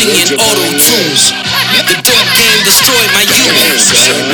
Singing 0.04 0.36
auto 0.36 0.68
tunes. 0.68 1.32
The 1.88 1.96
dope 2.04 2.32
game 2.36 2.60
destroyed 2.68 3.08
my 3.16 3.24
youth. 3.24 3.56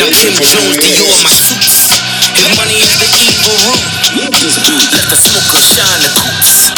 Now 0.01 0.09
Kim 0.09 0.33
Jones, 0.33 0.81
Dior, 0.81 1.13
my 1.21 1.29
suits. 1.29 1.93
His 2.33 2.49
money 2.57 2.73
is 2.81 2.89
the 2.97 3.05
evil 3.05 3.53
root. 3.69 3.85
Let 4.17 4.33
the 4.33 5.17
smoker 5.29 5.61
shine 5.61 6.01
the 6.01 6.09
coupes. 6.17 6.73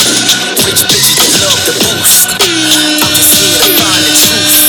Rich 0.68 0.84
bitches 0.92 1.32
love 1.40 1.62
the 1.72 1.76
boost. 1.80 2.36
I'm 2.36 3.16
just 3.16 3.32
here 3.40 3.56
to 3.64 3.72
find 3.80 4.04
the 4.04 4.12
truth. 4.12 4.60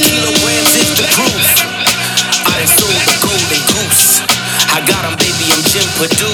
Kilograms 0.00 0.72
is 0.72 0.90
the 0.96 1.04
proof, 1.12 1.44
I 2.48 2.56
the 2.56 3.60
goose. 3.68 4.24
I 4.72 4.80
baby, 5.20 5.52
I'm 5.52 5.60
Jim. 5.68 6.31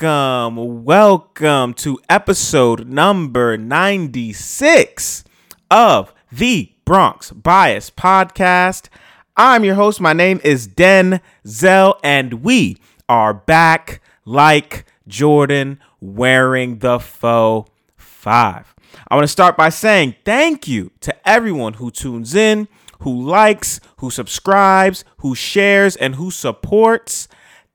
Welcome, 0.00 0.84
welcome 0.84 1.72
to 1.74 1.98
episode 2.08 2.88
number 2.88 3.56
96 3.56 5.24
of 5.70 6.12
the 6.32 6.72
Bronx 6.84 7.30
Bias 7.30 7.90
Podcast. 7.90 8.88
I'm 9.36 9.62
your 9.62 9.76
host. 9.76 10.00
My 10.00 10.12
name 10.12 10.40
is 10.42 10.66
Denzel, 10.66 11.98
and 12.02 12.42
we 12.42 12.78
are 13.08 13.34
back 13.34 14.00
like 14.24 14.84
Jordan 15.06 15.78
wearing 16.00 16.78
the 16.78 16.98
faux 16.98 17.70
five. 17.96 18.74
I 19.08 19.14
want 19.14 19.24
to 19.24 19.28
start 19.28 19.56
by 19.56 19.68
saying 19.68 20.16
thank 20.24 20.66
you 20.66 20.90
to 21.02 21.28
everyone 21.28 21.74
who 21.74 21.92
tunes 21.92 22.34
in, 22.34 22.66
who 23.00 23.22
likes, 23.22 23.78
who 23.98 24.10
subscribes, 24.10 25.04
who 25.18 25.36
shares, 25.36 25.94
and 25.94 26.16
who 26.16 26.32
supports. 26.32 27.28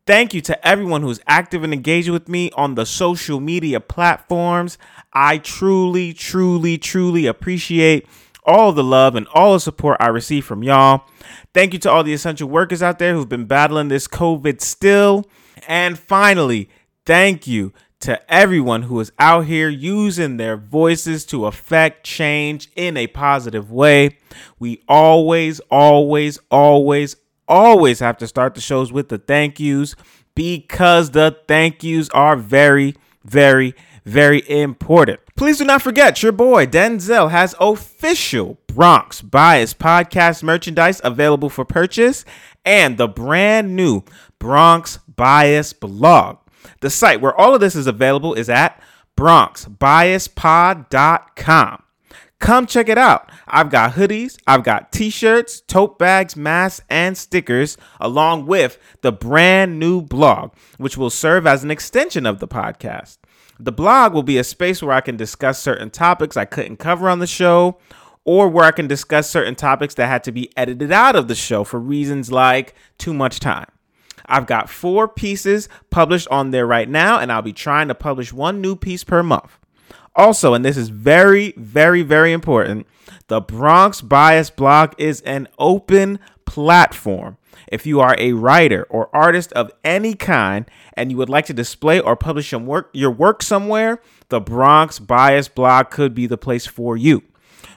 Thank 0.09 0.33
you 0.33 0.41
to 0.41 0.67
everyone 0.67 1.03
who's 1.03 1.19
active 1.27 1.63
and 1.63 1.71
engaged 1.71 2.09
with 2.09 2.27
me 2.27 2.49
on 2.55 2.73
the 2.73 2.83
social 2.83 3.39
media 3.39 3.79
platforms. 3.79 4.79
I 5.13 5.37
truly, 5.37 6.13
truly, 6.13 6.79
truly 6.79 7.27
appreciate 7.27 8.07
all 8.43 8.71
the 8.71 8.83
love 8.83 9.13
and 9.13 9.27
all 9.35 9.53
the 9.53 9.59
support 9.59 9.97
I 9.99 10.07
receive 10.07 10.45
from 10.45 10.63
y'all. 10.63 11.03
Thank 11.53 11.73
you 11.73 11.79
to 11.81 11.91
all 11.91 12.03
the 12.03 12.13
essential 12.13 12.49
workers 12.49 12.81
out 12.81 12.97
there 12.97 13.13
who've 13.13 13.29
been 13.29 13.45
battling 13.45 13.89
this 13.89 14.07
COVID 14.07 14.61
still. 14.61 15.27
And 15.67 15.99
finally, 15.99 16.71
thank 17.05 17.45
you 17.45 17.71
to 17.99 18.19
everyone 18.33 18.81
who 18.81 18.99
is 18.99 19.11
out 19.19 19.45
here 19.45 19.69
using 19.69 20.37
their 20.37 20.57
voices 20.57 21.23
to 21.27 21.45
affect 21.45 22.03
change 22.03 22.67
in 22.75 22.97
a 22.97 23.05
positive 23.05 23.71
way. 23.71 24.17
We 24.57 24.81
always, 24.87 25.59
always, 25.69 26.39
always, 26.49 27.15
always 27.49 27.99
have 27.99 28.17
to 28.19 28.27
start 28.27 28.55
the 28.55 28.61
shows 28.61 28.93
with 28.93 29.09
the 29.09 29.17
thank 29.17 29.59
yous 29.59 29.97
because 30.35 31.11
the 31.11 31.37
thank 31.47 31.83
yous 31.83 32.07
are 32.11 32.37
very, 32.37 32.95
very, 33.25 33.75
very 34.05 34.49
important. 34.49 35.19
Please 35.35 35.57
do 35.57 35.65
not 35.65 35.81
forget 35.81 36.23
your 36.23 36.31
boy 36.31 36.65
Denzel 36.65 37.31
has 37.31 37.55
official 37.59 38.57
Bronx 38.67 39.21
Bias 39.21 39.73
podcast 39.73 40.43
merchandise 40.43 41.01
available 41.03 41.49
for 41.49 41.65
purchase 41.65 42.23
and 42.63 42.97
the 42.97 43.07
brand 43.07 43.75
new 43.75 44.03
Bronx 44.37 44.99
Bias 45.07 45.73
blog. 45.73 46.37
The 46.81 46.89
site 46.89 47.21
where 47.21 47.35
all 47.35 47.55
of 47.55 47.61
this 47.61 47.75
is 47.75 47.87
available 47.87 48.33
is 48.33 48.49
at 48.49 48.81
bronxbiaspod.com. 49.17 51.83
Come 52.39 52.65
check 52.65 52.87
it 52.87 52.97
out. 52.97 53.29
I've 53.51 53.69
got 53.69 53.93
hoodies, 53.93 54.37
I've 54.47 54.63
got 54.63 54.91
t 54.91 55.09
shirts, 55.09 55.61
tote 55.61 55.97
bags, 55.97 56.35
masks, 56.35 56.85
and 56.89 57.17
stickers, 57.17 57.77
along 57.99 58.45
with 58.45 58.77
the 59.01 59.11
brand 59.11 59.79
new 59.79 60.01
blog, 60.01 60.53
which 60.77 60.97
will 60.97 61.09
serve 61.09 61.47
as 61.47 61.63
an 61.63 61.71
extension 61.71 62.25
of 62.25 62.39
the 62.39 62.47
podcast. 62.47 63.17
The 63.59 63.71
blog 63.71 64.13
will 64.13 64.23
be 64.23 64.37
a 64.37 64.43
space 64.43 64.81
where 64.81 64.95
I 64.95 65.01
can 65.01 65.17
discuss 65.17 65.59
certain 65.59 65.89
topics 65.89 66.37
I 66.37 66.45
couldn't 66.45 66.77
cover 66.77 67.09
on 67.09 67.19
the 67.19 67.27
show, 67.27 67.77
or 68.23 68.47
where 68.47 68.65
I 68.65 68.71
can 68.71 68.87
discuss 68.87 69.29
certain 69.29 69.55
topics 69.55 69.95
that 69.95 70.07
had 70.07 70.23
to 70.25 70.31
be 70.31 70.51
edited 70.55 70.91
out 70.91 71.15
of 71.15 71.27
the 71.27 71.35
show 71.35 71.63
for 71.63 71.79
reasons 71.79 72.31
like 72.31 72.75
too 72.97 73.13
much 73.13 73.39
time. 73.39 73.67
I've 74.27 74.45
got 74.45 74.69
four 74.69 75.07
pieces 75.07 75.67
published 75.89 76.27
on 76.29 76.51
there 76.51 76.67
right 76.67 76.87
now, 76.87 77.19
and 77.19 77.31
I'll 77.31 77.41
be 77.41 77.51
trying 77.51 77.87
to 77.87 77.95
publish 77.95 78.31
one 78.31 78.61
new 78.61 78.75
piece 78.75 79.03
per 79.03 79.23
month. 79.23 79.57
Also, 80.15 80.53
and 80.53 80.65
this 80.65 80.77
is 80.77 80.89
very, 80.89 81.53
very, 81.57 82.01
very 82.01 82.33
important, 82.33 82.87
the 83.27 83.39
Bronx 83.39 84.01
Bias 84.01 84.49
blog 84.49 84.93
is 84.97 85.21
an 85.21 85.47
open 85.57 86.19
platform. 86.45 87.37
If 87.67 87.85
you 87.85 87.99
are 87.99 88.15
a 88.17 88.33
writer 88.33 88.87
or 88.89 89.15
artist 89.15 89.53
of 89.53 89.71
any 89.83 90.15
kind 90.15 90.65
and 90.93 91.11
you 91.11 91.17
would 91.17 91.29
like 91.29 91.45
to 91.45 91.53
display 91.53 91.99
or 91.99 92.15
publish 92.15 92.51
your 92.51 92.61
work, 92.61 92.89
your 92.93 93.11
work 93.11 93.43
somewhere, 93.43 94.01
the 94.29 94.41
Bronx 94.41 94.97
Bias 94.97 95.47
blog 95.47 95.91
could 95.91 96.15
be 96.15 96.25
the 96.25 96.37
place 96.37 96.65
for 96.65 96.97
you. 96.97 97.23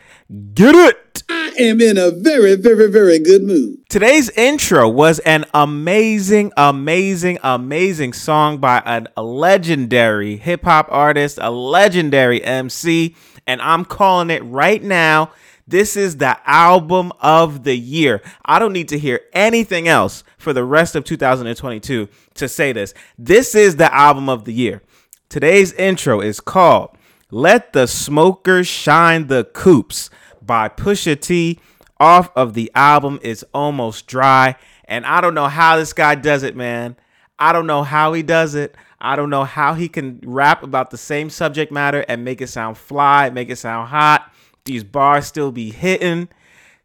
get 0.54 0.74
it. 0.74 1.22
I 1.28 1.52
am 1.58 1.80
in 1.80 1.96
a 1.96 2.10
very, 2.10 2.56
very, 2.56 2.90
very 2.90 3.18
good 3.18 3.42
mood. 3.42 3.88
Today's 3.88 4.28
intro 4.30 4.88
was 4.88 5.18
an 5.20 5.44
amazing, 5.54 6.52
amazing, 6.56 7.38
amazing 7.42 8.12
song 8.12 8.58
by 8.58 8.82
an, 8.84 9.08
a 9.16 9.22
legendary 9.22 10.36
hip 10.36 10.64
hop 10.64 10.88
artist, 10.90 11.38
a 11.40 11.50
legendary 11.50 12.42
MC, 12.44 13.14
and 13.46 13.62
I'm 13.62 13.84
calling 13.84 14.30
it 14.30 14.42
right 14.44 14.82
now. 14.82 15.30
This 15.68 15.96
is 15.96 16.18
the 16.18 16.38
album 16.48 17.10
of 17.20 17.64
the 17.64 17.76
year. 17.76 18.22
I 18.44 18.60
don't 18.60 18.72
need 18.72 18.88
to 18.90 18.98
hear 18.98 19.22
anything 19.32 19.88
else 19.88 20.22
for 20.38 20.52
the 20.52 20.62
rest 20.62 20.94
of 20.94 21.02
2022 21.02 22.08
to 22.34 22.48
say 22.48 22.72
this. 22.72 22.94
This 23.18 23.56
is 23.56 23.74
the 23.74 23.92
album 23.92 24.28
of 24.28 24.44
the 24.44 24.52
year. 24.52 24.82
Today's 25.28 25.72
intro 25.72 26.20
is 26.20 26.38
called 26.38 26.96
Let 27.32 27.72
the 27.72 27.88
Smokers 27.88 28.68
Shine 28.68 29.26
the 29.26 29.42
Coupes 29.42 30.08
by 30.40 30.68
Pusha 30.68 31.20
T 31.20 31.58
off 31.98 32.30
of 32.36 32.54
the 32.54 32.70
album 32.76 33.18
It's 33.22 33.42
almost 33.52 34.06
dry. 34.06 34.54
And 34.84 35.04
I 35.04 35.20
don't 35.20 35.34
know 35.34 35.48
how 35.48 35.76
this 35.76 35.92
guy 35.92 36.14
does 36.14 36.44
it, 36.44 36.54
man. 36.54 36.94
I 37.40 37.52
don't 37.52 37.66
know 37.66 37.82
how 37.82 38.12
he 38.12 38.22
does 38.22 38.54
it. 38.54 38.76
I 39.00 39.16
don't 39.16 39.30
know 39.30 39.44
how 39.44 39.74
he 39.74 39.88
can 39.88 40.20
rap 40.24 40.62
about 40.62 40.90
the 40.90 40.96
same 40.96 41.28
subject 41.28 41.72
matter 41.72 42.04
and 42.08 42.24
make 42.24 42.40
it 42.40 42.48
sound 42.48 42.78
fly, 42.78 43.30
make 43.30 43.50
it 43.50 43.56
sound 43.56 43.88
hot. 43.88 44.32
These 44.66 44.84
bars 44.84 45.26
still 45.26 45.50
be 45.50 45.70
hitting. 45.70 46.28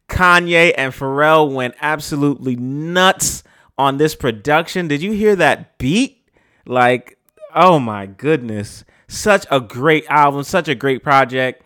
Kanye 0.08 0.72
and 0.76 0.92
Pharrell 0.92 1.52
went 1.52 1.74
absolutely 1.80 2.56
nuts 2.56 3.42
on 3.78 3.98
this 3.98 4.14
production. 4.14 4.88
Did 4.88 5.02
you 5.02 5.12
hear 5.12 5.36
that 5.36 5.78
beat? 5.78 6.26
Like, 6.66 7.18
oh 7.54 7.78
my 7.78 8.06
goodness. 8.06 8.84
Such 9.08 9.46
a 9.50 9.60
great 9.60 10.06
album, 10.08 10.42
such 10.42 10.68
a 10.68 10.74
great 10.74 11.02
project. 11.02 11.62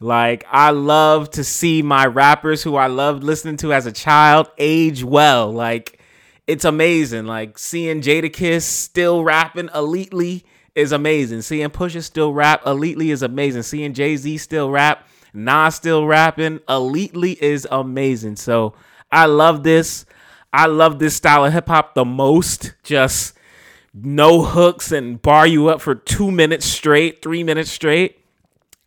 Like, 0.00 0.44
I 0.50 0.70
love 0.70 1.30
to 1.30 1.44
see 1.44 1.82
my 1.82 2.06
rappers 2.06 2.62
who 2.62 2.76
I 2.76 2.86
loved 2.86 3.24
listening 3.24 3.56
to 3.58 3.72
as 3.72 3.86
a 3.86 3.92
child 3.92 4.48
age 4.58 5.02
well. 5.02 5.52
Like, 5.52 6.00
it's 6.46 6.64
amazing. 6.64 7.26
Like, 7.26 7.58
seeing 7.58 8.00
Jadakiss 8.00 8.62
still 8.62 9.24
rapping 9.24 9.68
elitely 9.68 10.44
is 10.74 10.92
amazing. 10.92 11.42
Seeing 11.42 11.70
Pusha 11.70 12.02
still 12.02 12.32
rap 12.32 12.64
elitely 12.64 13.10
is 13.10 13.22
amazing. 13.22 13.62
Seeing 13.62 13.92
Jay 13.92 14.16
Z 14.16 14.38
still 14.38 14.70
rap, 14.70 15.08
Nas 15.32 15.74
still 15.74 16.06
rapping 16.06 16.58
elitely 16.60 17.36
is 17.38 17.66
amazing. 17.70 18.36
So, 18.36 18.74
I 19.10 19.26
love 19.26 19.62
this. 19.62 20.04
I 20.52 20.66
love 20.66 20.98
this 20.98 21.16
style 21.16 21.44
of 21.44 21.52
hip 21.52 21.68
hop 21.68 21.94
the 21.94 22.04
most. 22.04 22.74
Just 22.82 23.34
no 23.94 24.42
hooks 24.42 24.92
and 24.92 25.20
bar 25.20 25.46
you 25.46 25.68
up 25.68 25.80
for 25.80 25.94
two 25.94 26.30
minutes 26.30 26.66
straight, 26.66 27.22
three 27.22 27.42
minutes 27.42 27.70
straight 27.70 28.18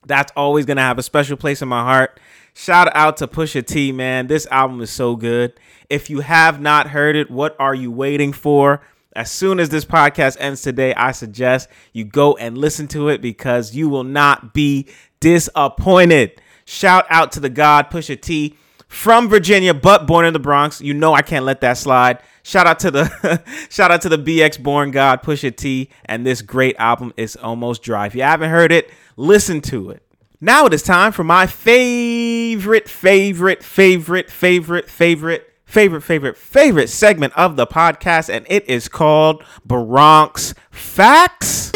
that's 0.05 0.31
always 0.35 0.65
gonna 0.65 0.81
have 0.81 0.97
a 0.97 1.03
special 1.03 1.37
place 1.37 1.61
in 1.61 1.67
my 1.67 1.83
heart. 1.83 2.19
Shout 2.53 2.93
out 2.95 3.17
to 3.17 3.27
Pusha 3.27 3.65
T, 3.65 3.91
man. 3.91 4.27
This 4.27 4.47
album 4.47 4.81
is 4.81 4.89
so 4.89 5.15
good. 5.15 5.53
If 5.89 6.09
you 6.09 6.21
have 6.21 6.59
not 6.59 6.87
heard 6.87 7.15
it, 7.15 7.29
what 7.29 7.55
are 7.59 7.75
you 7.75 7.91
waiting 7.91 8.33
for? 8.33 8.81
As 9.13 9.29
soon 9.29 9.59
as 9.59 9.69
this 9.69 9.85
podcast 9.85 10.37
ends 10.39 10.61
today, 10.61 10.93
I 10.93 11.11
suggest 11.11 11.67
you 11.91 12.05
go 12.05 12.35
and 12.37 12.57
listen 12.57 12.87
to 12.89 13.09
it 13.09 13.21
because 13.21 13.75
you 13.75 13.89
will 13.89 14.05
not 14.05 14.53
be 14.53 14.87
disappointed. 15.19 16.41
Shout 16.65 17.05
out 17.09 17.33
to 17.33 17.39
the 17.39 17.49
God 17.49 17.89
Pusha 17.89 18.19
T 18.19 18.55
from 18.87 19.29
Virginia, 19.29 19.73
but 19.73 20.07
born 20.07 20.25
in 20.25 20.33
the 20.33 20.39
Bronx. 20.39 20.81
You 20.81 20.93
know 20.93 21.13
I 21.13 21.21
can't 21.21 21.45
let 21.45 21.61
that 21.61 21.77
slide. 21.77 22.19
Shout 22.43 22.67
out 22.67 22.79
to 22.79 22.91
the 22.91 23.43
shout 23.69 23.91
out 23.91 24.01
to 24.03 24.09
the 24.09 24.17
BX 24.17 24.61
Born 24.61 24.91
God 24.91 25.21
Pusha 25.23 25.55
T, 25.55 25.89
and 26.05 26.25
this 26.25 26.41
great 26.41 26.75
album 26.79 27.13
is 27.17 27.35
almost 27.35 27.83
dry. 27.83 28.05
If 28.05 28.15
you 28.15 28.23
haven't 28.23 28.49
heard 28.49 28.71
it, 28.71 28.89
listen 29.17 29.61
to 29.61 29.91
it. 29.91 30.03
Now 30.39 30.65
it 30.65 30.73
is 30.73 30.81
time 30.81 31.11
for 31.11 31.23
my 31.23 31.45
favorite, 31.45 32.89
favorite, 32.89 33.61
favorite, 33.61 34.31
favorite, 34.31 34.89
favorite, 34.89 35.50
favorite, 35.71 36.01
favorite, 36.01 36.35
favorite 36.35 36.89
segment 36.89 37.31
of 37.37 37.55
the 37.55 37.65
podcast, 37.65 38.27
and 38.27 38.45
it 38.49 38.69
is 38.69 38.89
called 38.89 39.41
Bronx 39.65 40.53
Facts. 40.69 41.71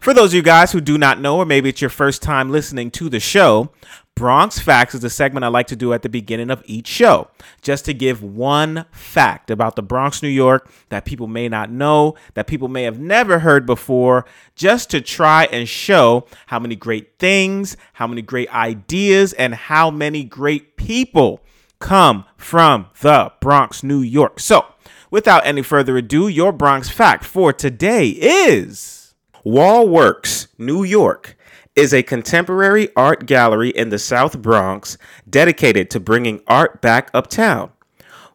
For 0.00 0.12
those 0.12 0.30
of 0.30 0.34
you 0.34 0.42
guys 0.42 0.72
who 0.72 0.80
do 0.80 0.98
not 0.98 1.20
know, 1.20 1.36
or 1.36 1.46
maybe 1.46 1.68
it's 1.68 1.80
your 1.80 1.88
first 1.88 2.20
time 2.20 2.50
listening 2.50 2.90
to 2.92 3.08
the 3.08 3.20
show, 3.20 3.70
Bronx 4.16 4.58
Facts 4.58 4.96
is 4.96 5.04
a 5.04 5.10
segment 5.10 5.44
I 5.44 5.48
like 5.48 5.68
to 5.68 5.76
do 5.76 5.92
at 5.92 6.02
the 6.02 6.08
beginning 6.08 6.50
of 6.50 6.64
each 6.64 6.88
show, 6.88 7.28
just 7.62 7.84
to 7.84 7.94
give 7.94 8.24
one 8.24 8.86
fact 8.90 9.48
about 9.48 9.76
the 9.76 9.82
Bronx, 9.82 10.20
New 10.20 10.28
York 10.28 10.68
that 10.88 11.04
people 11.04 11.28
may 11.28 11.48
not 11.48 11.70
know, 11.70 12.16
that 12.34 12.48
people 12.48 12.66
may 12.66 12.82
have 12.82 12.98
never 12.98 13.38
heard 13.38 13.66
before, 13.66 14.26
just 14.56 14.90
to 14.90 15.00
try 15.00 15.44
and 15.52 15.68
show 15.68 16.26
how 16.46 16.58
many 16.58 16.74
great 16.74 17.20
things, 17.20 17.76
how 17.92 18.08
many 18.08 18.20
great 18.20 18.52
ideas, 18.52 19.32
and 19.34 19.54
how 19.54 19.92
many 19.92 20.24
great 20.24 20.76
people 20.76 21.40
come 21.80 22.24
from 22.36 22.86
the 23.00 23.32
Bronx, 23.40 23.82
New 23.82 24.00
York. 24.00 24.38
So, 24.38 24.66
without 25.10 25.44
any 25.44 25.62
further 25.62 25.96
ado, 25.96 26.28
your 26.28 26.52
Bronx 26.52 26.88
fact 26.88 27.24
for 27.24 27.52
today 27.52 28.08
is 28.08 29.14
Wall 29.42 29.88
Works, 29.88 30.48
New 30.58 30.84
York 30.84 31.36
is 31.76 31.94
a 31.94 32.02
contemporary 32.02 32.88
art 32.94 33.26
gallery 33.26 33.70
in 33.70 33.88
the 33.88 33.98
South 33.98 34.42
Bronx 34.42 34.98
dedicated 35.28 35.90
to 35.90 36.00
bringing 36.00 36.42
art 36.46 36.82
back 36.82 37.10
uptown. 37.14 37.70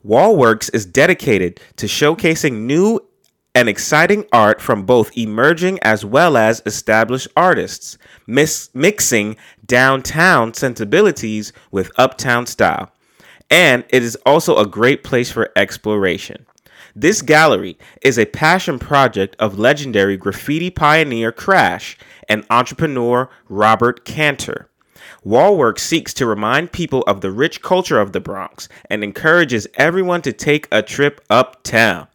Wallworks 0.05 0.73
is 0.73 0.85
dedicated 0.85 1.59
to 1.77 1.85
showcasing 1.87 2.61
new 2.61 2.99
and 3.53 3.69
exciting 3.69 4.25
art 4.31 4.61
from 4.61 4.85
both 4.85 5.15
emerging 5.17 5.79
as 5.81 6.05
well 6.05 6.37
as 6.37 6.61
established 6.65 7.27
artists, 7.35 7.97
mis- 8.27 8.69
mixing 8.73 9.35
downtown 9.65 10.53
sensibilities 10.53 11.53
with 11.71 11.91
uptown 11.97 12.45
style. 12.45 12.91
And 13.49 13.83
it 13.89 14.03
is 14.03 14.17
also 14.25 14.57
a 14.57 14.65
great 14.65 15.03
place 15.03 15.31
for 15.31 15.51
exploration. 15.55 16.45
This 16.95 17.21
gallery 17.21 17.77
is 18.01 18.17
a 18.17 18.25
passion 18.25 18.79
project 18.79 19.35
of 19.37 19.59
legendary 19.59 20.17
graffiti 20.17 20.69
pioneer 20.69 21.31
Crash 21.31 21.97
and 22.29 22.45
entrepreneur 22.49 23.29
Robert 23.49 24.05
Cantor. 24.05 24.69
Wallwork 25.25 25.79
seeks 25.79 26.13
to 26.13 26.25
remind 26.25 26.71
people 26.71 27.01
of 27.03 27.19
the 27.21 27.31
rich 27.31 27.61
culture 27.61 27.99
of 27.99 28.13
the 28.13 28.21
Bronx 28.21 28.69
and 28.89 29.03
encourages 29.03 29.67
everyone 29.75 30.21
to 30.21 30.31
take 30.31 30.69
a 30.71 30.81
trip 30.81 31.19
uptown. 31.29 32.07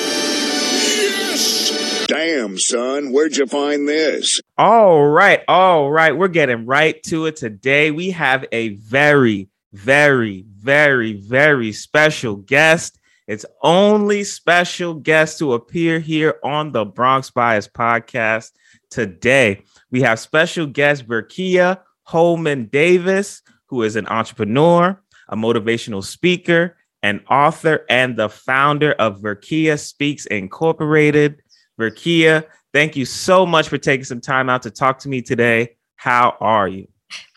Yes! 0.98 2.08
Damn, 2.08 2.58
son, 2.58 3.12
where'd 3.12 3.38
you 3.38 3.46
find 3.46 3.88
this? 3.88 4.42
All 4.58 5.06
right, 5.06 5.44
all 5.48 5.92
right. 5.92 6.18
We're 6.18 6.30
getting 6.30 6.66
right 6.66 7.02
to 7.04 7.28
it 7.28 7.36
today. 7.36 7.92
We 7.92 8.10
have 8.10 8.44
a 8.52 8.70
very, 8.70 9.50
very, 9.72 10.46
very, 10.58 11.14
very 11.14 11.74
special 11.74 12.38
guest. 12.38 12.98
It's 13.28 13.46
only 13.62 14.24
special 14.24 14.96
guest 14.96 15.38
to 15.40 15.54
appear 15.54 16.00
here 16.00 16.40
on 16.44 16.72
the 16.72 16.86
Bronx 16.86 17.30
Bias 17.30 17.68
podcast 17.68 18.50
today. 18.90 19.62
We 19.92 20.02
have 20.02 20.20
special 20.20 20.66
guest 20.66 21.08
Verkeya 21.08 21.82
Holman 22.02 22.66
Davis, 22.66 23.44
who 23.72 23.84
is 23.84 23.96
an 23.96 24.06
entrepreneur, 24.08 25.02
a 25.30 25.36
motivational 25.36 26.04
speaker, 26.04 26.76
an 27.02 27.22
author 27.30 27.86
and 27.90 28.18
the 28.18 28.30
founder 28.30 28.92
of 29.00 29.22
Verkeya 29.22 29.80
Speaks 29.80 30.26
Incorporated. 30.28 31.42
Verkeya, 31.80 32.46
thank 32.74 32.98
you 32.98 33.06
so 33.06 33.46
much 33.46 33.70
for 33.70 33.78
taking 33.78 34.04
some 34.04 34.20
time 34.20 34.50
out 34.50 34.62
to 34.64 34.72
talk 34.72 35.00
to 35.00 35.10
me 35.10 35.22
today. 35.22 35.78
How 35.96 36.36
are 36.42 36.68
you? 36.68 36.88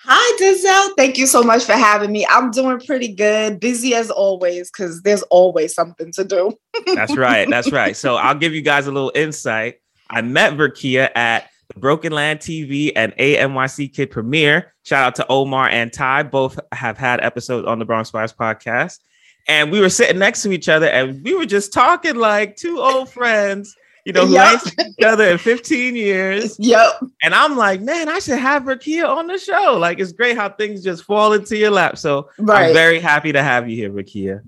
Hi, 0.07 0.39
Denzel. 0.39 0.97
Thank 0.97 1.19
you 1.19 1.27
so 1.27 1.43
much 1.43 1.65
for 1.65 1.73
having 1.73 2.11
me. 2.11 2.27
I'm 2.29 2.51
doing 2.51 2.81
pretty 2.81 3.15
good, 3.15 3.61
busy 3.61 3.95
as 3.95 4.11
always, 4.11 4.71
because 4.71 5.03
there's 5.03 5.23
always 5.23 5.73
something 5.73 6.13
to 6.13 6.25
do. 6.25 6.53
that's 6.95 7.17
right. 7.17 7.49
That's 7.49 7.71
right. 7.71 7.97
So 7.97 8.17
I'll 8.17 8.35
give 8.35 8.53
you 8.53 8.61
guys 8.61 8.89
a 8.89 8.93
little 8.93 9.13
insight. 9.15 9.77
I 10.11 10.21
met 10.21 10.55
Verkeya 10.55 11.11
at 11.15 11.49
Broken 11.77 12.13
Land 12.13 12.41
TV 12.41 12.93
and 12.95 13.13
AMYC 13.17 13.93
Kid 13.93 14.11
premiere. 14.11 14.75
Shout 14.85 15.05
out 15.07 15.15
to 15.17 15.27
Omar 15.29 15.69
and 15.69 15.93
Ty. 15.93 16.25
Both 16.25 16.59
have 16.73 16.99
had 16.99 17.21
episodes 17.21 17.67
on 17.67 17.79
the 17.79 17.85
Bronx 17.85 18.11
Bias 18.11 18.33
podcast 18.33 19.01
and 19.49 19.71
we 19.71 19.81
were 19.81 19.91
sitting 19.91 20.19
next 20.19 20.43
to 20.43 20.53
each 20.53 20.69
other 20.69 20.87
and 20.87 21.23
we 21.25 21.35
were 21.35 21.47
just 21.47 21.73
talking 21.73 22.17
like 22.17 22.57
two 22.57 22.81
old 22.81 23.11
friends 23.11 23.77
you 24.05 24.13
know, 24.13 24.27
who 24.27 24.35
yep. 24.35 24.61
each 24.79 25.05
other 25.05 25.25
in 25.25 25.39
15 25.39 25.97
years. 25.97 26.59
Yep. 26.65 26.93
And 27.23 27.35
I'm 27.35 27.57
like, 27.57 27.81
man, 27.81 28.09
I 28.09 28.19
should 28.19 28.39
have 28.39 28.65
Verkeya 28.65 29.09
on 29.09 29.27
the 29.27 29.39
show. 29.39 29.77
Like, 29.79 29.99
it's 29.99 30.13
great 30.13 30.37
how 30.37 30.49
things 30.51 30.83
just 30.83 31.05
fall 31.05 31.33
into 31.33 31.57
your 31.57 31.71
lap. 31.71 31.99
So 31.99 32.29
right. 32.39 32.69
I'm 32.69 32.73
very 32.75 33.01
happy 33.01 33.33
to 33.33 33.43
have 33.43 33.69
you 33.69 33.77
here, 33.77 33.91
Verkeya. 33.91 34.43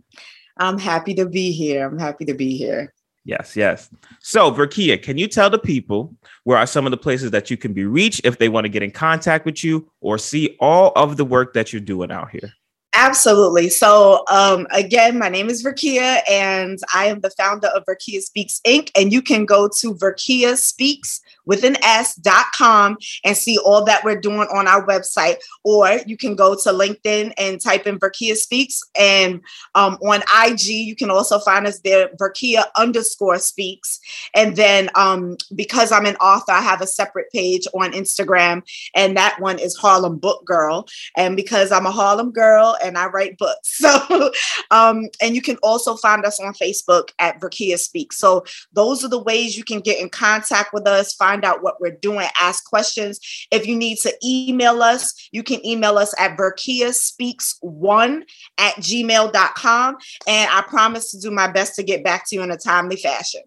I'm 0.59 0.79
happy 0.79 1.15
to 1.15 1.27
be 1.27 1.53
here. 1.53 1.87
I'm 1.87 1.99
happy 1.99 2.25
to 2.27 2.35
be 2.35 2.57
here. 2.57 2.93
Yes, 3.27 3.57
yes. 3.57 3.91
So, 4.21 4.53
Verkeya, 4.53 5.03
can 5.03 5.19
you 5.19 5.27
tell 5.27 5.51
the 5.51 5.59
people 5.59 6.15
where 6.45 6.57
are 6.57 6.67
some 6.67 6.87
of 6.87 6.93
the 6.93 6.97
places 6.97 7.33
that 7.33 7.51
you 7.51 7.57
can 7.57 7.73
be 7.73 7.85
reached 7.85 8.21
if 8.23 8.39
they 8.39 8.49
want 8.49 8.67
to 8.67 8.69
get 8.69 8.85
in 8.85 8.93
contact 8.93 9.45
with 9.45 9.65
you 9.65 9.91
or 10.01 10.17
see 10.17 10.57
all 10.61 10.93
of 10.95 11.17
the 11.17 11.25
work 11.25 11.53
that 11.55 11.73
you're 11.73 11.81
doing 11.81 12.13
out 12.13 12.31
here? 12.31 12.53
Absolutely. 12.95 13.69
So, 13.69 14.25
um, 14.31 14.69
again, 14.71 15.19
my 15.19 15.29
name 15.29 15.51
is 15.51 15.65
Verkeya, 15.65 16.21
and 16.31 16.79
I 16.95 17.07
am 17.07 17.19
the 17.19 17.31
founder 17.31 17.67
of 17.69 17.83
Verkeya 17.85 18.21
Speaks 18.21 18.61
Inc. 18.65 18.91
And 18.97 19.13
you 19.13 19.21
can 19.21 19.45
go 19.45 19.69
to 19.81 19.95
Verkeya 19.95 20.57
Speaks 20.57 21.21
with 21.47 21.65
an 21.65 21.77
S.com 21.83 22.99
and 23.25 23.37
see 23.37 23.59
all 23.59 23.85
that 23.85 24.05
we're 24.05 24.21
doing 24.21 24.49
on 24.53 24.69
our 24.69 24.87
website. 24.87 25.37
Or 25.65 25.99
you 26.07 26.17
can 26.17 26.35
go 26.35 26.55
to 26.55 26.69
LinkedIn 26.71 27.33
and 27.39 27.61
type 27.61 27.87
in 27.87 27.99
Verkeya 27.99 28.37
Speaks. 28.37 28.83
And 28.99 29.41
um, 29.75 29.95
on 30.03 30.23
IG, 30.45 30.67
you 30.67 30.97
can 30.97 31.11
also 31.11 31.39
find 31.39 31.67
us 31.67 31.81
there, 31.81 32.09
Verkeya 32.21 32.65
underscore 32.77 33.39
speaks. 33.39 34.01
And 34.35 34.57
then 34.57 34.91
um, 34.95 35.37
because 35.55 35.93
I'm 35.93 36.07
an 36.07 36.17
author, 36.17 36.53
I 36.53 36.61
have 36.61 36.81
a 36.81 36.87
separate 36.87 37.31
page 37.33 37.67
on 37.75 37.93
Instagram, 37.93 38.63
and 38.95 39.17
that 39.17 39.41
one 39.41 39.59
is 39.59 39.77
Harlem 39.77 40.19
Book 40.19 40.45
Girl. 40.45 40.87
And 41.17 41.37
because 41.37 41.73
I'm 41.73 41.87
a 41.87 41.91
Harlem 41.91 42.33
girl 42.33 42.77
and 42.83 42.99
I 42.99 43.07
write 43.07 43.39
books. 43.39 43.83
So, 43.87 44.33
um, 44.71 45.05
and 45.21 45.35
you 45.37 45.43
can 45.43 45.57
also 45.63 45.97
find 45.97 46.25
us 46.25 46.41
on 46.41 46.55
Facebook 46.55 47.11
at 47.19 47.41
Verkeya 47.41 47.79
Speaks. 47.79 48.19
So 48.19 48.45
those 48.73 49.05
are 49.05 49.09
the 49.09 49.23
ways 49.23 49.57
you 49.57 49.65
can 49.65 49.81
get 49.81 50.01
in 50.01 50.09
contact 50.09 50.73
with 50.73 50.89
us, 50.89 51.15
find 51.15 51.36
out 51.45 51.63
what 51.63 51.81
we're 51.81 51.97
doing, 51.97 52.29
ask 52.41 52.65
questions. 52.65 53.21
If 53.51 53.67
you 53.67 53.77
need 53.77 53.99
to 53.99 54.13
email 54.25 54.83
us, 54.83 55.29
you 55.33 55.43
can 55.43 55.65
email 55.65 55.99
us 55.99 56.15
at 56.19 56.37
verkeyaspeaks1 56.37 58.23
at 58.59 58.75
gmail.com. 58.77 59.97
And 60.27 60.51
I 60.51 60.63
promise 60.63 61.11
to 61.13 61.21
do 61.21 61.31
my 61.31 61.51
best 61.51 61.75
to 61.77 61.83
get 61.83 62.05
back 62.05 62.29
to 62.29 62.37
you 62.37 62.43
in 62.43 62.51
a 62.51 62.57
timely 62.57 62.97
fashion. 62.97 63.43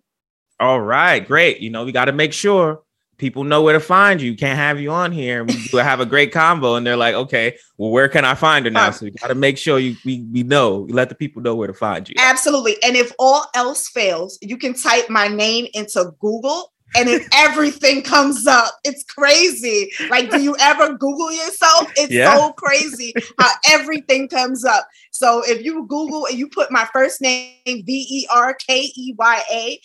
All 0.59 0.81
right, 0.81 1.25
great. 1.25 1.59
You 1.59 1.69
know, 1.69 1.85
we 1.85 1.91
got 1.91 2.05
to 2.05 2.11
make 2.11 2.33
sure 2.33 2.81
people 3.19 3.43
know 3.43 3.61
where 3.61 3.73
to 3.73 3.79
find 3.79 4.21
you. 4.21 4.35
Can't 4.35 4.57
have 4.57 4.79
you 4.79 4.91
on 4.91 5.11
here. 5.11 5.43
We 5.43 5.53
have 5.73 5.99
a 5.99 6.05
great 6.05 6.31
combo, 6.31 6.75
and 6.75 6.87
they're 6.87 6.97
like, 6.97 7.13
okay, 7.13 7.57
well, 7.77 7.91
where 7.91 8.09
can 8.09 8.25
I 8.25 8.33
find 8.33 8.65
her 8.65 8.71
now? 8.71 8.91
So 8.91 9.05
we 9.05 9.11
got 9.11 9.27
to 9.27 9.35
make 9.35 9.57
sure 9.57 9.77
you 9.77 9.95
we, 10.03 10.25
we 10.33 10.43
know, 10.43 10.79
we 10.79 10.93
let 10.93 11.09
the 11.09 11.15
people 11.15 11.41
know 11.41 11.55
where 11.55 11.67
to 11.67 11.73
find 11.73 12.09
you. 12.09 12.15
Absolutely. 12.17 12.81
And 12.81 12.95
if 12.95 13.11
all 13.19 13.45
else 13.53 13.87
fails, 13.89 14.39
you 14.41 14.57
can 14.57 14.73
type 14.73 15.09
my 15.09 15.27
name 15.27 15.67
into 15.73 16.11
Google 16.19 16.73
and 16.95 17.07
then 17.07 17.21
everything 17.33 18.01
comes 18.01 18.47
up. 18.47 18.73
It's 18.83 19.03
crazy. 19.03 19.91
Like, 20.09 20.31
do 20.31 20.41
you 20.41 20.55
ever 20.59 20.97
Google 20.97 21.31
yourself? 21.31 21.91
It's 21.95 22.11
yeah. 22.11 22.35
so 22.35 22.53
crazy 22.53 23.13
how 23.37 23.51
everything 23.69 24.27
comes 24.27 24.65
up. 24.65 24.87
So 25.11 25.43
if 25.45 25.63
you 25.63 25.85
Google 25.87 26.25
and 26.25 26.37
you 26.37 26.49
put 26.49 26.71
my 26.71 26.87
first 26.91 27.21
name, 27.21 27.55
V 27.65 28.07
E 28.09 28.27
R 28.31 28.55
K 28.55 28.91
E 28.95 29.13
Y 29.17 29.41
A, 29.51 29.79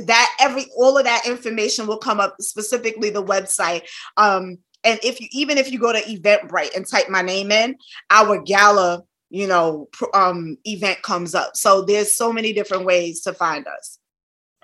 that 0.00 0.36
every 0.40 0.66
all 0.76 0.98
of 0.98 1.04
that 1.04 1.22
information 1.26 1.86
will 1.86 1.98
come 1.98 2.20
up 2.20 2.36
specifically 2.40 3.10
the 3.10 3.22
website 3.22 3.82
um 4.16 4.58
and 4.82 4.98
if 5.02 5.20
you 5.20 5.28
even 5.32 5.56
if 5.56 5.70
you 5.70 5.78
go 5.78 5.92
to 5.92 6.00
eventbrite 6.00 6.74
and 6.74 6.86
type 6.86 7.08
my 7.08 7.22
name 7.22 7.52
in 7.52 7.76
our 8.10 8.40
gala 8.42 9.02
you 9.30 9.46
know 9.46 9.88
um 10.12 10.56
event 10.64 11.00
comes 11.02 11.34
up 11.34 11.56
so 11.56 11.82
there's 11.82 12.14
so 12.14 12.32
many 12.32 12.52
different 12.52 12.84
ways 12.84 13.20
to 13.20 13.32
find 13.32 13.66
us 13.66 13.98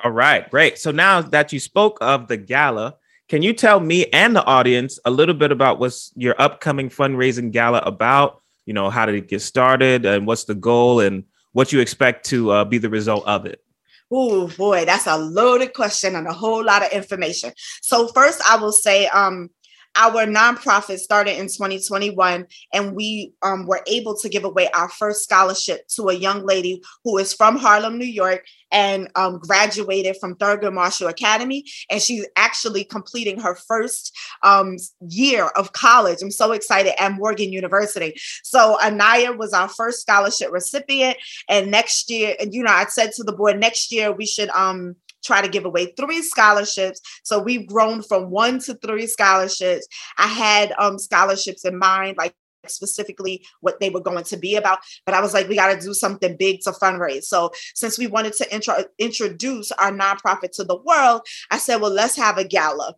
all 0.05 0.11
right 0.11 0.51
great. 0.51 0.79
So 0.79 0.91
now 0.91 1.21
that 1.21 1.53
you 1.53 1.61
spoke 1.61 1.99
of 2.01 2.29
the 2.29 2.37
gala 2.37 2.97
can 3.31 3.43
you 3.43 3.53
tell 3.53 3.79
me 3.79 4.07
and 4.07 4.35
the 4.35 4.45
audience 4.45 4.99
a 5.05 5.11
little 5.13 5.37
bit 5.37 5.53
about 5.53 5.79
what's 5.79 6.13
your 6.17 6.35
upcoming 6.43 6.89
fundraising 6.89 7.53
gala 7.53 7.79
about? 7.79 8.43
You 8.67 8.75
know 8.75 8.91
how 8.91 9.07
did 9.07 9.15
it 9.15 9.29
get 9.29 9.41
started 9.41 10.05
and 10.05 10.27
what's 10.27 10.45
the 10.45 10.57
goal 10.57 10.99
and 10.99 11.23
what 11.53 11.73
you 11.73 11.79
expect 11.79 12.27
to 12.27 12.51
uh, 12.51 12.65
be 12.65 12.79
the 12.79 12.91
result 12.91 13.25
of 13.29 13.47
it? 13.47 13.63
Oh 14.11 14.49
boy, 14.49 14.85
that's 14.85 15.07
a 15.07 15.17
loaded 15.17 15.75
question 15.75 16.17
and 16.17 16.27
a 16.27 16.33
whole 16.33 16.65
lot 16.65 16.83
of 16.83 16.91
information. 16.91 17.53
So 17.83 18.09
first, 18.09 18.43
I 18.51 18.57
will 18.57 18.73
say, 18.73 19.07
um, 19.07 19.51
our 19.97 20.27
nonprofit 20.27 20.99
started 20.99 21.39
in 21.39 21.47
2021, 21.47 22.47
and 22.73 22.95
we 22.95 23.33
um, 23.43 23.67
were 23.67 23.83
able 23.87 24.17
to 24.19 24.29
give 24.29 24.45
away 24.45 24.69
our 24.75 24.89
first 24.89 25.25
scholarship 25.25 25.87
to 25.89 26.09
a 26.09 26.15
young 26.15 26.45
lady 26.45 26.83
who 27.05 27.19
is 27.19 27.35
from 27.35 27.57
Harlem, 27.57 27.99
New 27.99 28.05
York, 28.05 28.45
and 28.73 29.09
um, 29.17 29.39
graduated 29.39 30.17
from 30.21 30.37
Thurgood 30.37 30.73
Marshall 30.73 31.09
Academy. 31.09 31.65
And 31.91 32.01
she's 32.01 32.27
actually 32.37 32.85
completing 32.85 33.41
her 33.41 33.55
first 33.55 34.17
um, 34.43 34.77
year 35.01 35.47
of 35.57 35.73
college. 35.73 36.23
I'm 36.23 36.31
so 36.31 36.53
excited 36.53 37.01
at 37.01 37.13
Morgan 37.13 37.53
University. 37.53 38.15
So 38.45 38.79
Anaya 38.81 39.33
was 39.33 39.53
our 39.53 39.69
first 39.69 40.01
scholarship 40.01 40.53
recipient. 40.53 41.17
And 41.49 41.71
next 41.71 42.11
year, 42.11 42.37
and 42.39 42.55
you 42.55 42.63
know, 42.63 42.73
I 42.73 42.85
said 42.85 43.13
to 43.13 43.25
the 43.25 43.33
board, 43.33 43.59
next 43.59 43.93
year 43.93 44.13
we 44.13 44.27
should 44.27 44.51
um 44.51 44.97
try 45.23 45.43
to 45.43 45.49
give 45.49 45.65
away 45.65 45.93
three 45.97 46.23
scholarships. 46.23 47.01
So 47.25 47.41
we've 47.41 47.67
grown 47.67 48.03
from 48.03 48.31
one 48.31 48.59
to 48.61 48.75
three 48.75 49.07
scholarships. 49.07 49.87
I 50.19 50.27
had 50.27 50.73
um, 50.79 50.99
scholarships 50.99 51.65
in 51.65 51.79
mind, 51.79 52.17
like 52.17 52.35
specifically 52.67 53.45
what 53.61 53.81
they 53.81 53.91
were 53.91 54.01
going 54.01 54.23
to 54.25 54.37
be 54.37 54.55
about 54.55 54.81
but 55.07 55.15
i 55.15 55.21
was 55.21 55.33
like 55.33 55.49
we 55.49 55.57
got 55.57 55.73
to 55.73 55.81
do 55.81 55.95
something 55.95 56.37
big 56.37 56.61
to 56.61 56.71
fundraise 56.73 57.25
so 57.25 57.51
since 57.75 57.99
we 57.99 58.07
wanted 58.07 58.35
to 58.35 58.55
intro- 58.55 58.85
introduce 58.99 59.73
our 59.73 59.91
nonprofit 59.91 60.51
to 60.53 60.63
the 60.65 60.77
world 60.77 61.23
i 61.51 61.57
said 61.57 61.81
well 61.81 61.91
let's 61.91 62.17
have 62.17 62.37
a 62.37 62.45
gala 62.45 62.95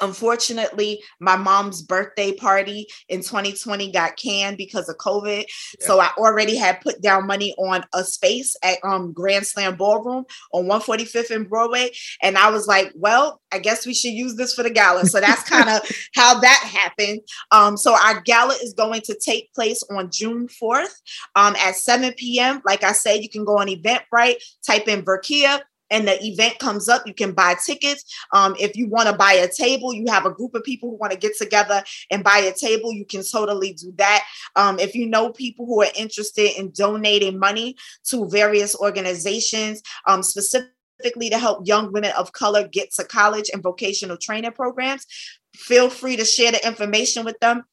Unfortunately, 0.00 1.02
my 1.20 1.36
mom's 1.36 1.82
birthday 1.82 2.32
party 2.32 2.86
in 3.08 3.20
2020 3.20 3.92
got 3.92 4.16
canned 4.16 4.56
because 4.56 4.88
of 4.88 4.96
COVID. 4.98 5.44
Yeah. 5.80 5.86
So 5.86 6.00
I 6.00 6.10
already 6.18 6.56
had 6.56 6.80
put 6.80 7.00
down 7.00 7.26
money 7.26 7.54
on 7.58 7.84
a 7.94 8.04
space 8.04 8.56
at 8.62 8.78
um, 8.84 9.12
Grand 9.12 9.46
Slam 9.46 9.76
Ballroom 9.76 10.24
on 10.52 10.64
145th 10.64 11.30
and 11.30 11.48
Broadway. 11.48 11.90
And 12.22 12.36
I 12.36 12.50
was 12.50 12.66
like, 12.66 12.92
well, 12.94 13.40
I 13.52 13.58
guess 13.58 13.86
we 13.86 13.94
should 13.94 14.12
use 14.12 14.36
this 14.36 14.54
for 14.54 14.62
the 14.62 14.70
gala. 14.70 15.06
So 15.06 15.20
that's 15.20 15.48
kind 15.48 15.68
of 15.68 15.80
how 16.14 16.38
that 16.40 16.70
happened. 16.72 17.20
Um, 17.50 17.76
so 17.76 17.94
our 17.94 18.20
gala 18.20 18.54
is 18.62 18.74
going 18.74 19.02
to 19.02 19.18
take 19.18 19.52
place 19.54 19.82
on 19.90 20.10
June 20.10 20.48
4th 20.48 20.94
um, 21.34 21.56
at 21.56 21.76
7 21.76 22.12
p.m. 22.14 22.60
Like 22.64 22.84
I 22.84 22.92
said, 22.92 23.22
you 23.22 23.28
can 23.28 23.44
go 23.44 23.58
on 23.58 23.68
Eventbrite, 23.68 24.36
type 24.66 24.88
in 24.88 25.02
Verkeya, 25.02 25.60
and 25.90 26.06
the 26.08 26.22
event 26.24 26.58
comes 26.58 26.88
up, 26.88 27.06
you 27.06 27.14
can 27.14 27.32
buy 27.32 27.54
tickets. 27.64 28.04
Um, 28.32 28.56
if 28.58 28.76
you 28.76 28.88
want 28.88 29.08
to 29.08 29.16
buy 29.16 29.32
a 29.32 29.48
table, 29.48 29.92
you 29.92 30.06
have 30.08 30.26
a 30.26 30.30
group 30.30 30.54
of 30.54 30.64
people 30.64 30.90
who 30.90 30.96
want 30.96 31.12
to 31.12 31.18
get 31.18 31.36
together 31.36 31.82
and 32.10 32.24
buy 32.24 32.38
a 32.38 32.52
table, 32.52 32.92
you 32.92 33.04
can 33.04 33.22
totally 33.24 33.72
do 33.72 33.92
that. 33.96 34.24
Um, 34.56 34.78
if 34.78 34.94
you 34.94 35.06
know 35.06 35.32
people 35.32 35.66
who 35.66 35.82
are 35.82 35.90
interested 35.96 36.58
in 36.58 36.70
donating 36.72 37.38
money 37.38 37.76
to 38.04 38.28
various 38.28 38.74
organizations, 38.76 39.82
um, 40.06 40.22
specifically 40.22 41.30
to 41.30 41.38
help 41.38 41.66
young 41.66 41.92
women 41.92 42.12
of 42.16 42.32
color 42.32 42.66
get 42.66 42.92
to 42.94 43.04
college 43.04 43.50
and 43.52 43.62
vocational 43.62 44.16
training 44.16 44.52
programs, 44.52 45.06
feel 45.54 45.90
free 45.90 46.16
to 46.16 46.24
share 46.24 46.52
the 46.52 46.66
information 46.66 47.24
with 47.24 47.38
them 47.40 47.64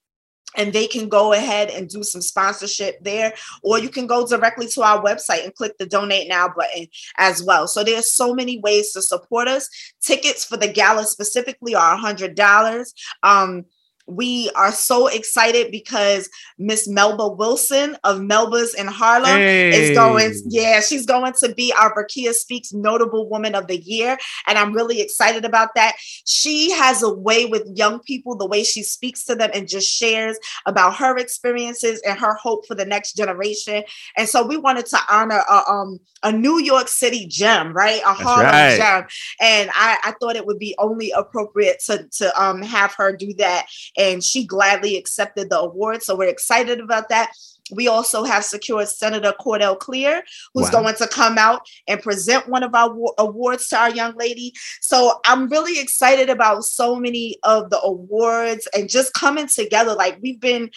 and 0.55 0.73
they 0.73 0.87
can 0.87 1.09
go 1.09 1.33
ahead 1.33 1.69
and 1.69 1.89
do 1.89 2.03
some 2.03 2.21
sponsorship 2.21 3.03
there 3.03 3.33
or 3.61 3.79
you 3.79 3.89
can 3.89 4.07
go 4.07 4.25
directly 4.27 4.67
to 4.67 4.81
our 4.81 5.03
website 5.03 5.43
and 5.43 5.55
click 5.55 5.77
the 5.77 5.85
donate 5.85 6.27
now 6.27 6.47
button 6.47 6.87
as 7.17 7.43
well. 7.43 7.67
So 7.67 7.83
there's 7.83 8.11
so 8.11 8.33
many 8.33 8.59
ways 8.59 8.91
to 8.93 9.01
support 9.01 9.47
us. 9.47 9.69
Tickets 10.01 10.45
for 10.45 10.57
the 10.57 10.67
gala 10.67 11.05
specifically 11.05 11.75
are 11.75 11.97
$100 11.97 12.93
um, 13.23 13.65
we 14.07 14.49
are 14.55 14.71
so 14.71 15.07
excited 15.07 15.71
because 15.71 16.29
Miss 16.57 16.87
Melba 16.87 17.29
Wilson 17.29 17.97
of 18.03 18.21
Melba's 18.21 18.73
in 18.73 18.87
Harlem 18.87 19.37
hey. 19.37 19.69
is 19.69 19.95
going, 19.95 20.33
yeah, 20.47 20.81
she's 20.81 21.05
going 21.05 21.33
to 21.39 21.53
be 21.53 21.73
our 21.79 21.93
Verkeya 21.95 22.33
Speaks 22.33 22.73
Notable 22.73 23.29
Woman 23.29 23.55
of 23.55 23.67
the 23.67 23.77
Year. 23.77 24.17
And 24.47 24.57
I'm 24.57 24.73
really 24.73 24.99
excited 24.99 25.45
about 25.45 25.69
that. 25.75 25.95
She 26.25 26.71
has 26.71 27.01
a 27.01 27.13
way 27.13 27.45
with 27.45 27.63
young 27.75 27.99
people, 27.99 28.35
the 28.35 28.47
way 28.47 28.63
she 28.63 28.83
speaks 28.83 29.23
to 29.25 29.35
them 29.35 29.51
and 29.53 29.67
just 29.67 29.89
shares 29.89 30.37
about 30.65 30.95
her 30.97 31.17
experiences 31.17 32.01
and 32.05 32.19
her 32.19 32.35
hope 32.35 32.65
for 32.67 32.75
the 32.75 32.85
next 32.85 33.15
generation. 33.15 33.83
And 34.17 34.27
so 34.27 34.45
we 34.45 34.57
wanted 34.57 34.85
to 34.87 34.99
honor 35.09 35.43
a, 35.49 35.69
um, 35.69 35.99
a 36.23 36.31
New 36.31 36.59
York 36.59 36.87
City 36.87 37.25
gem, 37.27 37.73
right? 37.73 38.01
A 38.01 38.05
That's 38.05 38.21
Harlem 38.21 38.45
right. 38.47 38.77
gem. 38.77 39.07
And 39.39 39.69
I, 39.73 39.97
I 40.03 40.13
thought 40.19 40.35
it 40.35 40.45
would 40.45 40.59
be 40.59 40.75
only 40.77 41.11
appropriate 41.11 41.79
to, 41.85 42.07
to 42.17 42.41
um, 42.41 42.61
have 42.61 42.93
her 42.95 43.15
do 43.15 43.33
that 43.35 43.67
and 43.97 44.23
she 44.23 44.45
gladly 44.45 44.97
accepted 44.97 45.49
the 45.49 45.59
award. 45.59 46.03
So 46.03 46.15
we're 46.15 46.27
excited 46.27 46.79
about 46.79 47.09
that. 47.09 47.31
We 47.71 47.87
also 47.87 48.23
have 48.23 48.43
secured 48.43 48.89
Senator 48.89 49.33
Cordell 49.39 49.79
Cleare, 49.79 50.23
who's 50.53 50.71
wow. 50.71 50.81
going 50.81 50.95
to 50.95 51.07
come 51.07 51.37
out 51.37 51.61
and 51.87 52.01
present 52.01 52.49
one 52.49 52.63
of 52.63 52.75
our 52.75 52.95
awards 53.17 53.69
to 53.69 53.77
our 53.77 53.89
young 53.89 54.15
lady. 54.17 54.53
So 54.81 55.19
I'm 55.25 55.47
really 55.47 55.79
excited 55.79 56.29
about 56.29 56.63
so 56.63 56.97
many 56.97 57.37
of 57.43 57.69
the 57.69 57.79
awards 57.79 58.67
and 58.75 58.89
just 58.89 59.13
coming 59.13 59.47
together. 59.47 59.93
Like 59.93 60.19
we've 60.21 60.39
been, 60.39 60.71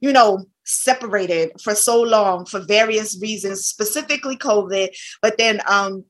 you 0.00 0.12
know, 0.12 0.46
separated 0.64 1.52
for 1.62 1.74
so 1.74 2.02
long 2.02 2.46
for 2.46 2.60
various 2.60 3.20
reasons, 3.20 3.66
specifically 3.66 4.36
COVID, 4.36 4.88
but 5.20 5.36
then 5.38 5.60
um 5.68 6.04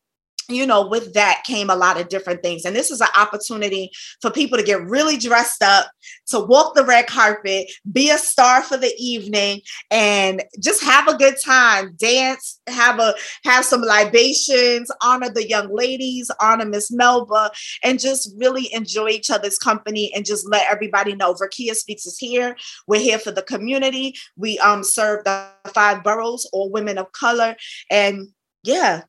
you 0.49 0.67
know, 0.67 0.87
with 0.87 1.15
that 1.15 1.43
came 1.45 1.71
a 1.71 1.76
lot 1.76 2.00
of 2.00 2.09
different 2.09 2.43
things. 2.43 2.65
And 2.65 2.75
this 2.75 2.91
is 2.91 3.00
an 3.00 3.09
opportunity 3.17 3.91
for 4.21 4.31
people 4.31 4.57
to 4.59 4.65
get 4.65 4.83
really 4.83 5.17
dressed 5.17 5.62
up, 5.62 5.91
to 6.29 6.41
walk 6.41 6.75
the 6.75 6.85
red 6.85 7.07
carpet, 7.07 7.71
be 7.91 8.11
a 8.11 8.19
star 8.19 8.62
for 8.62 8.76
the 8.76 8.93
evening, 8.99 9.62
and 9.91 10.43
just 10.61 10.83
have 10.83 11.09
a 11.09 11.17
good 11.17 11.35
time, 11.45 11.95
dance, 11.97 12.61
have 12.69 13.00
a 13.00 13.15
have 13.45 13.65
some 13.65 13.83
libations, 13.83 14.91
honor 15.03 15.31
the 15.31 15.49
young 15.49 15.75
ladies, 15.75 16.31
honor 16.41 16.67
Miss 16.67 16.93
Melba, 16.93 17.50
and 17.83 17.99
just 17.99 18.33
really 18.37 18.73
enjoy 18.73 19.09
each 19.09 19.31
other's 19.31 19.59
company 19.59 20.12
and 20.15 20.25
just 20.25 20.49
let 20.49 20.71
everybody 20.71 21.15
know 21.15 21.35
Verkeya 21.35 21.75
Speaks 21.75 22.07
is 22.07 22.19
here. 22.19 22.57
We're 22.87 23.00
here 23.00 23.19
for 23.19 23.33
the 23.33 23.43
community. 23.43 24.15
We 24.37 24.59
um 24.61 24.85
serve 24.85 25.25
the 25.25 25.49
five 25.75 26.05
boroughs, 26.05 26.49
all 26.53 26.71
women 26.71 26.99
of 26.99 27.11
color. 27.12 27.57
And 27.91 28.29
yeah, 28.62 29.03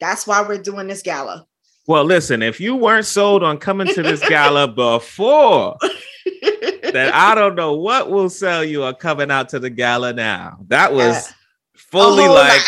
that's 0.00 0.26
why 0.26 0.42
we're 0.42 0.58
doing 0.62 0.86
this 0.86 1.02
gala. 1.02 1.46
Well, 1.86 2.04
listen, 2.04 2.42
if 2.42 2.60
you 2.60 2.76
weren't 2.76 3.06
sold 3.06 3.42
on 3.42 3.58
coming 3.58 3.86
to 3.94 4.02
this 4.02 4.26
gala 4.28 4.68
before, 4.72 5.76
then 6.92 7.10
I 7.12 7.34
don't 7.34 7.54
know 7.54 7.74
what 7.74 8.10
will 8.10 8.30
sell 8.30 8.64
you 8.64 8.84
on 8.84 8.94
coming 8.94 9.30
out 9.30 9.48
to 9.50 9.58
the 9.58 9.70
gala 9.70 10.12
now. 10.12 10.58
That 10.68 10.92
uh, 10.92 10.96
was 10.96 11.14
Yeah. 11.28 11.32
fully 11.74 12.28
like 12.28 12.60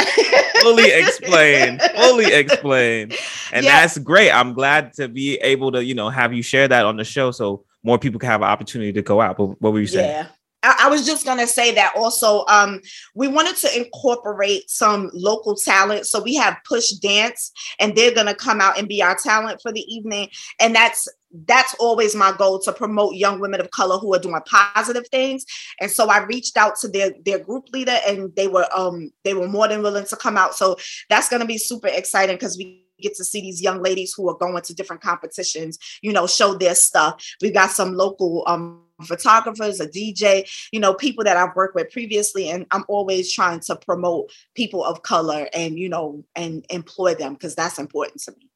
fully 0.62 0.90
explained, 0.90 1.82
fully 1.96 2.32
explained. 2.32 3.14
And 3.52 3.64
Yeah. 3.64 3.80
that's 3.80 3.98
great. 3.98 4.30
I'm 4.30 4.52
glad 4.54 4.94
to 4.94 5.08
be 5.08 5.36
able 5.36 5.72
to, 5.72 5.84
you 5.84 5.94
know, 5.94 6.08
have 6.08 6.32
you 6.32 6.42
share 6.42 6.68
that 6.68 6.84
on 6.86 6.96
the 6.96 7.04
show 7.04 7.30
so 7.30 7.64
more 7.82 7.98
people 7.98 8.18
can 8.20 8.30
have 8.30 8.42
an 8.42 8.48
opportunity 8.48 8.92
to 8.94 9.02
go 9.02 9.20
out. 9.20 9.36
But 9.36 9.60
what 9.60 9.72
were 9.72 9.80
you 9.80 9.86
saying? 9.86 10.08
Yeah. 10.10 10.26
I, 10.62 10.88
was 10.88 11.04
just 11.04 11.24
gonna 11.24 11.46
say 11.46 11.74
that 11.74 11.92
also. 11.96 12.44
Um, 12.46 12.80
we 13.14 13.28
wanted 13.28 13.56
to 13.56 13.76
incorporate 13.76 14.70
some 14.70 15.10
local 15.12 15.56
talent, 15.56 16.06
so 16.06 16.22
we 16.22 16.34
have 16.36 16.56
Push 16.68 16.90
Dance, 16.92 17.52
and 17.80 17.96
they're 17.96 18.14
gonna 18.14 18.34
come 18.34 18.60
out 18.60 18.78
and 18.78 18.88
be 18.88 19.02
our 19.02 19.16
talent 19.16 19.60
for 19.60 19.72
the 19.72 19.80
evening. 19.92 20.28
And 20.60 20.74
that's 20.74 21.08
that's 21.46 21.74
always 21.80 22.14
my 22.14 22.32
goal 22.36 22.58
to 22.60 22.72
promote 22.72 23.14
young 23.14 23.40
women 23.40 23.60
of 23.60 23.70
color 23.70 23.98
who 23.98 24.14
are 24.14 24.18
doing 24.18 24.40
positive 24.44 25.06
things. 25.08 25.44
And 25.80 25.90
so 25.90 26.08
I 26.08 26.22
reached 26.24 26.56
out 26.56 26.76
to 26.80 26.88
their 26.88 27.12
their 27.24 27.38
group 27.38 27.64
leader, 27.72 27.98
and 28.06 28.34
they 28.36 28.48
were 28.48 28.66
um 28.76 29.10
they 29.24 29.34
were 29.34 29.48
more 29.48 29.68
than 29.68 29.82
willing 29.82 30.06
to 30.06 30.16
come 30.16 30.36
out. 30.36 30.54
So 30.54 30.76
that's 31.08 31.28
gonna 31.28 31.46
be 31.46 31.58
super 31.58 31.88
exciting 31.88 32.36
because 32.36 32.56
we 32.56 32.86
get 33.00 33.16
to 33.16 33.24
see 33.24 33.40
these 33.40 33.60
young 33.60 33.82
ladies 33.82 34.14
who 34.16 34.28
are 34.28 34.36
going 34.36 34.62
to 34.62 34.74
different 34.74 35.02
competitions, 35.02 35.78
you 36.02 36.12
know, 36.12 36.26
show 36.26 36.54
their 36.54 36.74
stuff. 36.74 37.24
We've 37.42 37.52
got 37.52 37.70
some 37.70 37.94
local 37.94 38.44
um 38.46 38.82
photographers, 39.02 39.80
a 39.80 39.88
DJ, 39.88 40.48
you 40.72 40.80
know, 40.80 40.94
people 40.94 41.24
that 41.24 41.36
I've 41.36 41.54
worked 41.54 41.74
with 41.74 41.90
previously. 41.90 42.48
And 42.48 42.66
I'm 42.70 42.84
always 42.88 43.32
trying 43.32 43.60
to 43.60 43.76
promote 43.76 44.32
people 44.54 44.84
of 44.84 45.02
color 45.02 45.48
and, 45.52 45.78
you 45.78 45.88
know, 45.88 46.24
and 46.36 46.64
employ 46.70 47.14
them 47.14 47.34
because 47.34 47.54
that's 47.54 47.78
important 47.78 48.22
to 48.22 48.32
me. 48.32 48.48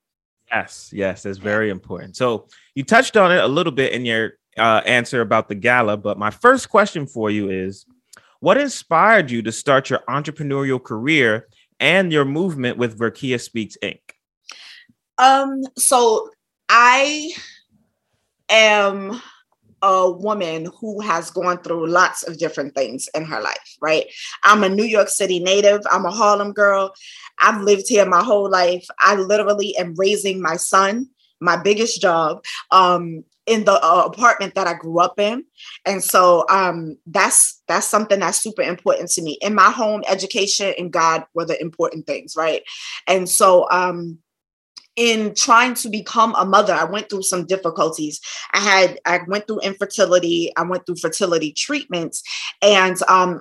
Yes, 0.51 0.91
yes, 0.93 1.25
that's 1.25 1.39
very 1.39 1.71
important. 1.71 2.17
So 2.17 2.49
you 2.75 2.85
touched 2.85 3.17
on 3.17 3.33
it 3.33 3.43
a 3.43 3.49
little 3.49 3.73
bit 3.73 3.93
in 3.93 4.05
your 4.05 4.35
uh, 4.57 4.83
answer 4.87 5.21
about 5.21 5.49
the 5.49 5.55
gala, 5.55 5.97
but 5.97 6.19
my 6.19 6.31
first 6.31 6.69
question 6.69 7.07
for 7.07 7.31
you 7.31 7.51
is 7.51 7.85
what 8.41 8.57
inspired 8.57 9.31
you 9.31 9.43
to 9.43 9.53
start 9.53 9.91
your 9.91 10.01
entrepreneurial 10.09 10.83
career 10.83 11.49
and 11.81 12.13
your 12.13 12.25
movement 12.25 12.79
with 12.79 12.99
Verkeya 12.99 13.41
Speaks 13.41 13.77
Inc.? 13.83 14.01
Um, 15.19 15.63
so 15.77 16.31
I 16.69 17.33
am 18.49 19.21
a 19.83 20.11
woman 20.11 20.69
who 20.81 21.01
has 21.01 21.31
gone 21.31 21.59
through 21.59 21.87
lots 21.87 22.27
of 22.27 22.39
different 22.39 22.75
things 22.75 23.09
in 23.15 23.25
her 23.25 23.41
life, 23.41 23.77
right? 23.81 24.07
I'm 24.43 24.65
a 24.65 24.69
New 24.69 24.85
York 24.85 25.09
City 25.09 25.39
native, 25.39 25.83
I'm 25.91 26.07
a 26.07 26.11
Harlem 26.11 26.53
girl. 26.53 26.95
I've 27.39 27.61
lived 27.61 27.89
here 27.89 28.07
my 28.07 28.23
whole 28.23 28.51
life. 28.51 28.87
I 28.99 29.17
literally 29.17 29.77
am 29.77 29.95
raising 29.97 30.41
my 30.41 30.57
son, 30.57 31.09
my 31.41 31.57
biggest 31.57 32.01
job, 32.01 32.43
um, 32.71 33.25
in 33.47 33.65
the 33.65 33.75
uh, 33.75 34.03
apartment 34.07 34.55
that 34.55 34.67
I 34.67 34.75
grew 34.75 34.99
up 34.99 35.21
in. 35.21 35.45
And 35.85 36.03
so 36.03 36.45
um, 36.51 36.99
that's 37.07 37.63
that's 37.69 37.87
something 37.87 38.21
that's 38.21 38.39
super 38.39 38.63
important 38.63 39.11
to 39.11 39.23
me. 39.23 39.39
In 39.41 39.55
my 39.55 39.71
home, 39.71 40.03
education 40.09 40.75
and 40.79 40.93
God 40.93 41.25
were 41.35 41.45
the 41.45 41.61
important 41.61 42.07
things, 42.07 42.35
right? 42.37 42.63
And 43.07 43.29
so 43.29 43.71
um, 43.71 44.19
in 44.97 45.35
trying 45.35 45.75
to 45.75 45.89
become 45.89 46.35
a 46.37 46.45
mother 46.45 46.73
i 46.73 46.85
went 46.85 47.09
through 47.09 47.23
some 47.23 47.47
difficulties. 47.47 48.21
I 48.53 48.61
had 48.61 49.01
i 49.05 49.21
went 49.29 49.47
through 49.47 49.61
infertility 49.61 50.53
i 50.57 50.63
went 50.63 50.87
through 50.87 50.97
fertility 50.97 51.53
treatments 51.53 52.23
and 52.63 53.01
um 53.09 53.41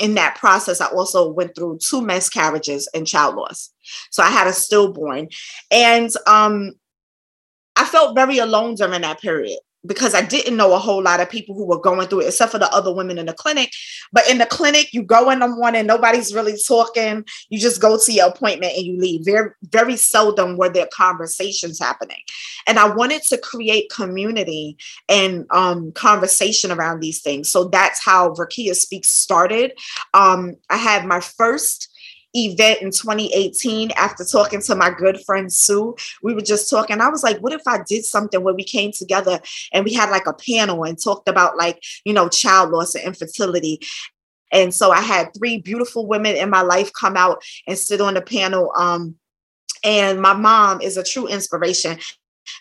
in 0.00 0.14
that 0.14 0.36
process 0.36 0.80
i 0.80 0.86
also 0.86 1.28
went 1.28 1.54
through 1.54 1.78
two 1.78 2.00
miscarriages 2.00 2.88
and 2.94 3.06
child 3.06 3.34
loss. 3.34 3.70
So 4.10 4.22
i 4.22 4.30
had 4.30 4.46
a 4.46 4.52
stillborn 4.52 5.28
and 5.70 6.10
um 6.26 6.72
i 7.76 7.84
felt 7.84 8.14
very 8.14 8.38
alone 8.38 8.76
during 8.76 9.02
that 9.02 9.20
period 9.20 9.58
because 9.84 10.14
I 10.14 10.22
didn't 10.22 10.56
know 10.56 10.74
a 10.74 10.78
whole 10.78 11.02
lot 11.02 11.20
of 11.20 11.28
people 11.28 11.54
who 11.54 11.66
were 11.66 11.80
going 11.80 12.06
through 12.06 12.20
it, 12.20 12.28
except 12.28 12.52
for 12.52 12.58
the 12.58 12.72
other 12.72 12.94
women 12.94 13.18
in 13.18 13.26
the 13.26 13.32
clinic. 13.32 13.70
But 14.12 14.28
in 14.30 14.38
the 14.38 14.46
clinic, 14.46 14.92
you 14.92 15.02
go 15.02 15.30
in 15.30 15.40
the 15.40 15.48
morning, 15.48 15.86
nobody's 15.86 16.34
really 16.34 16.54
talking. 16.66 17.24
You 17.48 17.58
just 17.58 17.80
go 17.80 17.98
to 17.98 18.12
your 18.12 18.28
appointment 18.28 18.74
and 18.76 18.86
you 18.86 18.96
leave. 18.98 19.24
Very, 19.24 19.50
very 19.62 19.96
seldom 19.96 20.56
were 20.56 20.68
there 20.68 20.88
conversations 20.92 21.78
happening. 21.78 22.22
And 22.66 22.78
I 22.78 22.94
wanted 22.94 23.22
to 23.24 23.38
create 23.38 23.90
community 23.90 24.76
and 25.08 25.46
um, 25.50 25.92
conversation 25.92 26.70
around 26.70 27.00
these 27.00 27.20
things. 27.20 27.48
So 27.48 27.64
that's 27.64 28.04
how 28.04 28.34
Verkeya 28.34 28.74
Speaks 28.74 29.10
started. 29.10 29.72
Um, 30.14 30.56
I 30.70 30.76
had 30.76 31.06
my 31.06 31.20
first 31.20 31.88
event 32.34 32.80
in 32.80 32.90
2018 32.90 33.90
after 33.92 34.24
talking 34.24 34.62
to 34.62 34.74
my 34.74 34.90
good 34.90 35.20
friend 35.20 35.52
Sue. 35.52 35.94
We 36.22 36.34
were 36.34 36.40
just 36.40 36.70
talking. 36.70 37.00
I 37.00 37.08
was 37.08 37.22
like, 37.22 37.38
what 37.38 37.52
if 37.52 37.62
I 37.66 37.80
did 37.86 38.04
something 38.04 38.42
where 38.42 38.54
we 38.54 38.64
came 38.64 38.92
together 38.92 39.40
and 39.72 39.84
we 39.84 39.94
had 39.94 40.10
like 40.10 40.26
a 40.26 40.32
panel 40.32 40.84
and 40.84 41.02
talked 41.02 41.28
about 41.28 41.56
like, 41.56 41.82
you 42.04 42.12
know, 42.12 42.28
child 42.28 42.70
loss 42.70 42.94
and 42.94 43.04
infertility. 43.04 43.80
And 44.52 44.74
so 44.74 44.90
I 44.90 45.00
had 45.00 45.30
three 45.36 45.58
beautiful 45.58 46.06
women 46.06 46.36
in 46.36 46.50
my 46.50 46.62
life 46.62 46.92
come 46.92 47.16
out 47.16 47.42
and 47.66 47.78
sit 47.78 48.00
on 48.00 48.14
the 48.14 48.22
panel. 48.22 48.72
Um, 48.76 49.16
and 49.84 50.20
my 50.20 50.34
mom 50.34 50.80
is 50.80 50.96
a 50.96 51.02
true 51.02 51.26
inspiration 51.26 51.98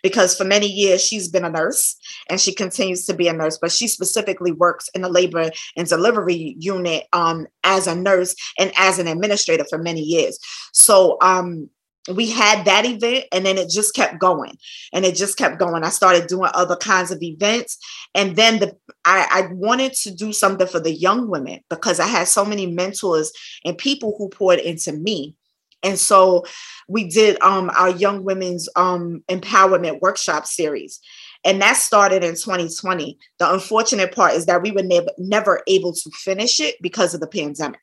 because 0.04 0.36
for 0.36 0.44
many 0.44 0.68
years 0.68 1.04
she's 1.04 1.28
been 1.28 1.46
a 1.46 1.50
nurse 1.50 1.96
and 2.30 2.40
she 2.40 2.54
continues 2.54 3.06
to 3.06 3.14
be 3.14 3.28
a 3.28 3.34
nurse, 3.34 3.58
but 3.62 3.72
she 3.72 3.88
specifically 3.88 4.52
works 4.52 4.90
in 4.94 5.02
the 5.02 5.10
labor 5.10 5.52
and 5.76 5.88
delivery 5.88 6.56
unit 6.60 7.06
um, 7.14 7.48
as 7.64 7.88
a 7.88 7.96
nurse 7.96 8.36
and 8.60 8.72
as 8.78 9.00
an 9.00 9.08
administrator 9.08 9.66
for 9.70 9.78
many 9.78 10.02
years. 10.02 10.40
So 10.74 11.18
um, 11.22 11.70
we 12.10 12.30
had 12.30 12.66
that 12.66 12.86
event 12.86 13.26
and 13.32 13.46
then 13.46 13.58
it 13.58 13.70
just 13.70 13.94
kept 13.94 14.20
going 14.20 14.58
and 14.92 15.06
it 15.06 15.16
just 15.16 15.38
kept 15.38 15.60
going. 15.60 15.84
I 15.84 15.90
started 15.90 16.28
doing 16.28 16.50
other 16.54 16.76
kinds 16.76 17.12
of 17.12 17.22
events. 17.22 17.78
And 18.16 18.36
then 18.36 18.60
the 18.60 18.76
I, 19.06 19.28
I 19.32 19.54
wanted 19.54 19.94
to 19.94 20.12
do 20.14 20.34
something 20.34 20.68
for 20.68 20.80
the 20.80 20.94
young 20.94 21.30
women 21.30 21.60
because 21.70 22.00
I 22.00 22.08
had 22.08 22.28
so 22.28 22.44
many 22.44 22.66
mentors 22.66 23.32
and 23.66 23.78
people 23.78 24.16
who 24.18 24.30
poured 24.30 24.60
into 24.60 24.94
me 24.94 25.36
and 25.84 25.98
so 25.98 26.46
we 26.88 27.08
did 27.08 27.42
um, 27.42 27.72
our 27.76 27.90
young 27.90 28.24
women's 28.24 28.70
um, 28.76 29.24
empowerment 29.30 30.02
workshop 30.02 30.46
series. 30.46 31.00
And 31.44 31.62
that 31.62 31.78
started 31.78 32.24
in 32.24 32.36
2020. 32.36 33.18
The 33.40 33.52
unfortunate 33.52 34.14
part 34.14 34.34
is 34.34 34.46
that 34.46 34.62
we 34.62 34.72
were 34.72 34.84
never, 34.84 35.10
never 35.18 35.64
able 35.68 35.94
to 35.94 36.12
finish 36.12 36.60
it 36.60 36.76
because 36.82 37.14
of 37.14 37.20
the 37.20 37.28
pandemic. 37.28 37.82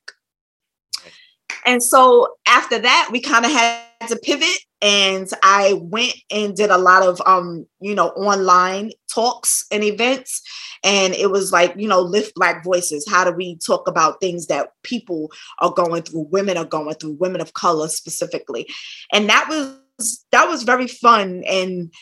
And 1.64 1.82
so 1.82 2.28
after 2.46 2.78
that, 2.78 3.08
we 3.12 3.20
kind 3.20 3.44
of 3.44 3.52
had 3.52 3.82
to 4.08 4.16
pivot 4.16 4.58
and 4.80 5.28
I 5.42 5.74
went 5.74 6.14
and 6.30 6.54
did 6.54 6.70
a 6.70 6.78
lot 6.78 7.02
of 7.02 7.20
um, 7.26 7.66
you 7.80 7.94
know, 7.94 8.08
online 8.10 8.92
talks 9.12 9.66
and 9.72 9.82
events. 9.82 10.42
And 10.84 11.14
it 11.14 11.30
was 11.30 11.50
like, 11.50 11.74
you 11.76 11.88
know, 11.88 12.00
lift 12.00 12.34
black 12.34 12.62
voices. 12.64 13.06
How 13.08 13.24
do 13.24 13.32
we 13.32 13.56
talk 13.56 13.88
about 13.88 14.20
things 14.20 14.46
that 14.46 14.70
people 14.84 15.32
are 15.58 15.72
going 15.72 16.02
through, 16.02 16.28
women 16.30 16.56
are 16.56 16.64
going 16.64 16.94
through, 16.94 17.14
women 17.14 17.40
of 17.40 17.54
color 17.54 17.88
specifically? 17.88 18.68
And 19.12 19.28
that 19.28 19.48
was 19.48 20.24
that 20.30 20.48
was 20.48 20.62
very 20.62 20.86
fun 20.86 21.42
and 21.44 21.92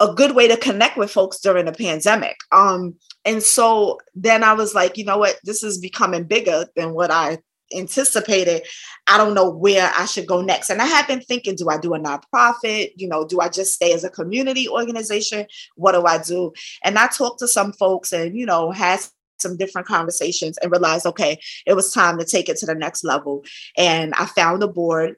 a 0.00 0.12
good 0.12 0.34
way 0.34 0.48
to 0.48 0.56
connect 0.56 0.96
with 0.96 1.10
folks 1.10 1.40
during 1.40 1.66
the 1.66 1.72
pandemic. 1.72 2.36
Um, 2.52 2.94
and 3.24 3.42
so 3.42 3.98
then 4.14 4.44
I 4.44 4.52
was 4.52 4.74
like, 4.74 4.96
you 4.96 5.04
know 5.04 5.18
what, 5.18 5.38
this 5.44 5.62
is 5.62 5.78
becoming 5.78 6.24
bigger 6.24 6.66
than 6.76 6.94
what 6.94 7.10
I 7.10 7.38
anticipated. 7.76 8.66
I 9.06 9.18
don't 9.18 9.34
know 9.34 9.50
where 9.50 9.90
I 9.94 10.06
should 10.06 10.26
go 10.26 10.40
next. 10.42 10.70
And 10.70 10.80
I 10.80 10.86
have 10.86 11.06
been 11.06 11.20
thinking, 11.20 11.56
do 11.56 11.68
I 11.68 11.78
do 11.78 11.94
a 11.94 11.98
nonprofit? 11.98 12.92
You 12.96 13.08
know, 13.08 13.26
do 13.26 13.40
I 13.40 13.48
just 13.48 13.74
stay 13.74 13.92
as 13.92 14.04
a 14.04 14.10
community 14.10 14.68
organization? 14.68 15.46
What 15.76 15.92
do 15.92 16.04
I 16.04 16.18
do? 16.18 16.52
And 16.84 16.98
I 16.98 17.08
talked 17.08 17.40
to 17.40 17.48
some 17.48 17.72
folks 17.72 18.12
and, 18.12 18.36
you 18.38 18.46
know, 18.46 18.70
had 18.70 19.00
some 19.38 19.56
different 19.56 19.86
conversations 19.86 20.58
and 20.58 20.70
realized, 20.70 21.06
okay, 21.06 21.38
it 21.66 21.74
was 21.74 21.92
time 21.92 22.18
to 22.18 22.24
take 22.24 22.48
it 22.48 22.56
to 22.58 22.66
the 22.66 22.74
next 22.74 23.04
level. 23.04 23.44
And 23.76 24.14
I 24.14 24.26
found 24.26 24.62
a 24.62 24.68
board 24.68 25.16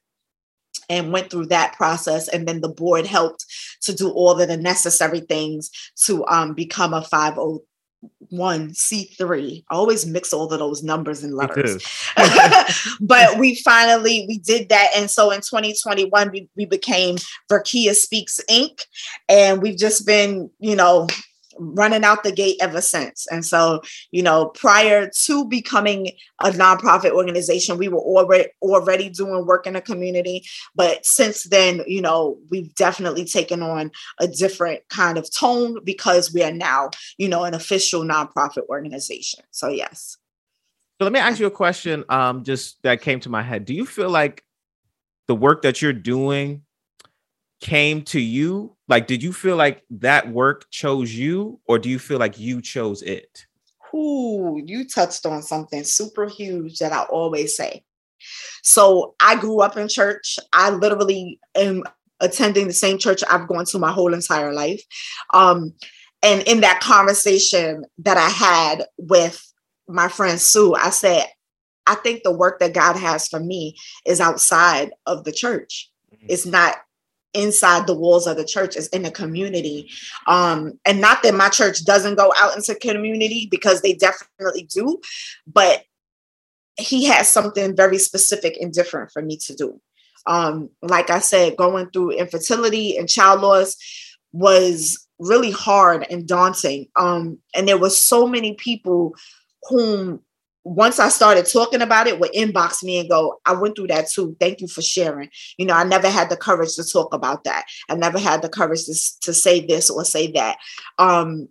and 0.88 1.12
went 1.12 1.30
through 1.30 1.46
that 1.46 1.74
process. 1.74 2.28
And 2.28 2.46
then 2.46 2.60
the 2.60 2.68
board 2.68 3.06
helped 3.06 3.46
to 3.82 3.94
do 3.94 4.10
all 4.10 4.38
of 4.38 4.48
the 4.48 4.56
necessary 4.56 5.20
things 5.20 5.70
to 6.04 6.26
um, 6.26 6.54
become 6.54 6.92
a 6.92 7.02
501c3. 8.32 9.64
I 9.70 9.74
always 9.74 10.06
mix 10.06 10.32
all 10.32 10.52
of 10.52 10.58
those 10.58 10.82
numbers 10.82 11.22
and 11.22 11.34
letters. 11.34 11.84
but 13.00 13.38
we 13.38 13.56
finally 13.56 14.24
we 14.28 14.38
did 14.38 14.68
that. 14.68 14.90
And 14.96 15.10
so 15.10 15.30
in 15.30 15.40
2021, 15.40 16.30
we, 16.30 16.48
we 16.56 16.64
became 16.64 17.16
Verkeya 17.50 17.94
Speaks 17.94 18.40
Inc. 18.48 18.84
And 19.28 19.62
we've 19.62 19.78
just 19.78 20.06
been, 20.06 20.50
you 20.58 20.76
know, 20.76 21.08
running 21.60 22.04
out 22.04 22.24
the 22.24 22.32
gate 22.32 22.56
ever 22.60 22.80
since. 22.80 23.26
And 23.28 23.44
so, 23.44 23.82
you 24.10 24.22
know, 24.22 24.46
prior 24.46 25.10
to 25.24 25.44
becoming 25.46 26.12
a 26.40 26.50
nonprofit 26.50 27.12
organization, 27.12 27.78
we 27.78 27.88
were 27.88 27.98
already 27.98 28.48
already 28.62 29.10
doing 29.10 29.46
work 29.46 29.66
in 29.66 29.74
the 29.74 29.80
community. 29.80 30.44
But 30.74 31.04
since 31.04 31.44
then, 31.44 31.82
you 31.86 32.00
know, 32.00 32.38
we've 32.50 32.74
definitely 32.74 33.24
taken 33.24 33.62
on 33.62 33.90
a 34.18 34.26
different 34.26 34.88
kind 34.88 35.18
of 35.18 35.30
tone 35.30 35.78
because 35.84 36.32
we 36.32 36.42
are 36.42 36.52
now, 36.52 36.90
you 37.18 37.28
know, 37.28 37.44
an 37.44 37.54
official 37.54 38.02
nonprofit 38.02 38.66
organization. 38.68 39.44
So 39.50 39.68
yes. 39.68 40.16
So 40.98 41.04
let 41.04 41.12
me 41.12 41.20
ask 41.20 41.40
you 41.40 41.46
a 41.46 41.50
question. 41.50 42.04
Um, 42.08 42.44
just 42.44 42.82
that 42.82 43.00
came 43.00 43.20
to 43.20 43.28
my 43.28 43.42
head. 43.42 43.64
Do 43.64 43.74
you 43.74 43.86
feel 43.86 44.10
like 44.10 44.44
the 45.28 45.34
work 45.34 45.62
that 45.62 45.80
you're 45.80 45.92
doing 45.92 46.62
came 47.60 48.02
to 48.02 48.20
you? 48.20 48.74
Like, 48.88 49.06
did 49.06 49.22
you 49.22 49.32
feel 49.32 49.56
like 49.56 49.84
that 49.90 50.30
work 50.30 50.70
chose 50.70 51.14
you, 51.14 51.60
or 51.66 51.78
do 51.78 51.88
you 51.88 51.98
feel 51.98 52.18
like 52.18 52.38
you 52.38 52.60
chose 52.60 53.02
it? 53.02 53.46
Ooh, 53.94 54.60
you 54.64 54.88
touched 54.88 55.26
on 55.26 55.42
something 55.42 55.84
super 55.84 56.26
huge 56.26 56.78
that 56.78 56.92
I 56.92 57.02
always 57.04 57.56
say. 57.56 57.84
So 58.62 59.14
I 59.20 59.36
grew 59.36 59.60
up 59.60 59.76
in 59.76 59.88
church. 59.88 60.38
I 60.52 60.70
literally 60.70 61.40
am 61.54 61.84
attending 62.20 62.66
the 62.66 62.72
same 62.72 62.98
church 62.98 63.22
I've 63.28 63.48
gone 63.48 63.64
to 63.66 63.78
my 63.78 63.90
whole 63.90 64.12
entire 64.14 64.52
life. 64.52 64.82
Um, 65.32 65.74
and 66.22 66.42
in 66.42 66.60
that 66.60 66.80
conversation 66.80 67.84
that 67.98 68.18
I 68.18 68.28
had 68.28 68.84
with 68.98 69.42
my 69.88 70.08
friend 70.08 70.40
Sue, 70.40 70.74
I 70.74 70.90
said, 70.90 71.24
I 71.86 71.94
think 71.94 72.22
the 72.22 72.36
work 72.36 72.60
that 72.60 72.74
God 72.74 72.96
has 72.96 73.26
for 73.26 73.40
me 73.40 73.76
is 74.06 74.20
outside 74.20 74.92
of 75.06 75.24
the 75.24 75.32
church. 75.32 75.90
Mm-hmm. 76.14 76.26
It's 76.28 76.46
not 76.46 76.76
inside 77.34 77.86
the 77.86 77.94
walls 77.94 78.26
of 78.26 78.36
the 78.36 78.44
church 78.44 78.76
it's 78.76 78.88
in 78.88 79.02
the 79.02 79.10
community. 79.10 79.88
Um 80.26 80.78
and 80.84 81.00
not 81.00 81.22
that 81.22 81.34
my 81.34 81.48
church 81.48 81.84
doesn't 81.84 82.16
go 82.16 82.32
out 82.36 82.56
into 82.56 82.74
community 82.74 83.48
because 83.50 83.82
they 83.82 83.92
definitely 83.92 84.64
do 84.64 85.00
but 85.46 85.84
he 86.78 87.04
has 87.06 87.28
something 87.28 87.76
very 87.76 87.98
specific 87.98 88.56
and 88.60 88.72
different 88.72 89.12
for 89.12 89.22
me 89.22 89.36
to 89.36 89.54
do. 89.54 89.80
Um 90.26 90.70
like 90.82 91.10
i 91.10 91.20
said 91.20 91.56
going 91.56 91.90
through 91.90 92.12
infertility 92.12 92.96
and 92.96 93.08
child 93.08 93.40
loss 93.40 93.76
was 94.32 95.06
really 95.18 95.50
hard 95.50 96.06
and 96.10 96.26
daunting. 96.26 96.88
Um 96.96 97.38
and 97.54 97.68
there 97.68 97.78
were 97.78 97.90
so 97.90 98.26
many 98.26 98.54
people 98.54 99.14
whom 99.68 100.22
once 100.64 100.98
I 100.98 101.08
started 101.08 101.46
talking 101.46 101.80
about 101.80 102.06
it, 102.06 102.20
would 102.20 102.32
inbox 102.32 102.82
me 102.82 102.98
and 102.98 103.08
go, 103.08 103.40
I 103.46 103.54
went 103.54 103.76
through 103.76 103.88
that 103.88 104.10
too. 104.10 104.36
Thank 104.38 104.60
you 104.60 104.68
for 104.68 104.82
sharing. 104.82 105.30
You 105.56 105.66
know, 105.66 105.74
I 105.74 105.84
never 105.84 106.08
had 106.08 106.28
the 106.28 106.36
courage 106.36 106.74
to 106.76 106.84
talk 106.84 107.14
about 107.14 107.44
that. 107.44 107.64
I 107.88 107.94
never 107.94 108.18
had 108.18 108.42
the 108.42 108.48
courage 108.48 108.84
to, 108.84 108.94
to 109.22 109.32
say 109.32 109.64
this 109.64 109.88
or 109.88 110.04
say 110.04 110.30
that. 110.32 110.58
Um, 110.98 111.48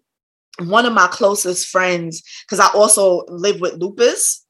one 0.60 0.86
of 0.86 0.94
my 0.94 1.08
closest 1.08 1.68
friends, 1.70 2.22
because 2.46 2.60
I 2.60 2.68
also 2.74 3.24
live 3.30 3.62
with 3.62 3.80
lupus, 3.80 4.46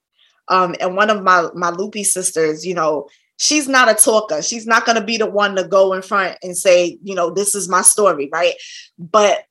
um, 0.49 0.75
and 0.79 0.95
one 0.95 1.09
of 1.09 1.23
my 1.23 1.47
my 1.53 1.69
loopy 1.69 2.03
sisters, 2.03 2.65
you 2.65 2.73
know, 2.73 3.07
she's 3.37 3.67
not 3.67 3.89
a 3.89 3.93
talker. 3.93 4.41
She's 4.41 4.65
not 4.67 4.85
going 4.85 4.97
to 4.97 5.03
be 5.03 5.17
the 5.17 5.29
one 5.29 5.55
to 5.55 5.67
go 5.67 5.93
in 5.93 6.01
front 6.01 6.37
and 6.43 6.57
say, 6.57 6.97
you 7.03 7.15
know, 7.15 7.29
this 7.29 7.55
is 7.55 7.69
my 7.69 7.81
story, 7.81 8.29
right? 8.31 8.55
But 8.97 9.43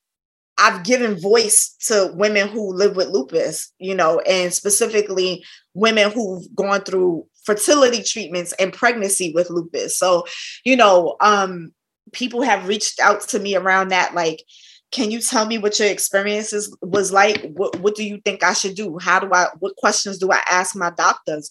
I've 0.58 0.82
given 0.82 1.20
voice 1.20 1.76
to 1.86 2.12
women 2.14 2.48
who 2.48 2.74
live 2.74 2.96
with 2.96 3.08
lupus, 3.08 3.72
you 3.78 3.94
know, 3.94 4.18
and 4.20 4.52
specifically 4.52 5.44
women 5.74 6.10
who've 6.10 6.44
gone 6.54 6.80
through 6.80 7.26
fertility 7.44 8.02
treatments 8.02 8.52
and 8.58 8.72
pregnancy 8.72 9.32
with 9.32 9.50
lupus. 9.50 9.96
So, 9.96 10.26
you 10.64 10.76
know, 10.76 11.16
um, 11.20 11.72
people 12.12 12.42
have 12.42 12.68
reached 12.68 13.00
out 13.00 13.20
to 13.28 13.38
me 13.38 13.54
around 13.54 13.88
that, 13.88 14.14
like, 14.14 14.42
can 14.90 15.10
you 15.10 15.20
tell 15.20 15.46
me 15.46 15.58
what 15.58 15.78
your 15.78 15.88
experiences 15.88 16.74
was 16.80 17.12
like? 17.12 17.52
What, 17.52 17.78
what 17.80 17.94
do 17.94 18.04
you 18.04 18.20
think 18.24 18.42
I 18.42 18.54
should 18.54 18.74
do? 18.74 18.98
How 18.98 19.20
do 19.20 19.28
I, 19.32 19.48
what 19.58 19.76
questions 19.76 20.18
do 20.18 20.32
I 20.32 20.40
ask 20.50 20.74
my 20.74 20.90
doctors? 20.90 21.50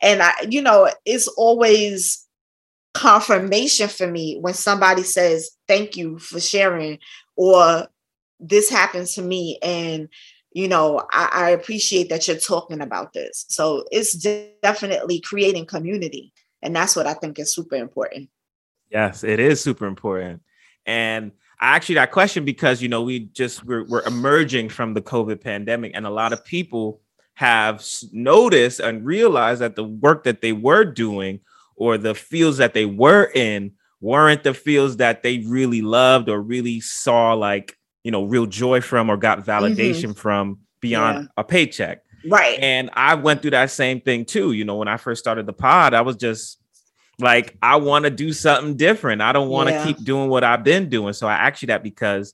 And 0.00 0.22
I, 0.22 0.32
you 0.48 0.62
know, 0.62 0.90
it's 1.04 1.28
always 1.28 2.26
confirmation 2.94 3.88
for 3.88 4.06
me 4.06 4.38
when 4.40 4.54
somebody 4.54 5.02
says, 5.02 5.50
thank 5.68 5.96
you 5.96 6.18
for 6.18 6.40
sharing, 6.40 6.98
or 7.36 7.86
this 8.40 8.70
happened 8.70 9.06
to 9.08 9.22
me 9.22 9.58
and 9.62 10.08
you 10.52 10.68
know 10.68 11.06
I, 11.10 11.28
I, 11.32 11.50
appreciate 11.50 12.08
that 12.08 12.26
you're 12.26 12.36
talking 12.36 12.80
about 12.80 13.12
this. 13.12 13.46
So 13.48 13.84
it's 13.90 14.14
definitely 14.62 15.20
creating 15.20 15.66
community 15.66 16.32
and 16.62 16.74
that's 16.74 16.96
what 16.96 17.06
i 17.06 17.14
think 17.14 17.38
is 17.38 17.54
super 17.54 17.76
important. 17.76 18.28
Yes 18.90 19.24
it 19.24 19.40
is 19.40 19.60
super 19.60 19.86
important. 19.86 20.42
And 20.86 21.32
i 21.60 21.74
actually 21.76 21.96
that 21.96 22.12
question 22.12 22.44
because 22.44 22.80
you 22.80 22.88
know 22.88 23.02
we 23.02 23.20
just 23.20 23.64
we're, 23.64 23.84
we're 23.86 24.06
emerging 24.06 24.68
from 24.68 24.94
the 24.94 25.02
covid 25.02 25.40
pandemic 25.40 25.92
and 25.94 26.06
a 26.06 26.10
lot 26.10 26.32
of 26.32 26.44
people 26.44 27.00
have 27.38 27.84
noticed 28.12 28.80
and 28.80 29.06
realized 29.06 29.60
that 29.60 29.76
the 29.76 29.84
work 29.84 30.24
that 30.24 30.40
they 30.40 30.52
were 30.52 30.84
doing 30.84 31.38
or 31.76 31.96
the 31.96 32.12
fields 32.12 32.56
that 32.56 32.74
they 32.74 32.84
were 32.84 33.30
in 33.32 33.70
weren't 34.00 34.42
the 34.42 34.52
fields 34.52 34.96
that 34.96 35.22
they 35.22 35.38
really 35.46 35.80
loved 35.80 36.28
or 36.28 36.42
really 36.42 36.80
saw 36.80 37.32
like 37.34 37.77
you 38.08 38.10
know 38.10 38.24
real 38.24 38.46
joy 38.46 38.80
from 38.80 39.10
or 39.10 39.18
got 39.18 39.40
mm-hmm. 39.40 39.50
validation 39.50 40.04
mm-hmm. 40.04 40.12
from 40.12 40.60
beyond 40.80 41.24
yeah. 41.24 41.28
a 41.36 41.44
paycheck 41.44 42.02
right 42.26 42.58
and 42.58 42.88
i 42.94 43.14
went 43.14 43.42
through 43.42 43.50
that 43.50 43.70
same 43.70 44.00
thing 44.00 44.24
too 44.24 44.52
you 44.52 44.64
know 44.64 44.76
when 44.76 44.88
i 44.88 44.96
first 44.96 45.20
started 45.20 45.44
the 45.44 45.52
pod 45.52 45.92
i 45.92 46.00
was 46.00 46.16
just 46.16 46.58
like 47.18 47.54
i 47.60 47.76
want 47.76 48.06
to 48.06 48.10
do 48.10 48.32
something 48.32 48.78
different 48.78 49.20
i 49.20 49.30
don't 49.30 49.50
want 49.50 49.68
to 49.68 49.74
yeah. 49.74 49.84
keep 49.84 50.02
doing 50.04 50.30
what 50.30 50.42
i've 50.42 50.64
been 50.64 50.88
doing 50.88 51.12
so 51.12 51.28
i 51.28 51.34
asked 51.34 51.60
you 51.60 51.66
that 51.66 51.82
because 51.82 52.32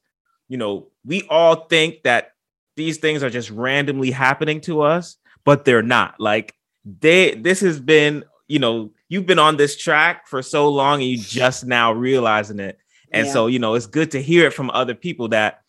you 0.49 0.57
know 0.57 0.87
we 1.05 1.27
all 1.29 1.67
think 1.67 2.01
that 2.05 2.35
these 2.77 2.99
things 2.99 3.25
are 3.25 3.31
just 3.31 3.51
randomly 3.51 4.13
happening 4.13 4.61
to 4.61 4.81
us 4.81 5.17
but 5.45 5.65
they're 5.65 5.83
not 5.83 6.15
like 6.21 6.55
they 7.01 7.35
this 7.35 7.59
has 7.59 7.81
been 7.81 8.23
you 8.47 8.61
know 8.61 8.93
you've 9.09 9.27
been 9.27 9.41
on 9.41 9.57
this 9.57 9.77
track 9.77 10.29
for 10.29 10.41
so 10.41 10.69
long 10.69 11.01
and 11.01 11.11
you 11.11 11.19
just 11.19 11.67
now 11.67 11.91
realizing 11.91 12.61
it 12.61 12.79
and 13.15 13.29
yeah. 13.29 13.33
so, 13.33 13.47
you 13.47 13.61
know, 13.61 13.75
it's 13.75 13.87
good 13.87 14.11
to 14.11 14.21
hear 14.21 14.47
it 14.47 14.53
from 14.53 14.71
other 14.71 14.95
people 14.95 15.29
that, 15.29 15.61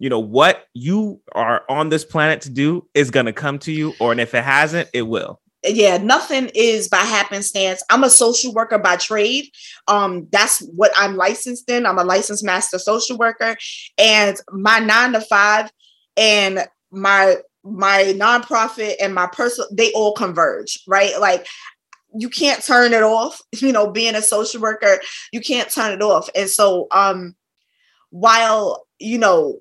you 0.00 0.08
know, 0.08 0.18
what 0.18 0.64
you 0.72 1.20
are 1.32 1.62
on 1.68 1.90
this 1.90 2.06
planet 2.06 2.40
to 2.40 2.50
do 2.50 2.88
is 2.94 3.10
going 3.10 3.26
to 3.26 3.34
come 3.34 3.58
to 3.60 3.70
you, 3.70 3.92
or 4.00 4.12
and 4.12 4.20
if 4.20 4.34
it 4.34 4.42
hasn't, 4.42 4.88
it 4.94 5.02
will. 5.02 5.40
Yeah, 5.62 5.98
nothing 5.98 6.50
is 6.54 6.88
by 6.88 6.96
happenstance. 6.96 7.82
I'm 7.90 8.02
a 8.02 8.08
social 8.08 8.54
worker 8.54 8.78
by 8.78 8.96
trade. 8.96 9.50
Um, 9.88 10.26
that's 10.32 10.60
what 10.74 10.90
I'm 10.96 11.16
licensed 11.16 11.68
in. 11.68 11.84
I'm 11.84 11.98
a 11.98 12.04
licensed 12.04 12.42
master 12.42 12.78
social 12.78 13.18
worker, 13.18 13.56
and 13.98 14.38
my 14.50 14.78
nine 14.78 15.12
to 15.12 15.20
five 15.20 15.70
and 16.16 16.60
my 16.90 17.36
my 17.62 18.14
nonprofit 18.16 18.94
and 19.02 19.14
my 19.14 19.26
personal 19.26 19.68
they 19.70 19.92
all 19.92 20.14
converge 20.14 20.82
right 20.88 21.20
like 21.20 21.46
you 22.14 22.30
can't 22.30 22.64
turn 22.64 22.94
it 22.94 23.02
off 23.02 23.42
you 23.52 23.70
know 23.70 23.90
being 23.90 24.14
a 24.14 24.22
social 24.22 24.62
worker 24.62 24.98
you 25.30 25.42
can't 25.42 25.70
turn 25.70 25.92
it 25.92 26.00
off 26.00 26.30
and 26.34 26.48
so 26.48 26.86
um 26.90 27.36
while 28.08 28.86
you 28.98 29.18
know 29.18 29.58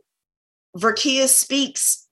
Verkeya 0.80 1.28
speaks 1.28 2.08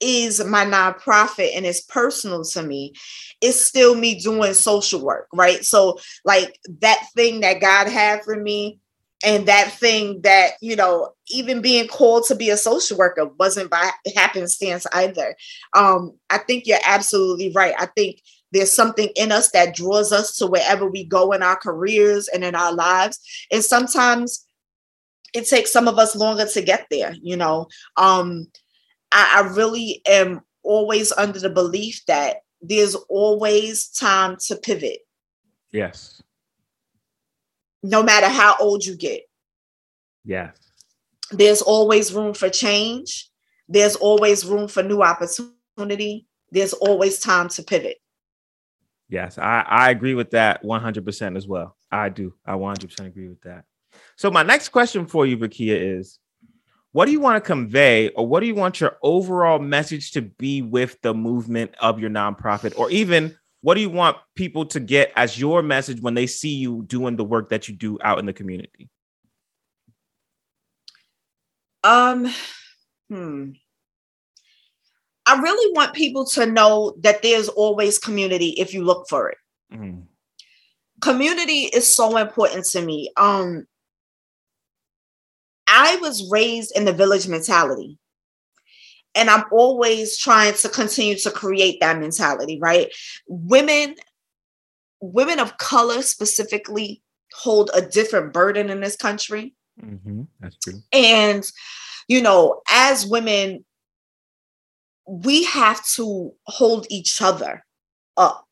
is 0.00 0.44
my 0.44 0.64
nonprofit 0.64 1.56
and 1.56 1.64
it's 1.64 1.80
personal 1.80 2.44
to 2.44 2.62
me. 2.62 2.92
It's 3.40 3.60
still 3.60 3.94
me 3.94 4.20
doing 4.20 4.54
social 4.54 5.00
work 5.00 5.28
right? 5.32 5.64
So 5.64 5.98
like 6.24 6.58
that 6.80 7.06
thing 7.14 7.40
that 7.40 7.60
god 7.60 7.88
had 7.88 8.22
for 8.24 8.36
me 8.36 8.80
and 9.24 9.46
that 9.46 9.72
thing 9.72 10.20
that 10.22 10.52
you 10.60 10.76
know 10.76 11.10
even 11.28 11.62
being 11.62 11.88
called 11.88 12.24
to 12.26 12.34
be 12.34 12.50
a 12.50 12.56
social 12.56 12.98
worker 12.98 13.26
wasn't 13.38 13.70
by 13.70 13.90
happenstance 14.14 14.86
either. 14.92 15.36
Um 15.74 16.18
i 16.30 16.38
think 16.38 16.66
you're 16.66 16.78
absolutely 16.86 17.52
right. 17.52 17.74
I 17.78 17.86
think 17.86 18.20
there's 18.52 18.72
something 18.72 19.08
in 19.16 19.32
us 19.32 19.50
that 19.50 19.74
draws 19.74 20.12
us 20.12 20.36
to 20.36 20.46
wherever 20.46 20.88
we 20.88 21.04
go 21.04 21.32
in 21.32 21.42
our 21.42 21.56
careers 21.56 22.28
and 22.28 22.44
in 22.44 22.54
our 22.54 22.72
lives. 22.72 23.18
And 23.50 23.64
sometimes 23.64 24.46
it 25.34 25.48
takes 25.48 25.72
some 25.72 25.88
of 25.88 25.98
us 25.98 26.14
longer 26.14 26.46
to 26.46 26.62
get 26.62 26.86
there, 26.90 27.14
you 27.20 27.36
know. 27.36 27.66
Um, 27.96 28.46
I, 29.12 29.42
I 29.42 29.54
really 29.54 30.00
am 30.06 30.40
always 30.62 31.12
under 31.12 31.40
the 31.40 31.50
belief 31.50 32.00
that 32.06 32.38
there's 32.62 32.94
always 32.94 33.88
time 33.88 34.36
to 34.46 34.56
pivot. 34.56 34.98
Yes. 35.72 36.22
No 37.82 38.02
matter 38.02 38.28
how 38.28 38.56
old 38.60 38.86
you 38.86 38.96
get. 38.96 39.22
Yes. 40.24 40.56
There's 41.30 41.60
always 41.60 42.14
room 42.14 42.32
for 42.32 42.48
change. 42.48 43.28
There's 43.68 43.96
always 43.96 44.46
room 44.46 44.68
for 44.68 44.82
new 44.82 45.02
opportunity. 45.02 46.26
There's 46.50 46.72
always 46.74 47.18
time 47.18 47.48
to 47.50 47.62
pivot. 47.62 47.96
Yes, 49.08 49.36
I, 49.36 49.64
I 49.68 49.90
agree 49.90 50.14
with 50.14 50.30
that 50.30 50.62
100% 50.62 51.36
as 51.36 51.46
well. 51.46 51.76
I 51.90 52.08
do. 52.08 52.34
I 52.46 52.52
100% 52.52 53.06
agree 53.06 53.28
with 53.28 53.40
that. 53.42 53.64
So, 54.16 54.30
my 54.30 54.42
next 54.42 54.68
question 54.70 55.06
for 55.06 55.26
you, 55.26 55.36
Verkeya, 55.36 55.98
is 55.98 56.18
what 56.92 57.06
do 57.06 57.12
you 57.12 57.20
want 57.20 57.42
to 57.42 57.46
convey 57.46 58.10
or 58.10 58.26
what 58.26 58.40
do 58.40 58.46
you 58.46 58.54
want 58.54 58.80
your 58.80 58.96
overall 59.02 59.58
message 59.58 60.12
to 60.12 60.22
be 60.22 60.62
with 60.62 61.00
the 61.02 61.12
movement 61.12 61.74
of 61.80 61.98
your 61.98 62.10
nonprofit? 62.10 62.78
Or 62.78 62.88
even 62.90 63.36
what 63.62 63.74
do 63.74 63.80
you 63.80 63.90
want 63.90 64.16
people 64.36 64.66
to 64.66 64.78
get 64.78 65.10
as 65.16 65.38
your 65.38 65.62
message 65.62 66.00
when 66.00 66.14
they 66.14 66.26
see 66.26 66.54
you 66.54 66.84
doing 66.86 67.16
the 67.16 67.24
work 67.24 67.48
that 67.48 67.66
you 67.66 67.74
do 67.74 67.98
out 68.02 68.18
in 68.18 68.26
the 68.26 68.32
community? 68.32 68.88
Um, 71.82 72.32
hmm. 73.08 73.50
I 75.26 75.40
really 75.40 75.72
want 75.74 75.94
people 75.94 76.26
to 76.26 76.46
know 76.46 76.94
that 77.00 77.22
there's 77.22 77.48
always 77.48 77.98
community 77.98 78.50
if 78.50 78.72
you 78.72 78.84
look 78.84 79.08
for 79.08 79.30
it. 79.30 79.38
Mm-hmm. 79.72 80.00
Community 81.00 81.62
is 81.62 81.92
so 81.92 82.18
important 82.18 82.66
to 82.66 82.82
me. 82.82 83.10
Um, 83.16 83.66
I 85.74 85.96
was 85.96 86.30
raised 86.30 86.76
in 86.76 86.84
the 86.84 86.92
village 86.92 87.26
mentality. 87.26 87.98
And 89.16 89.28
I'm 89.28 89.44
always 89.52 90.16
trying 90.16 90.54
to 90.54 90.68
continue 90.68 91.16
to 91.18 91.30
create 91.30 91.80
that 91.80 91.98
mentality, 91.98 92.58
right? 92.60 92.92
Women, 93.28 93.96
women 95.00 95.38
of 95.40 95.56
color 95.58 96.02
specifically, 96.02 97.02
hold 97.32 97.70
a 97.74 97.82
different 97.82 98.32
burden 98.32 98.70
in 98.70 98.80
this 98.80 98.96
country. 98.96 99.54
Mm-hmm. 99.82 100.22
That's 100.40 100.56
true. 100.58 100.80
And, 100.92 101.44
you 102.06 102.22
know, 102.22 102.62
as 102.70 103.06
women, 103.06 103.64
we 105.06 105.44
have 105.44 105.84
to 105.94 106.32
hold 106.46 106.86
each 106.90 107.20
other 107.20 107.64
up. 108.16 108.46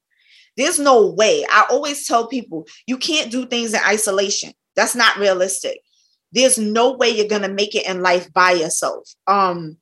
There's 0.57 0.79
no 0.79 1.07
way. 1.07 1.47
I 1.49 1.67
always 1.71 2.07
tell 2.07 2.27
people 2.27 2.67
you 2.87 2.99
can't 2.99 3.31
do 3.31 3.47
things 3.47 3.73
in 3.73 3.81
isolation. 3.87 4.53
That's 4.75 4.97
not 4.97 5.17
realistic. 5.17 5.81
There's 6.33 6.59
no 6.59 6.92
way 6.92 7.11
you're 7.11 7.29
going 7.29 7.42
to 7.42 7.49
make 7.49 7.75
it 7.75 7.87
in 7.87 8.03
life 8.03 8.33
by 8.33 8.53
yourself. 8.53 9.09
Um 9.27 9.77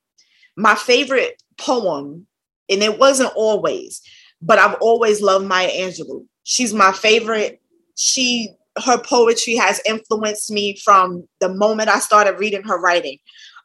my 0.57 0.75
favorite 0.75 1.43
poem 1.59 2.27
and 2.69 2.83
it 2.83 2.99
wasn't 2.99 3.33
always, 3.35 4.03
but 4.43 4.59
I've 4.59 4.77
always 4.81 5.23
loved 5.23 5.47
Maya 5.47 5.71
Angelou. 5.71 6.27
She's 6.45 6.75
my 6.75 6.93
favorite. 6.93 7.61
She 7.97 8.55
her 8.85 8.99
poetry 8.99 9.57
has 9.57 9.81
influenced 9.87 10.51
me 10.51 10.77
from 10.77 11.29
the 11.41 11.49
moment 11.49 11.89
I 11.89 11.99
started 11.99 12.39
reading 12.39 12.63
her 12.63 12.81
writing. 12.81 13.19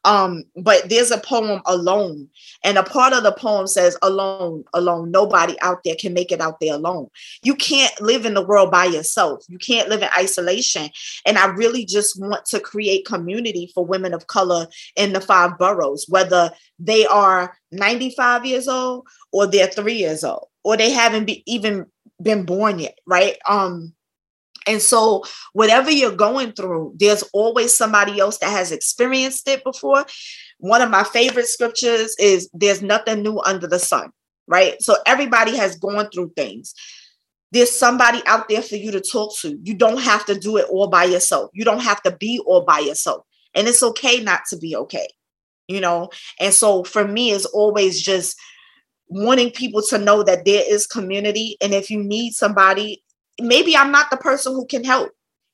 Um, 0.04 0.44
but 0.56 0.88
there's 0.88 1.10
a 1.10 1.18
poem 1.18 1.62
alone, 1.66 2.28
and 2.66 2.78
a 2.78 2.82
part 2.82 3.12
of 3.12 3.22
the 3.22 3.30
poem 3.30 3.68
says, 3.68 3.96
Alone, 4.02 4.64
alone, 4.74 5.12
nobody 5.12 5.54
out 5.60 5.84
there 5.84 5.94
can 5.94 6.12
make 6.12 6.32
it 6.32 6.40
out 6.40 6.58
there 6.60 6.74
alone. 6.74 7.08
You 7.44 7.54
can't 7.54 7.98
live 8.00 8.26
in 8.26 8.34
the 8.34 8.44
world 8.44 8.72
by 8.72 8.86
yourself, 8.86 9.44
you 9.48 9.56
can't 9.56 9.88
live 9.88 10.02
in 10.02 10.08
isolation. 10.18 10.90
And 11.24 11.38
I 11.38 11.46
really 11.46 11.84
just 11.84 12.20
want 12.20 12.44
to 12.46 12.58
create 12.58 13.06
community 13.06 13.70
for 13.72 13.86
women 13.86 14.12
of 14.12 14.26
color 14.26 14.66
in 14.96 15.12
the 15.12 15.20
five 15.20 15.56
boroughs, 15.58 16.06
whether 16.08 16.50
they 16.80 17.06
are 17.06 17.56
95 17.70 18.44
years 18.44 18.66
old 18.66 19.06
or 19.30 19.46
they're 19.46 19.68
three 19.68 19.98
years 19.98 20.24
old, 20.24 20.48
or 20.64 20.76
they 20.76 20.90
haven't 20.90 21.26
be, 21.26 21.44
even 21.46 21.86
been 22.20 22.44
born 22.44 22.80
yet, 22.80 22.98
right? 23.06 23.38
Um, 23.48 23.94
and 24.66 24.82
so, 24.82 25.22
whatever 25.52 25.90
you're 25.90 26.10
going 26.10 26.52
through, 26.52 26.94
there's 26.96 27.22
always 27.32 27.76
somebody 27.76 28.18
else 28.18 28.38
that 28.38 28.50
has 28.50 28.72
experienced 28.72 29.46
it 29.46 29.62
before. 29.62 30.04
One 30.58 30.82
of 30.82 30.90
my 30.90 31.04
favorite 31.04 31.46
scriptures 31.46 32.16
is 32.18 32.48
there's 32.52 32.82
nothing 32.82 33.22
new 33.22 33.40
under 33.40 33.66
the 33.66 33.78
sun, 33.78 34.10
right? 34.46 34.80
So, 34.80 34.96
everybody 35.06 35.56
has 35.56 35.78
gone 35.78 36.08
through 36.10 36.32
things. 36.36 36.74
There's 37.52 37.70
somebody 37.70 38.22
out 38.26 38.48
there 38.48 38.62
for 38.62 38.76
you 38.76 38.90
to 38.90 39.00
talk 39.00 39.36
to. 39.38 39.58
You 39.62 39.74
don't 39.74 40.00
have 40.00 40.24
to 40.26 40.38
do 40.38 40.56
it 40.56 40.66
all 40.68 40.88
by 40.88 41.04
yourself. 41.04 41.50
You 41.54 41.64
don't 41.64 41.82
have 41.82 42.02
to 42.02 42.16
be 42.16 42.40
all 42.44 42.62
by 42.62 42.80
yourself. 42.80 43.24
And 43.54 43.68
it's 43.68 43.82
okay 43.82 44.20
not 44.20 44.42
to 44.50 44.58
be 44.58 44.76
okay, 44.76 45.06
you 45.68 45.80
know? 45.80 46.10
And 46.40 46.52
so, 46.52 46.84
for 46.84 47.06
me, 47.06 47.32
it's 47.32 47.46
always 47.46 48.02
just 48.02 48.36
wanting 49.08 49.50
people 49.50 49.82
to 49.90 49.98
know 49.98 50.22
that 50.22 50.44
there 50.44 50.64
is 50.66 50.86
community. 50.86 51.56
And 51.60 51.72
if 51.72 51.90
you 51.90 52.02
need 52.02 52.32
somebody, 52.32 53.02
maybe 53.40 53.76
I'm 53.76 53.92
not 53.92 54.10
the 54.10 54.16
person 54.16 54.52
who 54.52 54.66
can 54.66 54.84
help, 54.84 55.10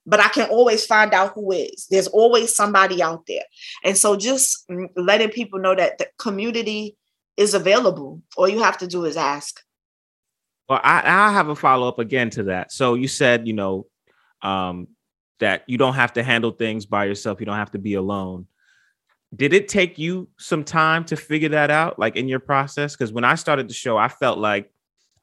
but 0.07 0.21
I 0.21 0.29
can 0.29 0.49
always 0.49 0.85
find 0.85 1.15
out 1.15 1.33
who 1.35 1.53
is. 1.53 1.87
There's 1.91 2.09
always 2.09 2.55
somebody 2.55 3.03
out 3.03 3.25
there. 3.27 3.45
And 3.85 3.97
so 3.97 4.17
just 4.17 4.69
letting 4.97 5.31
people 5.31 5.61
know 5.61 5.75
that 5.75 5.99
the 5.99 6.09
community 6.19 6.97
is 7.37 7.55
available. 7.55 8.21
All 8.37 8.49
you 8.49 8.63
have 8.63 8.79
to 8.79 8.87
do 8.87 9.05
is 9.05 9.17
ask. 9.17 9.61
Well, 10.69 10.81
I, 10.83 11.03
I 11.05 11.33
have 11.33 11.49
a 11.49 11.57
follow 11.57 11.89
up 11.89 11.99
again 11.99 12.31
to 12.31 12.45
that. 12.45 12.73
So 12.73 12.95
you 12.95 13.09
said, 13.09 13.47
you 13.47 13.53
know, 13.53 13.87
um, 14.43 14.89
that 15.41 15.65
you 15.67 15.79
don't 15.79 15.95
have 15.95 16.13
to 16.15 16.23
handle 16.23 16.53
things 16.53 16.87
by 16.87 17.05
yourself. 17.05 17.41
You 17.41 17.47
don't 17.47 17.57
have 17.57 17.73
to 17.73 17.79
be 17.79 17.95
alone. 17.95 18.47
Did 19.35 19.53
it 19.55 19.67
take 19.67 19.99
you 19.99 20.29
some 20.39 20.63
time 20.63 21.05
to 21.07 21.17
figure 21.17 21.49
that 21.51 21.71
out, 21.71 21.99
like 21.99 22.17
in 22.17 22.29
your 22.29 22.39
process? 22.39 22.95
Because 22.95 23.13
when 23.13 23.25
I 23.25 23.35
started 23.35 23.69
the 23.69 23.75
show, 23.75 23.97
I 23.97 24.09
felt 24.09 24.39
like 24.39 24.71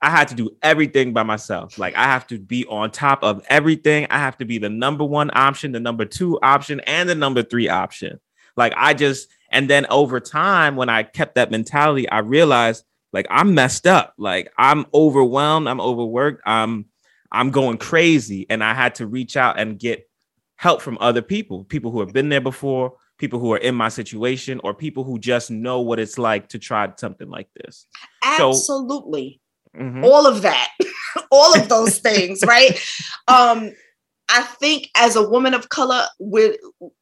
I 0.02 0.10
had 0.10 0.30
to 0.30 0.36
do 0.36 0.52
everything 0.62 1.14
by 1.14 1.24
myself. 1.24 1.78
Like 1.78 1.96
I 1.96 2.04
have 2.04 2.26
to 2.28 2.40
be 2.40 2.66
on 2.68 2.92
top 2.92 3.24
of 3.24 3.46
everything. 3.50 4.08
I 4.10 4.20
have 4.20 4.38
to 4.38 4.46
be 4.46 4.58
the 4.58 4.70
number 4.70 5.04
one 5.04 5.30
option, 5.34 5.74
the 5.74 5.80
number 5.80 6.06
two 6.06 6.40
option, 6.42 6.80
and 6.82 7.10
the 7.10 7.16
number 7.16 7.44
three 7.44 7.68
option. 7.68 8.20
Like 8.56 8.74
I 8.78 8.94
just, 8.94 9.28
and 9.52 9.70
then 9.70 9.86
over 9.90 10.20
time, 10.20 10.76
when 10.76 10.90
I 10.90 11.04
kept 11.04 11.36
that 11.36 11.52
mentality, 11.52 12.10
I 12.10 12.20
realized 12.20 12.86
like 13.12 13.28
I'm 13.30 13.54
messed 13.54 13.88
up. 13.88 14.14
Like 14.18 14.54
I'm 14.58 14.86
overwhelmed. 14.94 15.68
I'm 15.68 15.82
overworked. 15.82 16.44
I'm 16.46 16.86
I'm 17.32 17.52
going 17.52 17.78
crazy, 17.78 18.46
and 18.50 18.64
I 18.64 18.74
had 18.74 18.96
to 18.96 19.08
reach 19.08 19.38
out 19.38 19.60
and 19.60 19.78
get 19.78 20.10
help 20.56 20.82
from 20.82 20.98
other 21.00 21.22
people, 21.22 21.64
people 21.64 21.92
who 21.92 22.00
have 22.02 22.12
been 22.12 22.28
there 22.28 22.42
before, 22.42 22.94
people 23.18 23.40
who 23.40 23.54
are 23.54 23.58
in 23.58 23.76
my 23.76 23.90
situation, 23.90 24.60
or 24.64 24.74
people 24.74 25.04
who 25.04 25.20
just 25.20 25.52
know 25.52 25.82
what 25.82 26.00
it's 26.00 26.18
like 26.18 26.50
to 26.50 26.60
try 26.60 26.92
something 26.98 27.30
like 27.30 27.48
this. 27.54 27.86
Absolutely. 28.24 29.40
So, 29.42 29.49
mm-hmm. 29.76 30.04
all 30.04 30.28
of 30.28 30.42
that, 30.42 30.70
all 31.32 31.56
of 31.56 31.70
those 31.70 32.00
things, 32.00 32.42
right? 32.46 32.80
Um, 33.28 33.72
I 34.32 34.44
think 34.44 34.90
as 34.96 35.16
a 35.16 35.28
woman 35.28 35.56
of 35.56 35.70
color, 35.70 36.06
with 36.20 36.58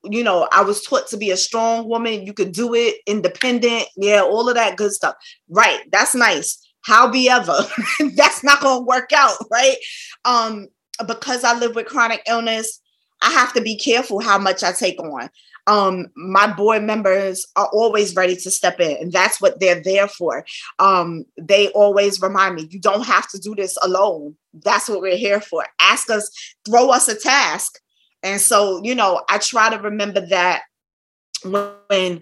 you 0.06 0.24
know, 0.24 0.48
I 0.52 0.62
was 0.62 0.82
taught 0.82 1.08
to 1.10 1.18
be 1.18 1.30
a 1.30 1.38
strong 1.38 1.90
woman. 1.90 2.26
You 2.26 2.34
could 2.34 2.54
do 2.54 2.74
it, 2.74 2.96
independent, 3.06 3.88
yeah, 3.98 4.22
all 4.22 4.48
of 4.48 4.56
that 4.56 4.78
good 4.78 4.94
stuff. 4.94 5.16
Right, 5.50 5.80
that's 5.92 6.16
nice. 6.16 6.58
However, 6.82 7.58
that's 8.16 8.44
not 8.44 8.62
gonna 8.62 8.86
work 8.86 9.12
out, 9.14 9.38
right? 9.52 9.76
Um, 10.24 10.68
because 11.06 11.44
I 11.44 11.58
live 11.58 11.76
with 11.76 11.88
chronic 11.88 12.24
illness, 12.28 12.80
I 13.22 13.32
have 13.32 13.54
to 13.54 13.62
be 13.62 13.78
careful 13.78 14.20
how 14.20 14.38
much 14.38 14.64
I 14.64 14.72
take 14.72 15.00
on 15.02 15.30
um, 15.68 16.08
my 16.16 16.52
board 16.52 16.84
members 16.84 17.46
are 17.56 17.70
always 17.74 18.16
ready 18.16 18.36
to 18.38 18.50
step 18.50 18.80
in, 18.80 18.98
and 18.98 19.12
that's 19.12 19.42
what 19.42 19.60
they're 19.60 19.82
there 19.82 20.08
for. 20.08 20.46
Um, 20.80 21.26
they 21.38 21.68
always 21.70 22.22
remind 22.22 22.56
me, 22.56 22.68
you 22.72 22.80
don't 22.80 23.06
have 23.06 23.30
to 23.30 23.38
do 23.38 23.54
this 23.54 23.78
alone. 23.82 24.36
That's 24.54 24.88
what 24.88 25.02
we're 25.02 25.18
here 25.18 25.42
for. 25.42 25.66
Ask 25.80 26.10
us, 26.10 26.32
throw 26.66 26.90
us 26.90 27.08
a 27.10 27.16
task. 27.16 27.80
And 28.24 28.40
so, 28.42 28.82
you 28.84 28.96
know, 28.96 29.22
I 29.30 29.38
try 29.38 29.70
to 29.70 29.78
remember 29.78 30.26
that 30.28 30.64
when 31.44 32.22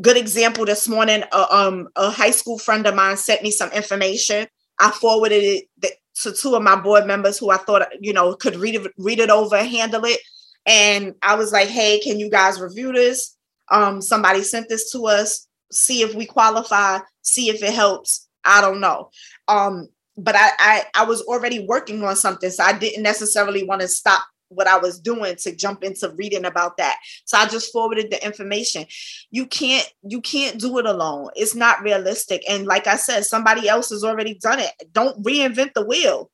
good 0.00 0.16
example 0.16 0.64
this 0.64 0.88
morning, 0.88 1.22
uh, 1.30 1.46
um, 1.50 1.88
a 1.96 2.10
high 2.10 2.30
school 2.30 2.58
friend 2.58 2.86
of 2.86 2.94
mine 2.94 3.16
sent 3.16 3.42
me 3.42 3.50
some 3.50 3.70
information. 3.72 4.46
I 4.80 4.90
forwarded 4.90 5.42
it 5.42 5.92
to 6.22 6.32
two 6.32 6.54
of 6.56 6.62
my 6.62 6.76
board 6.76 7.06
members 7.06 7.38
who 7.38 7.50
I 7.50 7.58
thought, 7.58 7.86
you 8.00 8.12
know, 8.12 8.34
could 8.34 8.56
read 8.56 8.76
it, 8.76 8.92
read 8.98 9.20
it 9.20 9.30
over, 9.30 9.58
handle 9.58 10.04
it. 10.04 10.20
And 10.66 11.14
I 11.22 11.34
was 11.34 11.52
like, 11.52 11.68
hey, 11.68 12.00
can 12.00 12.18
you 12.18 12.30
guys 12.30 12.60
review 12.60 12.92
this? 12.92 13.36
Um, 13.70 14.00
somebody 14.00 14.42
sent 14.42 14.68
this 14.68 14.92
to 14.92 15.06
us, 15.06 15.46
see 15.70 16.02
if 16.02 16.14
we 16.14 16.26
qualify, 16.26 16.98
see 17.22 17.48
if 17.48 17.62
it 17.62 17.72
helps. 17.72 18.28
I 18.44 18.60
don't 18.60 18.80
know. 18.80 19.10
Um, 19.48 19.88
but 20.16 20.34
I, 20.36 20.50
I 20.58 20.84
I 20.94 21.04
was 21.04 21.22
already 21.22 21.64
working 21.66 22.02
on 22.04 22.16
something, 22.16 22.50
so 22.50 22.64
I 22.64 22.76
didn't 22.78 23.02
necessarily 23.02 23.64
want 23.64 23.80
to 23.80 23.88
stop 23.88 24.22
what 24.54 24.66
I 24.66 24.76
was 24.76 25.00
doing 25.00 25.36
to 25.36 25.56
jump 25.56 25.82
into 25.82 26.12
reading 26.16 26.44
about 26.44 26.76
that. 26.76 26.98
So 27.24 27.38
I 27.38 27.46
just 27.46 27.72
forwarded 27.72 28.10
the 28.10 28.24
information. 28.24 28.84
You 29.30 29.46
can't 29.46 29.88
you 30.02 30.20
can't 30.20 30.60
do 30.60 30.78
it 30.78 30.86
alone. 30.86 31.30
It's 31.34 31.54
not 31.54 31.82
realistic. 31.82 32.42
And 32.48 32.66
like 32.66 32.86
I 32.86 32.96
said, 32.96 33.24
somebody 33.24 33.68
else 33.68 33.90
has 33.90 34.04
already 34.04 34.34
done 34.34 34.58
it. 34.58 34.72
Don't 34.92 35.22
reinvent 35.24 35.74
the 35.74 35.86
wheel. 35.86 36.30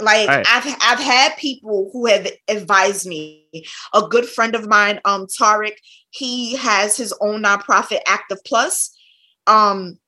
Like 0.00 0.28
right. 0.28 0.46
I've 0.48 0.76
I've 0.80 0.98
had 0.98 1.36
people 1.36 1.90
who 1.92 2.06
have 2.06 2.26
advised 2.48 3.06
me. 3.06 3.46
A 3.94 4.02
good 4.08 4.26
friend 4.26 4.54
of 4.54 4.66
mine, 4.66 5.00
um, 5.04 5.26
Tarek, 5.26 5.76
he 6.10 6.56
has 6.56 6.96
his 6.96 7.14
own 7.20 7.42
nonprofit, 7.42 8.00
Active 8.06 8.38
Plus, 8.44 8.96
um, 9.46 9.98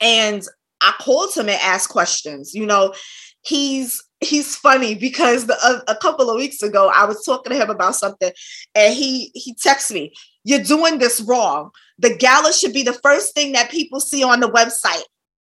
and 0.00 0.46
I 0.82 0.92
called 1.00 1.34
him 1.34 1.48
and 1.48 1.60
asked 1.62 1.88
questions. 1.88 2.54
You 2.54 2.66
know, 2.66 2.94
he's 3.42 4.02
he's 4.20 4.56
funny 4.56 4.94
because 4.94 5.46
the, 5.46 5.54
a, 5.54 5.92
a, 5.92 5.96
couple 5.96 6.30
of 6.30 6.36
weeks 6.36 6.62
ago 6.62 6.90
I 6.94 7.04
was 7.04 7.24
talking 7.24 7.52
to 7.52 7.58
him 7.58 7.70
about 7.70 7.96
something, 7.96 8.32
and 8.74 8.94
he 8.94 9.30
he 9.34 9.54
texts 9.54 9.90
me, 9.90 10.12
"You're 10.44 10.60
doing 10.60 10.98
this 10.98 11.20
wrong. 11.20 11.70
The 11.98 12.14
gala 12.14 12.52
should 12.52 12.72
be 12.72 12.82
the 12.82 12.98
first 13.02 13.34
thing 13.34 13.52
that 13.52 13.70
people 13.70 14.00
see 14.00 14.22
on 14.22 14.40
the 14.40 14.50
website." 14.50 15.04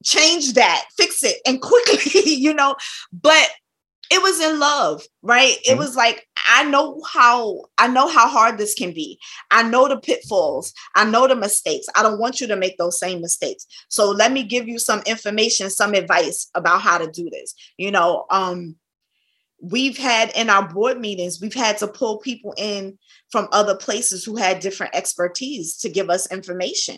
Change 0.03 0.53
that, 0.53 0.86
fix 0.97 1.23
it, 1.23 1.38
and 1.45 1.62
quickly, 1.62 2.34
you 2.34 2.53
know. 2.53 2.75
But 3.12 3.49
it 4.12 4.21
was 4.21 4.39
in 4.39 4.60
love 4.60 5.03
right? 5.21 5.55
Mm-hmm. 5.55 5.73
it 5.73 5.77
was 5.77 5.95
like 5.95 6.27
i 6.47 6.63
know 6.63 7.01
how 7.12 7.62
i 7.77 7.88
know 7.88 8.08
how 8.08 8.27
hard 8.27 8.58
this 8.58 8.73
can 8.73 8.91
be. 8.91 9.19
I 9.51 9.63
know 9.63 9.88
the 9.88 9.97
pitfalls. 9.97 10.73
I 10.95 11.05
know 11.05 11.27
the 11.27 11.36
mistakes. 11.36 11.88
I 11.95 12.03
don't 12.03 12.19
want 12.19 12.41
you 12.41 12.47
to 12.47 12.55
make 12.55 12.77
those 12.77 12.99
same 12.99 13.21
mistakes. 13.21 13.65
So 13.89 14.10
let 14.12 14.31
me 14.31 14.43
give 14.43 14.67
you 14.67 14.79
some 14.79 15.01
information 15.05 15.69
some 15.69 15.93
advice 15.93 16.49
about 16.55 16.81
how 16.81 16.97
to 16.97 17.10
do 17.10 17.29
this 17.29 17.53
you 17.77 17.91
know? 17.91 18.25
Um 18.29 18.75
we've 19.62 19.97
had 19.97 20.31
in 20.36 20.49
our 20.49 20.67
board 20.67 20.99
meetings 20.99 21.41
we've 21.41 21.53
had 21.53 21.77
to 21.79 21.88
pull 21.88 22.17
people 22.17 22.53
in 22.58 22.97
from 23.31 23.47
other 23.51 23.75
places 23.75 24.23
who 24.23 24.36
had 24.36 24.60
different 24.60 24.95
expertise 24.95 25.77
to 25.77 25.89
give 25.89 26.10
us 26.10 26.31
information. 26.31 26.97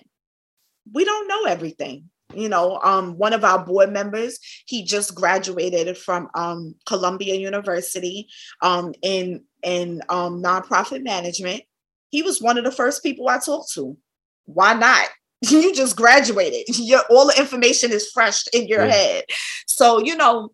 We 0.93 1.05
don't 1.05 1.27
know 1.27 1.43
everything 1.45 2.09
you 2.37 2.49
know 2.49 2.79
um, 2.83 3.17
one 3.17 3.33
of 3.33 3.43
our 3.43 3.63
board 3.63 3.91
members 3.91 4.39
he 4.65 4.83
just 4.83 5.15
graduated 5.15 5.97
from 5.97 6.29
um, 6.35 6.75
columbia 6.85 7.35
university 7.35 8.27
um, 8.61 8.93
in 9.01 9.43
in 9.63 10.01
um, 10.09 10.41
nonprofit 10.41 11.03
management 11.03 11.61
he 12.09 12.21
was 12.21 12.41
one 12.41 12.57
of 12.57 12.63
the 12.63 12.71
first 12.71 13.03
people 13.03 13.27
i 13.27 13.37
talked 13.37 13.71
to 13.73 13.97
why 14.45 14.73
not 14.73 15.07
you 15.41 15.73
just 15.75 15.95
graduated 15.95 16.63
your 16.79 17.01
all 17.09 17.27
the 17.27 17.39
information 17.39 17.91
is 17.91 18.09
fresh 18.11 18.45
in 18.53 18.67
your 18.67 18.85
yeah. 18.85 18.91
head 18.91 19.23
so 19.65 19.99
you 19.99 20.15
know 20.15 20.51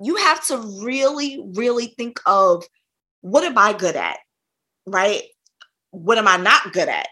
you 0.00 0.16
have 0.16 0.44
to 0.46 0.58
really, 0.82 1.42
really 1.54 1.86
think 1.86 2.20
of 2.26 2.64
what 3.20 3.44
am 3.44 3.56
I 3.56 3.72
good 3.72 3.96
at? 3.96 4.18
Right? 4.86 5.22
What 5.90 6.18
am 6.18 6.28
I 6.28 6.36
not 6.36 6.72
good 6.72 6.88
at? 6.88 7.08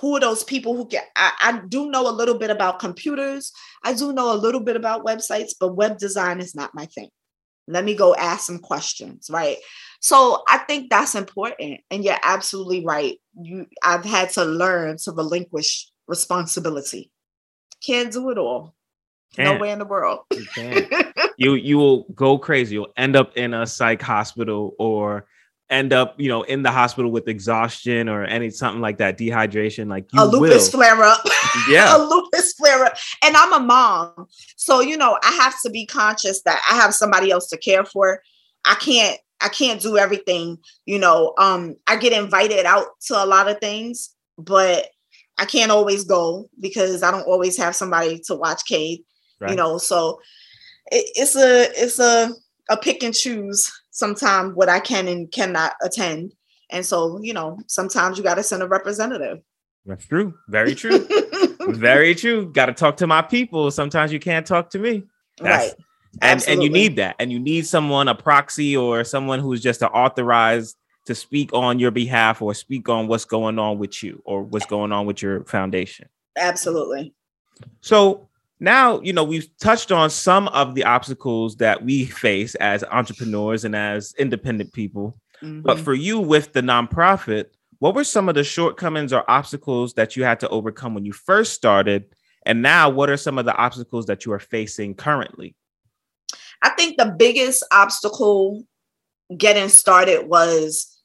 Who 0.00 0.16
are 0.16 0.20
those 0.20 0.42
people 0.42 0.76
who 0.76 0.88
get? 0.88 1.06
I, 1.14 1.32
I 1.40 1.60
do 1.68 1.90
know 1.90 2.08
a 2.08 2.10
little 2.10 2.38
bit 2.38 2.50
about 2.50 2.80
computers. 2.80 3.52
I 3.84 3.94
do 3.94 4.12
know 4.12 4.32
a 4.32 4.36
little 4.36 4.60
bit 4.60 4.76
about 4.76 5.04
websites, 5.04 5.52
but 5.58 5.76
web 5.76 5.98
design 5.98 6.40
is 6.40 6.54
not 6.54 6.74
my 6.74 6.86
thing. 6.86 7.08
Let 7.68 7.84
me 7.84 7.94
go 7.94 8.14
ask 8.14 8.46
some 8.46 8.58
questions, 8.58 9.28
right? 9.30 9.56
So 10.00 10.42
I 10.48 10.58
think 10.58 10.90
that's 10.90 11.14
important. 11.14 11.80
And 11.90 12.04
you're 12.04 12.18
absolutely 12.22 12.84
right. 12.84 13.16
You 13.40 13.66
I've 13.84 14.04
had 14.04 14.30
to 14.30 14.44
learn 14.44 14.98
to 15.04 15.12
relinquish 15.12 15.90
responsibility. 16.06 17.10
Can't 17.84 18.12
do 18.12 18.30
it 18.30 18.38
all. 18.38 18.74
Can't. 19.34 19.54
No 19.54 19.60
way 19.60 19.70
in 19.70 19.78
the 19.78 19.84
world. 19.84 20.20
You 20.56 20.86
you 21.36 21.54
you 21.54 21.78
will 21.78 22.04
go 22.14 22.38
crazy. 22.38 22.74
You'll 22.74 22.92
end 22.96 23.16
up 23.16 23.36
in 23.36 23.54
a 23.54 23.66
psych 23.66 24.02
hospital 24.02 24.74
or 24.78 25.26
end 25.68 25.92
up, 25.92 26.14
you 26.18 26.28
know, 26.28 26.42
in 26.42 26.62
the 26.62 26.70
hospital 26.70 27.10
with 27.10 27.26
exhaustion 27.28 28.08
or 28.08 28.24
any 28.24 28.50
something 28.50 28.80
like 28.80 28.98
that, 28.98 29.18
dehydration. 29.18 29.88
Like 29.88 30.06
you 30.12 30.22
a 30.22 30.24
lupus 30.24 30.64
will. 30.72 30.78
flare 30.80 31.02
up. 31.02 31.24
Yeah. 31.70 31.96
a 31.96 31.98
lupus 31.98 32.52
flare 32.52 32.84
up. 32.84 32.94
And 33.24 33.34
I'm 33.36 33.52
a 33.54 33.60
mom. 33.60 34.26
So, 34.56 34.80
you 34.80 34.96
know, 34.96 35.18
I 35.22 35.32
have 35.32 35.54
to 35.62 35.70
be 35.70 35.86
conscious 35.86 36.42
that 36.42 36.62
I 36.70 36.74
have 36.76 36.94
somebody 36.94 37.30
else 37.30 37.48
to 37.48 37.56
care 37.56 37.84
for. 37.84 38.20
I 38.64 38.74
can't 38.74 39.18
I 39.40 39.48
can't 39.48 39.80
do 39.80 39.96
everything, 39.98 40.58
you 40.84 40.98
know. 40.98 41.32
Um 41.38 41.74
I 41.86 41.96
get 41.96 42.12
invited 42.12 42.66
out 42.66 42.86
to 43.06 43.22
a 43.22 43.26
lot 43.26 43.48
of 43.48 43.58
things, 43.58 44.14
but 44.38 44.88
I 45.38 45.44
can't 45.46 45.70
always 45.72 46.04
go 46.04 46.48
because 46.60 47.02
I 47.02 47.10
don't 47.10 47.26
always 47.26 47.56
have 47.58 47.74
somebody 47.74 48.20
to 48.26 48.34
watch 48.34 48.64
Cade, 48.66 49.00
Right. 49.40 49.50
you 49.50 49.56
know. 49.56 49.78
So 49.78 50.20
it, 50.92 51.06
it's 51.16 51.36
a 51.36 51.62
it's 51.82 51.98
a 51.98 52.32
a 52.68 52.76
pick 52.76 53.02
and 53.02 53.14
choose 53.14 53.72
sometime 53.96 54.50
what 54.50 54.68
I 54.68 54.78
can 54.78 55.08
and 55.08 55.32
cannot 55.32 55.72
attend. 55.82 56.34
And 56.70 56.84
so, 56.84 57.18
you 57.22 57.32
know, 57.32 57.58
sometimes 57.66 58.18
you 58.18 58.24
got 58.24 58.34
to 58.34 58.42
send 58.42 58.62
a 58.62 58.68
representative. 58.68 59.38
That's 59.86 60.04
true. 60.04 60.34
Very 60.48 60.74
true. 60.74 61.08
Very 61.60 62.14
true. 62.14 62.52
Got 62.52 62.66
to 62.66 62.74
talk 62.74 62.98
to 62.98 63.06
my 63.06 63.22
people. 63.22 63.70
Sometimes 63.70 64.12
you 64.12 64.20
can't 64.20 64.46
talk 64.46 64.68
to 64.70 64.78
me. 64.78 65.04
That's- 65.38 65.70
right. 65.70 65.74
and 66.20 66.44
and 66.46 66.62
you 66.62 66.68
need 66.68 66.96
that 66.96 67.16
and 67.18 67.32
you 67.32 67.38
need 67.38 67.66
someone 67.66 68.08
a 68.08 68.14
proxy 68.14 68.76
or 68.76 69.02
someone 69.02 69.38
who's 69.40 69.62
just 69.62 69.82
authorized 69.82 70.76
to 71.06 71.14
speak 71.14 71.52
on 71.54 71.78
your 71.78 71.90
behalf 71.90 72.42
or 72.42 72.52
speak 72.52 72.88
on 72.88 73.06
what's 73.06 73.24
going 73.24 73.58
on 73.58 73.78
with 73.78 74.02
you 74.02 74.22
or 74.24 74.42
what's 74.42 74.66
going 74.66 74.92
on 74.92 75.04
with 75.06 75.20
your 75.20 75.44
foundation 75.44 76.08
Absolutely. 76.38 77.12
so 77.82 78.28
now 78.60 79.00
you 79.00 79.12
know 79.12 79.24
we've 79.24 79.48
touched 79.58 79.92
on 79.92 80.10
some 80.10 80.48
of 80.48 80.74
the 80.74 80.84
obstacles 80.84 81.56
that 81.56 81.84
we 81.84 82.06
face 82.06 82.54
as 82.56 82.82
entrepreneurs 82.84 83.64
and 83.64 83.76
as 83.76 84.14
independent 84.18 84.72
people. 84.72 85.18
But 85.42 85.76
Mhm. 85.76 85.84
for 85.84 85.94
you 85.94 86.18
with 86.18 86.52
the 86.52 86.62
nonprofit 86.62 87.46
what 87.78 87.94
were 87.94 88.04
some 88.04 88.28
of 88.28 88.34
the 88.34 88.44
shortcomings 88.44 89.12
or 89.12 89.30
obstacles 89.30 89.94
that 89.94 90.16
you 90.16 90.24
had 90.24 90.40
to 90.40 90.48
overcome 90.48 90.94
when 90.94 91.04
you 91.04 91.12
first 91.12 91.52
started? 91.52 92.06
And 92.46 92.62
now 92.62 92.88
what 92.88 93.10
are 93.10 93.16
some 93.16 93.38
of 93.38 93.44
the 93.44 93.54
obstacles 93.54 94.06
that 94.06 94.24
you 94.24 94.32
are 94.32 94.38
facing 94.38 94.94
currently? 94.94 95.54
I 96.62 96.70
think 96.70 96.96
the 96.96 97.14
biggest 97.18 97.62
obstacle 97.70 98.64
getting 99.36 99.68
started 99.68 100.26
was 100.26 100.96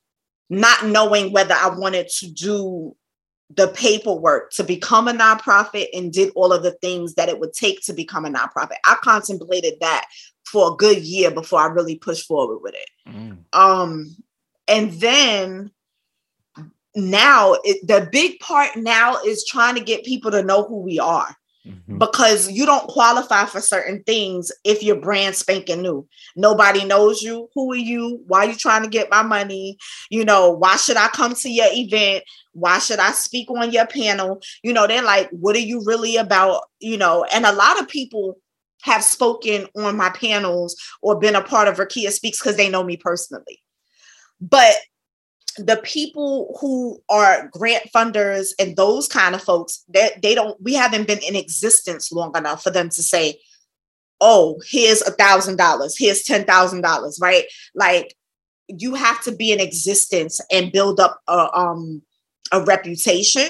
not 0.49 0.85
knowing 0.85 1.31
whether 1.33 1.53
I 1.53 1.69
wanted 1.75 2.07
to 2.19 2.31
do 2.31 2.95
the 3.55 3.69
paperwork 3.69 4.51
to 4.51 4.63
become 4.63 5.07
a 5.07 5.13
nonprofit 5.13 5.87
and 5.93 6.13
did 6.13 6.31
all 6.35 6.53
of 6.53 6.63
the 6.63 6.71
things 6.71 7.15
that 7.15 7.29
it 7.29 7.39
would 7.39 7.53
take 7.53 7.81
to 7.81 7.93
become 7.93 8.25
a 8.25 8.29
nonprofit. 8.29 8.77
I 8.85 8.95
contemplated 9.01 9.75
that 9.81 10.07
for 10.45 10.73
a 10.73 10.75
good 10.75 10.99
year 10.99 11.31
before 11.31 11.59
I 11.59 11.67
really 11.67 11.97
pushed 11.97 12.27
forward 12.27 12.59
with 12.61 12.73
it. 12.75 12.89
Um, 13.53 14.15
and 14.67 14.91
then 14.93 15.71
now 16.95 17.55
it, 17.63 17.85
the 17.87 18.07
big 18.11 18.39
part 18.39 18.75
now 18.75 19.17
is 19.25 19.45
trying 19.45 19.75
to 19.75 19.83
get 19.83 20.05
people 20.05 20.31
to 20.31 20.43
know 20.43 20.63
who 20.63 20.81
we 20.81 20.99
are 20.99 21.35
Mhm. 21.65 21.99
because 21.99 22.49
you 22.49 22.65
don't 22.65 22.87
qualify 22.87 23.45
for 23.45 23.61
certain 23.61 24.03
things 24.03 24.51
if 24.63 24.81
you're 24.81 24.99
brand 24.99 25.35
spanking 25.35 25.83
new. 25.83 26.07
Nobody 26.35 26.83
knows 26.85 27.21
you. 27.21 27.49
Who 27.53 27.71
are 27.73 27.75
you? 27.75 28.23
Why 28.25 28.45
are 28.45 28.49
you 28.49 28.55
trying 28.55 28.81
to 28.83 28.89
get 28.89 29.11
my 29.11 29.21
money? 29.21 29.77
You 30.09 30.25
know, 30.25 30.49
why 30.49 30.77
should 30.77 30.97
I 30.97 31.07
come 31.09 31.35
to 31.35 31.49
your 31.49 31.67
event? 31.69 32.23
Why 32.53 32.79
should 32.79 32.99
I 32.99 33.11
speak 33.11 33.49
on 33.51 33.71
your 33.71 33.85
panel? 33.85 34.41
You 34.63 34.73
know, 34.73 34.87
they're 34.87 35.03
like, 35.03 35.29
what 35.29 35.55
are 35.55 35.59
you 35.59 35.83
really 35.85 36.17
about? 36.17 36.63
You 36.79 36.97
know, 36.97 37.25
and 37.31 37.45
a 37.45 37.53
lot 37.53 37.79
of 37.79 37.87
people 37.87 38.37
have 38.81 39.03
spoken 39.03 39.67
on 39.75 39.95
my 39.95 40.09
panels 40.09 40.75
or 41.03 41.19
been 41.19 41.35
a 41.35 41.43
part 41.43 41.67
of 41.67 41.75
Verkeya 41.77 42.09
Speaks 42.11 42.39
because 42.39 42.57
they 42.57 42.69
know 42.69 42.83
me 42.83 42.97
personally. 42.97 43.61
But 44.39 44.73
the 45.57 45.79
people 45.83 46.57
who 46.59 47.01
are 47.09 47.49
grant 47.51 47.85
funders 47.93 48.49
and 48.59 48.75
those 48.75 49.07
kind 49.07 49.35
of 49.35 49.41
folks 49.41 49.83
that 49.89 50.21
they, 50.21 50.35
don't 50.35 50.61
we 50.61 50.73
haven't 50.73 51.07
been 51.07 51.19
in 51.19 51.35
existence 51.35 52.11
long 52.11 52.35
enough 52.35 52.63
for 52.63 52.69
them 52.69 52.89
to 52.89 53.03
say 53.03 53.39
oh 54.19 54.61
here's 54.69 55.01
a 55.01 55.11
thousand 55.11 55.57
dollars 55.57 55.97
here's 55.97 56.23
ten 56.23 56.45
thousand 56.45 56.81
dollars 56.81 57.19
right? 57.21 57.45
Like 57.75 58.15
you 58.67 58.95
have 58.95 59.21
to 59.23 59.31
be 59.31 59.51
in 59.51 59.59
existence 59.59 60.39
and 60.51 60.71
build 60.71 60.99
up 60.99 61.19
a 61.27 61.49
um 61.57 62.01
a 62.51 62.61
reputation 62.63 63.49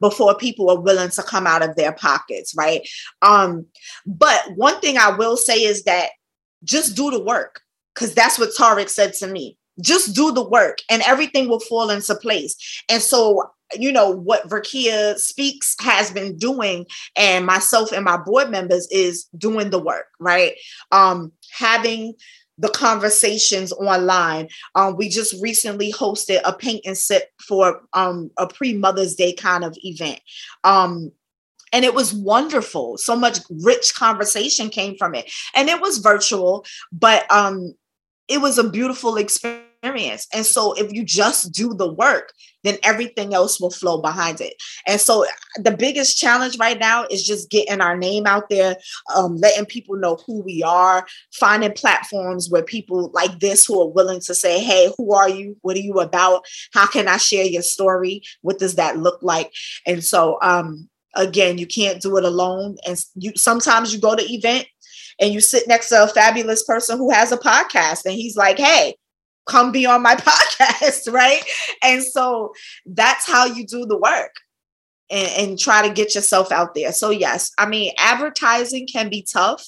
before 0.00 0.36
people 0.36 0.68
are 0.68 0.80
willing 0.80 1.08
to 1.10 1.22
come 1.22 1.46
out 1.46 1.62
of 1.62 1.74
their 1.76 1.92
pockets 1.92 2.54
right? 2.56 2.88
Um 3.22 3.66
but 4.06 4.42
one 4.56 4.80
thing 4.80 4.98
i 4.98 5.10
will 5.10 5.36
say 5.36 5.62
is 5.62 5.84
that 5.84 6.10
just 6.64 6.96
do 6.96 7.10
the 7.10 7.22
work 7.22 7.62
because 7.94 8.14
that's 8.14 8.38
what 8.38 8.50
Tarek 8.56 8.88
said 8.88 9.14
to 9.14 9.26
me 9.26 9.56
just 9.82 10.14
do 10.14 10.32
the 10.32 10.46
work 10.46 10.78
and 10.90 11.02
everything 11.02 11.48
will 11.48 11.60
fall 11.60 11.90
into 11.90 12.14
place. 12.14 12.56
And 12.88 13.02
so, 13.02 13.50
you 13.74 13.92
know, 13.92 14.10
what 14.10 14.48
Verkeya 14.48 15.16
Speaks 15.18 15.76
has 15.80 16.10
been 16.10 16.36
doing, 16.36 16.86
and 17.16 17.46
myself 17.46 17.92
and 17.92 18.04
my 18.04 18.16
board 18.16 18.50
members 18.50 18.88
is 18.90 19.26
doing 19.38 19.70
the 19.70 19.78
work, 19.78 20.06
right? 20.18 20.54
Um, 20.90 21.32
having 21.52 22.14
the 22.58 22.68
conversations 22.68 23.72
online. 23.72 24.48
Um, 24.74 24.96
we 24.96 25.08
just 25.08 25.34
recently 25.40 25.92
hosted 25.92 26.40
a 26.44 26.52
paint 26.52 26.82
and 26.84 26.96
sip 26.96 27.30
for 27.40 27.80
um, 27.94 28.30
a 28.36 28.46
pre 28.46 28.74
Mother's 28.74 29.14
Day 29.14 29.32
kind 29.32 29.64
of 29.64 29.76
event. 29.82 30.20
Um, 30.62 31.10
and 31.72 31.84
it 31.84 31.94
was 31.94 32.12
wonderful. 32.12 32.98
So 32.98 33.16
much 33.16 33.38
rich 33.62 33.94
conversation 33.94 34.68
came 34.68 34.96
from 34.96 35.14
it. 35.14 35.32
And 35.54 35.68
it 35.68 35.80
was 35.80 35.98
virtual, 35.98 36.66
but 36.92 37.30
um, 37.30 37.74
it 38.30 38.40
was 38.40 38.58
a 38.58 38.70
beautiful 38.70 39.16
experience. 39.16 40.28
And 40.32 40.46
so 40.46 40.72
if 40.74 40.92
you 40.92 41.04
just 41.04 41.52
do 41.52 41.74
the 41.74 41.92
work, 41.92 42.32
then 42.62 42.76
everything 42.84 43.34
else 43.34 43.60
will 43.60 43.70
flow 43.70 44.00
behind 44.00 44.40
it. 44.40 44.54
And 44.86 45.00
so 45.00 45.26
the 45.56 45.76
biggest 45.76 46.16
challenge 46.16 46.58
right 46.58 46.78
now 46.78 47.06
is 47.10 47.26
just 47.26 47.50
getting 47.50 47.80
our 47.80 47.96
name 47.96 48.26
out 48.26 48.48
there, 48.50 48.76
um, 49.16 49.36
letting 49.38 49.66
people 49.66 49.96
know 49.96 50.18
who 50.26 50.42
we 50.42 50.62
are, 50.62 51.06
finding 51.32 51.72
platforms 51.72 52.48
where 52.48 52.62
people 52.62 53.10
like 53.12 53.40
this 53.40 53.66
who 53.66 53.80
are 53.80 53.88
willing 53.90 54.20
to 54.20 54.34
say, 54.34 54.60
hey, 54.60 54.92
who 54.96 55.12
are 55.12 55.28
you? 55.28 55.56
What 55.62 55.76
are 55.76 55.80
you 55.80 55.98
about? 55.98 56.44
How 56.72 56.86
can 56.86 57.08
I 57.08 57.16
share 57.16 57.46
your 57.46 57.62
story? 57.62 58.22
What 58.42 58.60
does 58.60 58.76
that 58.76 58.98
look 58.98 59.18
like? 59.22 59.50
And 59.86 60.04
so 60.04 60.38
um 60.42 60.88
again, 61.16 61.58
you 61.58 61.66
can't 61.66 62.00
do 62.00 62.16
it 62.18 62.24
alone. 62.24 62.76
And 62.86 63.02
you 63.16 63.32
sometimes 63.34 63.92
you 63.92 64.00
go 64.00 64.14
to 64.14 64.32
event 64.32 64.68
and 65.20 65.32
you 65.32 65.40
sit 65.40 65.68
next 65.68 65.88
to 65.90 66.02
a 66.02 66.08
fabulous 66.08 66.62
person 66.64 66.98
who 66.98 67.10
has 67.10 67.30
a 67.32 67.36
podcast 67.36 68.04
and 68.04 68.14
he's 68.14 68.36
like, 68.36 68.58
hey, 68.58 68.94
come 69.46 69.72
be 69.72 69.86
on 69.86 70.02
my 70.02 70.14
podcast, 70.16 71.12
right? 71.12 71.42
And 71.82 72.02
so 72.02 72.52
that's 72.86 73.26
how 73.26 73.44
you 73.46 73.66
do 73.66 73.84
the 73.86 73.98
work 73.98 74.32
and, 75.10 75.28
and 75.50 75.58
try 75.58 75.86
to 75.86 75.92
get 75.92 76.14
yourself 76.14 76.50
out 76.52 76.74
there. 76.74 76.92
So, 76.92 77.10
yes, 77.10 77.50
I 77.58 77.66
mean, 77.66 77.92
advertising 77.98 78.86
can 78.90 79.08
be 79.10 79.26
tough 79.30 79.64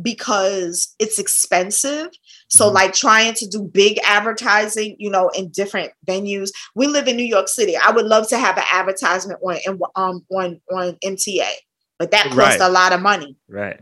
because 0.00 0.94
it's 0.98 1.18
expensive. 1.18 2.08
So, 2.48 2.70
Mhm. 2.70 2.74
like 2.74 2.92
trying 2.94 3.34
to 3.34 3.46
do 3.48 3.62
big 3.62 3.98
advertising, 4.04 4.96
you 4.98 5.10
know, 5.10 5.28
in 5.30 5.48
different 5.50 5.92
venues. 6.08 6.50
We 6.74 6.86
live 6.86 7.08
in 7.08 7.16
New 7.16 7.24
York 7.24 7.48
City. 7.48 7.76
I 7.76 7.90
would 7.90 8.06
love 8.06 8.28
to 8.28 8.38
have 8.38 8.56
an 8.56 8.64
advertisement 8.72 9.40
on 9.42 9.58
um 9.96 10.24
on 10.30 10.60
on 10.72 10.96
MTA, 11.04 11.50
but 11.98 12.10
that 12.12 12.26
costs 12.26 12.36
Right. 12.36 12.60
a 12.60 12.68
lot 12.68 12.92
of 12.92 13.00
money 13.02 13.36
right 13.48 13.80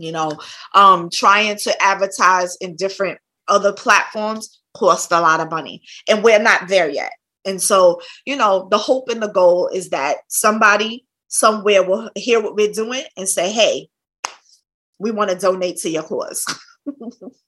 you 0.00 0.12
know 0.12 0.32
um 0.74 1.08
trying 1.12 1.56
to 1.56 1.82
advertise 1.82 2.56
in 2.60 2.76
different 2.76 3.18
other 3.48 3.72
platforms 3.72 4.60
cost 4.74 5.10
a 5.12 5.20
lot 5.20 5.40
of 5.40 5.50
money 5.50 5.82
and 6.08 6.22
we're 6.22 6.38
not 6.38 6.68
there 6.68 6.88
yet. 6.88 7.12
And 7.44 7.60
so 7.60 8.00
you 8.26 8.36
know 8.36 8.68
the 8.70 8.78
hope 8.78 9.08
and 9.08 9.22
the 9.22 9.28
goal 9.28 9.68
is 9.72 9.90
that 9.90 10.18
somebody 10.28 11.06
somewhere 11.28 11.82
will 11.82 12.10
hear 12.16 12.40
what 12.40 12.54
we're 12.54 12.72
doing 12.72 13.04
and 13.16 13.28
say 13.28 13.50
hey 13.50 13.88
we 14.98 15.10
want 15.10 15.30
to 15.30 15.36
donate 15.36 15.78
to 15.78 15.88
your 15.88 16.02
cause. 16.02 16.44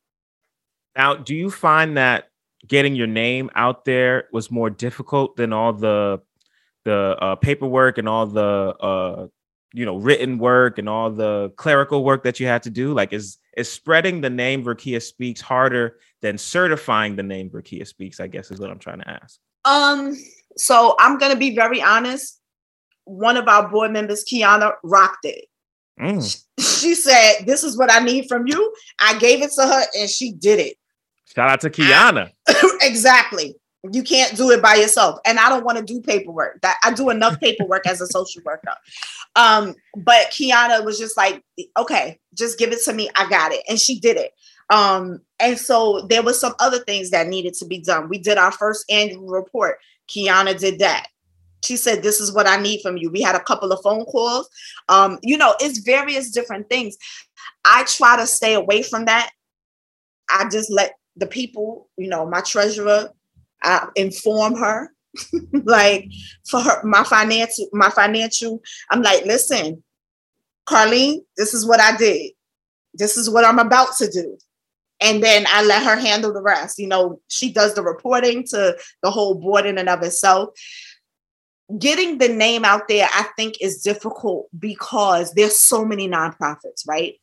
Now, 0.97 1.15
do 1.15 1.35
you 1.35 1.51
find 1.51 1.97
that 1.97 2.29
getting 2.67 2.95
your 2.95 3.07
name 3.07 3.51
out 3.55 3.85
there 3.85 4.29
was 4.33 4.51
more 4.51 4.71
difficult 4.71 5.37
than 5.37 5.53
all 5.53 5.73
the 5.73 6.21
the 6.85 7.17
uh, 7.21 7.37
paperwork 7.37 7.99
and 7.99 8.09
all 8.09 8.27
the 8.27 8.75
uh, 8.81 9.27
you 9.75 9.85
know 9.85 9.97
written 9.97 10.39
work 10.39 10.79
and 10.79 10.89
all 10.89 11.11
the 11.11 11.51
clerical 11.57 12.05
work 12.05 12.25
that 12.25 12.39
you 12.41 12.47
had 12.47 12.63
to 12.63 12.71
do 12.71 12.93
like 12.93 13.13
is 13.13 13.39
is 13.57 13.71
spreading 13.71 14.21
the 14.21 14.31
name 14.31 14.65
Verkeya 14.65 15.03
Speaks 15.03 15.41
harder 15.41 15.99
than 16.21 16.39
certifying 16.39 17.17
the 17.17 17.23
name 17.23 17.51
Verkeya 17.51 17.87
Speaks 17.87 18.21
I 18.21 18.27
guess 18.27 18.51
is 18.51 18.61
what 18.61 18.71
I'm 18.71 18.79
trying 18.79 19.01
to 19.01 19.09
ask 19.09 19.39
Um, 19.65 20.17
so 20.57 20.95
I'm 20.99 21.19
gonna 21.19 21.37
be 21.37 21.55
very 21.55 21.81
honest. 21.81 22.41
One 23.05 23.37
of 23.37 23.49
our 23.49 23.69
board 23.69 23.91
members, 23.93 24.25
Kiana, 24.25 24.75
rocked 24.85 25.25
it. 25.25 25.47
Mm. 26.01 26.45
She 26.61 26.95
said, 26.95 27.45
This 27.47 27.65
is 27.65 27.77
what 27.77 27.93
I 27.93 27.99
need 27.99 28.27
from 28.29 28.47
you. 28.47 28.75
I 28.99 29.19
gave 29.19 29.43
it 29.43 29.51
to 29.57 29.67
her 29.67 29.83
and 29.99 30.09
she 30.09 30.33
did 30.33 30.59
it. 30.61 30.77
shout 31.35 31.51
out 31.51 31.61
to 31.63 31.71
Kiana 31.71 32.31
exactly. 32.81 33.57
You 33.91 34.03
can't 34.03 34.37
do 34.37 34.51
it 34.51 34.63
by 34.63 34.75
yourself. 34.75 35.19
And 35.25 35.39
I 35.39 35.49
don't 35.49 35.65
want 35.65 35.79
to 35.79 35.85
do 35.85 36.01
paperwork. 36.01 36.61
That 36.63 36.77
I 36.85 36.93
do 36.93 37.11
enough 37.11 37.41
paperwork 37.41 37.87
as 37.87 38.01
a 38.01 38.07
social 38.07 38.43
worker. 38.45 38.75
Um, 39.35 39.75
but 39.97 40.31
Kiana 40.31 40.85
was 40.85 40.99
just 40.99 41.17
like, 41.17 41.43
okay, 41.77 42.21
just 42.35 42.59
give 42.59 42.71
it 42.73 42.83
to 42.85 42.93
me. 42.93 43.11
I 43.17 43.29
got 43.29 43.53
it. 43.53 43.65
And 43.69 43.81
she 43.81 43.99
did 43.99 44.17
it. 44.17 44.33
Um, 44.71 45.21
and 45.41 45.59
so 45.59 46.07
there 46.09 46.23
was 46.23 46.41
some 46.41 46.55
other 46.61 46.79
things 46.79 47.11
that 47.11 47.27
needed 47.27 47.55
to 47.55 47.67
be 47.67 47.81
done. 47.81 48.09
We 48.09 48.19
did 48.19 48.39
our 48.39 48.53
first 48.53 48.85
annual 48.91 49.27
report. 49.27 49.79
Kiana 50.09 50.59
did 50.59 50.79
that. 50.79 51.09
She 51.65 51.77
said, 51.77 52.03
This 52.03 52.21
is 52.21 52.33
what 52.33 52.49
I 52.49 52.57
need 52.57 52.81
from 52.83 52.97
you. 52.97 53.11
We 53.11 53.23
had 53.23 53.35
a 53.35 53.43
couple 53.43 53.73
of 53.73 53.83
phone 53.83 54.05
calls. 54.05 54.49
Um, 54.89 55.19
you 55.23 55.37
know, 55.37 55.55
it's 55.61 55.79
various 55.79 56.31
different 56.31 56.69
things. 56.69 56.97
I 57.65 57.85
try 57.85 58.17
to 58.17 58.27
stay 58.27 58.55
away 58.55 58.83
from 58.83 59.05
that. 59.07 59.31
I 60.31 60.49
just 60.49 60.71
let 60.71 60.95
the 61.17 61.27
people, 61.27 61.89
you 61.97 62.09
know, 62.09 62.27
my 62.27 62.41
treasurer, 62.41 63.11
I 63.63 63.89
inform 63.97 64.57
her. 64.57 64.93
like 65.65 66.11
for 66.49 66.61
her, 66.61 66.83
my 66.85 67.05
financial, 67.05 67.69
my 67.73 67.91
financial, 67.91 68.63
I'm 68.91 69.03
like, 69.03 69.27
listen, 69.27 69.83
Carlene, 70.67 71.19
this 71.37 71.53
is 71.55 71.67
what 71.67 71.81
I 71.81 71.97
did. 71.97 72.33
This 72.95 73.17
is 73.17 73.29
what 73.29 73.45
I'm 73.45 73.59
about 73.59 73.97
to 73.99 74.11
do. 74.11 74.39
And 75.01 75.23
then 75.23 75.45
I 75.49 75.65
let 75.65 75.83
her 75.83 75.97
handle 75.97 76.33
the 76.33 76.43
rest. 76.43 76.79
You 76.79 76.87
know, 76.87 77.21
she 77.29 77.53
does 77.53 77.75
the 77.75 77.83
reporting 77.83 78.45
to 78.51 78.77
the 79.03 79.11
whole 79.11 79.35
board 79.35 79.67
in 79.67 79.77
and 79.77 79.89
of 79.89 80.03
itself. 80.03 80.51
Getting 81.79 82.19
the 82.19 82.29
name 82.29 82.65
out 82.65 82.87
there, 82.89 83.09
I 83.13 83.29
think, 83.37 83.57
is 83.61 83.83
difficult 83.83 84.49
because 84.57 85.33
there's 85.33 85.59
so 85.59 85.85
many 85.85 86.09
nonprofits, 86.09 86.87
right? 86.87 87.15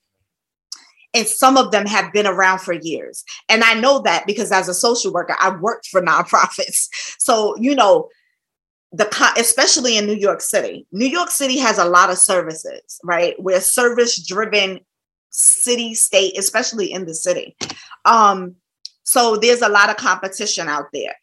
And 1.13 1.27
some 1.27 1.57
of 1.57 1.71
them 1.71 1.85
have 1.85 2.13
been 2.13 2.27
around 2.27 2.59
for 2.59 2.73
years. 2.73 3.23
And 3.47 3.63
I 3.63 3.73
know 3.73 3.99
that 3.99 4.25
because 4.27 4.51
as 4.51 4.69
a 4.69 4.73
social 4.73 5.11
worker, 5.11 5.35
I 5.39 5.55
worked 5.55 5.87
for 5.87 6.01
nonprofits. 6.05 6.87
So, 7.17 7.55
you 7.57 7.75
know, 7.75 8.09
the 8.91 9.07
especially 9.37 9.97
in 9.97 10.07
New 10.07 10.15
York 10.15 10.41
City. 10.41 10.87
New 10.91 11.05
York 11.05 11.29
City 11.29 11.57
has 11.59 11.77
a 11.77 11.85
lot 11.85 12.09
of 12.09 12.17
services, 12.17 12.99
right? 13.03 13.35
We're 13.37 13.61
service 13.61 14.25
driven 14.25 14.79
city 15.29 15.93
state, 15.93 16.37
especially 16.37 16.91
in 16.91 17.05
the 17.05 17.13
city. 17.13 17.55
Um, 18.05 18.55
so 19.03 19.37
there's 19.37 19.61
a 19.61 19.69
lot 19.69 19.89
of 19.89 19.97
competition 19.97 20.67
out 20.67 20.87
there. 20.91 21.15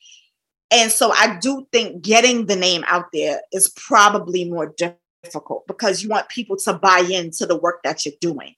And 0.70 0.90
so 0.90 1.12
I 1.12 1.38
do 1.40 1.66
think 1.72 2.02
getting 2.02 2.46
the 2.46 2.56
name 2.56 2.84
out 2.86 3.06
there 3.12 3.40
is 3.52 3.68
probably 3.76 4.48
more 4.48 4.74
difficult 4.76 5.66
because 5.66 6.02
you 6.02 6.08
want 6.08 6.28
people 6.28 6.56
to 6.58 6.74
buy 6.74 7.00
into 7.10 7.46
the 7.46 7.56
work 7.56 7.82
that 7.82 8.04
you're 8.04 8.14
doing 8.20 8.54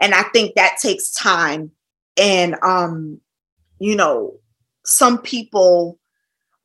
and 0.00 0.14
i 0.14 0.22
think 0.24 0.54
that 0.54 0.78
takes 0.80 1.10
time. 1.12 1.70
And 2.16 2.56
um 2.62 3.20
you 3.78 3.96
know 3.96 4.38
some 4.84 5.18
people 5.18 5.98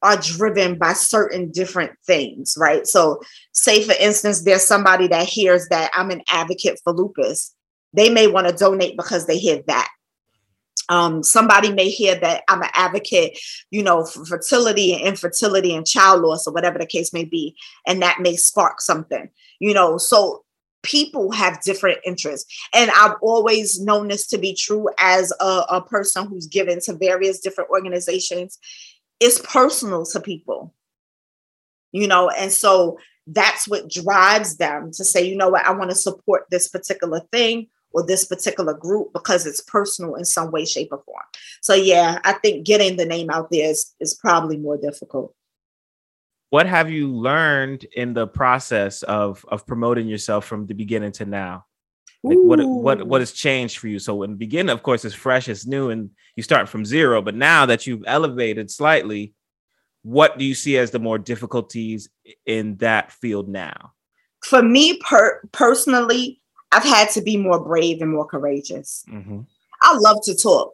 are 0.02 0.18
driven 0.18 0.78
by 0.78 0.94
certain 0.94 1.52
different 1.52 1.92
things 2.06 2.56
right? 2.58 2.88
So 2.88 3.22
say 3.52 3.84
for 3.84 3.96
instance 4.00 4.44
there's 4.44 4.66
somebody 4.66 5.08
that 5.08 5.28
hears 5.28 5.68
that 5.70 5.92
i'm 5.94 6.12
an 6.12 6.22
advocate 6.30 6.80
for 6.84 6.94
lupus. 6.94 7.56
They 7.94 8.10
may 8.10 8.28
want 8.28 8.48
to 8.48 8.54
donate 8.54 8.96
because 8.98 9.26
they 9.26 9.38
hear 9.38 9.64
that. 9.68 9.90
Um, 10.90 11.22
somebody 11.24 11.72
may 11.72 11.90
hear 11.90 12.20
that 12.20 12.44
I'm 12.48 12.64
an 12.64 12.70
advocate, 12.74 13.40
you 13.70 13.84
know, 13.84 14.06
for 14.06 14.26
fertility 14.26 14.94
and 14.94 15.04
infertility 15.04 15.74
and 15.76 15.86
child 15.86 16.22
loss 16.22 16.48
or 16.48 16.54
whatever 16.54 16.80
the 16.80 16.88
case 16.88 17.14
may 17.14 17.26
be, 17.26 17.56
and 17.86 18.02
that 18.02 18.20
may 18.20 18.36
spark 18.36 18.82
something, 18.82 19.30
you 19.60 19.74
know. 19.74 20.00
So 20.00 20.44
people 20.84 21.32
have 21.32 21.62
different 21.62 22.00
interests. 22.06 22.52
And 22.74 22.92
I've 22.92 23.16
always 23.22 23.80
known 23.80 24.08
this 24.08 24.28
to 24.28 24.38
be 24.38 24.54
true 24.54 24.90
as 24.98 25.34
a, 25.40 25.64
a 25.70 25.82
person 25.82 26.28
who's 26.28 26.48
given 26.48 26.80
to 26.82 26.94
various 26.94 27.40
different 27.40 27.70
organizations. 27.70 28.58
It's 29.20 29.40
personal 29.40 30.06
to 30.08 30.20
people, 30.20 30.74
you 31.92 32.08
know, 32.08 32.30
and 32.30 32.52
so 32.52 32.98
that's 33.28 33.68
what 33.68 33.90
drives 33.90 34.58
them 34.58 34.92
to 34.94 35.04
say, 35.04 35.28
you 35.28 35.36
know 35.36 35.50
what, 35.50 35.66
I 35.66 35.72
want 35.72 35.92
to 35.92 35.96
support 35.96 36.46
this 36.50 36.68
particular 36.68 37.22
thing 37.32 37.68
or 37.92 38.06
this 38.06 38.26
particular 38.26 38.74
group 38.74 39.12
because 39.14 39.46
it's 39.46 39.62
personal 39.62 40.16
in 40.16 40.26
some 40.26 40.52
way, 40.52 40.66
shape, 40.66 40.90
or 40.92 41.02
form. 41.06 41.24
So 41.62 41.74
yeah, 41.74 42.20
I 42.24 42.34
think 42.34 42.66
getting 42.66 42.98
the 42.98 43.06
name 43.06 43.30
out 43.30 43.50
there 43.52 43.70
is, 43.70 43.94
is 44.00 44.14
probably 44.14 44.58
more 44.58 44.78
difficult 44.78 45.34
what 46.50 46.66
have 46.66 46.90
you 46.90 47.08
learned 47.08 47.86
in 47.96 48.14
the 48.14 48.28
process 48.28 49.04
of 49.04 49.46
of 49.50 49.66
promoting 49.68 50.08
yourself 50.08 50.46
from 50.46 50.66
the 50.66 50.74
beginning 50.74 51.12
to 51.14 51.26
now? 51.26 51.66
Like 52.24 52.38
what 52.40 52.60
what 52.66 53.08
what 53.08 53.22
has 53.22 53.32
changed 53.32 53.78
for 53.78 53.88
you? 53.88 54.00
So 54.00 54.24
in 54.24 54.32
the 54.32 54.38
beginning 54.38 54.72
of 54.72 54.84
course 54.84 55.06
it's 55.06 55.16
fresh 55.16 55.48
it's 55.48 55.66
new 55.66 55.90
and 55.90 56.10
you 56.36 56.44
start 56.44 56.68
from 56.68 56.86
zero 56.86 57.22
but 57.22 57.36
now 57.36 57.66
that 57.66 57.88
you've 57.88 58.04
elevated 58.08 58.72
slightly 58.72 59.34
what 60.04 60.38
do 60.38 60.46
you 60.46 60.56
see 60.56 60.78
as 60.78 60.92
the 60.92 61.00
more 61.00 61.18
difficulties 61.18 62.10
in 62.46 62.78
that 62.78 63.12
field 63.12 63.50
now? 63.50 63.94
For 64.44 64.62
me 64.62 64.98
per- 64.98 65.42
personally 65.52 66.42
i've 66.72 66.84
had 66.84 67.10
to 67.12 67.22
be 67.22 67.38
more 67.38 67.64
brave 67.64 68.02
and 68.02 68.12
more 68.12 68.26
courageous. 68.26 69.04
Mm-hmm. 69.10 69.42
i 69.84 69.98
love 69.98 70.18
to 70.24 70.36
talk. 70.36 70.74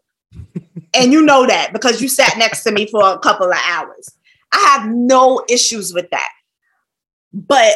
And 0.93 1.13
you 1.13 1.21
know 1.21 1.45
that 1.45 1.73
because 1.73 2.01
you 2.01 2.09
sat 2.09 2.37
next 2.37 2.63
to 2.63 2.71
me 2.71 2.87
for 2.87 3.01
a 3.01 3.19
couple 3.19 3.49
of 3.49 3.57
hours 3.67 4.09
I 4.55 4.77
have 4.77 4.89
no 4.89 5.43
issues 5.49 5.93
with 5.93 6.09
that. 6.11 6.29
But 7.33 7.75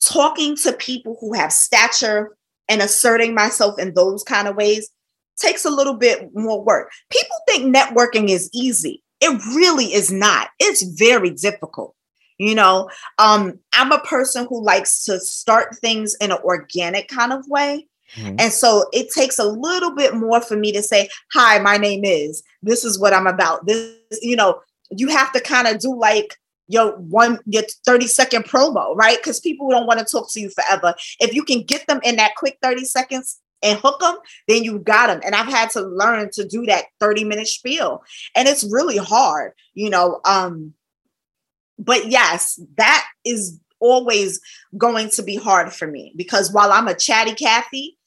talking 0.00 0.56
to 0.56 0.72
people 0.72 1.16
who 1.20 1.34
have 1.34 1.52
stature 1.52 2.36
and 2.68 2.80
asserting 2.80 3.34
myself 3.34 3.78
in 3.78 3.94
those 3.94 4.22
kind 4.22 4.46
of 4.46 4.56
ways 4.56 4.88
takes 5.38 5.64
a 5.64 5.70
little 5.70 5.94
bit 5.94 6.30
more 6.34 6.62
work. 6.62 6.90
People 7.10 7.36
think 7.48 7.74
networking 7.74 8.28
is 8.28 8.48
easy. 8.52 9.02
It 9.20 9.30
really 9.56 9.86
is 9.86 10.12
not. 10.12 10.48
It's 10.60 10.82
very 10.82 11.30
difficult. 11.30 11.94
You 12.38 12.54
know, 12.54 12.88
um, 13.18 13.58
I'm 13.72 13.90
a 13.90 13.98
person 14.00 14.46
who 14.48 14.62
likes 14.62 15.04
to 15.06 15.18
start 15.18 15.76
things 15.78 16.14
in 16.20 16.30
an 16.30 16.38
organic 16.44 17.08
kind 17.08 17.32
of 17.32 17.44
way. 17.48 17.88
Mm-hmm. 18.14 18.36
And 18.38 18.52
so 18.52 18.84
it 18.92 19.10
takes 19.12 19.40
a 19.40 19.44
little 19.44 19.94
bit 19.94 20.14
more 20.14 20.40
for 20.40 20.56
me 20.56 20.70
to 20.72 20.82
say, 20.82 21.08
Hi, 21.32 21.58
my 21.58 21.76
name 21.78 22.04
is, 22.04 22.42
this 22.62 22.84
is 22.84 22.98
what 22.98 23.12
I'm 23.12 23.26
about. 23.26 23.66
This, 23.66 23.96
you 24.22 24.36
know, 24.36 24.60
you 24.90 25.08
have 25.08 25.32
to 25.32 25.40
kind 25.40 25.68
of 25.68 25.78
do 25.78 25.94
like 25.94 26.36
your 26.68 26.96
one 26.96 27.38
your 27.46 27.64
30 27.86 28.06
second 28.06 28.44
promo, 28.44 28.94
right? 28.94 29.16
Because 29.16 29.40
people 29.40 29.70
don't 29.70 29.86
want 29.86 29.98
to 30.00 30.04
talk 30.04 30.30
to 30.32 30.40
you 30.40 30.50
forever. 30.50 30.94
If 31.18 31.34
you 31.34 31.42
can 31.42 31.62
get 31.62 31.86
them 31.86 32.00
in 32.04 32.16
that 32.16 32.36
quick 32.36 32.58
30 32.62 32.84
seconds 32.84 33.40
and 33.62 33.78
hook 33.78 34.00
them, 34.00 34.16
then 34.46 34.64
you 34.64 34.78
got 34.78 35.08
them. 35.08 35.20
And 35.24 35.34
I've 35.34 35.48
had 35.48 35.70
to 35.70 35.80
learn 35.80 36.30
to 36.32 36.46
do 36.46 36.66
that 36.66 36.84
30 37.00 37.24
minute 37.24 37.48
spiel. 37.48 38.02
And 38.36 38.46
it's 38.46 38.70
really 38.70 38.98
hard, 38.98 39.52
you 39.74 39.90
know. 39.90 40.20
Um, 40.24 40.74
but 41.78 42.10
yes, 42.10 42.60
that 42.76 43.06
is 43.24 43.60
always 43.80 44.40
going 44.76 45.08
to 45.10 45.22
be 45.22 45.36
hard 45.36 45.72
for 45.72 45.86
me 45.86 46.12
because 46.16 46.52
while 46.52 46.72
I'm 46.72 46.88
a 46.88 46.94
chatty 46.94 47.34
Cathy, 47.34 47.97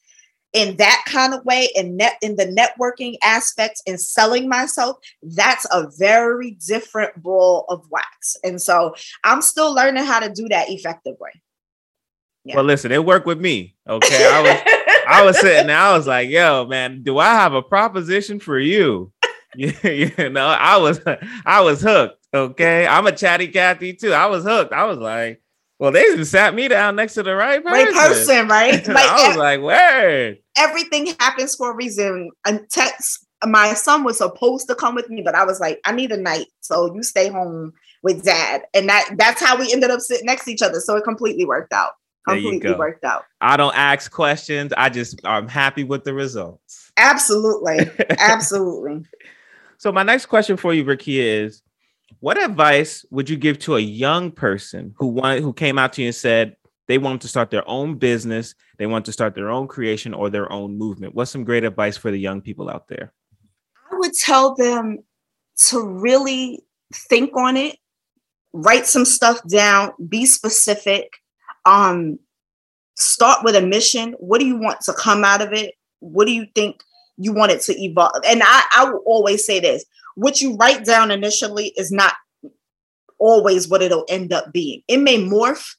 in 0.52 0.76
that 0.76 1.04
kind 1.06 1.34
of 1.34 1.44
way 1.44 1.70
and 1.76 1.96
net 1.96 2.16
in 2.22 2.36
the 2.36 2.46
networking 2.46 3.16
aspect 3.22 3.82
and 3.86 4.00
selling 4.00 4.48
myself 4.48 4.98
that's 5.22 5.66
a 5.70 5.88
very 5.98 6.52
different 6.66 7.22
ball 7.22 7.64
of 7.68 7.84
wax. 7.90 8.36
And 8.44 8.60
so 8.60 8.94
i'm 9.24 9.42
still 9.42 9.74
learning 9.74 10.04
how 10.04 10.20
to 10.20 10.30
do 10.32 10.48
that 10.48 10.68
effectively. 10.70 11.30
Yeah. 12.44 12.56
well 12.56 12.64
listen 12.64 12.92
it 12.92 13.04
worked 13.04 13.26
with 13.26 13.40
me 13.40 13.76
okay? 13.88 14.28
I 14.30 14.42
was 14.42 15.02
i 15.08 15.24
was 15.24 15.40
sitting 15.40 15.68
there 15.68 15.78
i 15.78 15.96
was 15.96 16.06
like 16.06 16.28
yo 16.28 16.66
man 16.66 17.02
do 17.02 17.18
i 17.18 17.34
have 17.34 17.54
a 17.54 17.62
proposition 17.62 18.40
for 18.40 18.58
you? 18.58 19.12
You 19.54 20.30
know 20.30 20.46
i 20.46 20.78
was 20.78 20.98
i 21.44 21.60
was 21.60 21.82
hooked 21.82 22.22
okay? 22.34 22.86
I'm 22.86 23.06
a 23.06 23.12
chatty 23.12 23.48
cathy 23.48 23.94
too. 23.94 24.12
I 24.12 24.26
was 24.26 24.44
hooked. 24.44 24.72
I 24.72 24.84
was 24.84 24.98
like 24.98 25.41
well, 25.82 25.90
they 25.90 26.04
just 26.14 26.30
sat 26.30 26.54
me 26.54 26.68
down 26.68 26.94
next 26.94 27.14
to 27.14 27.24
the 27.24 27.34
right 27.34 27.60
person. 27.60 27.92
Right 27.92 28.08
person, 28.08 28.46
right? 28.46 28.86
Like 28.92 29.04
I 29.04 29.26
was 29.26 29.36
like, 29.36 29.60
word. 29.60 30.38
Everything 30.56 31.08
happens 31.18 31.56
for 31.56 31.72
a 31.72 31.74
reason. 31.74 32.30
And 32.46 32.70
text, 32.70 33.26
my 33.44 33.74
son 33.74 34.04
was 34.04 34.18
supposed 34.18 34.68
to 34.68 34.76
come 34.76 34.94
with 34.94 35.10
me, 35.10 35.22
but 35.22 35.34
I 35.34 35.44
was 35.44 35.58
like, 35.58 35.80
I 35.84 35.90
need 35.90 36.12
a 36.12 36.16
night, 36.16 36.46
so 36.60 36.94
you 36.94 37.02
stay 37.02 37.30
home 37.30 37.72
with 38.04 38.24
dad, 38.24 38.62
and 38.74 38.88
that 38.88 39.08
that's 39.18 39.42
how 39.42 39.58
we 39.58 39.72
ended 39.72 39.90
up 39.90 39.98
sitting 39.98 40.26
next 40.26 40.44
to 40.44 40.52
each 40.52 40.62
other. 40.62 40.78
So 40.78 40.94
it 40.94 41.02
completely 41.02 41.44
worked 41.44 41.72
out. 41.72 41.94
Completely 42.28 42.74
worked 42.74 43.04
out. 43.04 43.24
I 43.40 43.56
don't 43.56 43.76
ask 43.76 44.08
questions. 44.12 44.72
I 44.76 44.88
just 44.88 45.20
I'm 45.24 45.48
happy 45.48 45.82
with 45.82 46.04
the 46.04 46.14
results. 46.14 46.92
Absolutely, 46.96 47.90
absolutely. 48.20 49.02
So 49.78 49.90
my 49.90 50.04
next 50.04 50.26
question 50.26 50.56
for 50.56 50.72
you, 50.72 50.84
Ricky, 50.84 51.18
is 51.18 51.60
what 52.22 52.40
advice 52.40 53.04
would 53.10 53.28
you 53.28 53.36
give 53.36 53.58
to 53.58 53.74
a 53.74 53.80
young 53.80 54.30
person 54.30 54.94
who 54.96 55.08
wanted 55.08 55.42
who 55.42 55.52
came 55.52 55.76
out 55.76 55.92
to 55.92 56.02
you 56.02 56.06
and 56.06 56.14
said 56.14 56.56
they 56.86 56.96
want 56.96 57.20
to 57.20 57.26
start 57.26 57.50
their 57.50 57.68
own 57.68 57.98
business, 57.98 58.54
they 58.78 58.86
want 58.86 59.04
to 59.06 59.12
start 59.12 59.34
their 59.34 59.50
own 59.50 59.66
creation 59.66 60.14
or 60.14 60.30
their 60.30 60.50
own 60.52 60.78
movement? 60.78 61.16
What's 61.16 61.32
some 61.32 61.42
great 61.42 61.64
advice 61.64 61.96
for 61.96 62.12
the 62.12 62.20
young 62.20 62.40
people 62.40 62.70
out 62.70 62.86
there? 62.86 63.12
I 63.90 63.96
would 63.96 64.12
tell 64.12 64.54
them 64.54 64.98
to 65.66 65.84
really 65.84 66.60
think 66.94 67.36
on 67.36 67.56
it, 67.56 67.76
write 68.52 68.86
some 68.86 69.04
stuff 69.04 69.40
down, 69.48 69.90
be 70.08 70.24
specific, 70.24 71.08
um, 71.64 72.20
start 72.94 73.42
with 73.42 73.56
a 73.56 73.62
mission. 73.62 74.12
What 74.20 74.38
do 74.38 74.46
you 74.46 74.60
want 74.60 74.80
to 74.82 74.92
come 74.92 75.24
out 75.24 75.42
of 75.42 75.52
it? 75.52 75.74
What 75.98 76.26
do 76.26 76.32
you 76.32 76.46
think 76.54 76.84
you 77.16 77.32
want 77.32 77.50
it 77.50 77.62
to 77.62 77.72
evolve? 77.82 78.22
And 78.24 78.42
I, 78.44 78.62
I 78.76 78.84
will 78.84 79.02
always 79.06 79.44
say 79.44 79.58
this 79.58 79.84
what 80.14 80.40
you 80.40 80.56
write 80.56 80.84
down 80.84 81.10
initially 81.10 81.72
is 81.76 81.90
not 81.90 82.14
always 83.18 83.68
what 83.68 83.82
it'll 83.82 84.06
end 84.08 84.32
up 84.32 84.52
being. 84.52 84.82
It 84.88 84.98
may 84.98 85.18
morph 85.18 85.74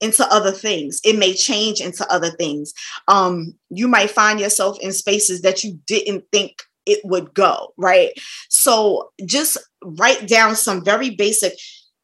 into 0.00 0.26
other 0.32 0.52
things. 0.52 1.00
It 1.04 1.18
may 1.18 1.34
change 1.34 1.80
into 1.80 2.06
other 2.12 2.30
things. 2.30 2.72
Um, 3.08 3.54
you 3.70 3.88
might 3.88 4.10
find 4.10 4.38
yourself 4.38 4.78
in 4.80 4.92
spaces 4.92 5.42
that 5.42 5.64
you 5.64 5.78
didn't 5.86 6.24
think 6.30 6.62
it 6.86 7.00
would 7.04 7.32
go, 7.34 7.72
right? 7.76 8.12
So 8.48 9.10
just 9.24 9.58
write 9.82 10.28
down 10.28 10.56
some 10.56 10.84
very 10.84 11.10
basic 11.10 11.54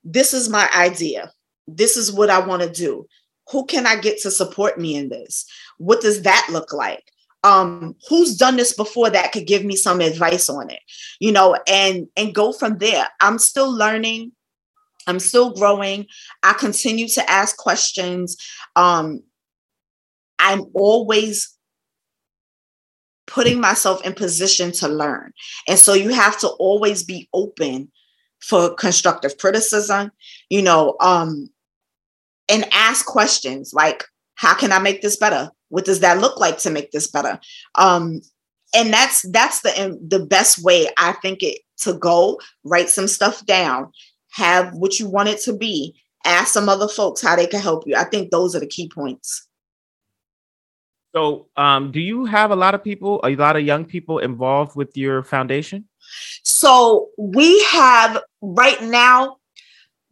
this 0.05 0.33
is 0.35 0.49
my 0.49 0.69
idea. 0.75 1.33
This 1.67 1.97
is 1.97 2.13
what 2.13 2.31
I 2.31 2.45
want 2.45 2.63
to 2.63 2.71
do. 2.71 3.07
Who 3.51 3.67
can 3.67 3.87
I 3.87 3.97
get 3.97 4.21
to 4.23 4.31
support 4.31 4.79
me 4.79 4.97
in 4.97 5.09
this? 5.09 5.47
What 5.79 6.01
does 6.01 6.23
that 6.23 6.49
look 6.51 6.73
like? 6.73 7.05
Um 7.45 7.95
who's 8.09 8.37
done 8.37 8.57
this 8.57 8.73
before 8.73 9.11
that 9.11 9.33
could 9.33 9.47
give 9.47 9.65
me 9.65 9.77
some 9.77 10.01
advice 10.01 10.49
on 10.49 10.69
it 10.71 10.81
you 11.21 11.33
know 11.33 11.57
and 11.67 12.07
and 12.17 12.35
go 12.35 12.53
from 12.53 12.79
there 12.79 13.09
i'm 13.21 13.39
still 13.39 13.71
learning 13.75 14.31
i'm 15.07 15.19
still 15.19 15.55
growing 15.55 16.07
i 16.43 16.53
continue 16.53 17.09
to 17.09 17.29
ask 17.31 17.57
questions 17.57 18.37
um 18.77 19.23
i'm 20.39 20.65
always 20.75 21.57
putting 23.31 23.61
myself 23.61 24.05
in 24.05 24.13
position 24.13 24.73
to 24.73 24.89
learn. 24.89 25.33
And 25.69 25.79
so 25.79 25.95
you 25.95 26.11
have 26.11 26.39
to 26.41 26.49
always 26.49 27.05
be 27.05 27.29
open 27.33 27.91
for 28.43 28.75
constructive 28.75 29.39
criticism, 29.39 30.11
you 30.51 30.63
know, 30.63 30.97
um, 31.01 31.49
and 32.49 32.67
ask 32.73 33.07
questions 33.07 33.73
like, 33.73 34.05
how 34.35 34.55
can 34.55 34.73
I 34.73 34.81
make 34.81 35.01
this 35.01 35.17
better? 35.17 35.51
What 35.71 35.85
does 35.85 36.01
that 36.01 36.21
look 36.21 36.39
like 36.39 36.59
to 36.59 36.71
make 36.71 36.93
this 36.93 37.07
better? 37.09 37.41
Um, 37.75 38.21
and 38.75 38.93
that's 38.93 39.23
that's 39.31 39.63
the 39.63 39.99
the 40.07 40.25
best 40.25 40.63
way 40.63 40.89
I 40.97 41.13
think 41.13 41.43
it 41.43 41.61
to 41.79 41.95
go. 41.95 42.41
Write 42.65 42.91
some 42.91 43.09
stuff 43.09 43.45
down, 43.47 43.91
have 44.33 44.73
what 44.75 44.99
you 44.99 45.09
want 45.09 45.29
it 45.29 45.41
to 45.43 45.57
be. 45.57 45.97
Ask 46.25 46.53
some 46.53 46.69
other 46.69 46.89
folks 46.89 47.23
how 47.23 47.35
they 47.35 47.47
can 47.47 47.61
help 47.61 47.85
you. 47.87 47.97
I 47.97 48.05
think 48.05 48.31
those 48.31 48.55
are 48.55 48.61
the 48.61 48.67
key 48.67 48.91
points. 48.95 49.49
So, 51.15 51.49
um, 51.57 51.91
do 51.91 52.01
you 52.01 52.25
have 52.25 52.51
a 52.53 52.57
lot 52.57 52.75
of 52.75 52.85
people, 52.85 53.21
a 53.25 53.35
lot 53.35 53.57
of 53.57 53.63
young 53.63 53.85
people 53.85 54.19
involved 54.19 54.77
with 54.77 54.97
your 54.97 55.25
foundation? 55.25 55.89
So, 56.45 57.09
we 57.19 57.63
have 57.65 58.23
right 58.41 58.81
now, 58.83 59.39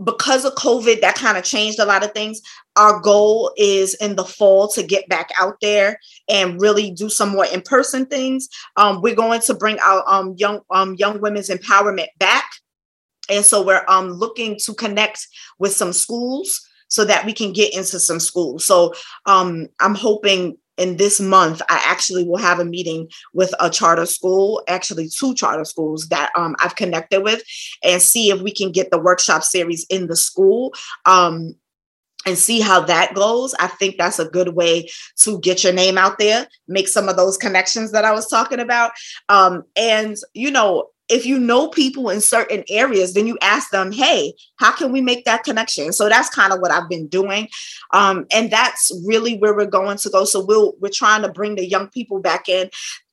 because 0.03 0.45
of 0.45 0.55
COVID, 0.55 1.01
that 1.01 1.17
kind 1.17 1.37
of 1.37 1.45
changed 1.45 1.79
a 1.79 1.85
lot 1.85 2.05
of 2.05 2.13
things. 2.13 2.41
Our 2.77 3.01
goal 3.01 3.53
is 3.57 3.95
in 3.95 4.17
the 4.17 4.25
fall 4.25 4.69
to 4.69 4.83
get 4.83 5.09
back 5.09 5.31
out 5.41 5.57
there 5.61 5.99
and 6.29 6.61
really 6.61 6.91
do 6.91 7.09
some 7.09 7.31
more 7.31 7.47
in 7.47 7.63
person 7.63 8.07
things. 8.07 8.49
Um, 8.77 9.01
we're 9.03 9.17
going 9.17 9.41
to 9.41 9.55
bring 9.55 9.79
our 9.81 10.05
um, 10.07 10.35
young 10.37 10.61
um, 10.71 10.95
young 10.95 11.21
women's 11.21 11.49
empowerment 11.49 12.09
back, 12.19 12.45
and 13.29 13.45
so 13.45 13.65
we're 13.65 13.85
um, 13.89 14.11
looking 14.11 14.57
to 14.65 14.75
connect 14.75 15.27
with 15.59 15.73
some 15.73 15.93
schools 15.93 16.65
so 16.89 17.05
that 17.05 17.27
we 17.27 17.33
can 17.33 17.53
get 17.53 17.75
into 17.75 17.99
some 17.99 18.21
schools. 18.21 18.65
So 18.65 18.95
um, 19.27 19.67
I'm 19.81 19.95
hoping 19.95 20.57
in 20.79 20.97
this 20.97 21.21
month, 21.21 21.61
I 21.69 21.83
actually 21.85 22.25
will 22.25 22.39
have 22.39 22.61
a 22.61 22.65
meeting 22.65 23.09
with 23.35 23.53
a 23.61 23.69
charter 23.69 24.07
school, 24.07 24.63
actually 24.69 25.09
two 25.09 25.35
charter 25.35 25.65
schools 25.65 26.09
that 26.09 26.31
um, 26.37 26.57
I've 26.61 26.77
connected 26.77 27.23
with, 27.23 27.43
and 27.83 28.01
see 28.01 28.31
if 28.31 28.41
we 28.41 28.53
can 28.53 28.73
get 28.73 28.91
the 28.91 29.01
workshop 29.01 29.43
series 29.43 29.85
in 29.91 30.07
the 30.07 30.17
school. 30.17 30.73
Um, 31.05 31.55
and 32.27 32.37
see 32.37 32.61
how 32.61 32.81
that 32.81 33.15
goes. 33.15 33.55
I 33.61 33.69
think 33.69 33.97
that's 33.97 34.19
a 34.19 34.29
good 34.29 34.49
way 34.55 34.91
to 35.21 35.39
get 35.41 35.63
your 35.63 35.73
name 35.73 35.97
out 35.97 36.19
there, 36.19 36.49
make 36.67 36.89
some 36.89 37.09
of 37.09 37.17
those 37.17 37.39
connections 37.39 37.93
that 37.93 38.05
I 38.05 38.13
was 38.13 38.27
talking 38.27 38.59
about. 38.59 38.91
Um, 39.29 39.63
and, 39.77 40.17
you 40.35 40.51
know, 40.51 40.89
if 41.09 41.25
you 41.25 41.39
know 41.39 41.69
people 41.69 42.11
in 42.11 42.21
certain 42.21 42.65
areas, 42.69 43.15
then 43.15 43.27
you 43.27 43.39
ask 43.41 43.71
them, 43.71 43.93
hey, 43.93 44.35
how 44.57 44.73
can 44.73 44.93
we 44.93 45.01
make 45.01 45.25
that 45.25 45.45
connection? 45.45 45.93
So 45.93 46.09
that's 46.09 46.29
kind 46.29 46.53
of 46.53 46.61
what 46.61 46.71
I've 46.71 46.89
been 46.89 47.09
doing. 47.09 47.49
Um, 47.93 48.27
and 48.33 48.51
that's 48.51 48.93
really 49.07 49.39
where 49.39 49.55
we're 49.55 49.67
going 49.67 49.99
to 49.99 50.11
go. 50.11 50.25
So 50.25 50.45
we'll 50.45 50.75
we're 50.81 50.91
trying 50.93 51.23
to 51.23 51.33
bring 51.33 51.55
the 51.55 51.67
young 51.67 51.89
people 51.89 52.21
back 52.21 52.49
in. 52.49 52.71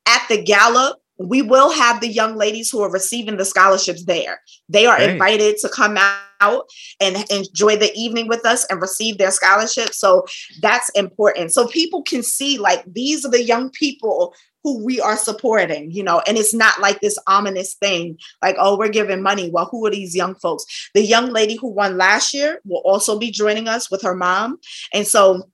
At 0.07 0.27
the 0.29 0.41
gala, 0.41 0.95
we 1.17 1.41
will 1.41 1.71
have 1.71 2.01
the 2.01 2.07
young 2.07 2.35
ladies 2.35 2.69
who 2.69 2.81
are 2.81 2.91
receiving 2.91 3.37
the 3.37 3.45
scholarships 3.45 4.03
there. 4.05 4.41
They 4.67 4.85
are 4.85 5.01
invited 5.01 5.57
to 5.59 5.69
come 5.69 5.97
out 6.41 6.65
and 6.99 7.25
enjoy 7.31 7.77
the 7.77 7.91
evening 7.95 8.27
with 8.27 8.45
us 8.45 8.65
and 8.69 8.81
receive 8.81 9.17
their 9.17 9.31
scholarship. 9.31 9.93
So 9.93 10.25
that's 10.61 10.89
important. 10.89 11.53
So 11.53 11.67
people 11.67 12.03
can 12.03 12.21
see 12.21 12.57
like 12.57 12.83
these 12.85 13.25
are 13.25 13.31
the 13.31 13.43
young 13.43 13.69
people 13.69 14.35
who 14.65 14.83
we 14.83 14.99
are 14.99 15.15
supporting, 15.15 15.91
you 15.91 16.01
know, 16.01 16.23
and 16.25 16.39
it's 16.39 16.55
not 16.55 16.81
like 16.81 16.99
this 16.99 17.19
ominous 17.27 17.75
thing 17.75 18.17
like, 18.41 18.55
oh, 18.57 18.75
we're 18.75 18.89
giving 18.89 19.21
money. 19.21 19.51
Well, 19.51 19.65
who 19.65 19.85
are 19.85 19.91
these 19.91 20.15
young 20.15 20.33
folks? 20.33 20.89
The 20.95 21.05
young 21.05 21.29
lady 21.31 21.55
who 21.55 21.67
won 21.67 21.97
last 21.97 22.33
year 22.33 22.61
will 22.65 22.81
also 22.83 23.19
be 23.19 23.29
joining 23.29 23.67
us 23.67 23.91
with 23.91 24.01
her 24.01 24.15
mom. 24.15 24.57
And 24.91 25.05
so 25.05 25.51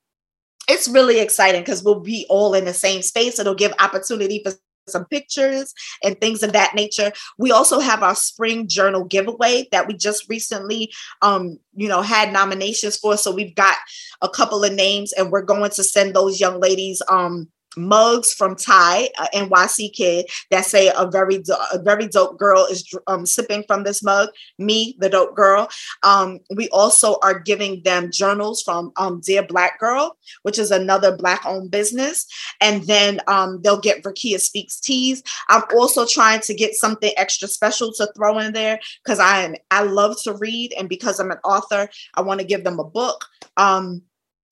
it's 0.69 0.87
really 0.87 1.19
exciting 1.19 1.59
because 1.59 1.83
we'll 1.83 1.99
be 1.99 2.25
all 2.29 2.53
in 2.53 2.63
the 2.63 2.73
same 2.73 3.01
space. 3.01 3.37
It'll 3.37 3.53
give 3.53 3.73
opportunity 3.79 4.41
for 4.45 4.53
some 4.87 5.03
pictures 5.07 5.73
and 6.05 6.19
things 6.21 6.41
of 6.41 6.53
that 6.53 6.73
nature. 6.73 7.11
We 7.37 7.51
also 7.51 7.79
have 7.79 8.03
our 8.03 8.15
spring 8.15 8.69
journal 8.69 9.03
giveaway 9.03 9.67
that 9.73 9.89
we 9.89 9.93
just 9.93 10.29
recently 10.29 10.89
um 11.21 11.59
you 11.75 11.89
know 11.89 12.01
had 12.01 12.31
nominations 12.31 12.95
for 12.95 13.17
so 13.17 13.35
we've 13.35 13.55
got 13.55 13.75
a 14.21 14.29
couple 14.29 14.63
of 14.63 14.71
names 14.71 15.11
and 15.11 15.31
we're 15.31 15.41
going 15.41 15.69
to 15.71 15.83
send 15.83 16.15
those 16.15 16.39
young 16.39 16.61
ladies 16.61 17.01
um 17.09 17.49
mugs 17.77 18.33
from 18.33 18.55
Ty, 18.55 19.09
uh, 19.17 19.27
NYC 19.33 19.93
kid, 19.93 20.25
that 20.49 20.65
say 20.65 20.91
a 20.95 21.09
very 21.09 21.39
do- 21.39 21.55
a 21.73 21.79
very 21.79 22.07
dope 22.07 22.37
girl 22.37 22.65
is 22.65 22.87
um, 23.07 23.25
sipping 23.25 23.63
from 23.67 23.83
this 23.83 24.03
mug. 24.03 24.29
Me, 24.57 24.95
the 24.99 25.09
dope 25.09 25.35
girl. 25.35 25.69
Um, 26.03 26.39
we 26.55 26.69
also 26.69 27.17
are 27.21 27.39
giving 27.39 27.81
them 27.83 28.11
journals 28.11 28.61
from 28.61 28.91
um, 28.97 29.21
Dear 29.21 29.43
Black 29.43 29.79
Girl, 29.79 30.17
which 30.43 30.59
is 30.59 30.71
another 30.71 31.15
black 31.15 31.45
owned 31.45 31.71
business, 31.71 32.25
and 32.59 32.83
then 32.83 33.19
um, 33.27 33.61
they'll 33.61 33.79
get 33.79 34.03
Verkeya 34.03 34.39
Speaks 34.39 34.79
teas. 34.79 35.23
I'm 35.49 35.63
also 35.75 36.05
trying 36.05 36.41
to 36.41 36.53
get 36.53 36.73
something 36.75 37.11
extra 37.17 37.47
special 37.47 37.93
to 37.93 38.11
throw 38.15 38.39
in 38.39 38.53
there 38.53 38.79
because 39.03 39.19
I 39.19 39.41
am 39.41 39.55
I 39.69 39.83
love 39.83 40.21
to 40.23 40.33
read, 40.33 40.73
and 40.77 40.89
because 40.89 41.19
I'm 41.19 41.31
an 41.31 41.39
author, 41.43 41.89
I 42.15 42.21
want 42.21 42.39
to 42.39 42.45
give 42.45 42.63
them 42.63 42.79
a 42.79 42.83
book. 42.83 43.25
Um, 43.57 44.03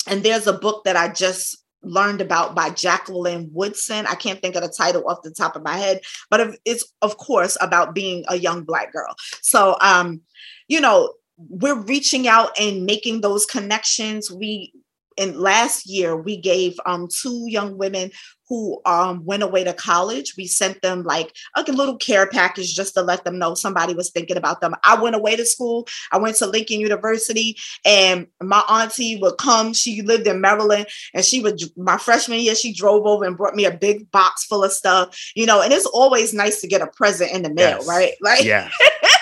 and 0.08 0.24
there's 0.24 0.48
a 0.48 0.54
book 0.54 0.86
that 0.86 0.96
I 0.96 1.10
just 1.10 1.64
learned 1.82 2.22
about 2.22 2.56
by 2.56 2.70
Jacqueline 2.70 3.50
Woodson. 3.54 4.06
I 4.08 4.16
can't 4.16 4.42
think 4.42 4.56
of 4.56 4.62
the 4.62 4.74
title 4.76 5.08
off 5.08 5.22
the 5.24 5.32
top 5.32 5.56
of 5.56 5.64
my 5.64 5.78
head, 5.78 6.02
but 6.30 6.56
it's 6.66 6.92
of 7.02 7.18
course 7.18 7.58
about 7.62 7.96
being 7.96 8.24
a 8.28 8.36
young 8.36 8.64
black 8.64 8.92
girl. 8.92 9.16
So 9.42 9.78
um, 9.82 10.22
you 10.68 10.82
know, 10.82 11.14
we're 11.38 11.80
reaching 11.80 12.28
out 12.28 12.52
and 12.60 12.86
making 12.86 13.22
those 13.22 13.46
connections. 13.46 14.32
We 14.32 14.74
in 15.20 15.40
last 15.40 15.88
year 15.88 16.16
we 16.16 16.38
gave 16.38 16.80
um 16.86 17.08
two 17.08 17.46
young 17.48 17.78
women 17.78 18.12
who 18.50 18.82
um, 18.86 19.24
went 19.24 19.44
away 19.44 19.64
to 19.64 19.74
college. 19.74 20.34
We 20.36 20.48
sent 20.48 20.82
them 20.82 21.04
like 21.04 21.36
a 21.56 21.62
little 21.72 21.98
care 21.98 22.28
package 22.28 22.76
just 22.76 22.96
to 22.96 23.04
let 23.04 23.24
them 23.24 23.38
know 23.38 23.54
somebody 23.54 23.94
was 23.94 24.10
thinking 24.10 24.38
about 24.38 24.60
them. 24.60 24.74
I 24.84 25.00
went 25.00 25.16
away 25.16 25.36
to 25.36 25.46
school. 25.46 25.88
I 26.12 26.18
went 26.18 26.36
to 26.38 26.48
Lincoln 26.48 26.80
University, 26.80 27.56
and 27.86 28.26
my 28.42 28.64
auntie 28.68 29.18
would 29.18 29.38
come. 29.38 29.74
She 29.74 30.02
lived 30.02 30.26
in 30.26 30.42
Maryland, 30.42 30.88
and 31.14 31.24
she 31.24 31.42
would 31.42 31.62
my 31.78 31.98
freshman 31.98 32.40
year. 32.40 32.56
She 32.56 32.74
drove 32.74 33.06
over 33.06 33.24
and 33.24 33.38
brought 33.38 33.56
me 33.56 33.66
a 33.66 33.78
big 33.78 34.10
box 34.12 34.46
full 34.46 34.64
of 34.64 34.72
stuff, 34.72 35.16
you 35.36 35.46
know. 35.46 35.62
And 35.62 35.72
it's 35.72 35.86
always 35.86 36.34
nice 36.34 36.60
to 36.62 36.68
get 36.68 36.82
a 36.82 36.88
present 36.88 37.32
in 37.32 37.44
the 37.44 37.54
mail, 37.54 37.78
yes. 37.78 37.88
right? 37.88 38.14
Like, 38.22 38.44
yeah. 38.44 38.70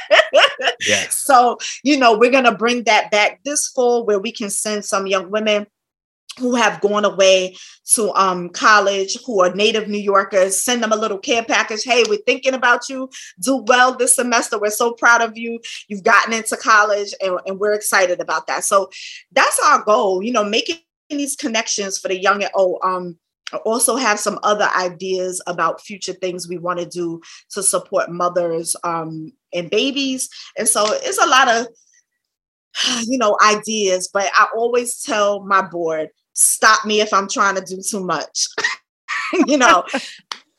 yeah. 0.87 1.07
So, 1.09 1.57
you 1.83 1.97
know, 1.97 2.17
we're 2.17 2.31
going 2.31 2.43
to 2.45 2.55
bring 2.55 2.83
that 2.83 3.09
back 3.11 3.41
this 3.43 3.67
fall 3.67 4.05
where 4.05 4.19
we 4.19 4.31
can 4.31 4.49
send 4.49 4.83
some 4.83 5.07
young 5.07 5.29
women 5.29 5.67
who 6.37 6.55
have 6.55 6.81
gone 6.81 7.05
away 7.05 7.55
to 7.93 8.13
um, 8.13 8.49
college, 8.49 9.17
who 9.25 9.41
are 9.41 9.53
native 9.53 9.87
New 9.87 9.97
Yorkers, 9.97 10.61
send 10.61 10.83
them 10.83 10.91
a 10.91 10.97
little 10.97 11.17
care 11.17 11.43
package. 11.43 11.83
Hey, 11.83 12.03
we're 12.07 12.17
thinking 12.25 12.53
about 12.53 12.89
you. 12.89 13.09
Do 13.39 13.63
well 13.67 13.95
this 13.95 14.15
semester. 14.15 14.59
We're 14.59 14.69
so 14.69 14.93
proud 14.93 15.21
of 15.21 15.37
you. 15.37 15.59
You've 15.87 16.03
gotten 16.03 16.33
into 16.33 16.57
college, 16.57 17.13
and, 17.21 17.39
and 17.45 17.59
we're 17.59 17.73
excited 17.73 18.19
about 18.19 18.47
that. 18.47 18.63
So 18.63 18.89
that's 19.31 19.59
our 19.65 19.83
goal, 19.83 20.23
you 20.23 20.31
know, 20.31 20.43
making 20.43 20.77
these 21.09 21.35
connections 21.35 21.97
for 21.97 22.07
the 22.09 22.19
young 22.19 22.43
and 22.43 22.51
old. 22.53 22.79
Um, 22.83 23.17
also 23.63 23.95
have 23.95 24.19
some 24.19 24.37
other 24.43 24.67
ideas 24.75 25.41
about 25.47 25.79
future 25.79 26.11
things 26.11 26.49
we 26.49 26.57
want 26.57 26.79
to 26.79 26.85
do 26.85 27.21
to 27.49 27.63
support 27.63 28.11
mothers 28.11 28.75
um, 28.83 29.31
and 29.53 29.69
babies. 29.69 30.27
And 30.57 30.67
so 30.67 30.85
it's 30.89 31.17
a 31.17 31.25
lot 31.25 31.47
of 31.47 31.67
you 33.05 33.17
know, 33.17 33.37
ideas, 33.45 34.09
but 34.11 34.29
I 34.33 34.47
always 34.55 35.01
tell 35.01 35.43
my 35.45 35.61
board, 35.61 36.09
stop 36.37 36.85
me 36.85 37.01
if 37.01 37.11
I'm 37.13 37.27
trying 37.27 37.55
to 37.55 37.61
do 37.61 37.81
too 37.81 38.03
much. 38.03 38.47
you 39.47 39.57
know, 39.57 39.83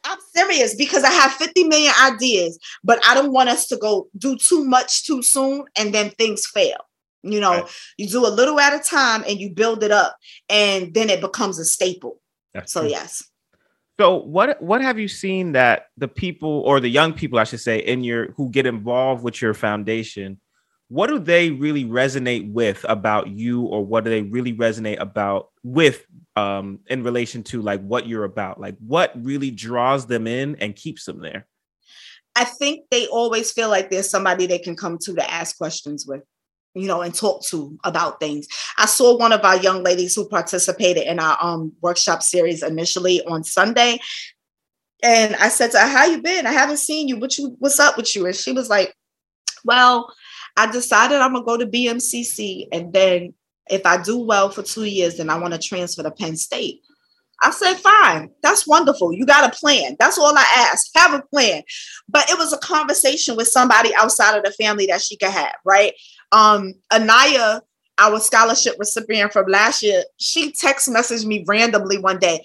I'm 0.05 0.18
serious 0.35 0.74
because 0.74 1.05
I 1.05 1.11
have 1.11 1.33
50 1.33 1.64
million 1.64 1.93
ideas, 2.03 2.59
but 2.83 2.99
I 3.07 3.14
don't 3.14 3.33
want 3.33 3.49
us 3.49 3.66
to 3.68 3.76
go 3.76 4.09
do 4.16 4.37
too 4.37 4.64
much 4.64 5.07
too 5.07 5.22
soon 5.22 5.64
and 5.76 5.95
then 5.95 6.11
things 6.11 6.47
fail. 6.47 6.79
You 7.22 7.41
know, 7.41 7.62
right. 7.62 7.70
you 7.97 8.09
do 8.09 8.26
a 8.26 8.29
little 8.29 8.59
at 8.61 8.79
a 8.79 8.83
time 8.83 9.24
and 9.26 9.39
you 9.39 9.51
build 9.51 9.83
it 9.83 9.91
up 9.91 10.16
and 10.49 10.93
then 10.95 11.11
it 11.11 11.20
becomes 11.20 11.59
a 11.59 11.64
staple. 11.64 12.20
That's 12.55 12.72
so 12.72 12.81
true. 12.81 12.91
yes. 12.91 13.24
So 14.01 14.16
what 14.16 14.62
what 14.62 14.81
have 14.81 14.99
you 14.99 15.09
seen 15.09 15.53
that 15.53 15.87
the 15.97 16.07
people 16.07 16.61
or 16.61 16.79
the 16.79 16.89
young 16.89 17.12
people 17.12 17.39
I 17.39 17.45
should 17.45 17.61
say 17.61 17.79
in 17.79 18.05
your 18.05 18.33
who 18.33 18.49
get 18.51 18.64
involved 18.64 19.24
with 19.24 19.43
your 19.43 19.55
foundation 19.55 20.41
what 20.89 21.09
do 21.09 21.18
they 21.18 21.51
really 21.51 21.84
resonate 21.84 22.51
with 22.51 22.84
about 22.89 23.28
you 23.28 23.62
or 23.62 23.84
what 23.84 24.05
do 24.05 24.11
they 24.11 24.22
really 24.22 24.55
resonate 24.55 24.99
about 24.99 25.51
with 25.62 26.05
um 26.36 26.80
in 26.86 27.03
relation 27.03 27.43
to 27.43 27.61
like 27.62 27.80
what 27.82 28.07
you're 28.07 28.24
about? 28.24 28.61
Like 28.61 28.76
what 28.78 29.12
really 29.14 29.51
draws 29.51 30.07
them 30.07 30.26
in 30.26 30.57
and 30.57 30.74
keeps 30.74 31.05
them 31.05 31.20
there? 31.20 31.47
I 32.34 32.45
think 32.45 32.84
they 32.91 33.07
always 33.09 33.51
feel 33.51 33.68
like 33.68 33.91
there's 33.91 34.09
somebody 34.09 34.47
they 34.47 34.59
can 34.59 34.76
come 34.76 34.99
to 34.99 35.14
to 35.14 35.30
ask 35.30 35.59
questions 35.59 36.07
with 36.07 36.22
you 36.74 36.86
know 36.86 37.03
and 37.03 37.14
talk 37.14 37.45
to 37.47 37.78
about 37.84 38.20
things. 38.20 38.47
I 38.78 38.86
saw 38.86 39.18
one 39.18 39.32
of 39.32 39.45
our 39.45 39.57
young 39.57 39.82
ladies 39.82 40.14
who 40.14 40.28
participated 40.28 41.03
in 41.05 41.18
our 41.18 41.36
um 41.41 41.72
workshop 41.82 42.22
series 42.22 42.62
initially 42.62 43.22
on 43.26 43.45
sunday 43.45 43.99
and 45.03 45.36
i 45.36 45.49
said 45.49 45.70
to 45.72 45.78
her 45.78 45.86
how 45.89 46.07
you 46.07 46.22
been? 46.22 46.47
I 46.47 46.53
haven't 46.53 46.78
seen 46.78 47.09
you. 47.09 47.18
What 47.18 47.36
you 47.36 47.57
what's 47.59 47.78
up 47.78 47.97
with 47.97 48.14
you? 48.16 48.24
And 48.26 48.34
she 48.34 48.53
was 48.53 48.70
like 48.70 48.95
well 49.64 50.12
I 50.59 50.69
decided 50.71 51.21
I'm 51.21 51.35
gonna 51.35 51.45
go 51.45 51.57
to 51.57 51.67
BMCC, 51.67 52.67
and 52.73 52.93
then 52.93 53.33
if 53.71 53.87
I 53.87 54.03
do 54.03 54.19
well 54.19 54.51
for 54.51 54.65
two 54.65 54.85
years, 54.85 55.17
then 55.17 55.31
I 55.31 55.39
want 55.39 55.55
to 55.55 55.61
transfer 55.61 56.03
to 56.03 56.11
Penn 56.11 56.37
State. 56.37 56.83
I 57.41 57.53
said, 57.53 57.75
fine, 57.75 58.31
that's 58.43 58.67
wonderful. 58.67 59.13
You 59.13 59.25
got 59.25 59.55
a 59.55 59.57
plan. 59.57 59.95
That's 60.01 60.19
all 60.19 60.37
I 60.37 60.45
asked. 60.57 60.91
Have 60.97 61.15
a 61.15 61.23
plan. 61.23 61.63
But 62.09 62.29
it 62.29 62.37
was 62.37 62.53
a 62.53 62.59
conversation 62.59 63.37
with 63.37 63.47
somebody 63.47 63.95
outside 63.95 64.37
of 64.37 64.43
the 64.43 64.51
family 64.51 64.87
that 64.87 65.01
she 65.01 65.17
could 65.17 65.31
have, 65.31 65.55
right? 65.65 65.93
Um, 66.33 66.75
Anaya, 66.93 67.63
our 67.99 68.19
scholarship 68.19 68.75
recipient 68.81 69.33
from 69.33 69.47
last 69.47 69.85
year, 69.85 70.03
she 70.17 70.51
text 70.51 70.89
messaged 70.89 71.27
me 71.27 71.45
randomly 71.47 71.99
one 71.99 72.19
day. 72.19 72.43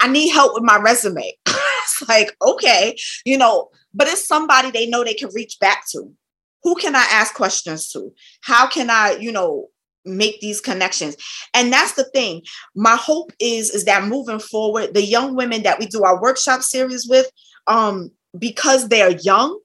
I 0.00 0.08
need 0.08 0.30
help 0.30 0.54
with 0.54 0.64
my 0.64 0.78
resume. 0.78 1.32
it's 1.46 2.02
like, 2.08 2.36
okay, 2.44 2.96
you 3.24 3.38
know, 3.38 3.70
but 3.92 4.08
it's 4.08 4.26
somebody 4.26 4.72
they 4.72 4.86
know 4.86 5.04
they 5.04 5.14
can 5.14 5.30
reach 5.32 5.58
back 5.60 5.84
to 5.92 6.12
who 6.64 6.74
can 6.74 6.96
I 6.96 7.06
ask 7.10 7.34
questions 7.34 7.88
to? 7.90 8.12
How 8.40 8.66
can 8.66 8.90
I, 8.90 9.16
you 9.20 9.30
know, 9.30 9.68
make 10.04 10.40
these 10.40 10.60
connections? 10.60 11.16
And 11.52 11.72
that's 11.72 11.92
the 11.92 12.04
thing. 12.04 12.42
My 12.74 12.96
hope 12.96 13.32
is 13.38 13.70
is 13.70 13.84
that 13.84 14.08
moving 14.08 14.40
forward, 14.40 14.94
the 14.94 15.04
young 15.04 15.36
women 15.36 15.62
that 15.62 15.78
we 15.78 15.86
do 15.86 16.02
our 16.02 16.20
workshop 16.20 16.62
series 16.62 17.06
with, 17.06 17.30
um, 17.66 18.10
because 18.38 18.88
they're 18.88 19.16
young 19.18 19.60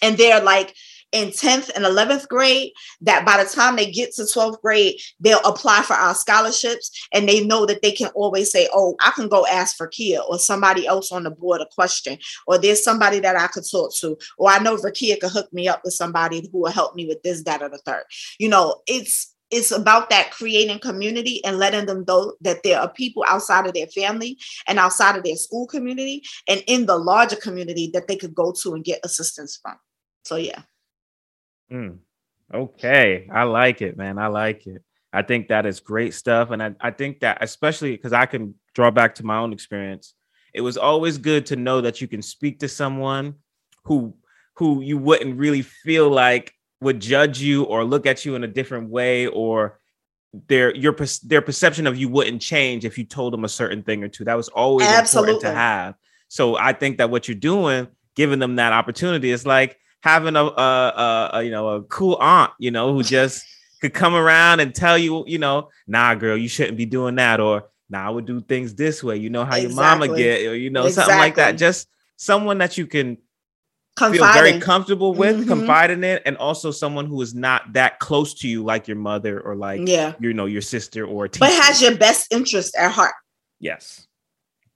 and 0.00 0.16
they're 0.16 0.40
like 0.40 0.74
in 1.14 1.28
10th 1.28 1.70
and 1.74 1.84
11th 1.84 2.28
grade 2.28 2.72
that 3.00 3.24
by 3.24 3.42
the 3.42 3.48
time 3.48 3.76
they 3.76 3.90
get 3.90 4.12
to 4.14 4.22
12th 4.22 4.60
grade, 4.60 4.96
they'll 5.20 5.38
apply 5.44 5.82
for 5.82 5.94
our 5.94 6.14
scholarships 6.14 6.90
and 7.12 7.28
they 7.28 7.44
know 7.46 7.64
that 7.64 7.80
they 7.82 7.92
can 7.92 8.08
always 8.08 8.50
say, 8.50 8.68
Oh, 8.74 8.96
I 9.00 9.12
can 9.12 9.28
go 9.28 9.46
ask 9.46 9.78
Verkeya 9.78 10.28
or 10.28 10.38
somebody 10.38 10.86
else 10.86 11.12
on 11.12 11.22
the 11.22 11.30
board 11.30 11.60
a 11.60 11.66
question, 11.72 12.18
or 12.46 12.58
there's 12.58 12.82
somebody 12.82 13.20
that 13.20 13.36
I 13.36 13.46
could 13.46 13.64
talk 13.70 13.94
to, 14.00 14.18
or 14.36 14.50
I 14.50 14.58
know 14.58 14.76
Verkeya 14.76 15.20
could 15.20 15.30
hook 15.30 15.52
me 15.52 15.68
up 15.68 15.82
with 15.84 15.94
somebody 15.94 16.48
who 16.52 16.58
will 16.58 16.72
help 16.72 16.96
me 16.96 17.06
with 17.06 17.22
this, 17.22 17.44
that, 17.44 17.62
or 17.62 17.68
the 17.68 17.78
third. 17.78 18.02
You 18.38 18.48
know, 18.48 18.82
it's 18.86 19.32
it's 19.50 19.70
about 19.70 20.10
that 20.10 20.32
creating 20.32 20.80
community 20.80 21.44
and 21.44 21.58
letting 21.58 21.86
them 21.86 22.04
know 22.08 22.34
that 22.40 22.64
there 22.64 22.80
are 22.80 22.90
people 22.90 23.24
outside 23.28 23.66
of 23.66 23.74
their 23.74 23.86
family 23.86 24.36
and 24.66 24.80
outside 24.80 25.16
of 25.16 25.22
their 25.22 25.36
school 25.36 25.66
community 25.66 26.22
and 26.48 26.64
in 26.66 26.86
the 26.86 26.96
larger 26.96 27.36
community 27.36 27.88
that 27.92 28.08
they 28.08 28.16
could 28.16 28.34
go 28.34 28.52
to 28.62 28.74
and 28.74 28.84
get 28.84 28.98
assistance 29.04 29.56
from. 29.62 29.76
So 30.24 30.36
yeah. 30.36 30.62
Mm. 31.74 31.98
Okay. 32.52 33.28
I 33.32 33.42
like 33.44 33.82
it, 33.82 33.96
man. 33.96 34.18
I 34.18 34.28
like 34.28 34.66
it. 34.66 34.82
I 35.12 35.22
think 35.22 35.48
that 35.48 35.66
is 35.66 35.80
great 35.80 36.14
stuff. 36.14 36.50
And 36.50 36.62
I, 36.62 36.74
I 36.80 36.90
think 36.90 37.20
that, 37.20 37.38
especially 37.40 37.92
because 37.92 38.12
I 38.12 38.26
can 38.26 38.54
draw 38.74 38.90
back 38.90 39.14
to 39.16 39.24
my 39.24 39.38
own 39.38 39.52
experience, 39.52 40.14
it 40.52 40.60
was 40.60 40.76
always 40.76 41.18
good 41.18 41.46
to 41.46 41.56
know 41.56 41.80
that 41.80 42.00
you 42.00 42.08
can 42.08 42.22
speak 42.22 42.60
to 42.60 42.68
someone 42.68 43.34
who 43.84 44.14
who 44.56 44.80
you 44.82 44.96
wouldn't 44.98 45.36
really 45.36 45.62
feel 45.62 46.08
like 46.08 46.54
would 46.80 47.00
judge 47.00 47.40
you 47.40 47.64
or 47.64 47.84
look 47.84 48.06
at 48.06 48.24
you 48.24 48.36
in 48.36 48.44
a 48.44 48.48
different 48.48 48.88
way 48.88 49.26
or 49.26 49.80
their 50.48 50.74
your 50.74 50.94
their 51.24 51.42
perception 51.42 51.86
of 51.86 51.96
you 51.96 52.08
wouldn't 52.08 52.40
change 52.40 52.84
if 52.84 52.98
you 52.98 53.04
told 53.04 53.32
them 53.32 53.44
a 53.44 53.48
certain 53.48 53.82
thing 53.82 54.02
or 54.02 54.08
two. 54.08 54.24
That 54.24 54.36
was 54.36 54.48
always 54.48 54.86
Absolutely. 54.86 55.34
important 55.34 55.54
to 55.54 55.58
have. 55.58 55.94
So 56.28 56.56
I 56.56 56.72
think 56.72 56.98
that 56.98 57.10
what 57.10 57.28
you're 57.28 57.36
doing, 57.36 57.88
giving 58.16 58.38
them 58.38 58.56
that 58.56 58.72
opportunity, 58.72 59.30
is 59.30 59.46
like 59.46 59.78
having 60.04 60.36
a, 60.36 60.44
a, 60.44 61.30
a, 61.32 61.42
you 61.42 61.50
know 61.50 61.68
a 61.70 61.82
cool 61.84 62.18
aunt, 62.20 62.52
you 62.58 62.70
know, 62.70 62.92
who 62.92 63.02
just 63.02 63.42
could 63.80 63.94
come 63.94 64.14
around 64.14 64.60
and 64.60 64.74
tell 64.74 64.98
you, 64.98 65.24
you 65.26 65.38
know, 65.38 65.70
nah, 65.86 66.14
girl, 66.14 66.36
you 66.36 66.46
shouldn't 66.46 66.76
be 66.76 66.84
doing 66.84 67.14
that, 67.16 67.40
or 67.40 67.64
nah, 67.88 68.06
I 68.06 68.10
would 68.10 68.26
do 68.26 68.42
things 68.42 68.74
this 68.74 69.02
way. 69.02 69.16
You 69.16 69.30
know 69.30 69.46
how 69.46 69.56
exactly. 69.56 69.74
your 69.74 69.82
mama 69.82 70.08
get, 70.08 70.46
or 70.46 70.56
you 70.56 70.68
know, 70.68 70.84
exactly. 70.84 71.12
something 71.12 71.18
like 71.18 71.36
that. 71.36 71.52
Just 71.52 71.88
someone 72.16 72.58
that 72.58 72.76
you 72.76 72.86
can 72.86 73.16
Confiding. 73.96 74.20
feel 74.20 74.32
very 74.34 74.60
comfortable 74.60 75.14
with, 75.14 75.38
mm-hmm. 75.38 75.48
confiding 75.48 76.04
in, 76.04 76.20
and 76.26 76.36
also 76.36 76.70
someone 76.70 77.06
who 77.06 77.22
is 77.22 77.34
not 77.34 77.72
that 77.72 77.98
close 77.98 78.34
to 78.34 78.48
you, 78.48 78.62
like 78.62 78.86
your 78.86 78.98
mother 78.98 79.40
or 79.40 79.56
like 79.56 79.88
yeah, 79.88 80.12
you 80.20 80.34
know, 80.34 80.44
your 80.44 80.62
sister 80.62 81.06
or 81.06 81.28
but 81.28 81.50
has 81.50 81.80
your 81.80 81.96
best 81.96 82.30
interest 82.30 82.76
at 82.76 82.92
heart. 82.92 83.14
Yes, 83.58 84.06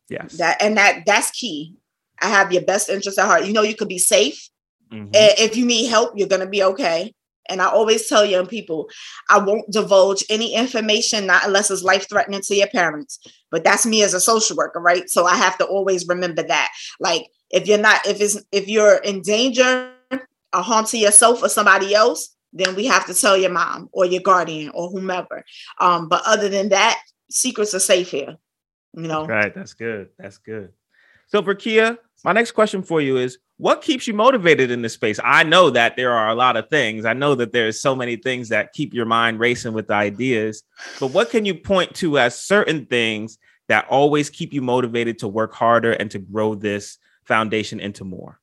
yes. 0.09 0.39
That 0.39 0.63
and 0.63 0.79
that 0.79 1.03
that's 1.05 1.31
key. 1.33 1.77
I 2.21 2.29
have 2.29 2.51
your 2.51 2.63
best 2.63 2.89
interest 2.89 3.19
at 3.19 3.27
heart. 3.27 3.45
You 3.45 3.53
know, 3.53 3.63
you 3.63 3.77
could 3.77 3.89
be 3.89 3.99
safe 3.99 4.49
Mm-hmm. 4.93 5.11
If 5.13 5.57
you 5.57 5.67
need 5.67 5.89
help, 5.89 6.13
you're 6.17 6.29
going 6.29 6.41
to 6.41 6.49
be 6.49 6.63
okay. 6.63 7.15
And 7.49 7.63
I 7.63 7.67
always 7.67 8.09
tell 8.09 8.25
young 8.25 8.47
people, 8.47 8.89
I 9.31 9.39
won't 9.39 9.71
divulge 9.71 10.23
any 10.29 10.55
information, 10.55 11.27
not 11.27 11.47
unless 11.47 11.71
it's 11.71 11.83
life 11.83 12.09
threatening 12.09 12.43
to 12.43 12.55
your 12.55 12.69
parents. 12.69 13.19
But 13.51 13.65
that's 13.65 13.87
me 13.87 14.03
as 14.03 14.15
a 14.15 14.21
social 14.21 14.57
worker, 14.57 14.81
right? 14.81 15.09
So 15.09 15.25
I 15.25 15.37
have 15.37 15.57
to 15.59 15.65
always 15.65 16.07
remember 16.07 16.43
that. 16.43 16.69
Like 17.01 17.27
if 17.51 17.67
you're 17.67 17.79
not, 17.79 18.07
if 18.07 18.21
it's 18.21 18.39
if 18.53 18.69
you're 18.69 18.97
in 18.97 19.23
danger, 19.23 19.93
a 20.53 20.63
harm 20.63 20.85
to 20.87 20.99
yourself 20.99 21.43
or 21.43 21.49
somebody 21.49 21.95
else, 21.95 22.35
then 22.53 22.75
we 22.75 22.87
have 22.87 23.07
to 23.07 23.15
tell 23.15 23.37
your 23.37 23.51
mom 23.51 23.89
or 23.93 24.05
your 24.05 24.23
guardian 24.23 24.71
or 24.75 24.91
whomever. 24.91 25.45
Um, 25.81 26.09
but 26.09 26.23
other 26.27 26.49
than 26.49 26.71
that, 26.71 27.01
secrets 27.31 27.75
are 27.75 27.81
safe 27.81 28.11
here. 28.11 28.37
You 28.95 29.09
know. 29.09 29.27
Right. 29.27 29.55
That's 29.55 29.75
good. 29.75 30.09
That's 30.19 30.39
good. 30.39 30.73
So 31.29 31.43
Verkeya, 31.43 31.99
my 32.25 32.33
next 32.33 32.53
question 32.53 32.83
for 32.83 33.01
you 33.01 33.19
is 33.19 33.39
what 33.59 33.83
keeps 33.83 34.07
you 34.07 34.15
motivated 34.15 34.71
in 34.71 34.83
this 34.83 34.95
space? 34.95 35.19
I 35.23 35.43
know 35.43 35.71
that 35.71 35.97
there 35.97 36.13
are 36.13 36.29
a 36.29 36.35
lot 36.35 36.57
of 36.57 36.69
things. 36.71 37.05
I 37.05 37.13
know 37.13 37.35
that 37.35 37.53
there's 37.53 37.81
so 37.81 37.95
many 37.95 38.17
things 38.17 38.49
that 38.49 38.73
keep 38.73 38.95
your 38.95 39.05
mind 39.05 39.41
racing 39.41 39.73
with 39.73 39.91
ideas. 39.91 40.63
But 41.01 41.09
what 41.09 41.31
can 41.31 41.45
you 41.45 41.55
point 41.55 41.95
to 41.97 42.19
as 42.19 42.39
certain 42.39 42.87
things 42.87 43.39
that 43.67 43.87
always 43.89 44.31
keep 44.31 44.53
you 44.53 44.63
motivated 44.63 45.19
to 45.19 45.29
work 45.29 45.53
harder 45.53 45.93
and 45.93 46.11
to 46.13 46.21
grow 46.21 46.55
this 46.55 46.99
foundation 47.25 47.81
into 47.81 48.05
more? 48.05 48.41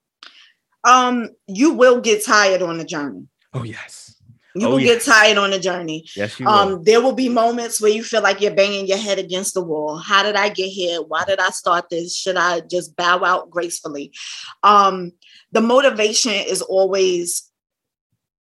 Um, 0.84 1.30
you 1.48 1.72
will 1.72 2.02
get 2.02 2.24
tired 2.24 2.62
on 2.62 2.78
the 2.78 2.86
journey. 2.86 3.28
Oh 3.54 3.64
yes. 3.64 4.15
You 4.56 4.68
oh, 4.68 4.72
will 4.72 4.80
yes. 4.80 5.06
get 5.06 5.14
tired 5.14 5.38
on 5.38 5.52
the 5.52 5.60
journey. 5.60 6.08
Yes, 6.16 6.40
you 6.40 6.48
um, 6.48 6.70
will. 6.70 6.84
There 6.84 7.02
will 7.02 7.14
be 7.14 7.28
moments 7.28 7.82
where 7.82 7.92
you 7.92 8.04
feel 8.04 8.22
like 8.22 8.40
you're 8.40 8.56
banging 8.56 8.88
your 8.88 8.98
head 8.98 9.20
against 9.20 9.54
the 9.54 9.62
wall. 9.62 9.98
How 9.98 10.24
did 10.24 10.36
I 10.36 10.48
get 10.48 10.70
here? 10.70 11.02
Why 11.02 11.26
did 11.26 11.40
I 11.40 11.50
start 11.50 11.90
this? 11.90 12.16
Should 12.16 12.38
I 12.38 12.62
just 12.62 12.96
bow 12.96 13.22
out 13.24 13.50
gracefully? 13.50 14.14
Um, 14.64 15.12
the 15.52 15.60
motivation 15.60 16.32
is 16.32 16.62
always 16.62 17.52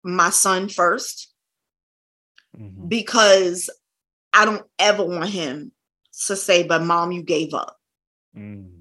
my 0.03 0.31
son 0.31 0.67
1st 0.67 1.27
mm-hmm. 2.57 2.87
because 2.87 3.69
I 4.33 4.45
don't 4.45 4.65
ever 4.79 5.03
want 5.03 5.29
him 5.29 5.71
to 6.25 6.35
say, 6.35 6.63
"But 6.63 6.83
mom, 6.83 7.11
you 7.11 7.21
gave 7.21 7.53
up." 7.53 7.77
Mm. 8.35 8.71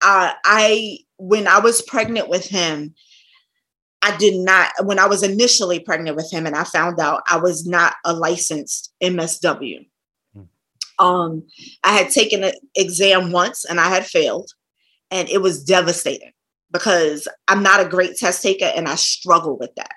Uh, 0.00 0.32
I 0.44 0.98
when 1.16 1.48
I 1.48 1.58
was 1.58 1.82
pregnant 1.82 2.28
with 2.28 2.46
him, 2.46 2.94
I 4.02 4.16
did 4.16 4.36
not, 4.36 4.70
when 4.84 4.98
I 4.98 5.06
was 5.06 5.22
initially 5.22 5.80
pregnant 5.80 6.16
with 6.16 6.32
him 6.32 6.46
and 6.46 6.54
I 6.54 6.64
found 6.64 7.00
out 7.00 7.22
I 7.28 7.38
was 7.38 7.66
not 7.66 7.94
a 8.04 8.12
licensed 8.12 8.92
MSW. 9.02 9.86
Hmm. 10.34 10.42
Um, 11.04 11.42
I 11.82 11.92
had 11.92 12.10
taken 12.10 12.44
an 12.44 12.52
exam 12.76 13.32
once 13.32 13.64
and 13.64 13.80
I 13.80 13.88
had 13.88 14.06
failed, 14.06 14.50
and 15.10 15.28
it 15.28 15.42
was 15.42 15.64
devastating 15.64 16.32
because 16.70 17.26
I'm 17.48 17.62
not 17.62 17.80
a 17.80 17.88
great 17.88 18.16
test 18.16 18.42
taker 18.42 18.70
and 18.76 18.88
I 18.88 18.94
struggle 18.94 19.56
with 19.58 19.74
that. 19.76 19.94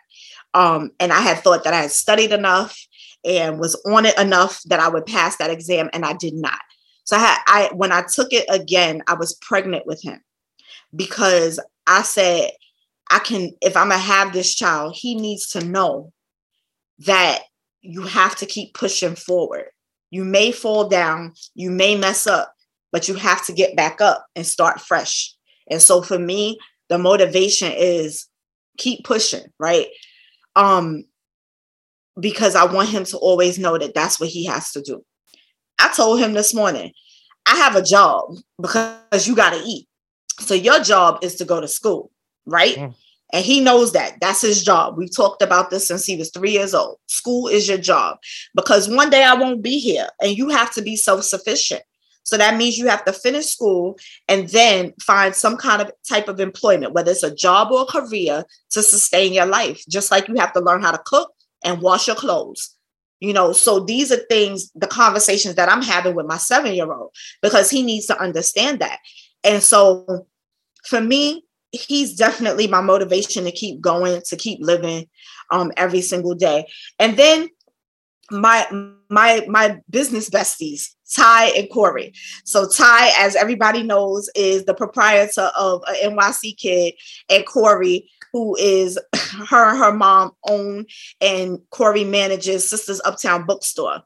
Um, 0.54 0.92
and 1.00 1.14
I 1.14 1.22
had 1.22 1.40
thought 1.40 1.64
that 1.64 1.74
I 1.74 1.82
had 1.82 1.92
studied 1.92 2.32
enough 2.32 2.78
and 3.24 3.60
was 3.60 3.76
on 3.86 4.06
it 4.06 4.18
enough 4.20 4.62
that 4.66 4.80
I 4.80 4.90
would 4.90 5.06
pass 5.06 5.38
that 5.38 5.52
exam, 5.52 5.90
and 5.94 6.06
I 6.06 6.14
did 6.14 6.34
not. 6.34 6.60
So 7.04 7.16
I 7.16 7.20
had 7.20 7.38
I 7.48 7.70
when 7.74 7.92
I 7.92 8.04
took 8.04 8.34
it 8.34 8.46
again, 8.50 9.02
I 9.08 9.14
was 9.14 9.36
pregnant 9.36 9.86
with 9.86 10.02
him 10.04 10.22
because 10.96 11.60
I 11.88 12.02
said 12.02 12.52
I 13.12 13.20
can, 13.20 13.52
if 13.62 13.76
I'm 13.76 13.90
gonna 13.90 14.00
have 14.00 14.34
this 14.34 14.56
child, 14.56 14.96
he 14.96 15.16
needs 15.16 15.50
to 15.50 15.64
know 15.64 16.14
that 17.00 17.42
you 17.82 18.04
have 18.04 18.36
to 18.38 18.46
keep 18.46 18.74
pushing 18.74 19.16
forward. 19.16 19.66
You 20.12 20.24
may 20.24 20.52
fall 20.52 20.88
down, 20.88 21.34
you 21.54 21.72
may 21.72 21.96
mess 21.96 22.26
up, 22.26 22.54
but 22.92 23.08
you 23.08 23.16
have 23.16 23.46
to 23.46 23.54
get 23.54 23.76
back 23.76 24.02
up 24.02 24.26
and 24.36 24.46
start 24.46 24.80
fresh. 24.80 25.34
And 25.70 25.82
so 25.82 26.02
for 26.02 26.18
me, 26.18 26.58
the 26.90 26.98
motivation 26.98 27.72
is 27.76 28.28
keep 28.78 29.04
pushing, 29.04 29.44
right? 29.60 29.88
Um 30.56 31.04
because 32.20 32.56
I 32.56 32.66
want 32.66 32.90
him 32.90 33.06
to 33.06 33.18
always 33.18 33.58
know 33.58 33.78
that 33.78 33.94
that's 33.94 34.20
what 34.20 34.30
he 34.30 34.46
has 34.46 34.72
to 34.72 34.82
do. 34.82 35.04
I 35.80 35.92
told 35.94 36.20
him 36.20 36.34
this 36.34 36.54
morning, 36.54 36.92
I 37.46 37.56
have 37.56 37.76
a 37.76 37.82
job 37.82 38.36
because 38.62 39.28
you 39.28 39.36
got 39.36 39.52
to 39.52 39.62
eat. 39.66 39.88
So 40.40 40.54
your 40.54 40.82
job 40.82 41.20
is 41.22 41.36
to 41.36 41.46
go 41.46 41.62
to 41.62 41.68
school, 41.68 42.12
right? 42.46 42.76
Mm. 42.76 42.96
And 43.34 43.46
he 43.46 43.62
knows 43.62 43.94
that. 43.94 44.20
That's 44.20 44.42
his 44.42 44.64
job. 44.64 44.98
We've 44.98 45.16
talked 45.16 45.42
about 45.42 45.70
this 45.70 45.88
since 45.88 46.06
he 46.06 46.18
was 46.18 46.32
three 46.32 46.52
years 46.52 46.74
old. 46.74 46.98
School 47.08 47.48
is 47.48 47.68
your 47.68 47.78
job 47.78 48.18
because 48.56 48.90
one 48.90 49.10
day 49.10 49.24
I 49.24 49.36
won't 49.36 49.62
be 49.62 49.80
here 49.80 50.08
and 50.22 50.38
you 50.38 50.50
have 50.50 50.74
to 50.74 50.82
be 50.82 50.96
self 50.96 51.24
sufficient. 51.24 51.84
So 52.24 52.38
that 52.38 52.58
means 52.58 52.78
you 52.78 52.88
have 52.88 53.04
to 53.06 53.14
finish 53.14 53.48
school 53.48 53.98
and 54.28 54.48
then 54.50 54.94
find 55.02 55.34
some 55.34 55.58
kind 55.58 55.82
of 55.82 55.92
type 56.08 56.28
of 56.28 56.40
employment, 56.40 56.94
whether 56.94 57.12
it's 57.12 57.24
a 57.24 57.34
job 57.34 57.72
or 57.72 57.82
a 57.82 57.86
career 57.86 58.46
to 58.72 58.84
sustain 58.84 59.34
your 59.34 59.48
life. 59.48 59.84
Just 59.90 60.12
like 60.12 60.28
you 60.28 60.36
have 60.36 60.54
to 60.54 60.60
learn 60.60 60.82
how 60.82 60.92
to 60.92 61.02
cook 61.04 61.34
and 61.64 61.82
wash 61.82 62.08
your 62.08 62.16
clothes. 62.16 62.76
You 63.20 63.34
know, 63.34 63.54
so 63.54 63.80
these 63.80 64.12
are 64.12 64.18
things, 64.30 64.72
the 64.76 64.88
conversations 64.88 65.56
that 65.56 65.70
I'm 65.70 65.84
having 65.84 66.16
with 66.16 66.26
my 66.26 66.38
seven 66.38 66.74
year 66.74 66.92
old, 66.92 67.12
because 67.42 67.70
he 67.70 67.84
needs 67.84 68.08
to 68.08 68.20
understand 68.20 68.80
that. 68.80 69.00
And 69.44 69.62
so 69.62 70.26
for 70.86 71.02
me, 71.02 71.44
he's 71.72 72.16
definitely 72.16 72.68
my 72.68 72.82
motivation 72.82 73.46
to 73.46 73.52
keep 73.52 73.82
going, 73.82 74.22
to 74.26 74.36
keep 74.36 74.60
living 74.62 75.08
um, 75.52 75.72
every 75.78 76.02
single 76.02 76.36
day. 76.36 76.68
And 77.00 77.18
then 77.18 77.50
my 78.32 78.66
my 79.10 79.46
my 79.48 79.80
business 79.90 80.30
besties, 80.30 80.90
Ty 81.14 81.48
and 81.58 81.70
Corey. 81.70 82.14
So 82.46 82.68
Ty, 82.68 83.12
as 83.20 83.36
everybody 83.36 83.84
knows, 83.84 84.30
is 84.36 84.66
the 84.66 84.74
proprietor 84.74 85.52
of 85.58 85.84
a 85.88 86.08
NYC 86.08 86.58
Kid, 86.58 86.94
and 87.30 87.46
Corey, 87.46 88.10
who 88.32 88.56
is 88.58 88.98
her 89.50 89.70
and 89.70 89.78
her 89.78 89.94
mom 89.94 90.32
own, 90.48 90.86
and 91.20 91.60
Corey 91.72 92.04
manages 92.04 92.70
Sisters 92.70 93.02
Uptown 93.06 93.46
Bookstore. 93.46 94.02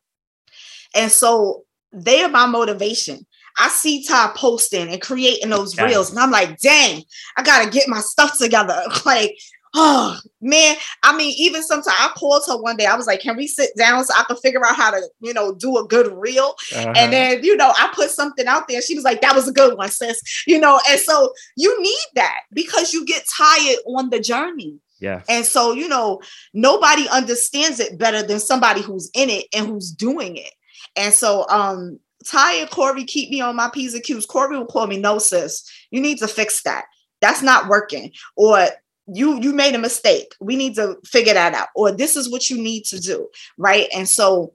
And 0.95 1.11
so 1.11 1.65
they 1.91 2.23
are 2.23 2.29
my 2.29 2.45
motivation. 2.45 3.25
I 3.57 3.69
see 3.69 4.03
Ty 4.03 4.33
posting 4.35 4.89
and 4.89 5.01
creating 5.01 5.49
those 5.49 5.77
yes. 5.77 5.89
reels, 5.89 6.09
and 6.11 6.19
I'm 6.19 6.31
like, 6.31 6.59
dang, 6.59 7.03
I 7.37 7.43
gotta 7.43 7.69
get 7.69 7.87
my 7.87 7.99
stuff 7.99 8.37
together. 8.37 8.81
like, 9.05 9.37
oh 9.75 10.17
man. 10.41 10.75
I 11.03 11.15
mean, 11.15 11.35
even 11.37 11.61
sometimes 11.61 11.95
I 11.99 12.11
called 12.15 12.43
her 12.47 12.57
one 12.59 12.77
day. 12.77 12.85
I 12.85 12.95
was 12.95 13.07
like, 13.07 13.19
can 13.19 13.37
we 13.37 13.47
sit 13.47 13.71
down 13.77 14.03
so 14.05 14.13
I 14.17 14.23
can 14.23 14.37
figure 14.37 14.65
out 14.65 14.75
how 14.75 14.91
to, 14.91 15.01
you 15.19 15.33
know, 15.33 15.53
do 15.53 15.77
a 15.77 15.85
good 15.85 16.11
reel? 16.13 16.55
Uh-huh. 16.73 16.93
And 16.95 17.13
then, 17.13 17.43
you 17.43 17.55
know, 17.55 17.73
I 17.77 17.91
put 17.93 18.09
something 18.09 18.47
out 18.47 18.67
there. 18.67 18.81
She 18.81 18.95
was 18.95 19.03
like, 19.03 19.21
that 19.21 19.35
was 19.35 19.47
a 19.47 19.53
good 19.53 19.77
one, 19.77 19.89
sis. 19.89 20.21
You 20.47 20.59
know, 20.59 20.79
and 20.89 20.99
so 20.99 21.33
you 21.57 21.79
need 21.81 22.07
that 22.15 22.41
because 22.53 22.93
you 22.93 23.05
get 23.05 23.25
tired 23.37 23.77
on 23.85 24.09
the 24.09 24.19
journey. 24.19 24.79
Yeah. 24.99 25.21
And 25.27 25.45
so, 25.45 25.73
you 25.73 25.89
know, 25.89 26.21
nobody 26.53 27.07
understands 27.09 27.79
it 27.79 27.99
better 27.99 28.23
than 28.23 28.39
somebody 28.39 28.81
who's 28.81 29.11
in 29.13 29.29
it 29.29 29.45
and 29.53 29.67
who's 29.67 29.91
doing 29.91 30.37
it. 30.37 30.51
And 30.95 31.13
so 31.13 31.45
um 31.49 31.99
Ty 32.25 32.53
and 32.55 32.69
Corby 32.69 33.03
keep 33.03 33.29
me 33.29 33.41
on 33.41 33.55
my 33.55 33.69
P's 33.69 33.93
and 33.93 34.03
Q's. 34.03 34.25
Corby 34.25 34.57
will 34.57 34.65
call 34.65 34.87
me, 34.87 34.97
no, 34.97 35.19
sis, 35.19 35.63
you 35.91 36.01
need 36.01 36.17
to 36.19 36.27
fix 36.27 36.63
that. 36.63 36.85
That's 37.21 37.41
not 37.41 37.67
working. 37.67 38.11
Or 38.35 38.67
you 39.07 39.39
you 39.39 39.53
made 39.53 39.75
a 39.75 39.79
mistake. 39.79 40.33
We 40.39 40.55
need 40.55 40.75
to 40.75 40.97
figure 41.05 41.33
that 41.33 41.53
out. 41.53 41.69
Or 41.75 41.91
this 41.91 42.15
is 42.15 42.29
what 42.29 42.49
you 42.49 42.57
need 42.57 42.85
to 42.85 42.99
do. 42.99 43.29
Right. 43.57 43.87
And 43.95 44.09
so 44.09 44.53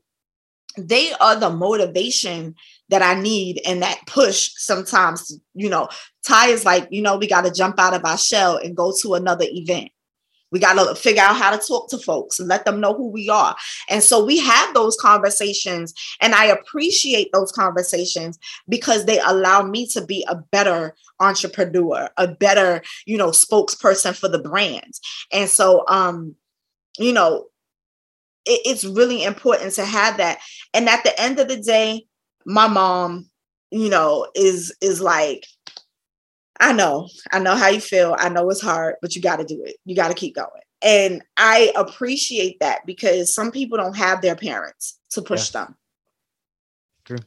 they 0.76 1.12
are 1.14 1.36
the 1.36 1.50
motivation 1.50 2.54
that 2.88 3.02
I 3.02 3.20
need 3.20 3.60
and 3.66 3.82
that 3.82 4.00
push 4.06 4.50
sometimes, 4.56 5.38
you 5.54 5.68
know, 5.68 5.88
Ty 6.26 6.48
is 6.48 6.64
like, 6.64 6.88
you 6.90 7.02
know, 7.02 7.16
we 7.16 7.26
got 7.26 7.44
to 7.44 7.52
jump 7.52 7.78
out 7.78 7.94
of 7.94 8.04
our 8.04 8.18
shell 8.18 8.56
and 8.56 8.76
go 8.76 8.92
to 9.02 9.14
another 9.14 9.46
event. 9.48 9.90
We 10.52 10.58
got 10.58 10.74
to 10.74 10.94
figure 10.94 11.22
out 11.22 11.36
how 11.36 11.56
to 11.56 11.66
talk 11.66 11.88
to 11.90 11.98
folks 11.98 12.38
and 12.38 12.48
let 12.48 12.64
them 12.64 12.80
know 12.80 12.94
who 12.94 13.08
we 13.08 13.28
are. 13.28 13.54
And 13.88 14.02
so 14.02 14.24
we 14.24 14.38
have 14.38 14.74
those 14.74 14.96
conversations, 14.96 15.94
and 16.20 16.34
I 16.34 16.46
appreciate 16.46 17.30
those 17.32 17.52
conversations 17.52 18.38
because 18.68 19.04
they 19.04 19.20
allow 19.20 19.62
me 19.62 19.86
to 19.88 20.04
be 20.04 20.24
a 20.28 20.36
better 20.36 20.94
entrepreneur, 21.20 22.08
a 22.16 22.28
better, 22.28 22.82
you 23.06 23.16
know, 23.16 23.30
spokesperson 23.30 24.16
for 24.16 24.28
the 24.28 24.38
brands. 24.38 25.00
And 25.32 25.48
so, 25.48 25.84
um, 25.88 26.34
you 26.98 27.12
know, 27.12 27.46
it, 28.46 28.60
it's 28.64 28.84
really 28.84 29.22
important 29.22 29.74
to 29.74 29.84
have 29.84 30.16
that. 30.16 30.38
And 30.74 30.88
at 30.88 31.04
the 31.04 31.18
end 31.20 31.38
of 31.38 31.48
the 31.48 31.60
day, 31.60 32.06
my 32.46 32.66
mom, 32.66 33.28
you 33.70 33.88
know, 33.88 34.26
is 34.34 34.74
is 34.80 35.00
like 35.00 35.46
I 36.60 36.72
know, 36.72 37.08
I 37.32 37.38
know 37.38 37.56
how 37.56 37.68
you 37.68 37.80
feel. 37.80 38.14
I 38.18 38.28
know 38.28 38.48
it's 38.50 38.60
hard, 38.60 38.96
but 39.00 39.16
you 39.16 39.22
got 39.22 39.36
to 39.36 39.44
do 39.44 39.62
it. 39.64 39.76
You 39.86 39.96
got 39.96 40.08
to 40.08 40.14
keep 40.14 40.34
going. 40.34 40.48
And 40.82 41.22
I 41.36 41.72
appreciate 41.74 42.60
that 42.60 42.86
because 42.86 43.34
some 43.34 43.50
people 43.50 43.78
don't 43.78 43.96
have 43.96 44.20
their 44.20 44.36
parents 44.36 44.98
to 45.12 45.22
push 45.22 45.52
yeah. 45.52 45.64
them. 45.64 45.76
True. 47.04 47.18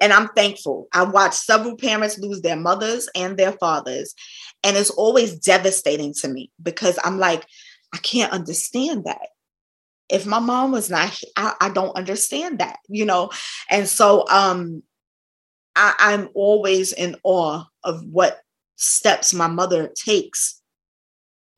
And 0.00 0.12
I'm 0.12 0.28
thankful. 0.28 0.88
I 0.92 1.04
watched 1.04 1.36
several 1.36 1.76
parents 1.76 2.18
lose 2.18 2.42
their 2.42 2.56
mothers 2.56 3.08
and 3.14 3.36
their 3.36 3.52
fathers. 3.52 4.14
And 4.62 4.76
it's 4.76 4.90
always 4.90 5.38
devastating 5.38 6.12
to 6.14 6.28
me 6.28 6.50
because 6.62 6.98
I'm 7.04 7.18
like, 7.18 7.46
I 7.94 7.98
can't 7.98 8.32
understand 8.32 9.04
that. 9.04 9.28
If 10.08 10.26
my 10.26 10.40
mom 10.40 10.72
was 10.72 10.90
not, 10.90 11.18
I, 11.36 11.54
I 11.60 11.70
don't 11.70 11.96
understand 11.96 12.58
that, 12.58 12.78
you 12.88 13.04
know? 13.04 13.30
And 13.70 13.88
so 13.88 14.28
um 14.28 14.82
I, 15.76 15.94
I'm 15.98 16.28
always 16.34 16.92
in 16.92 17.16
awe 17.22 17.64
of 17.84 18.04
what 18.04 18.40
steps 18.82 19.32
my 19.32 19.46
mother 19.46 19.88
takes 19.94 20.60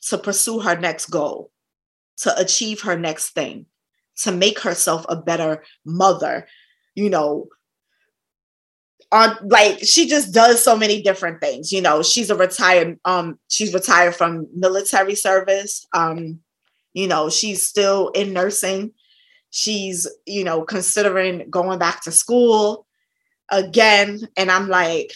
to 0.08 0.18
pursue 0.18 0.60
her 0.60 0.78
next 0.78 1.06
goal, 1.06 1.50
to 2.18 2.38
achieve 2.38 2.82
her 2.82 2.98
next 2.98 3.30
thing, 3.30 3.66
to 4.22 4.32
make 4.32 4.60
herself 4.60 5.04
a 5.08 5.16
better 5.16 5.64
mother, 5.84 6.46
you 6.94 7.10
know. 7.10 7.48
On 9.12 9.36
like 9.44 9.78
she 9.84 10.08
just 10.08 10.34
does 10.34 10.62
so 10.62 10.76
many 10.76 11.00
different 11.00 11.40
things, 11.40 11.72
you 11.72 11.80
know. 11.80 12.02
She's 12.02 12.30
a 12.30 12.36
retired, 12.36 12.98
um, 13.04 13.38
she's 13.48 13.72
retired 13.72 14.16
from 14.16 14.48
military 14.54 15.14
service. 15.14 15.86
Um, 15.92 16.40
you 16.94 17.06
know, 17.06 17.28
she's 17.28 17.66
still 17.66 18.08
in 18.08 18.32
nursing. 18.32 18.92
She's, 19.50 20.08
you 20.26 20.42
know, 20.42 20.62
considering 20.62 21.48
going 21.48 21.78
back 21.78 22.02
to 22.04 22.12
school 22.12 22.86
again. 23.50 24.20
And 24.36 24.50
I'm 24.50 24.68
like, 24.68 25.12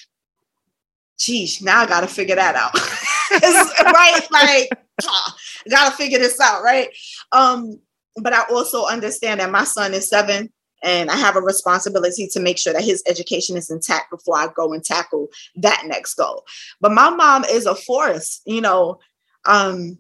geez, 1.19 1.61
now 1.61 1.81
I 1.81 1.87
got 1.87 2.01
to 2.01 2.07
figure 2.07 2.37
that 2.37 2.55
out. 2.55 2.75
right? 3.95 4.21
Like, 4.31 4.69
ah, 5.05 5.37
got 5.69 5.91
to 5.91 5.97
figure 5.97 6.19
this 6.19 6.41
out, 6.41 6.63
right? 6.63 6.89
Um, 7.33 7.81
but 8.17 8.33
I 8.33 8.45
also 8.51 8.87
understand 8.87 9.41
that 9.41 9.51
my 9.51 9.65
son 9.65 9.95
is 9.95 10.09
seven 10.09 10.51
and 10.83 11.11
I 11.11 11.17
have 11.17 11.37
a 11.37 11.41
responsibility 11.41 12.29
to 12.29 12.41
make 12.41 12.59
sure 12.59 12.73
that 12.73 12.85
his 12.85 13.03
education 13.07 13.57
is 13.57 13.71
intact 13.71 14.11
before 14.11 14.37
I 14.37 14.49
go 14.55 14.73
and 14.73 14.85
tackle 14.85 15.29
that 15.57 15.85
next 15.87 16.15
goal. 16.15 16.45
But 16.81 16.93
my 16.93 17.11
mom 17.11 17.45
is 17.45 17.67
a 17.67 17.75
force, 17.75 18.41
you 18.47 18.61
know, 18.61 18.99
um, 19.45 19.99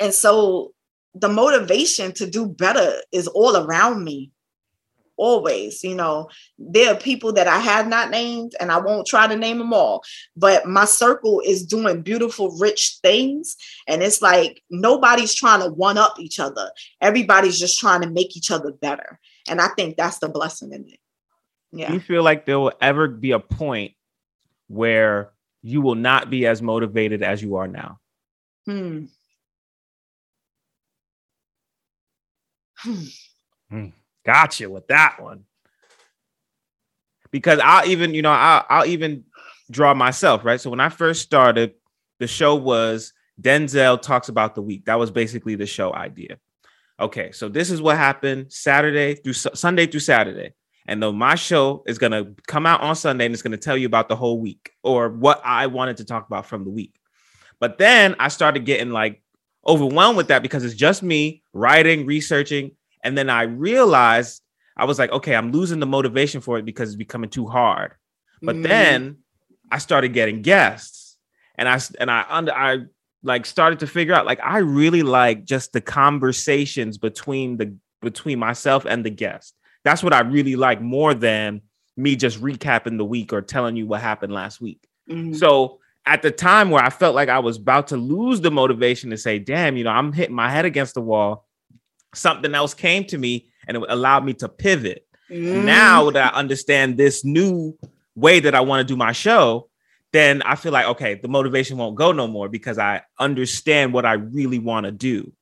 and 0.00 0.12
so 0.12 0.72
the 1.14 1.28
motivation 1.28 2.12
to 2.12 2.26
do 2.28 2.46
better 2.46 3.00
is 3.12 3.28
all 3.28 3.56
around 3.56 4.04
me 4.04 4.30
always 5.16 5.84
you 5.84 5.94
know 5.94 6.28
there 6.58 6.92
are 6.92 6.98
people 6.98 7.32
that 7.32 7.46
i 7.46 7.58
have 7.58 7.86
not 7.86 8.10
named 8.10 8.52
and 8.60 8.72
i 8.72 8.78
won't 8.78 9.06
try 9.06 9.26
to 9.26 9.36
name 9.36 9.58
them 9.58 9.72
all 9.72 10.02
but 10.36 10.66
my 10.66 10.84
circle 10.84 11.40
is 11.44 11.64
doing 11.64 12.02
beautiful 12.02 12.50
rich 12.58 12.98
things. 13.02 13.56
And 13.86 14.02
it's 14.02 14.22
like 14.22 14.62
nobody's 14.70 15.34
trying 15.34 15.60
to 15.60 15.70
one 15.70 15.98
up 15.98 16.18
each 16.18 16.40
other. 16.40 16.70
Everybody's 17.00 17.58
just 17.58 17.78
trying 17.78 18.02
to 18.02 18.10
make 18.10 18.36
each 18.36 18.50
other 18.50 18.72
better. 18.72 19.18
And 19.48 19.60
i 19.60 19.68
think 19.76 19.96
that's 19.96 20.18
the 20.18 20.28
blessing 20.28 20.72
in 20.72 20.88
it. 20.88 20.98
Yeah. 21.72 21.88
Do 21.88 21.94
you 21.94 22.00
feel 22.00 22.22
like 22.22 22.46
there 22.46 22.58
will 22.58 22.72
ever 22.80 23.08
be 23.08 23.32
a 23.32 23.40
point 23.40 23.92
where 24.68 25.32
you 25.62 25.80
will 25.80 25.96
not 25.96 26.30
be 26.30 26.46
as 26.46 26.62
motivated 26.62 27.22
as 27.22 27.42
you 27.42 27.56
are 27.56 27.68
now? 27.68 27.98
Hmm. 28.66 29.06
Hmm, 32.76 33.04
hmm. 33.70 33.86
Gotcha 34.24 34.68
with 34.70 34.88
that 34.88 35.16
one. 35.20 35.44
Because 37.30 37.60
I'll 37.62 37.86
even, 37.88 38.14
you 38.14 38.22
know, 38.22 38.32
I'll, 38.32 38.64
I'll 38.68 38.86
even 38.86 39.24
draw 39.70 39.94
myself, 39.94 40.44
right? 40.44 40.60
So 40.60 40.70
when 40.70 40.80
I 40.80 40.88
first 40.88 41.22
started, 41.22 41.74
the 42.20 42.26
show 42.26 42.54
was 42.54 43.12
Denzel 43.40 44.00
talks 44.00 44.28
about 44.28 44.54
the 44.54 44.62
week. 44.62 44.86
That 44.86 44.98
was 44.98 45.10
basically 45.10 45.56
the 45.56 45.66
show 45.66 45.92
idea. 45.92 46.38
Okay, 47.00 47.32
so 47.32 47.48
this 47.48 47.70
is 47.70 47.82
what 47.82 47.96
happened 47.96 48.52
Saturday 48.52 49.16
through 49.16 49.32
Sunday 49.32 49.86
through 49.86 50.00
Saturday. 50.00 50.54
And 50.86 51.02
though 51.02 51.12
my 51.12 51.34
show 51.34 51.82
is 51.86 51.98
going 51.98 52.12
to 52.12 52.34
come 52.46 52.66
out 52.66 52.82
on 52.82 52.94
Sunday 52.94 53.24
and 53.24 53.34
it's 53.34 53.42
going 53.42 53.52
to 53.52 53.58
tell 53.58 53.76
you 53.76 53.86
about 53.86 54.08
the 54.08 54.16
whole 54.16 54.38
week 54.38 54.72
or 54.82 55.08
what 55.08 55.40
I 55.44 55.66
wanted 55.66 55.96
to 55.98 56.04
talk 56.04 56.26
about 56.26 56.46
from 56.46 56.64
the 56.64 56.70
week. 56.70 56.94
But 57.58 57.78
then 57.78 58.14
I 58.18 58.28
started 58.28 58.66
getting 58.66 58.90
like 58.90 59.22
overwhelmed 59.66 60.16
with 60.16 60.28
that 60.28 60.42
because 60.42 60.64
it's 60.64 60.74
just 60.74 61.02
me 61.02 61.42
writing, 61.52 62.04
researching, 62.04 62.72
And 63.04 63.16
then 63.16 63.30
I 63.30 63.42
realized 63.42 64.42
I 64.76 64.86
was 64.86 64.98
like, 64.98 65.12
okay, 65.12 65.36
I'm 65.36 65.52
losing 65.52 65.78
the 65.78 65.86
motivation 65.86 66.40
for 66.40 66.58
it 66.58 66.64
because 66.64 66.88
it's 66.88 66.96
becoming 66.96 67.30
too 67.30 67.46
hard. 67.46 67.92
But 68.42 68.56
Mm. 68.56 68.62
then 68.64 69.16
I 69.70 69.78
started 69.78 70.12
getting 70.12 70.42
guests, 70.42 71.16
and 71.56 71.68
I 71.68 71.78
and 72.00 72.10
I 72.10 72.24
under 72.28 72.52
I 72.52 72.78
like 73.22 73.46
started 73.46 73.78
to 73.80 73.86
figure 73.86 74.14
out 74.14 74.26
like 74.26 74.40
I 74.42 74.58
really 74.58 75.02
like 75.02 75.44
just 75.44 75.72
the 75.72 75.80
conversations 75.80 76.98
between 76.98 77.56
the 77.58 77.76
between 78.02 78.38
myself 78.38 78.84
and 78.84 79.04
the 79.04 79.10
guest. 79.10 79.54
That's 79.84 80.02
what 80.02 80.12
I 80.12 80.20
really 80.20 80.56
like 80.56 80.80
more 80.80 81.14
than 81.14 81.60
me 81.96 82.16
just 82.16 82.40
recapping 82.42 82.96
the 82.98 83.04
week 83.04 83.32
or 83.32 83.40
telling 83.40 83.76
you 83.76 83.86
what 83.86 84.00
happened 84.00 84.32
last 84.32 84.60
week. 84.60 84.80
Mhm. 85.08 85.36
So 85.36 85.78
at 86.06 86.20
the 86.22 86.30
time 86.30 86.70
where 86.70 86.82
I 86.82 86.90
felt 86.90 87.14
like 87.14 87.28
I 87.28 87.38
was 87.38 87.56
about 87.56 87.86
to 87.88 87.96
lose 87.96 88.40
the 88.40 88.50
motivation 88.50 89.10
to 89.10 89.16
say, 89.16 89.38
damn, 89.38 89.76
you 89.76 89.84
know, 89.84 89.90
I'm 89.90 90.12
hitting 90.12 90.34
my 90.34 90.50
head 90.50 90.64
against 90.66 90.94
the 90.94 91.00
wall, 91.00 91.43
something 92.14 92.54
else 92.54 92.74
came 92.74 93.04
to 93.06 93.18
me 93.18 93.48
and 93.66 93.76
it 93.76 93.82
allowed 93.88 94.24
me 94.24 94.34
to 94.34 94.48
pivot. 94.48 95.06
Mm. 95.30 95.64
Now 95.64 96.10
that 96.10 96.32
I 96.34 96.38
understand 96.38 96.96
this 96.96 97.24
new 97.24 97.76
way 98.14 98.40
that 98.40 98.54
I 98.54 98.60
want 98.60 98.86
to 98.86 98.92
do 98.92 98.96
my 98.96 99.12
show, 99.12 99.68
then 100.12 100.42
I 100.42 100.54
feel 100.54 100.70
like, 100.72 100.86
okay, 100.86 101.14
the 101.16 101.28
motivation 101.28 101.76
won't 101.76 101.96
go 101.96 102.12
no 102.12 102.26
more 102.26 102.48
because 102.48 102.78
I 102.78 103.02
understand 103.18 103.92
what 103.92 104.04
I 104.06 104.12
really 104.14 104.58
want 104.58 104.86
to 104.86 104.92
do. 104.92 105.32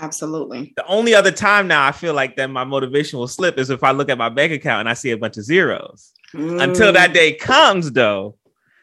absolutely. 0.00 0.72
The 0.76 0.86
only 0.86 1.14
other 1.14 1.30
time 1.30 1.68
now 1.68 1.86
I 1.86 1.92
feel 1.92 2.14
like 2.14 2.36
then 2.36 2.50
my 2.52 2.64
motivation 2.64 3.18
will 3.18 3.28
slip 3.28 3.58
is 3.58 3.70
if 3.70 3.82
I 3.84 3.92
look 3.92 4.08
at 4.08 4.18
my 4.18 4.28
bank 4.28 4.52
account 4.52 4.80
and 4.80 4.88
I 4.88 4.94
see 4.94 5.10
a 5.10 5.16
bunch 5.16 5.36
of 5.36 5.44
zeros. 5.44 6.12
Until 6.32 6.90
Mm. 6.90 6.94
that 6.94 7.12
day 7.14 7.32
comes, 7.34 7.92
though, 7.92 8.36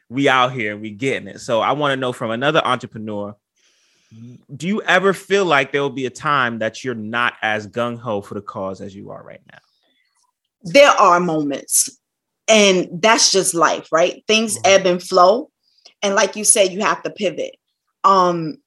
we 0.10 0.30
out 0.30 0.54
here, 0.54 0.78
we 0.78 0.90
getting 0.92 1.28
it. 1.28 1.40
So 1.42 1.60
I 1.60 1.74
want 1.74 1.92
to 1.92 1.98
know 1.98 2.14
from 2.14 2.32
another 2.32 2.62
entrepreneur, 2.66 3.36
do 4.56 4.68
you 4.68 4.82
ever 4.84 5.14
feel 5.14 5.46
like 5.46 5.72
there 5.72 5.82
will 5.82 5.90
be 5.90 6.06
a 6.06 6.10
time 6.12 6.60
that 6.60 6.84
you're 6.84 6.94
not 6.96 7.34
as 7.42 7.68
gung 7.68 7.98
ho 7.98 8.22
for 8.22 8.34
the 8.34 8.42
cause 8.42 8.82
as 8.82 8.96
you 8.96 9.10
are 9.12 9.24
right 9.24 9.42
now? 9.52 9.60
there 10.64 10.90
are 10.92 11.20
moments 11.20 11.98
and 12.48 12.88
that's 13.02 13.32
just 13.32 13.56
life 13.56 13.88
right 13.92 14.24
things 14.28 14.58
Mhm. 14.58 14.62
ebb 14.66 14.86
and 14.86 15.02
flow 15.02 15.50
and 16.04 16.14
like 16.14 16.36
you 16.36 16.44
said 16.44 16.72
you 16.72 16.82
have 16.82 17.02
to 17.02 17.10
pivot 17.10 17.56
um 18.04 18.58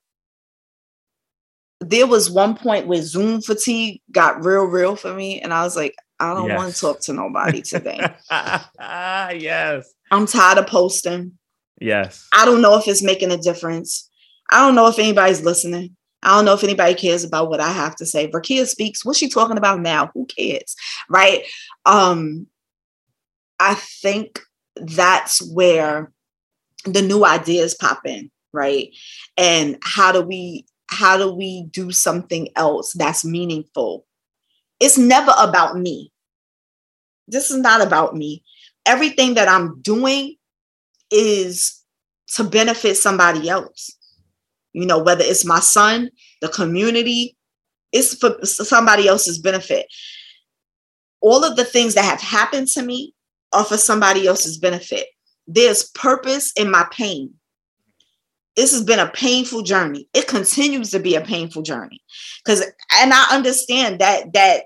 there 1.80 2.06
was 2.06 2.30
one 2.30 2.56
point 2.56 2.86
where 2.86 3.00
zoom 3.02 3.40
fatigue 3.40 4.00
got 4.10 4.44
real 4.44 4.64
real 4.64 4.96
for 4.96 5.12
me 5.14 5.40
and 5.40 5.52
i 5.52 5.62
was 5.62 5.76
like 5.76 5.94
i 6.18 6.32
don't 6.34 6.48
want 6.56 6.74
to 6.74 6.80
talk 6.80 7.00
to 7.00 7.12
nobody 7.12 7.62
today 7.62 8.00
Ah, 8.30 9.30
yes. 9.30 9.92
i'm 10.10 10.26
tired 10.26 10.58
of 10.58 10.66
posting 10.66 11.38
Yes. 11.80 12.26
i 12.32 12.44
don't 12.44 12.62
know 12.62 12.76
if 12.78 12.88
it's 12.88 13.02
making 13.02 13.30
a 13.30 13.36
difference 13.36 14.10
i 14.54 14.60
don't 14.60 14.74
know 14.74 14.88
if 14.88 14.98
anybody's 14.98 15.42
listening 15.42 15.94
I 16.24 16.34
don't 16.34 16.46
know 16.46 16.54
if 16.54 16.64
anybody 16.64 16.94
cares 16.94 17.22
about 17.22 17.50
what 17.50 17.60
I 17.60 17.70
have 17.70 17.94
to 17.96 18.06
say. 18.06 18.30
Verkeya 18.30 18.66
speaks. 18.66 19.04
What's 19.04 19.18
she 19.18 19.28
talking 19.28 19.58
about 19.58 19.80
now? 19.80 20.10
Who 20.14 20.26
cares? 20.26 20.74
Right? 21.10 21.42
Um, 21.84 22.46
I 23.60 23.74
think 23.74 24.40
that's 24.76 25.40
where 25.52 26.12
the 26.84 27.02
new 27.02 27.24
ideas 27.24 27.74
pop 27.74 28.06
in, 28.06 28.30
right? 28.52 28.88
And 29.36 29.78
how 29.82 30.12
do 30.12 30.22
we 30.22 30.66
how 30.86 31.16
do 31.16 31.32
we 31.32 31.64
do 31.70 31.90
something 31.90 32.48
else 32.56 32.92
that's 32.92 33.24
meaningful? 33.24 34.06
It's 34.80 34.98
never 34.98 35.32
about 35.38 35.76
me. 35.78 36.10
This 37.28 37.50
is 37.50 37.58
not 37.58 37.80
about 37.80 38.14
me. 38.14 38.44
Everything 38.86 39.34
that 39.34 39.48
I'm 39.48 39.80
doing 39.80 40.36
is 41.10 41.82
to 42.34 42.44
benefit 42.44 42.96
somebody 42.96 43.48
else. 43.48 43.96
You 44.74 44.86
know, 44.86 44.98
whether 44.98 45.24
it's 45.24 45.44
my 45.44 45.60
son, 45.60 46.10
the 46.42 46.48
community, 46.48 47.36
it's 47.92 48.14
for 48.14 48.44
somebody 48.44 49.08
else's 49.08 49.38
benefit. 49.38 49.86
All 51.20 51.44
of 51.44 51.56
the 51.56 51.64
things 51.64 51.94
that 51.94 52.04
have 52.04 52.20
happened 52.20 52.68
to 52.68 52.82
me 52.82 53.14
are 53.52 53.64
for 53.64 53.78
somebody 53.78 54.26
else's 54.26 54.58
benefit. 54.58 55.06
There's 55.46 55.84
purpose 55.90 56.52
in 56.52 56.70
my 56.70 56.86
pain. 56.90 57.34
This 58.56 58.72
has 58.72 58.82
been 58.82 58.98
a 58.98 59.10
painful 59.10 59.62
journey. 59.62 60.08
It 60.12 60.26
continues 60.26 60.90
to 60.90 60.98
be 60.98 61.14
a 61.14 61.20
painful 61.20 61.62
journey. 61.62 62.02
Cuz 62.44 62.60
and 62.60 63.12
I 63.14 63.26
understand 63.30 64.00
that 64.00 64.32
that 64.32 64.64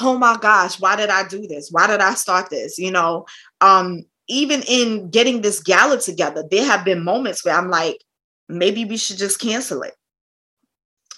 oh 0.00 0.18
my 0.18 0.36
gosh, 0.40 0.78
why 0.78 0.94
did 0.94 1.10
I 1.10 1.26
do 1.26 1.46
this? 1.46 1.68
Why 1.70 1.86
did 1.86 2.00
I 2.00 2.14
start 2.14 2.48
this? 2.50 2.78
You 2.78 2.92
know, 2.92 3.26
um 3.60 4.04
even 4.28 4.62
in 4.66 5.10
getting 5.10 5.40
this 5.40 5.60
gala 5.60 6.00
together, 6.00 6.44
there 6.50 6.64
have 6.64 6.84
been 6.84 7.04
moments 7.04 7.44
where 7.44 7.54
I'm 7.54 7.70
like 7.70 8.02
maybe 8.48 8.84
we 8.84 8.96
should 8.96 9.18
just 9.18 9.40
cancel 9.40 9.82
it. 9.82 9.94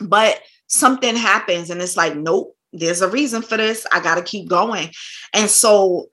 But 0.00 0.40
something 0.68 1.16
happens 1.16 1.70
and 1.70 1.80
it's 1.80 1.96
like, 1.96 2.16
nope, 2.16 2.54
there's 2.72 3.02
a 3.02 3.08
reason 3.08 3.42
for 3.42 3.56
this. 3.56 3.86
I 3.92 4.00
got 4.00 4.16
to 4.16 4.22
keep 4.22 4.48
going. 4.48 4.90
And 5.34 5.50
so 5.50 6.06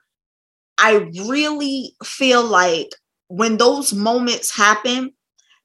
I 0.77 1.09
really 1.27 1.93
feel 2.03 2.43
like 2.43 2.89
when 3.27 3.57
those 3.57 3.93
moments 3.93 4.55
happen, 4.55 5.11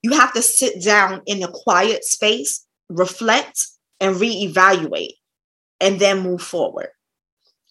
you 0.03 0.13
have 0.13 0.33
to 0.35 0.43
sit 0.43 0.83
down 0.83 1.23
in 1.27 1.43
a 1.43 1.49
quiet 1.53 2.05
space, 2.05 2.65
reflect, 2.89 3.61
and 4.01 4.17
reevaluate, 4.17 5.15
and 5.81 5.99
then 6.01 6.21
move 6.21 6.41
forward. 6.43 6.89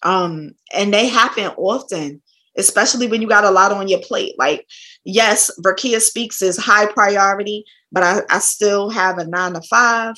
Um, 0.02 0.52
and 0.72 0.94
they 0.94 1.08
happen 1.08 1.46
often, 1.56 2.22
especially 2.60 3.08
when 3.08 3.20
you 3.20 3.28
got 3.28 3.44
a 3.44 3.50
lot 3.50 3.72
on 3.72 3.88
your 3.88 4.00
plate. 4.00 4.34
Like, 4.38 4.66
yes, 5.04 5.50
Verkeya 5.64 6.00
Speaks 6.00 6.42
is 6.42 6.56
high 6.56 6.86
priority, 6.86 7.64
but 7.90 8.02
I, 8.02 8.20
I 8.30 8.38
still 8.38 8.90
have 8.90 9.18
a 9.18 9.26
nine 9.26 9.54
to 9.54 9.62
five. 9.62 10.14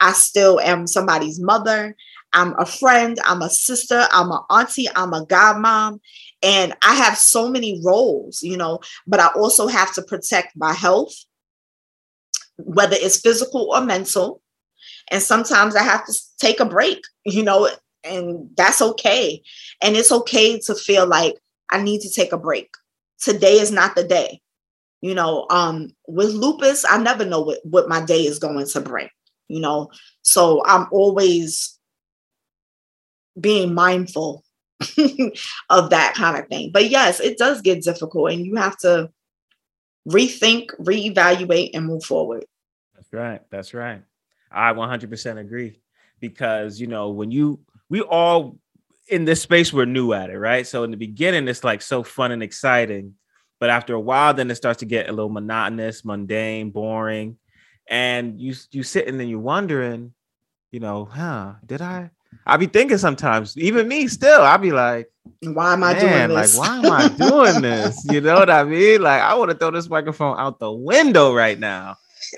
I 0.00 0.12
still 0.12 0.58
am 0.60 0.86
somebody's 0.86 1.38
mother. 1.38 1.94
I'm 2.32 2.54
a 2.58 2.64
friend. 2.64 3.18
I'm 3.24 3.42
a 3.42 3.50
sister. 3.50 4.06
I'm 4.10 4.30
an 4.30 4.40
auntie. 4.48 4.88
I'm 4.94 5.12
a 5.12 5.26
godmom. 5.26 6.00
And 6.42 6.74
I 6.82 6.94
have 6.94 7.18
so 7.18 7.50
many 7.50 7.82
roles, 7.84 8.42
you 8.42 8.56
know, 8.56 8.80
but 9.06 9.20
I 9.20 9.28
also 9.28 9.66
have 9.66 9.92
to 9.94 10.02
protect 10.02 10.56
my 10.56 10.72
health, 10.72 11.12
whether 12.56 12.96
it's 12.98 13.20
physical 13.20 13.70
or 13.74 13.82
mental. 13.82 14.40
And 15.10 15.22
sometimes 15.22 15.76
I 15.76 15.82
have 15.82 16.06
to 16.06 16.14
take 16.38 16.60
a 16.60 16.64
break, 16.64 17.02
you 17.26 17.42
know, 17.42 17.68
and 18.04 18.48
that's 18.56 18.80
okay. 18.80 19.42
And 19.82 19.96
it's 19.96 20.12
okay 20.12 20.58
to 20.60 20.74
feel 20.74 21.06
like 21.06 21.34
I 21.70 21.82
need 21.82 22.00
to 22.02 22.10
take 22.10 22.32
a 22.32 22.38
break. 22.38 22.70
Today 23.20 23.60
is 23.60 23.70
not 23.70 23.94
the 23.94 24.04
day. 24.04 24.40
You 25.02 25.14
know, 25.14 25.46
um, 25.50 25.90
with 26.06 26.30
lupus, 26.30 26.84
I 26.88 26.98
never 26.98 27.24
know 27.24 27.40
what, 27.40 27.58
what 27.64 27.88
my 27.88 28.04
day 28.04 28.26
is 28.26 28.38
going 28.38 28.66
to 28.66 28.80
bring, 28.80 29.08
you 29.48 29.60
know. 29.60 29.90
So 30.22 30.62
I'm 30.66 30.86
always 30.92 31.78
being 33.40 33.72
mindful 33.72 34.44
of 35.70 35.90
that 35.90 36.14
kind 36.14 36.38
of 36.38 36.48
thing. 36.48 36.70
But 36.72 36.90
yes, 36.90 37.20
it 37.20 37.38
does 37.38 37.62
get 37.62 37.82
difficult 37.82 38.32
and 38.32 38.44
you 38.44 38.56
have 38.56 38.76
to 38.78 39.10
rethink, 40.08 40.70
reevaluate, 40.80 41.70
and 41.74 41.86
move 41.86 42.04
forward. 42.04 42.44
That's 42.94 43.12
right. 43.12 43.40
That's 43.50 43.74
right. 43.74 44.02
I 44.50 44.72
100% 44.72 45.38
agree 45.38 45.80
because, 46.18 46.80
you 46.80 46.86
know, 46.86 47.10
when 47.10 47.30
you, 47.30 47.60
we 47.88 48.02
all 48.02 48.58
in 49.10 49.24
this 49.24 49.42
space, 49.42 49.72
we're 49.72 49.84
new 49.86 50.12
at 50.12 50.30
it, 50.30 50.38
right? 50.38 50.66
So 50.66 50.84
in 50.84 50.90
the 50.90 50.96
beginning, 50.96 51.48
it's 51.48 51.64
like 51.64 51.82
so 51.82 52.02
fun 52.02 52.32
and 52.32 52.42
exciting. 52.42 53.14
But 53.58 53.70
after 53.70 53.94
a 53.94 54.00
while, 54.00 54.32
then 54.32 54.50
it 54.50 54.54
starts 54.54 54.78
to 54.80 54.86
get 54.86 55.08
a 55.08 55.12
little 55.12 55.28
monotonous, 55.30 56.04
mundane, 56.04 56.70
boring. 56.70 57.36
And 57.88 58.40
you, 58.40 58.54
you 58.70 58.82
sitting 58.82 59.10
and 59.10 59.20
then 59.20 59.28
you're 59.28 59.38
wondering, 59.40 60.14
you 60.70 60.80
know, 60.80 61.04
huh, 61.04 61.54
did 61.66 61.82
I? 61.82 62.10
I 62.46 62.56
be 62.56 62.66
thinking 62.66 62.96
sometimes, 62.98 63.56
even 63.58 63.88
me 63.88 64.06
still, 64.06 64.42
I'll 64.42 64.56
be 64.58 64.70
like, 64.70 65.10
Why 65.42 65.72
am 65.72 65.82
I 65.82 65.94
man, 65.94 66.28
doing 66.28 66.36
like, 66.36 66.46
this? 66.46 66.56
why 66.56 66.78
am 66.78 66.90
I 66.90 67.08
doing 67.28 67.60
this? 67.60 68.04
You 68.10 68.20
know 68.20 68.36
what 68.36 68.48
I 68.50 68.62
mean? 68.64 69.02
Like, 69.02 69.20
I 69.20 69.34
want 69.34 69.50
to 69.50 69.56
throw 69.56 69.72
this 69.72 69.90
microphone 69.90 70.38
out 70.38 70.58
the 70.60 70.70
window 70.70 71.34
right 71.34 71.58
now. 71.58 71.96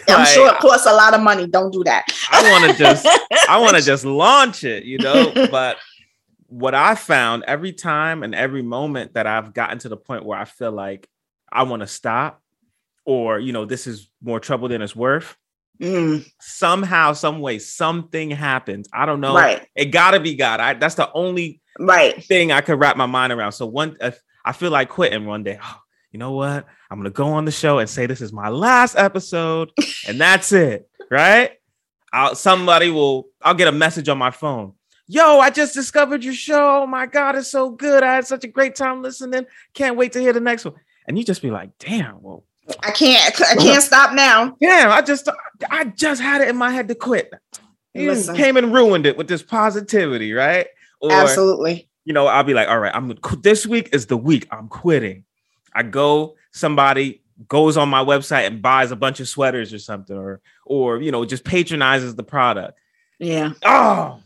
I'm 0.09 0.20
Like, 0.20 0.29
sure 0.29 0.49
it 0.53 0.59
costs 0.61 0.87
a 0.87 0.93
lot 0.95 1.12
of 1.14 1.20
money. 1.20 1.47
Don't 1.47 1.70
do 1.73 1.85
that. 1.85 2.07
I 2.31 2.51
want 2.51 2.70
to 2.73 2.79
just 2.79 3.07
I 3.49 3.59
want 3.61 3.77
to 3.77 3.83
just 3.93 4.05
launch 4.07 4.64
it, 4.64 4.85
you 4.85 4.97
know. 4.99 5.31
But 5.51 5.77
what 6.53 6.74
I 6.74 6.94
found 6.94 7.44
every 7.46 7.72
time 7.72 8.22
and 8.22 8.34
every 8.34 8.62
moment 8.62 9.14
that 9.14 9.26
I've 9.26 9.55
gotten 9.55 9.78
to 9.80 9.88
the 9.88 9.96
point 9.96 10.24
where 10.24 10.38
I 10.38 10.44
feel 10.44 10.70
like 10.72 11.09
I 11.50 11.62
want 11.62 11.80
to 11.80 11.86
stop, 11.86 12.42
or 13.07 13.38
you 13.38 13.53
know, 13.53 13.64
this 13.64 13.86
is 13.86 14.11
more 14.22 14.38
trouble 14.38 14.68
than 14.68 14.82
it's 14.82 14.94
worth. 14.94 15.36
Mm, 15.80 16.24
Somehow, 16.40 17.14
some 17.14 17.40
way, 17.40 17.59
something 17.59 18.30
happens. 18.30 18.88
I 18.92 19.07
don't 19.07 19.20
know. 19.20 19.34
right, 19.34 19.66
It 19.74 19.86
gotta 19.86 20.20
be 20.20 20.34
God. 20.34 20.61
I, 20.61 20.74
that's 20.74 20.94
the 20.94 21.11
only 21.12 21.61
right. 21.78 22.22
thing 22.22 22.53
I 22.53 22.61
could 22.61 22.78
wrap 22.78 22.96
my 22.96 23.07
mind 23.07 23.32
around. 23.32 23.53
So 23.53 23.66
one, 23.66 23.96
if 24.00 24.20
I 24.44 24.53
feel 24.53 24.70
like 24.70 24.90
quitting 24.90 25.24
one 25.24 25.42
day. 25.42 25.59
Oh, 25.62 25.76
you 26.11 26.18
know 26.18 26.32
what? 26.32 26.66
I'm 26.90 26.98
gonna 26.98 27.11
go 27.11 27.28
on 27.28 27.46
the 27.46 27.50
show 27.50 27.78
and 27.78 27.88
say 27.88 28.05
this 28.07 28.20
is 28.20 28.32
my 28.32 28.50
last 28.50 28.96
episode, 28.96 29.72
and 30.07 30.20
that's 30.20 30.53
it, 30.53 30.86
right? 31.11 31.53
I'll, 32.12 32.34
somebody 32.34 32.90
will. 32.90 33.28
I'll 33.40 33.55
get 33.55 33.68
a 33.68 33.72
message 33.72 34.11
on 34.11 34.18
my 34.18 34.30
phone. 34.30 34.74
Yo, 35.09 35.38
I 35.40 35.50
just 35.50 35.74
discovered 35.74 36.24
your 36.24 36.34
show. 36.34 36.82
Oh 36.82 36.86
my 36.86 37.07
God, 37.07 37.34
it's 37.36 37.50
so 37.50 37.70
good. 37.70 38.03
I 38.03 38.14
had 38.14 38.26
such 38.26 38.44
a 38.44 38.48
great 38.48 38.74
time 38.74 39.03
listening. 39.03 39.46
Can't 39.74 39.96
wait 39.96 40.12
to 40.12 40.20
hear 40.20 40.32
the 40.32 40.40
next 40.40 40.64
one. 40.64 40.74
And 41.07 41.18
you 41.18 41.24
just 41.24 41.42
be 41.42 41.50
like, 41.50 41.76
damn, 41.78 42.22
well, 42.22 42.44
I 42.82 42.92
can't. 42.92 43.40
I 43.42 43.57
can't 43.57 43.82
stop 43.82 44.14
now. 44.14 44.57
damn, 44.61 44.90
I 44.90 45.03
just, 45.03 45.28
I 45.70 45.84
just 45.84 46.22
had 46.22 46.40
it 46.40 46.48
in 46.48 46.57
my 46.57 46.70
head 46.70 46.88
to 46.88 46.94
quit. 46.94 47.32
You 47.94 48.11
Listen. 48.12 48.36
came 48.36 48.57
and 48.57 48.72
ruined 48.72 49.05
it 49.07 49.16
with 49.16 49.28
this 49.28 49.42
positivity, 49.42 50.32
right? 50.32 50.66
Or 51.00 51.12
Absolutely. 51.12 51.88
you 52.05 52.12
know, 52.12 52.26
I'll 52.26 52.44
be 52.44 52.55
like, 52.55 52.68
all 52.68 52.78
right, 52.78 52.94
I'm 52.94 53.14
this 53.42 53.66
week 53.66 53.90
is 53.92 54.07
the 54.07 54.16
week 54.16 54.46
I'm 54.50 54.68
quitting. 54.68 55.24
I 55.74 55.82
go, 55.82 56.36
somebody 56.53 57.22
goes 57.48 57.76
on 57.76 57.88
my 57.88 58.05
website 58.05 58.46
and 58.46 58.62
buys 58.62 58.92
a 58.92 58.96
bunch 58.96 59.20
of 59.20 59.28
sweaters 59.28 59.72
or 59.74 59.78
something, 59.78 60.16
or 60.16 60.40
or 60.64 61.03
you 61.03 61.11
know, 61.11 61.24
just 61.24 61.44
patronizes 61.44 62.14
the 62.14 62.22
product. 62.22 62.78
Yeah. 63.18 63.53
Oh, 63.64 64.20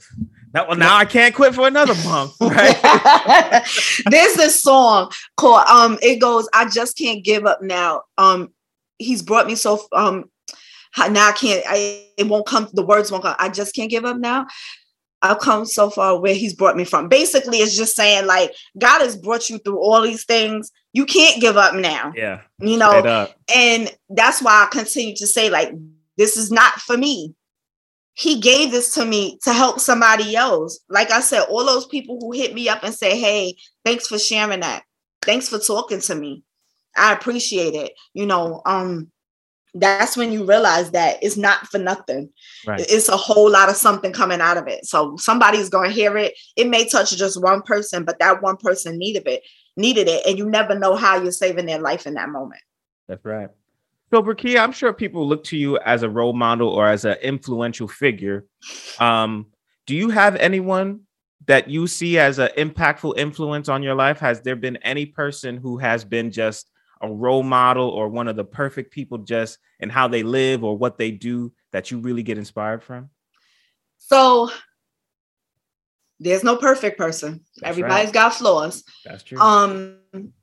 that 0.57 0.69
one 0.69 0.79
now 0.79 0.97
I 0.97 1.05
can't 1.05 1.35
quit 1.35 1.55
for 1.55 1.67
another 1.69 1.95
month, 2.05 2.35
right? 2.41 3.63
There's 4.11 4.35
this 4.35 4.63
song 4.63 5.13
called 5.37 5.67
um 5.69 5.99
it 6.01 6.17
goes 6.17 6.49
I 6.55 6.67
just 6.69 6.97
can't 6.97 7.23
give 7.23 7.45
up 7.45 7.61
now. 7.63 8.03
Um 8.17 8.53
he's 8.99 9.23
brought 9.23 9.47
me 9.47 9.55
so 9.55 9.87
um 9.93 10.31
now 10.99 11.29
I 11.29 11.33
can't 11.33 11.63
I 11.69 12.07
it 12.17 12.27
won't 12.27 12.47
come 12.47 12.69
the 12.73 12.85
words 12.85 13.13
won't 13.13 13.25
come. 13.25 13.37
I 13.39 13.51
just 13.51 13.75
can't 13.75 13.91
give 13.91 14.07
up 14.07 14.17
now. 14.17 14.47
I've 15.21 15.41
come 15.41 15.67
so 15.67 15.91
far 15.91 16.19
where 16.19 16.35
he's 16.35 16.55
brought 16.55 16.77
me 16.77 16.85
from. 16.85 17.09
Basically, 17.09 17.59
it's 17.59 17.77
just 17.77 17.95
saying 17.95 18.27
like 18.27 18.55
God 18.79 19.01
has 19.01 19.17
brought 19.17 19.51
you 19.51 19.59
through 19.59 19.79
all 19.79 20.01
these 20.01 20.25
things. 20.25 20.73
You 20.95 21.05
can't 21.05 21.41
give 21.41 21.59
up 21.59 21.75
now. 21.75 22.13
yeah, 22.17 22.41
You 22.61 22.79
know, 22.79 23.03
and 23.55 23.95
that's 24.09 24.41
why 24.41 24.65
I 24.65 24.69
continue 24.71 25.15
to 25.17 25.27
say, 25.27 25.51
like, 25.51 25.73
this 26.17 26.39
is 26.39 26.51
not 26.51 26.81
for 26.81 26.97
me. 26.97 27.35
He 28.17 28.41
gave 28.41 28.71
this 28.71 28.95
to 28.95 29.05
me 29.05 29.39
to 29.43 29.53
help 29.53 29.79
somebody 29.79 30.35
else. 30.35 30.81
Like 30.89 31.11
I 31.11 31.21
said, 31.21 31.43
all 31.43 31.67
those 31.67 31.87
people 31.87 32.19
who 32.19 32.33
hit 32.33 32.55
me 32.55 32.69
up 32.69 32.83
and 32.83 32.95
say, 32.95 33.19
Hey, 33.19 33.57
thanks 33.85 34.09
for 34.09 34.19
sharing 34.19 34.61
that. 34.61 34.85
Thanks 35.23 35.49
for 35.49 35.59
talking 35.59 36.01
to 36.01 36.15
me. 36.15 36.43
I 36.97 37.13
appreciate 37.13 37.75
it. 37.75 37.93
You 38.15 38.25
know, 38.25 38.63
um, 38.65 39.11
that's 39.75 40.17
when 40.17 40.33
you 40.33 40.47
realize 40.47 40.93
that 40.93 41.19
it's 41.23 41.37
not 41.37 41.67
for 41.67 41.79
nothing. 41.79 42.31
Right. 42.67 42.81
It's 42.81 43.09
a 43.11 43.17
whole 43.17 43.51
lot 43.51 43.69
of 43.69 43.77
something 43.77 44.13
coming 44.13 44.41
out 44.41 44.57
of 44.57 44.67
it. 44.67 44.87
So 44.87 45.17
somebody's 45.19 45.69
gonna 45.69 45.91
hear 45.91 46.17
it. 46.17 46.35
It 46.57 46.69
may 46.69 46.89
touch 46.89 47.15
just 47.17 47.43
one 47.43 47.61
person, 47.63 48.05
but 48.05 48.19
that 48.21 48.43
one 48.43 48.57
person 48.57 48.97
needed 48.97 49.27
it, 49.27 49.43
needed 49.77 50.09
it, 50.09 50.27
and 50.27 50.39
you 50.39 50.49
never 50.49 50.79
know 50.79 50.97
how 50.97 51.21
you're 51.21 51.33
saving 51.33 51.67
their 51.67 51.81
life 51.81 52.07
in 52.07 52.15
that 52.15 52.31
moment. 52.31 52.63
That's 53.09 53.25
right. 53.25 53.51
So, 54.11 54.23
Verkeya, 54.23 54.61
I'm 54.61 54.73
sure 54.73 54.93
people 54.93 55.27
look 55.27 55.43
to 55.45 55.57
you 55.57 55.79
as 55.79 56.03
a 56.03 56.09
role 56.09 56.33
model 56.33 56.69
or 56.69 56.87
as 56.87 57.05
an 57.05 57.17
influential 57.23 57.89
figure. 57.89 58.47
Um, 59.01 59.47
do 59.87 59.97
you 59.97 60.11
have 60.11 60.37
anyone 60.37 61.01
that 61.47 61.69
you 61.69 61.87
see 61.87 62.19
as 62.19 62.39
an 62.39 62.51
impactful 62.57 63.19
influence 63.19 63.69
on 63.69 63.83
your 63.83 63.95
life? 63.95 64.19
Has 64.21 64.41
there 64.41 64.57
been 64.57 64.77
any 64.79 65.07
person 65.07 65.57
who 65.57 65.79
has 65.79 66.05
been 66.05 66.31
just 66.31 66.71
a 67.03 67.13
role 67.13 67.43
model 67.43 67.89
or 67.89 68.09
one 68.09 68.29
of 68.29 68.37
the 68.37 68.45
perfect 68.45 68.93
people 68.93 69.19
just 69.19 69.59
in 69.81 69.91
how 69.91 70.09
they 70.09 70.23
live 70.23 70.65
or 70.65 70.77
what 70.77 70.99
they 70.99 71.11
do 71.11 71.53
that 71.73 71.91
you 71.91 71.99
really 71.99 72.23
get 72.23 72.39
inspired 72.39 72.83
from? 72.83 73.11
So 73.99 74.51
there's 76.21 76.45
no 76.45 76.57
perfect 76.57 76.97
person. 76.97 77.45
That's 77.57 77.71
Everybody's 77.71 78.07
right. 78.07 78.15
got 78.15 78.35
flaws. 78.35 78.85
That's 79.05 79.23
true. 79.23 79.39
Um, 79.39 79.99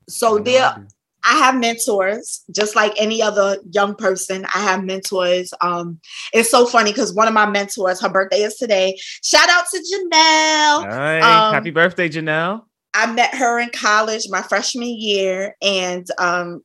so 0.08 0.28
I 0.28 0.30
know 0.30 0.40
I 0.40 0.42
there. 0.44 0.86
I 1.24 1.36
have 1.38 1.58
mentors, 1.58 2.44
just 2.50 2.76
like 2.76 2.92
any 2.98 3.22
other 3.22 3.58
young 3.70 3.94
person. 3.94 4.44
I 4.54 4.60
have 4.60 4.84
mentors. 4.84 5.52
Um, 5.60 6.00
it's 6.32 6.50
so 6.50 6.66
funny 6.66 6.92
because 6.92 7.14
one 7.14 7.28
of 7.28 7.34
my 7.34 7.46
mentors, 7.46 8.00
her 8.00 8.08
birthday 8.08 8.42
is 8.42 8.56
today. 8.56 8.96
Shout 9.22 9.48
out 9.48 9.64
to 9.70 9.78
Janelle. 9.78 10.84
Um, 11.22 11.54
happy 11.54 11.70
birthday, 11.70 12.08
Janelle. 12.08 12.64
I 12.92 13.12
met 13.12 13.34
her 13.34 13.58
in 13.58 13.70
college 13.70 14.28
my 14.28 14.42
freshman 14.42 14.88
year, 14.88 15.56
and 15.60 16.06
um, 16.18 16.62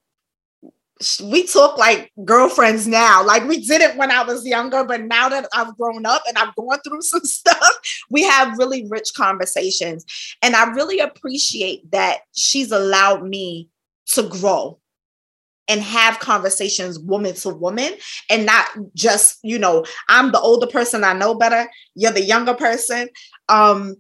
we 1.24 1.47
talk 1.47 1.78
like 1.78 2.12
girlfriends 2.26 2.86
now. 2.86 3.24
Like 3.24 3.47
we 3.47 3.66
did 3.66 3.82
it 3.82 3.95
when 3.95 4.12
I 4.12 4.24
was 4.24 4.45
younger, 4.45 4.84
but 4.84 5.01
now 5.01 5.30
that 5.30 5.47
I've 5.53 5.76
grown 5.78 6.05
up 6.05 6.24
and 6.28 6.38
I've 6.38 6.53
gone 6.55 6.80
through 6.86 7.01
some 7.03 7.24
stuff, 7.24 7.80
we 8.10 8.24
have 8.24 8.57
really 8.57 8.86
rich 8.88 9.14
conversations. 9.16 10.05
And 10.41 10.55
I 10.55 10.72
really 10.72 10.99
appreciate 10.99 11.89
that 11.91 12.20
she's 12.36 12.72
allowed 12.72 13.24
me 13.24 13.70
to 14.14 14.24
grow 14.24 14.80
and 15.68 15.82
have 15.82 16.20
conversations 16.20 16.99
woman 16.99 17.36
to 17.36 17.49
woman 17.49 17.93
and 18.30 18.45
not 18.45 18.66
just 18.95 19.38
you 19.43 19.57
know 19.57 19.86
i'm 20.10 20.32
the 20.32 20.39
older 20.39 20.68
person 20.68 21.03
i 21.03 21.14
know 21.14 21.36
better 21.36 21.70
you're 21.95 22.12
the 22.12 22.24
younger 22.24 22.53
person. 22.55 23.07
Um 23.47 23.95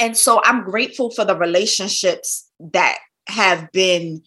and 0.00 0.16
so 0.16 0.40
i'm 0.44 0.64
grateful 0.64 1.10
for 1.10 1.24
the 1.24 1.36
relationships 1.36 2.50
that 2.72 2.98
have 3.28 3.70
been 3.72 4.22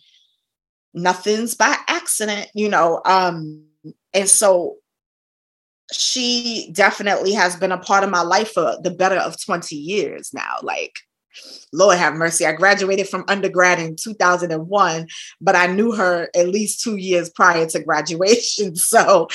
nothing's 0.94 1.54
by 1.54 1.76
accident 1.88 2.48
you 2.56 2.70
know 2.70 3.02
um 3.06 3.64
and 4.14 4.30
so 4.30 4.78
she 5.92 6.70
definitely 6.74 7.32
has 7.34 7.56
been 7.56 7.72
a 7.72 7.78
part 7.78 8.04
of 8.04 8.10
my 8.10 8.22
life 8.22 8.52
for 8.52 8.78
the 8.82 8.92
better 8.92 9.16
of 9.16 9.42
20 9.46 9.76
years 9.76 10.32
now 10.34 10.56
like 10.64 10.94
lord 11.74 11.98
have 11.98 12.14
mercy 12.14 12.46
i 12.46 12.52
graduated 12.52 13.08
from 13.08 13.26
undergrad 13.28 13.80
in 13.80 13.96
2001 13.96 15.08
but 15.42 15.56
i 15.56 15.68
knew 15.68 15.92
her 15.92 16.30
at 16.36 16.48
least 16.48 16.82
two 16.82 16.98
years 16.98 17.30
prior 17.30 17.66
to 17.66 17.84
graduation 17.84 18.76
so 18.76 19.28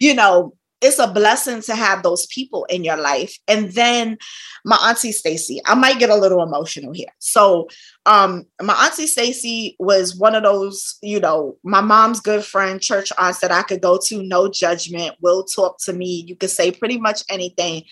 you 0.00 0.14
know 0.14 0.54
it's 0.80 0.98
a 0.98 1.08
blessing 1.08 1.60
to 1.62 1.74
have 1.74 2.02
those 2.02 2.26
people 2.26 2.64
in 2.66 2.84
your 2.84 2.96
life. 2.96 3.36
And 3.48 3.72
then 3.72 4.16
my 4.64 4.76
auntie 4.88 5.12
Stacy, 5.12 5.60
I 5.66 5.74
might 5.74 5.98
get 5.98 6.10
a 6.10 6.16
little 6.16 6.42
emotional 6.42 6.92
here. 6.92 7.08
So 7.18 7.68
um 8.06 8.44
my 8.62 8.74
auntie 8.74 9.06
Stacy 9.06 9.76
was 9.78 10.16
one 10.16 10.34
of 10.34 10.44
those, 10.44 10.96
you 11.02 11.20
know, 11.20 11.56
my 11.64 11.80
mom's 11.80 12.20
good 12.20 12.44
friend, 12.44 12.80
church 12.80 13.12
aunts 13.18 13.40
that 13.40 13.50
I 13.52 13.62
could 13.62 13.80
go 13.80 13.98
to, 14.04 14.22
no 14.22 14.48
judgment, 14.48 15.16
will 15.20 15.44
talk 15.44 15.78
to 15.84 15.92
me. 15.92 16.24
You 16.26 16.36
could 16.36 16.50
say 16.50 16.70
pretty 16.70 16.98
much 16.98 17.22
anything 17.28 17.84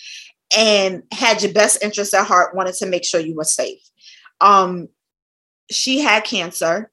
and 0.54 1.02
had 1.12 1.42
your 1.42 1.52
best 1.52 1.82
interest 1.82 2.14
at 2.14 2.26
heart, 2.26 2.54
wanted 2.54 2.74
to 2.74 2.86
make 2.86 3.04
sure 3.04 3.20
you 3.20 3.34
were 3.34 3.44
safe. 3.44 3.80
Um 4.40 4.88
she 5.70 6.00
had 6.00 6.24
cancer 6.24 6.90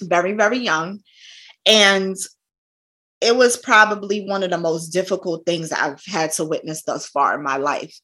very, 0.00 0.32
very 0.32 0.58
young. 0.58 1.00
And 1.66 2.16
it 3.20 3.36
was 3.36 3.56
probably 3.56 4.26
one 4.26 4.42
of 4.42 4.50
the 4.50 4.58
most 4.58 4.88
difficult 4.88 5.46
things 5.46 5.70
I've 5.70 6.02
had 6.06 6.32
to 6.32 6.44
witness 6.44 6.82
thus 6.82 7.06
far 7.06 7.36
in 7.36 7.42
my 7.42 7.56
life. 7.56 7.96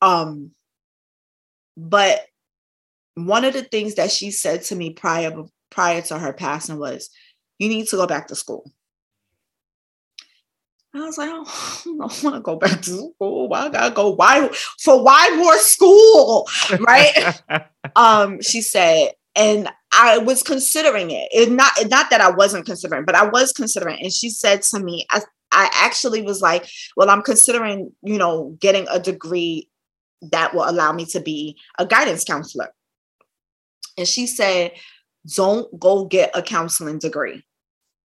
Um, 0.00 0.52
but 1.76 2.22
one 3.14 3.44
of 3.44 3.52
the 3.52 3.62
things 3.62 3.96
that 3.96 4.10
she 4.10 4.30
said 4.30 4.62
to 4.64 4.74
me 4.76 4.90
prior 4.90 5.30
prior 5.70 6.00
to 6.02 6.18
her 6.18 6.32
passing 6.32 6.78
was, 6.78 7.10
"You 7.58 7.68
need 7.68 7.88
to 7.88 7.96
go 7.96 8.06
back 8.06 8.28
to 8.28 8.34
school." 8.34 8.72
I 10.94 11.00
was 11.00 11.16
like, 11.16 11.30
oh, 11.32 11.44
I 11.80 11.84
don't 11.84 12.22
want 12.22 12.36
to 12.36 12.40
go 12.40 12.56
back 12.56 12.82
to 12.82 12.90
school. 12.90 13.48
Why 13.48 13.66
I 13.66 13.68
gotta 13.70 13.94
go? 13.94 14.10
Why 14.10 14.48
for 14.80 15.02
why 15.02 15.34
more 15.36 15.58
school? 15.58 16.46
Right? 16.80 17.40
um, 17.96 18.40
she 18.42 18.60
said, 18.60 19.12
and 19.34 19.68
I 19.92 20.18
was 20.18 20.42
considering 20.42 21.10
it. 21.10 21.28
It 21.32 21.50
not 21.50 21.72
not 21.88 22.10
that 22.10 22.20
I 22.20 22.30
wasn't 22.30 22.66
considering, 22.66 23.04
but 23.04 23.14
I 23.14 23.26
was 23.26 23.52
considering. 23.52 23.98
And 24.02 24.12
she 24.12 24.28
said 24.28 24.62
to 24.62 24.80
me, 24.80 25.06
I 25.10 25.20
I 25.50 25.70
actually 25.74 26.22
was 26.22 26.40
like, 26.40 26.68
well, 26.96 27.10
I'm 27.10 27.22
considering, 27.22 27.92
you 28.02 28.18
know, 28.18 28.56
getting 28.60 28.86
a 28.90 28.98
degree 28.98 29.68
that 30.30 30.54
will 30.54 30.68
allow 30.68 30.92
me 30.92 31.04
to 31.06 31.20
be 31.20 31.58
a 31.78 31.86
guidance 31.86 32.24
counselor. 32.24 32.68
And 33.98 34.08
she 34.08 34.26
said, 34.26 34.72
don't 35.36 35.78
go 35.78 36.06
get 36.06 36.30
a 36.34 36.42
counseling 36.42 36.98
degree 36.98 37.44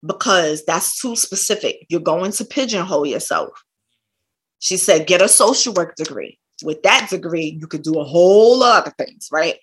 because 0.05 0.65
that's 0.65 1.01
too 1.01 1.17
specific. 1.17 1.87
You're 1.89 2.01
going 2.01 2.33
to 2.33 2.45
pigeonhole 2.45 3.07
yourself. 3.07 3.65
She 4.59 4.77
said, 4.77 5.07
get 5.07 5.23
a 5.23 5.29
social 5.29 5.73
work 5.75 5.97
degree. 5.97 6.39
With 6.65 6.83
that 6.83 7.09
degree, 7.11 7.59
you 7.61 7.67
could 7.67 7.83
do 7.83 7.99
a 7.99 8.05
whole 8.05 8.59
lot 8.59 8.87
of 8.87 8.95
things, 8.95 9.29
right? 9.33 9.57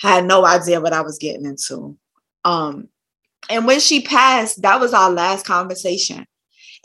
Had 0.00 0.24
no 0.24 0.44
idea 0.44 0.80
what 0.80 0.92
I 0.92 1.02
was 1.02 1.18
getting 1.18 1.44
into. 1.44 1.96
Um, 2.44 2.88
and 3.50 3.66
when 3.66 3.80
she 3.80 4.00
passed, 4.00 4.62
that 4.62 4.80
was 4.80 4.94
our 4.94 5.10
last 5.10 5.46
conversation. 5.46 6.26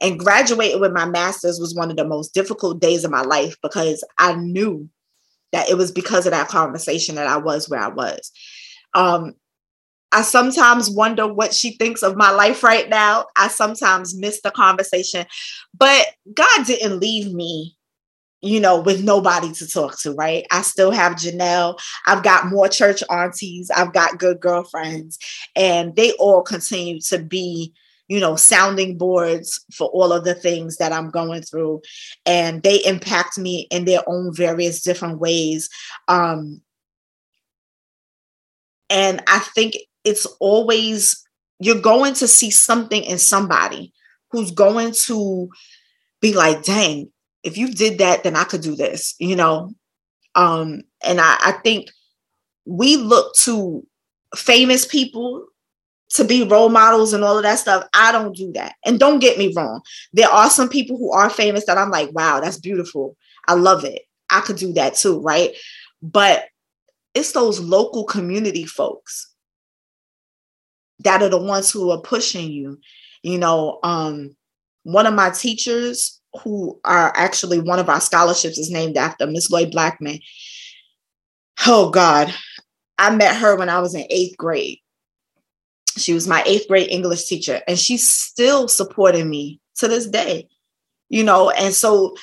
And 0.01 0.19
graduating 0.19 0.79
with 0.79 0.91
my 0.91 1.05
master's 1.05 1.59
was 1.59 1.75
one 1.75 1.91
of 1.91 1.97
the 1.97 2.07
most 2.07 2.33
difficult 2.33 2.79
days 2.79 3.03
of 3.03 3.11
my 3.11 3.21
life 3.21 3.55
because 3.61 4.03
I 4.17 4.35
knew 4.35 4.89
that 5.51 5.69
it 5.69 5.77
was 5.77 5.91
because 5.91 6.25
of 6.25 6.31
that 6.31 6.47
conversation 6.47 7.15
that 7.15 7.27
I 7.27 7.37
was 7.37 7.69
where 7.69 7.81
I 7.81 7.87
was. 7.89 8.31
Um, 8.93 9.33
I 10.11 10.23
sometimes 10.23 10.89
wonder 10.89 11.31
what 11.31 11.53
she 11.53 11.71
thinks 11.77 12.01
of 12.01 12.17
my 12.17 12.31
life 12.31 12.63
right 12.63 12.89
now. 12.89 13.25
I 13.35 13.47
sometimes 13.47 14.17
miss 14.17 14.41
the 14.41 14.51
conversation, 14.51 15.25
but 15.77 16.07
God 16.33 16.65
didn't 16.65 16.99
leave 16.99 17.31
me, 17.31 17.75
you 18.41 18.59
know, 18.59 18.79
with 18.81 19.03
nobody 19.03 19.51
to 19.53 19.67
talk 19.67 19.99
to, 20.01 20.13
right? 20.13 20.45
I 20.51 20.61
still 20.61 20.91
have 20.91 21.13
Janelle. 21.13 21.79
I've 22.07 22.23
got 22.23 22.47
more 22.47 22.67
church 22.67 23.03
aunties. 23.09 23.69
I've 23.69 23.93
got 23.93 24.17
good 24.17 24.39
girlfriends, 24.39 25.19
and 25.55 25.95
they 25.95 26.13
all 26.13 26.41
continue 26.41 26.99
to 27.01 27.19
be, 27.19 27.73
you 28.07 28.19
know, 28.19 28.35
sounding 28.35 28.97
boards 28.97 29.63
for 29.71 29.89
all 29.89 30.11
of 30.11 30.23
the 30.23 30.33
things 30.33 30.77
that 30.77 30.91
I'm 30.91 31.11
going 31.11 31.43
through. 31.43 31.81
And 32.25 32.63
they 32.63 32.77
impact 32.83 33.37
me 33.37 33.67
in 33.69 33.85
their 33.85 34.01
own 34.07 34.33
various 34.33 34.81
different 34.81 35.19
ways. 35.19 35.69
Um, 36.07 36.61
and 38.89 39.21
I 39.27 39.39
think 39.39 39.75
it's 40.03 40.25
always, 40.39 41.23
you're 41.59 41.81
going 41.81 42.13
to 42.15 42.27
see 42.27 42.51
something 42.51 43.03
in 43.03 43.17
somebody 43.17 43.93
who's 44.31 44.51
going 44.51 44.93
to 45.05 45.49
be 46.21 46.33
like, 46.33 46.63
dang, 46.63 47.11
if 47.43 47.57
you 47.57 47.71
did 47.71 47.99
that, 47.99 48.23
then 48.23 48.35
I 48.35 48.43
could 48.43 48.61
do 48.61 48.75
this, 48.75 49.15
you 49.19 49.35
know. 49.35 49.73
Um, 50.35 50.81
and 51.03 51.19
I, 51.19 51.37
I 51.39 51.51
think 51.63 51.89
we 52.65 52.97
look 52.97 53.33
to 53.37 53.85
famous 54.35 54.85
people 54.85 55.45
to 56.11 56.23
be 56.23 56.43
role 56.43 56.69
models 56.69 57.13
and 57.13 57.23
all 57.23 57.37
of 57.37 57.43
that 57.43 57.59
stuff. 57.59 57.87
I 57.93 58.11
don't 58.11 58.35
do 58.35 58.51
that. 58.53 58.75
And 58.85 58.99
don't 58.99 59.19
get 59.19 59.37
me 59.37 59.53
wrong. 59.55 59.81
There 60.13 60.29
are 60.29 60.49
some 60.49 60.69
people 60.69 60.97
who 60.97 61.11
are 61.11 61.29
famous 61.29 61.65
that 61.65 61.77
I'm 61.77 61.91
like, 61.91 62.11
wow, 62.13 62.39
that's 62.39 62.57
beautiful. 62.57 63.15
I 63.47 63.53
love 63.53 63.83
it. 63.85 64.01
I 64.29 64.41
could 64.41 64.57
do 64.57 64.73
that 64.73 64.95
too, 64.95 65.19
right? 65.19 65.51
But 66.01 66.45
it's 67.13 67.31
those 67.31 67.59
local 67.59 68.05
community 68.05 68.65
folks 68.65 69.33
that 70.99 71.21
are 71.21 71.29
the 71.29 71.41
ones 71.41 71.71
who 71.71 71.91
are 71.91 72.01
pushing 72.01 72.51
you. 72.51 72.79
You 73.23 73.37
know, 73.37 73.79
um, 73.83 74.35
one 74.83 75.05
of 75.05 75.13
my 75.13 75.29
teachers 75.29 76.19
who 76.43 76.79
are 76.85 77.11
actually 77.15 77.59
one 77.59 77.79
of 77.79 77.89
our 77.89 78.01
scholarships 78.01 78.57
is 78.57 78.71
named 78.71 78.97
after 78.97 79.27
Miss 79.27 79.49
Lloyd 79.49 79.71
Blackman. 79.71 80.19
Oh 81.67 81.89
God, 81.89 82.33
I 82.97 83.15
met 83.15 83.35
her 83.35 83.55
when 83.55 83.69
I 83.69 83.79
was 83.79 83.95
in 83.95 84.05
eighth 84.09 84.37
grade. 84.37 84.79
She 85.97 86.13
was 86.13 86.27
my 86.27 86.43
eighth 86.45 86.67
grade 86.67 86.89
English 86.89 87.25
teacher, 87.25 87.61
and 87.67 87.77
she's 87.77 88.09
still 88.09 88.67
supporting 88.67 89.29
me 89.29 89.59
to 89.77 89.87
this 89.87 90.07
day. 90.07 90.47
You 91.09 91.23
know, 91.23 91.49
and 91.49 91.73
so 91.73 92.15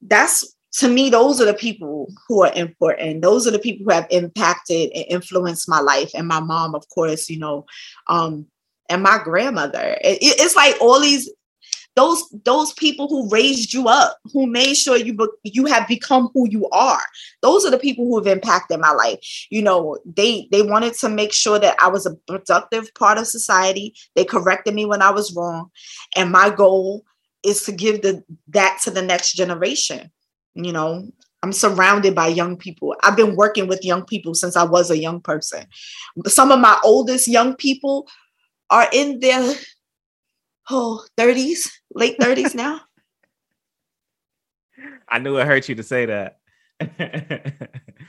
that's 0.00 0.54
to 0.78 0.88
me, 0.88 1.10
those 1.10 1.40
are 1.40 1.44
the 1.44 1.54
people 1.54 2.12
who 2.28 2.44
are 2.44 2.52
important. 2.54 3.22
Those 3.22 3.46
are 3.46 3.50
the 3.50 3.58
people 3.58 3.84
who 3.84 3.92
have 3.92 4.06
impacted 4.10 4.90
and 4.94 5.04
influenced 5.08 5.68
my 5.68 5.80
life. 5.80 6.12
And 6.14 6.28
my 6.28 6.38
mom, 6.38 6.74
of 6.74 6.88
course, 6.88 7.28
you 7.28 7.38
know, 7.38 7.66
um, 8.06 8.46
and 8.88 9.02
my 9.02 9.18
grandmother. 9.22 9.98
It, 10.02 10.18
it's 10.22 10.54
like 10.54 10.76
all 10.80 11.00
these 11.00 11.28
those 11.96 12.22
those 12.44 12.72
people 12.74 13.08
who 13.08 13.28
raised 13.28 13.74
you 13.74 13.88
up, 13.88 14.18
who 14.32 14.46
made 14.46 14.74
sure 14.74 14.96
you 14.96 15.14
be, 15.14 15.26
you 15.42 15.66
have 15.66 15.88
become 15.88 16.30
who 16.32 16.48
you 16.48 16.68
are. 16.68 17.02
Those 17.42 17.64
are 17.64 17.72
the 17.72 17.78
people 17.78 18.04
who 18.04 18.16
have 18.16 18.28
impacted 18.28 18.78
my 18.78 18.92
life. 18.92 19.18
You 19.50 19.62
know, 19.62 19.98
they 20.04 20.46
they 20.52 20.62
wanted 20.62 20.94
to 20.94 21.08
make 21.08 21.32
sure 21.32 21.58
that 21.58 21.76
I 21.82 21.88
was 21.88 22.06
a 22.06 22.14
productive 22.28 22.94
part 22.94 23.18
of 23.18 23.26
society. 23.26 23.94
They 24.14 24.24
corrected 24.24 24.74
me 24.74 24.86
when 24.86 25.02
I 25.02 25.10
was 25.10 25.34
wrong, 25.34 25.70
and 26.14 26.30
my 26.30 26.50
goal 26.50 27.04
is 27.44 27.62
to 27.62 27.72
give 27.72 28.02
the 28.02 28.22
that 28.48 28.78
to 28.84 28.92
the 28.92 29.02
next 29.02 29.32
generation. 29.32 30.12
You 30.64 30.72
know, 30.72 31.08
I'm 31.42 31.52
surrounded 31.52 32.14
by 32.14 32.28
young 32.28 32.56
people. 32.56 32.96
I've 33.02 33.16
been 33.16 33.36
working 33.36 33.68
with 33.68 33.84
young 33.84 34.04
people 34.04 34.34
since 34.34 34.56
I 34.56 34.64
was 34.64 34.90
a 34.90 34.98
young 34.98 35.20
person. 35.20 35.64
Some 36.26 36.50
of 36.50 36.58
my 36.58 36.78
oldest 36.82 37.28
young 37.28 37.54
people 37.54 38.08
are 38.70 38.88
in 38.92 39.20
their 39.20 39.54
oh 40.68 41.04
30s, 41.16 41.70
late 41.94 42.18
30s 42.18 42.54
now. 42.54 42.80
I 45.08 45.18
knew 45.18 45.38
it 45.38 45.46
hurt 45.46 45.68
you 45.68 45.74
to 45.76 45.82
say 45.82 46.06
that. 46.06 46.38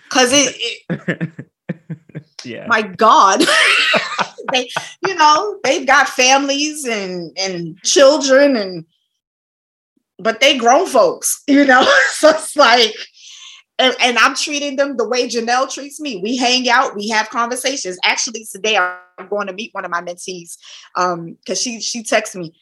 Cause 0.09 0.31
it, 0.31 0.55
it 0.89 1.29
yeah. 2.43 2.67
my 2.67 2.81
God. 2.81 3.41
they, 4.51 4.69
you 5.05 5.15
know, 5.15 5.59
they've 5.63 5.87
got 5.87 6.09
families 6.09 6.85
and 6.85 7.31
and 7.37 7.77
children 7.83 8.55
and 8.55 8.85
but 10.19 10.39
they 10.39 10.57
grown 10.57 10.87
folks, 10.87 11.41
you 11.47 11.65
know. 11.65 11.83
so 12.11 12.29
it's 12.29 12.55
like 12.55 12.93
and, 13.79 13.95
and, 14.01 14.17
I'm 14.17 14.35
treating 14.35 14.75
them 14.75 14.97
the 14.97 15.07
way 15.07 15.29
Janelle 15.29 15.73
treats 15.73 16.01
me. 16.01 16.17
We 16.17 16.35
hang 16.35 16.67
out, 16.67 16.97
we 16.97 17.07
have 17.09 17.29
conversations. 17.29 17.97
Actually, 18.03 18.45
today 18.51 18.77
I'm 18.77 19.29
going 19.29 19.47
to 19.47 19.53
meet 19.53 19.73
one 19.73 19.85
of 19.85 19.91
my 19.91 20.01
mentees 20.01 20.57
um 20.95 21.37
because 21.39 21.61
she 21.61 21.79
she 21.79 22.03
texted 22.03 22.35
me, 22.35 22.53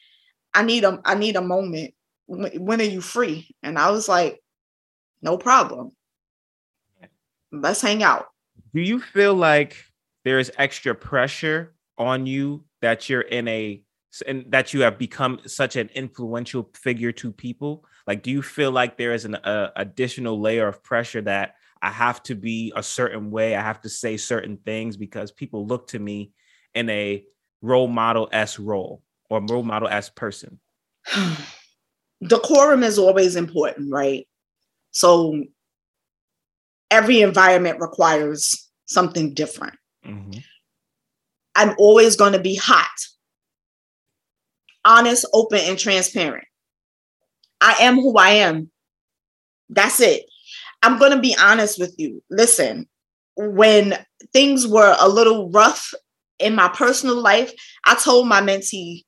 I 0.53 0.63
need 0.63 0.83
a 0.83 0.99
I 1.03 1.15
need 1.15 1.35
a 1.35 1.41
moment. 1.41 1.93
When 2.27 2.81
are 2.81 2.83
you 2.83 3.01
free? 3.01 3.47
And 3.63 3.79
I 3.79 3.89
was 3.89 4.09
like, 4.09 4.41
no 5.21 5.37
problem. 5.37 5.93
Let's 7.51 7.81
hang 7.81 8.03
out. 8.03 8.27
Do 8.73 8.81
you 8.81 8.99
feel 8.99 9.33
like 9.33 9.77
there 10.25 10.39
is 10.39 10.51
extra 10.57 10.93
pressure 10.93 11.73
on 11.97 12.25
you 12.25 12.65
that 12.81 13.09
you're 13.09 13.21
in 13.21 13.47
a 13.47 13.81
and 14.21 14.45
that 14.51 14.73
you 14.73 14.81
have 14.81 14.97
become 14.97 15.39
such 15.45 15.75
an 15.75 15.89
influential 15.93 16.69
figure 16.73 17.11
to 17.13 17.31
people? 17.31 17.85
Like, 18.05 18.23
do 18.23 18.31
you 18.31 18.41
feel 18.41 18.71
like 18.71 18.97
there 18.97 19.13
is 19.13 19.25
an 19.25 19.35
uh, 19.35 19.71
additional 19.75 20.39
layer 20.39 20.67
of 20.67 20.83
pressure 20.83 21.21
that 21.21 21.55
I 21.81 21.89
have 21.89 22.23
to 22.23 22.35
be 22.35 22.71
a 22.75 22.83
certain 22.83 23.31
way? 23.31 23.55
I 23.55 23.61
have 23.61 23.81
to 23.81 23.89
say 23.89 24.17
certain 24.17 24.57
things 24.57 24.97
because 24.97 25.31
people 25.31 25.67
look 25.67 25.87
to 25.89 25.99
me 25.99 26.31
in 26.73 26.89
a 26.89 27.23
role 27.61 27.87
model 27.87 28.29
s 28.31 28.59
role 28.59 29.01
or 29.29 29.41
role 29.41 29.63
model 29.63 29.87
s 29.87 30.09
person. 30.09 30.59
Decorum 32.23 32.83
is 32.83 32.97
always 32.97 33.35
important, 33.35 33.91
right? 33.91 34.27
So 34.91 35.43
every 36.89 37.21
environment 37.21 37.79
requires 37.79 38.69
something 38.85 39.33
different. 39.33 39.75
Mm-hmm. 40.05 40.39
I'm 41.55 41.75
always 41.77 42.15
going 42.15 42.33
to 42.33 42.39
be 42.39 42.55
hot 42.55 42.87
honest, 44.87 45.27
open, 45.33 45.59
and 45.59 45.77
transparent. 45.77 46.45
I 47.61 47.75
am 47.81 47.95
who 47.95 48.17
I 48.17 48.29
am. 48.29 48.71
That's 49.69 49.99
it. 49.99 50.23
I'm 50.81 50.97
going 50.97 51.11
to 51.11 51.19
be 51.19 51.35
honest 51.39 51.79
with 51.79 51.93
you. 51.97 52.23
Listen, 52.29 52.87
when 53.35 53.93
things 54.33 54.67
were 54.67 54.95
a 54.99 55.09
little 55.09 55.49
rough 55.51 55.93
in 56.39 56.55
my 56.55 56.69
personal 56.69 57.21
life, 57.21 57.51
I 57.85 57.95
told 57.95 58.27
my 58.27 58.41
mentee, 58.41 59.03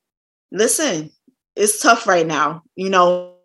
listen, 0.52 1.12
it's 1.56 1.82
tough 1.82 2.08
right 2.08 2.28
now, 2.28 2.64
you 2.76 2.90
know, 2.90 3.36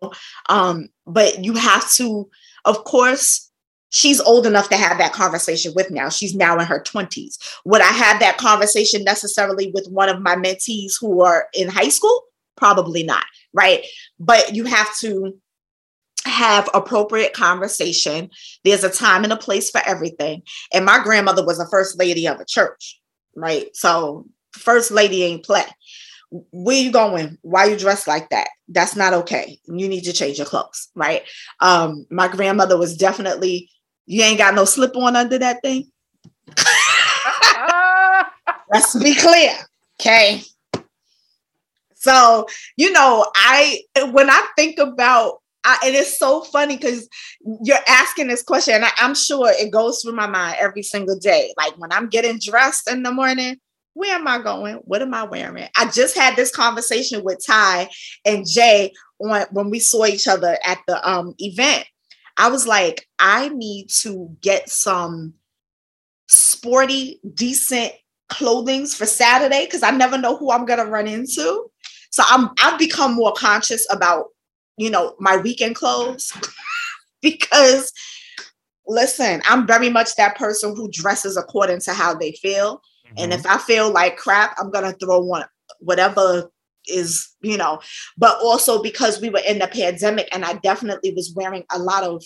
um, 0.49 0.87
but 1.05 1.43
you 1.43 1.53
have 1.53 1.91
to, 1.93 2.29
of 2.65 2.83
course, 2.83 3.51
she's 3.95 4.19
old 4.19 4.45
enough 4.45 4.67
to 4.67 4.75
have 4.75 4.97
that 4.97 5.13
conversation 5.13 5.71
with 5.73 5.89
now. 5.89 6.09
She's 6.09 6.35
now 6.35 6.59
in 6.59 6.65
her 6.65 6.83
20s. 6.83 7.37
Would 7.63 7.81
I 7.81 7.85
have 7.85 8.19
that 8.19 8.37
conversation 8.37 9.05
necessarily 9.05 9.71
with 9.73 9.87
one 9.87 10.09
of 10.09 10.21
my 10.21 10.35
mentees 10.35 10.95
who 10.99 11.21
are 11.21 11.47
in 11.53 11.69
high 11.69 11.87
school? 11.87 12.23
Probably 12.57 13.03
not, 13.03 13.23
right? 13.53 13.85
But 14.19 14.53
you 14.53 14.65
have 14.65 14.93
to 14.97 15.39
have 16.25 16.69
appropriate 16.73 17.31
conversation. 17.31 18.29
There's 18.65 18.83
a 18.83 18.89
time 18.89 19.23
and 19.23 19.31
a 19.31 19.37
place 19.37 19.69
for 19.69 19.81
everything. 19.85 20.43
And 20.73 20.83
my 20.83 20.99
grandmother 21.01 21.45
was 21.45 21.59
a 21.59 21.67
first 21.67 21.97
lady 21.97 22.27
of 22.27 22.39
a 22.41 22.45
church, 22.45 22.99
right? 23.33 23.67
So 23.75 24.25
first 24.51 24.91
lady 24.91 25.23
ain't 25.23 25.45
play. 25.45 25.63
Where 26.51 26.75
you 26.75 26.91
going? 26.91 27.37
Why 27.43 27.65
you 27.65 27.77
dressed 27.77 28.07
like 28.07 28.29
that? 28.31 28.49
That's 28.67 28.97
not 28.97 29.13
okay. 29.13 29.57
You 29.67 29.87
need 29.87 30.03
to 30.03 30.11
change 30.11 30.37
your 30.37 30.47
clothes, 30.47 30.89
right? 30.95 31.23
Um, 31.61 32.05
my 32.09 32.27
grandmother 32.27 32.77
was 32.77 32.97
definitely, 32.97 33.69
you 34.05 34.23
ain't 34.23 34.37
got 34.37 34.55
no 34.55 34.65
slip 34.65 34.95
on 34.95 35.15
under 35.15 35.37
that 35.39 35.61
thing. 35.61 35.91
Let's 38.71 38.97
be 38.97 39.15
clear. 39.15 39.51
Okay. 39.99 40.41
So, 41.95 42.45
you 42.77 42.91
know, 42.91 43.25
I 43.35 43.81
when 44.11 44.29
I 44.29 44.47
think 44.55 44.77
about 44.77 45.41
I, 45.63 45.79
and 45.83 45.95
it's 45.95 46.19
so 46.19 46.41
funny 46.41 46.77
because 46.77 47.09
you're 47.63 47.77
asking 47.87 48.27
this 48.27 48.43
question, 48.43 48.75
and 48.75 48.85
I, 48.85 48.91
I'm 48.99 49.15
sure 49.15 49.49
it 49.49 49.71
goes 49.71 50.01
through 50.01 50.13
my 50.13 50.27
mind 50.27 50.57
every 50.59 50.83
single 50.83 51.17
day. 51.17 51.53
Like 51.57 51.75
when 51.79 51.91
I'm 51.91 52.07
getting 52.07 52.39
dressed 52.39 52.89
in 52.89 53.01
the 53.01 53.11
morning, 53.11 53.57
where 53.95 54.15
am 54.15 54.27
I 54.27 54.39
going? 54.39 54.75
What 54.83 55.01
am 55.01 55.15
I 55.15 55.23
wearing? 55.23 55.67
I 55.75 55.89
just 55.89 56.15
had 56.15 56.35
this 56.35 56.51
conversation 56.51 57.23
with 57.23 57.43
Ty 57.45 57.89
and 58.25 58.47
Jay 58.47 58.93
on 59.19 59.45
when 59.51 59.71
we 59.71 59.79
saw 59.79 60.05
each 60.05 60.27
other 60.27 60.59
at 60.63 60.77
the 60.87 61.09
um, 61.09 61.33
event. 61.39 61.85
I 62.37 62.49
was 62.49 62.67
like, 62.67 63.07
I 63.19 63.49
need 63.49 63.89
to 64.01 64.35
get 64.41 64.69
some 64.69 65.33
sporty, 66.27 67.19
decent 67.33 67.93
clothings 68.29 68.95
for 68.95 69.05
Saturday 69.05 69.65
because 69.65 69.83
I 69.83 69.91
never 69.91 70.17
know 70.17 70.35
who 70.35 70.51
I'm 70.51 70.65
gonna 70.65 70.85
run 70.85 71.07
into. 71.07 71.69
So 72.11 72.23
I'm 72.27 72.49
I've 72.61 72.79
become 72.79 73.13
more 73.13 73.33
conscious 73.33 73.85
about, 73.91 74.27
you 74.77 74.89
know, 74.89 75.15
my 75.19 75.37
weekend 75.37 75.75
clothes 75.75 76.31
because 77.21 77.91
listen, 78.87 79.41
I'm 79.45 79.65
very 79.65 79.89
much 79.89 80.15
that 80.15 80.37
person 80.37 80.75
who 80.75 80.89
dresses 80.91 81.37
according 81.37 81.81
to 81.81 81.93
how 81.93 82.13
they 82.13 82.33
feel. 82.33 82.81
Mm-hmm. 83.07 83.15
And 83.17 83.33
if 83.33 83.45
I 83.45 83.57
feel 83.57 83.91
like 83.91 84.17
crap, 84.17 84.55
I'm 84.59 84.71
gonna 84.71 84.93
throw 84.93 85.19
one 85.19 85.45
whatever 85.79 86.49
is, 86.87 87.27
you 87.41 87.57
know, 87.57 87.79
but 88.17 88.37
also 88.41 88.81
because 88.81 89.21
we 89.21 89.29
were 89.29 89.41
in 89.47 89.59
the 89.59 89.67
pandemic 89.67 90.27
and 90.31 90.45
I 90.45 90.53
definitely 90.55 91.13
was 91.13 91.33
wearing 91.35 91.63
a 91.71 91.79
lot 91.79 92.03
of 92.03 92.23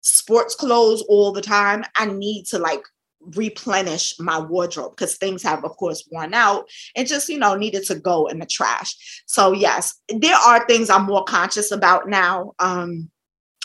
sports 0.00 0.54
clothes 0.54 1.02
all 1.08 1.32
the 1.32 1.42
time. 1.42 1.84
I 1.96 2.06
need 2.06 2.44
to 2.46 2.58
like 2.58 2.82
replenish 3.20 4.18
my 4.18 4.38
wardrobe 4.38 4.92
because 4.92 5.16
things 5.16 5.42
have 5.42 5.62
of 5.64 5.76
course 5.76 6.08
worn 6.10 6.32
out 6.32 6.66
and 6.96 7.06
just 7.06 7.28
you 7.28 7.38
know 7.38 7.54
needed 7.54 7.84
to 7.84 7.94
go 7.94 8.26
in 8.26 8.38
the 8.38 8.46
trash 8.46 9.22
so 9.26 9.52
yes 9.52 9.94
there 10.08 10.34
are 10.34 10.66
things 10.66 10.88
i'm 10.88 11.04
more 11.04 11.24
conscious 11.24 11.70
about 11.70 12.08
now 12.08 12.52
um 12.60 13.10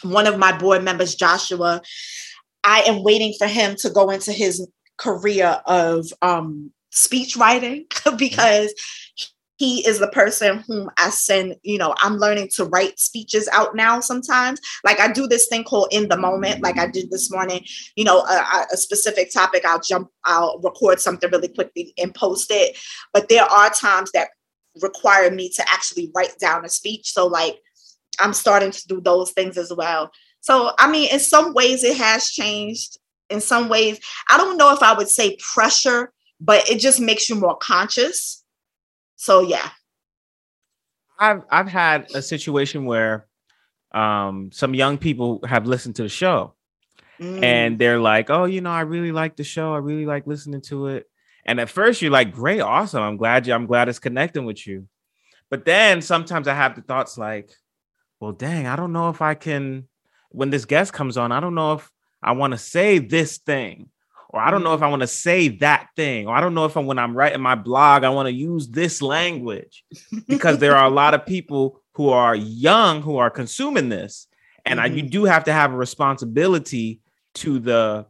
one 0.04 0.28
of 0.28 0.38
my 0.38 0.56
board 0.58 0.84
members 0.84 1.16
joshua 1.16 1.82
i 2.66 2.82
am 2.82 3.02
waiting 3.02 3.34
for 3.40 3.48
him 3.48 3.76
to 3.78 3.90
go 3.90 4.10
into 4.10 4.34
his 4.34 4.68
career 4.98 5.62
of 5.68 6.06
um 6.22 6.70
speech 6.92 7.38
writing 7.38 7.86
because 8.18 8.74
he 9.58 9.88
is 9.88 10.00
the 10.00 10.08
person 10.10 10.64
whom 10.68 10.90
I 10.98 11.10
send, 11.10 11.56
you 11.64 11.78
know, 11.78 11.96
I'm 12.00 12.18
learning 12.18 12.50
to 12.56 12.66
write 12.66 13.00
speeches 13.00 13.48
out 13.54 13.76
now 13.76 14.00
sometimes. 14.00 14.60
Like 14.84 15.00
I 15.00 15.12
do 15.12 15.28
this 15.28 15.48
thing 15.48 15.64
called 15.64 15.88
in 15.92 16.10
the 16.10 16.18
moment, 16.18 16.62
like 16.62 16.78
I 16.78 16.88
did 16.88 17.10
this 17.10 17.32
morning, 17.32 17.66
you 17.96 18.04
know, 18.04 18.20
a, 18.20 18.66
a, 18.74 18.78
specific 18.78 19.32
topic, 19.32 19.64
I'll 19.66 19.80
jump, 19.80 20.10
I'll 20.26 20.60
record 20.60 21.00
something 21.00 21.30
really 21.32 21.48
quickly 21.48 21.94
and 21.98 22.14
post 22.14 22.48
it. 22.52 22.78
But 23.14 23.30
there 23.30 23.46
are 23.46 23.70
times 23.70 24.12
that 24.12 24.30
require 24.82 25.32
me 25.32 25.50
to 25.50 25.64
actually 25.70 26.12
write 26.14 26.38
down 26.40 26.66
a 26.66 26.70
speech. 26.70 27.12
So, 27.14 27.26
like, 27.26 27.58
I'm 28.20 28.34
starting 28.34 28.72
to 28.72 28.88
do 28.88 29.00
those 29.00 29.32
things 29.32 29.58
as 29.58 29.72
well. 29.74 30.12
So, 30.42 30.72
I 30.78 30.92
mean, 30.92 31.10
in 31.12 31.20
some 31.20 31.54
ways, 31.54 31.84
it 31.84 31.98
has 31.98 32.30
changed. 32.30 32.98
In 33.30 33.42
some 33.42 33.70
ways, 33.70 34.00
I 34.30 34.38
don't 34.38 34.58
know 34.58 34.72
if 34.74 34.84
I 34.84 34.94
would 34.94 35.10
say 35.10 35.38
pressure, 35.54 36.14
but 36.40 36.70
it 36.70 36.80
just 36.80 37.00
makes 37.00 37.28
you 37.30 37.36
more 37.36 37.58
conscious 37.58 38.45
so 39.16 39.42
yeah. 39.42 39.70
I've 41.18 41.44
I've 41.50 41.68
had 41.68 42.08
a 42.14 42.22
situation 42.22 42.86
where 42.86 43.28
um, 43.94 44.52
some 44.52 44.74
young 44.74 44.98
people 44.98 45.40
have 45.48 45.66
listened 45.66 45.96
to 45.96 46.04
the 46.04 46.10
show 46.10 46.56
mm. 47.20 47.42
and 47.42 47.80
they're 47.80 48.00
like, 48.00 48.30
"Oh, 48.30 48.46
you 48.46 48.62
know, 48.62 48.72
I 48.72 48.82
really 48.82 49.12
like 49.12 49.38
the 49.38 49.44
show. 49.44 49.74
I 49.74 49.78
really 49.78 50.06
like 50.06 50.28
listening 50.28 50.62
to 50.64 50.88
it." 50.88 51.06
And 51.46 51.60
at 51.60 51.70
first 51.70 52.02
you're 52.02 52.12
like, 52.12 52.34
"Great, 52.34 52.60
awesome. 52.60 53.02
I'm 53.02 53.18
glad 53.18 53.48
you 53.48 53.54
I'm 53.54 53.66
glad 53.66 53.88
it's 53.88 54.00
connecting 54.00 54.46
with 54.46 54.68
you." 54.68 54.88
But 55.50 55.64
then 55.64 56.02
sometimes 56.02 56.48
I 56.48 56.54
have 56.54 56.76
the 56.76 56.82
thoughts 56.82 57.18
like, 57.18 57.52
"Well, 58.20 58.34
dang, 58.34 58.68
I 58.68 58.76
don't 58.76 58.94
know 58.94 59.10
if 59.10 59.22
I 59.22 59.36
can 59.36 59.88
when 60.36 60.50
this 60.50 60.66
guest 60.66 60.92
comes 60.92 61.18
on, 61.18 61.32
I 61.32 61.40
don't 61.40 61.56
know 61.56 61.74
if 61.74 61.90
I 62.22 62.34
want 62.34 62.52
to 62.52 62.58
say 62.58 63.00
this 63.00 63.38
thing 63.38 63.90
or 64.36 64.42
I 64.42 64.52
don't 64.52 64.64
know 64.64 64.74
if 64.74 64.82
I 64.82 64.90
want 64.90 65.02
to 65.02 65.08
say 65.08 65.48
that 65.48 65.88
thing, 65.96 66.28
or 66.28 66.36
I 66.36 66.42
don't 66.42 66.54
know 66.54 66.66
if 66.66 66.76
I'm 66.76 66.86
when 66.86 67.00
I'm 67.00 67.16
writing 67.16 67.40
my 67.40 67.56
blog, 67.56 68.04
I 68.04 68.10
want 68.10 68.28
to 68.28 68.34
use 68.34 68.68
this 68.68 69.02
language 69.02 69.86
because 70.28 70.58
there 70.58 70.76
are 70.76 70.86
a 70.86 70.94
lot 70.94 71.14
of 71.14 71.26
people 71.26 71.82
who 71.94 72.10
are 72.10 72.36
young 72.36 73.02
who 73.02 73.16
are 73.16 73.30
consuming 73.30 73.88
this, 73.88 74.28
and 74.66 74.78
mm-hmm. 74.78 74.92
I, 74.92 74.94
you 74.94 75.04
mm-hmm. 75.04 75.10
do 75.10 75.24
have 75.24 75.46
to 75.46 75.54
have 75.54 75.72
a 75.72 75.78
responsibility 75.78 77.00
to 77.36 77.60
the 77.60 78.08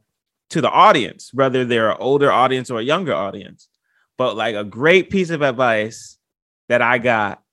to 0.49 0.61
the 0.61 0.69
audience, 0.69 1.31
whether 1.31 1.63
they're 1.63 1.91
an 1.91 1.97
older 1.99 2.31
audience 2.31 2.71
or 2.71 2.79
a 2.79 2.83
younger 2.83 3.13
audience. 3.13 3.69
But 4.17 4.35
like 4.35 4.55
a 4.55 4.63
great 4.63 5.11
piece 5.11 5.29
of 5.29 5.43
advice 5.43 6.17
that 6.69 6.81
I 6.81 6.97
got, 6.97 7.43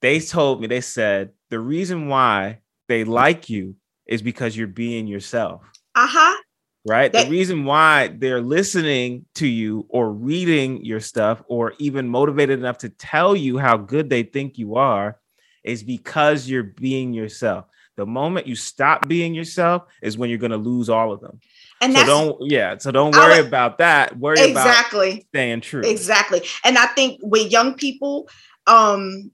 they 0.00 0.20
told 0.20 0.60
me 0.60 0.68
they 0.68 0.82
said 0.82 1.30
the 1.50 1.58
reason 1.58 2.06
why 2.06 2.60
they 2.86 3.02
like 3.02 3.50
you 3.50 3.74
is 4.06 4.22
because 4.22 4.56
you're 4.56 4.68
being 4.68 5.08
yourself. 5.08 5.62
Uh 5.96 6.06
huh 6.08 6.42
right? 6.86 7.12
That, 7.12 7.24
the 7.24 7.30
reason 7.30 7.64
why 7.64 8.08
they're 8.08 8.40
listening 8.40 9.26
to 9.34 9.46
you 9.46 9.86
or 9.88 10.12
reading 10.12 10.84
your 10.84 11.00
stuff 11.00 11.42
or 11.48 11.74
even 11.78 12.08
motivated 12.08 12.58
enough 12.58 12.78
to 12.78 12.88
tell 12.88 13.34
you 13.36 13.58
how 13.58 13.76
good 13.76 14.08
they 14.08 14.22
think 14.22 14.58
you 14.58 14.76
are 14.76 15.18
is 15.64 15.82
because 15.82 16.48
you're 16.48 16.62
being 16.62 17.12
yourself. 17.12 17.66
The 17.96 18.06
moment 18.06 18.46
you 18.46 18.54
stop 18.54 19.08
being 19.08 19.34
yourself 19.34 19.84
is 20.02 20.18
when 20.18 20.30
you're 20.30 20.38
going 20.38 20.50
to 20.52 20.58
lose 20.58 20.88
all 20.88 21.12
of 21.12 21.20
them. 21.20 21.40
And 21.80 21.94
so 21.94 22.06
don't 22.06 22.50
yeah, 22.50 22.78
so 22.78 22.90
don't 22.90 23.14
worry 23.14 23.38
would, 23.38 23.48
about 23.48 23.78
that. 23.78 24.16
Worry 24.18 24.40
exactly. 24.40 25.10
about 25.12 25.24
staying 25.28 25.60
true. 25.60 25.82
Exactly. 25.82 26.42
And 26.64 26.78
I 26.78 26.86
think 26.86 27.20
with 27.22 27.52
young 27.52 27.74
people 27.74 28.28
um 28.66 29.30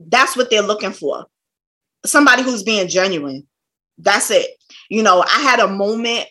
that's 0.00 0.36
what 0.36 0.50
they're 0.50 0.62
looking 0.62 0.92
for. 0.92 1.26
Somebody 2.04 2.42
who's 2.42 2.62
being 2.62 2.88
genuine. 2.88 3.46
That's 3.98 4.30
it. 4.30 4.50
You 4.88 5.02
know, 5.02 5.22
I 5.22 5.40
had 5.40 5.60
a 5.60 5.68
moment 5.68 6.26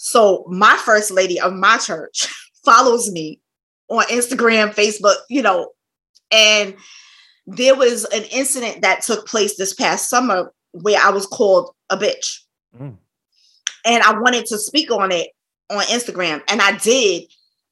so 0.00 0.44
my 0.46 0.76
first 0.84 1.10
lady 1.10 1.40
of 1.40 1.52
my 1.52 1.76
church 1.76 2.28
follows 2.64 3.10
me 3.10 3.40
on 3.88 4.04
Instagram, 4.04 4.72
Facebook, 4.72 5.16
you 5.28 5.42
know, 5.42 5.72
and 6.30 6.76
there 7.48 7.74
was 7.74 8.04
an 8.04 8.22
incident 8.30 8.82
that 8.82 9.02
took 9.02 9.26
place 9.26 9.56
this 9.56 9.74
past 9.74 10.08
summer 10.08 10.52
where 10.70 11.00
I 11.02 11.10
was 11.10 11.26
called 11.26 11.74
a 11.90 11.96
bitch. 11.96 12.42
Mm. 12.80 12.96
And 13.84 14.02
I 14.04 14.16
wanted 14.20 14.46
to 14.46 14.58
speak 14.58 14.92
on 14.92 15.10
it 15.10 15.30
on 15.68 15.82
Instagram, 15.86 16.42
and 16.48 16.62
I 16.62 16.76
did. 16.78 17.24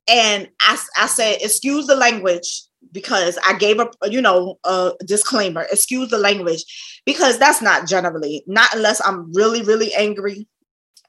And 0.09 0.49
I, 0.63 0.79
I 0.97 1.07
said, 1.07 1.39
excuse 1.43 1.87
the 1.87 1.95
language 1.95 2.63
because 2.91 3.39
I 3.47 3.57
gave 3.57 3.79
a 3.79 3.89
you 4.11 4.21
know 4.21 4.59
a 4.65 4.95
disclaimer, 5.05 5.65
excuse 5.71 6.11
the 6.11 6.19
language 6.19 6.65
because 7.05 7.39
that's 7.39 7.63
not 7.63 7.87
generally 7.87 8.43
not 8.49 8.75
unless 8.75 9.01
I'm 9.07 9.33
really 9.33 9.63
really 9.63 9.95
angry 9.95 10.49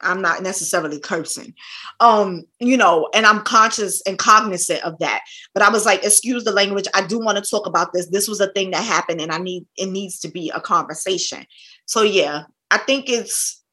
I'm 0.02 0.22
not 0.22 0.44
necessarily 0.44 0.99
cursing. 0.99 1.53
Um, 1.99 2.44
you 2.60 2.78
know, 2.78 3.10
and 3.14 3.26
I'm 3.26 3.41
conscious 3.41 4.02
and 4.06 4.18
cognizant 4.18 4.84
of 4.84 4.98
that. 4.99 5.22
But 5.53 5.64
I 5.64 5.69
was 5.69 5.86
like, 5.86 6.03
excuse 6.03 6.44
the 6.44 6.52
language. 6.52 6.86
I 6.94 7.06
do 7.06 7.19
want 7.19 7.44
to 7.44 7.49
talk 7.49 7.68
about 7.68 7.94
this. 7.94 8.07
This 8.07 8.28
was 8.28 8.40
a 8.40 8.52
thing 8.52 8.72
that 8.72 8.84
happened 8.84 9.22
and 9.22 9.32
I 9.32 9.38
need 9.38 9.65
it 9.78 9.88
needs 9.88 10.19
to 10.19 10.28
be 10.28 10.52
a 10.53 10.61
conversation. 10.61 11.45
So 11.86 12.02
yeah, 12.02 12.44
I 12.72 12.78
think 12.78 13.10
it's 13.10 13.64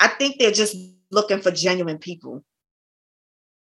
I 0.00 0.08
think 0.08 0.38
they're 0.38 0.50
just 0.50 0.76
looking 1.10 1.40
for 1.40 1.50
genuine 1.50 1.98
people. 1.98 2.44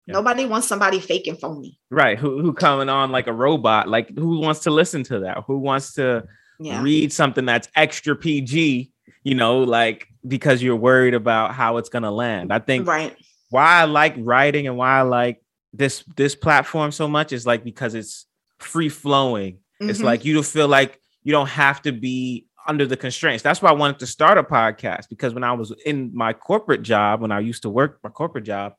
Yeah. 0.08 0.14
Nobody 0.14 0.46
wants 0.46 0.68
somebody 0.68 1.00
faking 1.00 1.36
phony. 1.36 1.80
Right. 1.90 2.18
Who 2.18 2.42
who 2.42 2.54
coming 2.54 2.90
on 2.90 3.12
like 3.12 3.28
a 3.28 3.34
robot? 3.34 3.88
Like 3.88 4.16
who 4.18 4.40
wants 4.40 4.62
to 4.62 4.72
listen 4.72 5.04
to 5.06 5.20
that? 5.22 5.44
Who 5.48 5.60
wants 5.60 5.94
to 5.96 6.26
yeah. 6.60 6.82
read 6.82 7.12
something 7.12 7.46
that's 7.46 7.68
extra 7.76 8.16
PG 8.16 8.92
you 9.24 9.36
know, 9.36 9.60
like 9.60 10.08
because 10.28 10.62
you're 10.62 10.76
worried 10.76 11.14
about 11.14 11.54
how 11.54 11.78
it's 11.78 11.90
gonna 11.90 12.12
land. 12.12 12.52
I 12.52 12.60
think 12.60 12.88
right 12.88 13.16
why 13.52 13.82
I 13.82 13.84
like 13.84 14.16
writing 14.18 14.68
and 14.68 14.78
why 14.78 15.00
I 15.00 15.02
like 15.02 15.42
this 15.74 16.04
this 16.16 16.36
platform 16.36 16.92
so 16.92 17.08
much 17.08 17.32
is 17.34 17.46
like 17.46 17.64
because 17.64 17.94
it's 17.94 18.26
free 18.60 18.90
flowing. 18.90 19.56
Mm-hmm. 19.56 19.90
It's 19.90 20.02
like 20.02 20.26
you 20.26 20.42
feel 20.42 20.68
like 20.68 21.00
you 21.24 21.32
don't 21.32 21.50
have 21.50 21.82
to 21.84 21.92
be 21.92 22.48
under 22.68 22.86
the 22.86 22.98
constraints. 22.98 23.44
That's 23.44 23.62
why 23.62 23.70
I 23.70 23.74
wanted 23.74 24.00
to 24.00 24.08
start 24.08 24.38
a 24.38 24.44
podcast 24.44 25.10
because 25.10 25.34
when 25.34 25.44
I 25.44 25.52
was 25.52 25.74
in 25.86 26.12
my 26.14 26.34
corporate 26.34 26.82
job, 26.82 27.22
when 27.22 27.32
I 27.32 27.40
used 27.40 27.64
to 27.64 27.70
work 27.70 28.00
my 28.04 28.10
corporate 28.10 28.46
job, 28.46 28.74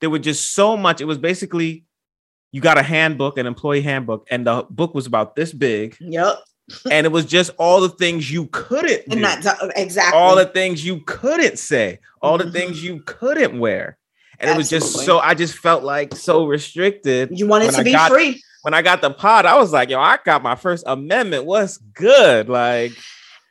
there 0.00 0.10
was 0.10 0.20
just 0.20 0.52
so 0.52 0.76
much. 0.76 1.00
It 1.00 1.04
was 1.04 1.18
basically 1.18 1.84
you 2.50 2.60
got 2.60 2.78
a 2.78 2.82
handbook, 2.82 3.38
an 3.38 3.46
employee 3.46 3.82
handbook, 3.82 4.26
and 4.30 4.46
the 4.46 4.66
book 4.68 4.94
was 4.94 5.06
about 5.06 5.36
this 5.36 5.52
big. 5.52 5.96
Yep 6.00 6.38
and 6.90 7.06
it 7.06 7.10
was 7.10 7.26
just 7.26 7.50
all 7.58 7.80
the 7.80 7.88
things 7.88 8.30
you 8.30 8.46
couldn't 8.46 9.08
do. 9.08 9.18
Not 9.18 9.44
exactly 9.76 10.18
all 10.18 10.36
the 10.36 10.46
things 10.46 10.84
you 10.84 11.00
couldn't 11.00 11.58
say, 11.58 12.00
all 12.20 12.38
mm-hmm. 12.38 12.46
the 12.46 12.52
things 12.52 12.82
you 12.82 13.00
couldn't 13.00 13.58
wear. 13.58 13.98
And 14.40 14.50
Absolutely. 14.50 14.54
it 14.54 14.80
was 14.80 14.92
just 14.92 15.06
so 15.06 15.18
I 15.18 15.34
just 15.34 15.54
felt 15.54 15.82
like 15.82 16.14
so 16.14 16.46
restricted. 16.46 17.30
You 17.32 17.46
wanted 17.46 17.72
to 17.72 17.78
I 17.78 17.82
be 17.82 17.92
got, 17.92 18.10
free. 18.10 18.42
When 18.62 18.74
I 18.74 18.82
got 18.82 19.00
the 19.00 19.10
pod, 19.10 19.46
I 19.46 19.56
was 19.56 19.72
like, 19.72 19.88
yo, 19.88 20.00
I 20.00 20.18
got 20.24 20.42
my 20.42 20.54
first 20.54 20.84
amendment. 20.86 21.44
What's 21.44 21.78
good? 21.78 22.48
Like 22.48 22.92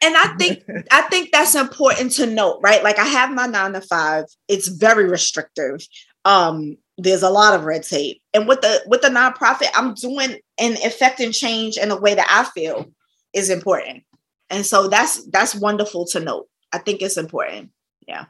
and 0.03 0.15
I 0.15 0.35
think 0.37 0.63
I 0.91 1.01
think 1.03 1.31
that's 1.31 1.55
important 1.55 2.11
to 2.13 2.25
note, 2.25 2.59
right? 2.61 2.83
Like 2.83 2.99
I 2.99 3.05
have 3.05 3.33
my 3.33 3.47
nine 3.47 3.73
to 3.73 3.81
five. 3.81 4.25
It's 4.47 4.67
very 4.67 5.05
restrictive. 5.05 5.85
Um, 6.25 6.77
there's 6.97 7.23
a 7.23 7.29
lot 7.29 7.53
of 7.53 7.63
red 7.63 7.83
tape. 7.83 8.21
And 8.33 8.47
with 8.47 8.61
the 8.61 8.83
with 8.87 9.01
the 9.01 9.09
nonprofit, 9.09 9.69
I'm 9.75 9.93
doing 9.93 10.39
and 10.57 10.77
affecting 10.85 11.31
change 11.31 11.77
in 11.77 11.91
a 11.91 11.99
way 11.99 12.15
that 12.15 12.27
I 12.29 12.49
feel 12.51 12.85
is 13.37 13.49
important. 13.49 14.03
And 14.49 14.65
so 14.65 14.87
that's 14.87 15.23
that's 15.25 15.55
wonderful 15.55 16.05
to 16.07 16.19
note. 16.19 16.47
I 16.73 16.79
think 16.79 17.01
it's 17.01 17.17
important. 17.17 17.69
Yeah. 18.07 18.25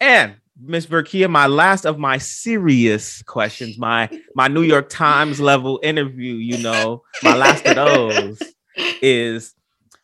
And 0.00 0.36
Miss 0.60 0.86
Verkeya, 0.86 1.30
my 1.30 1.46
last 1.46 1.84
of 1.84 1.98
my 1.98 2.18
serious 2.18 3.22
questions, 3.22 3.78
my 3.78 4.08
my 4.34 4.48
New 4.48 4.62
York 4.62 4.88
Times 4.88 5.40
level 5.40 5.80
interview, 5.82 6.34
you 6.34 6.58
know, 6.58 7.02
my 7.22 7.36
last 7.36 7.64
of 7.66 7.76
those 7.76 8.42
is 9.02 9.54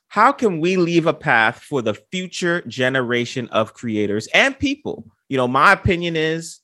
how 0.08 0.32
can 0.32 0.60
we 0.60 0.76
leave 0.76 1.06
a 1.06 1.14
path 1.14 1.62
for 1.62 1.82
the 1.82 1.94
future 1.94 2.62
generation 2.62 3.48
of 3.48 3.74
creators 3.74 4.26
and 4.34 4.58
people? 4.58 5.04
You 5.28 5.36
know, 5.36 5.46
my 5.48 5.72
opinion 5.72 6.16
is 6.16 6.60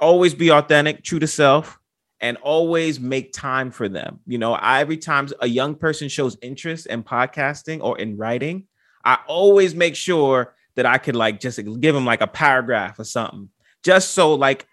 always 0.00 0.34
be 0.34 0.50
authentic, 0.50 1.04
true 1.04 1.18
to 1.18 1.26
self, 1.26 1.78
and 2.20 2.36
always 2.38 2.98
make 2.98 3.32
time 3.32 3.70
for 3.70 3.88
them. 3.88 4.20
You 4.26 4.38
know, 4.38 4.54
I, 4.54 4.80
every 4.80 4.96
time 4.96 5.28
a 5.40 5.46
young 5.46 5.74
person 5.74 6.08
shows 6.08 6.36
interest 6.42 6.86
in 6.86 7.02
podcasting 7.02 7.80
or 7.82 7.98
in 7.98 8.16
writing, 8.16 8.64
I 9.04 9.18
always 9.26 9.74
make 9.74 9.94
sure 9.94 10.54
that 10.74 10.86
I 10.86 10.98
could 10.98 11.16
like 11.16 11.40
just 11.40 11.60
give 11.80 11.94
them 11.94 12.04
like 12.04 12.20
a 12.20 12.26
paragraph 12.26 12.98
or 12.98 13.04
something, 13.04 13.48
just 13.82 14.10
so 14.10 14.34
like 14.34 14.66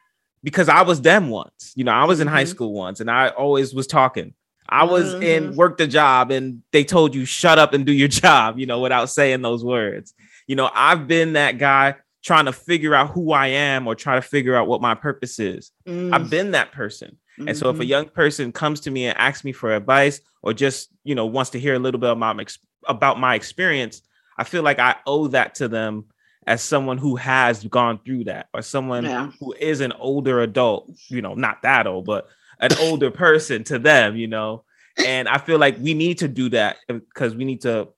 because 0.43 0.69
I 0.69 0.83
was 0.83 1.01
them 1.01 1.29
once. 1.29 1.73
You 1.75 1.83
know, 1.83 1.91
I 1.91 2.05
was 2.05 2.19
in 2.19 2.27
mm-hmm. 2.27 2.35
high 2.35 2.43
school 2.45 2.73
once, 2.73 2.99
and 2.99 3.09
I 3.09 3.29
always 3.29 3.73
was 3.73 3.87
talking. 3.87 4.33
I 4.67 4.83
was 4.83 5.13
mm-hmm. 5.13 5.23
in 5.23 5.55
work 5.55 5.77
the 5.77 5.87
job, 5.87 6.31
and 6.31 6.61
they 6.71 6.83
told 6.83 7.13
you 7.13 7.25
shut 7.25 7.59
up 7.59 7.73
and 7.73 7.85
do 7.85 7.91
your 7.91 8.07
job. 8.23 8.59
You 8.59 8.65
know, 8.65 8.79
without 8.79 9.09
saying 9.09 9.41
those 9.41 9.63
words. 9.63 10.13
You 10.47 10.55
know, 10.55 10.69
I've 10.73 11.07
been 11.07 11.33
that 11.33 11.57
guy 11.57 11.95
trying 12.23 12.45
to 12.45 12.53
figure 12.53 12.93
out 12.93 13.11
who 13.11 13.31
I 13.31 13.47
am 13.47 13.87
or 13.87 13.95
try 13.95 14.15
to 14.15 14.21
figure 14.21 14.55
out 14.55 14.67
what 14.67 14.81
my 14.81 14.95
purpose 14.95 15.39
is. 15.39 15.71
Mm. 15.87 16.13
I've 16.13 16.29
been 16.29 16.51
that 16.51 16.71
person. 16.71 17.17
Mm-hmm. 17.39 17.49
And 17.49 17.57
so 17.57 17.69
if 17.69 17.75
a 17.75 17.79
mm-hmm. 17.79 17.89
young 17.89 18.05
person 18.09 18.51
comes 18.51 18.79
to 18.81 18.91
me 18.91 19.07
and 19.07 19.17
asks 19.17 19.43
me 19.43 19.51
for 19.51 19.75
advice 19.75 20.21
or 20.41 20.53
just, 20.53 20.89
you 21.03 21.15
know, 21.15 21.25
wants 21.25 21.51
to 21.51 21.59
hear 21.59 21.75
a 21.75 21.79
little 21.79 21.99
bit 21.99 22.11
about 22.11 22.35
my, 22.35 22.45
about 22.87 23.19
my 23.19 23.35
experience, 23.35 24.01
I 24.37 24.43
feel 24.43 24.63
like 24.63 24.79
I 24.79 24.95
owe 25.05 25.27
that 25.27 25.55
to 25.55 25.67
them 25.67 26.05
as 26.47 26.61
someone 26.61 26.97
who 26.97 27.15
has 27.15 27.63
gone 27.65 27.99
through 28.05 28.25
that 28.25 28.47
or 28.53 28.61
someone 28.61 29.03
yeah. 29.03 29.31
who 29.39 29.53
is 29.53 29.81
an 29.81 29.91
older 29.93 30.41
adult, 30.41 30.91
you 31.07 31.21
know, 31.21 31.33
not 31.33 31.61
that 31.63 31.87
old, 31.87 32.05
but 32.05 32.27
an 32.59 32.71
older 32.79 33.11
person 33.11 33.63
to 33.65 33.79
them, 33.79 34.15
you 34.15 34.27
know. 34.27 34.63
and 35.05 35.27
I 35.27 35.39
feel 35.39 35.57
like 35.57 35.77
we 35.79 35.93
need 35.93 36.19
to 36.19 36.27
do 36.27 36.49
that 36.49 36.77
because 36.87 37.35
we 37.35 37.43
need 37.43 37.61
to 37.61 37.89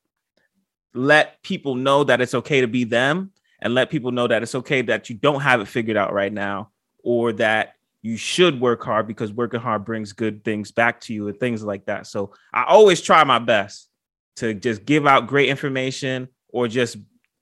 let 0.93 1.41
people 1.43 1.75
know 1.75 2.03
that 2.03 2.21
it's 2.21 2.33
okay 2.33 2.61
to 2.61 2.67
be 2.67 2.83
them 2.83 3.31
and 3.59 3.75
let 3.75 3.89
people 3.89 4.11
know 4.11 4.27
that 4.27 4.41
it's 4.41 4.55
okay 4.55 4.81
that 4.83 5.09
you 5.09 5.15
don't 5.15 5.41
have 5.41 5.61
it 5.61 5.67
figured 5.67 5.97
out 5.97 6.13
right 6.13 6.33
now 6.33 6.71
or 7.03 7.33
that 7.33 7.75
you 8.01 8.17
should 8.17 8.61
work 8.61 8.83
hard 8.83 9.07
because 9.07 9.33
working 9.33 9.59
hard 9.59 9.85
brings 9.85 10.13
good 10.13 10.43
things 10.43 10.71
back 10.71 11.01
to 11.01 11.13
you 11.13 11.27
and 11.27 11.39
things 11.39 11.63
like 11.63 11.85
that. 11.85 12.07
So 12.07 12.33
I 12.53 12.63
always 12.63 13.01
try 13.01 13.23
my 13.23 13.39
best 13.39 13.89
to 14.37 14.53
just 14.53 14.85
give 14.85 15.07
out 15.07 15.27
great 15.27 15.49
information 15.49 16.27
or 16.49 16.67
just 16.67 16.97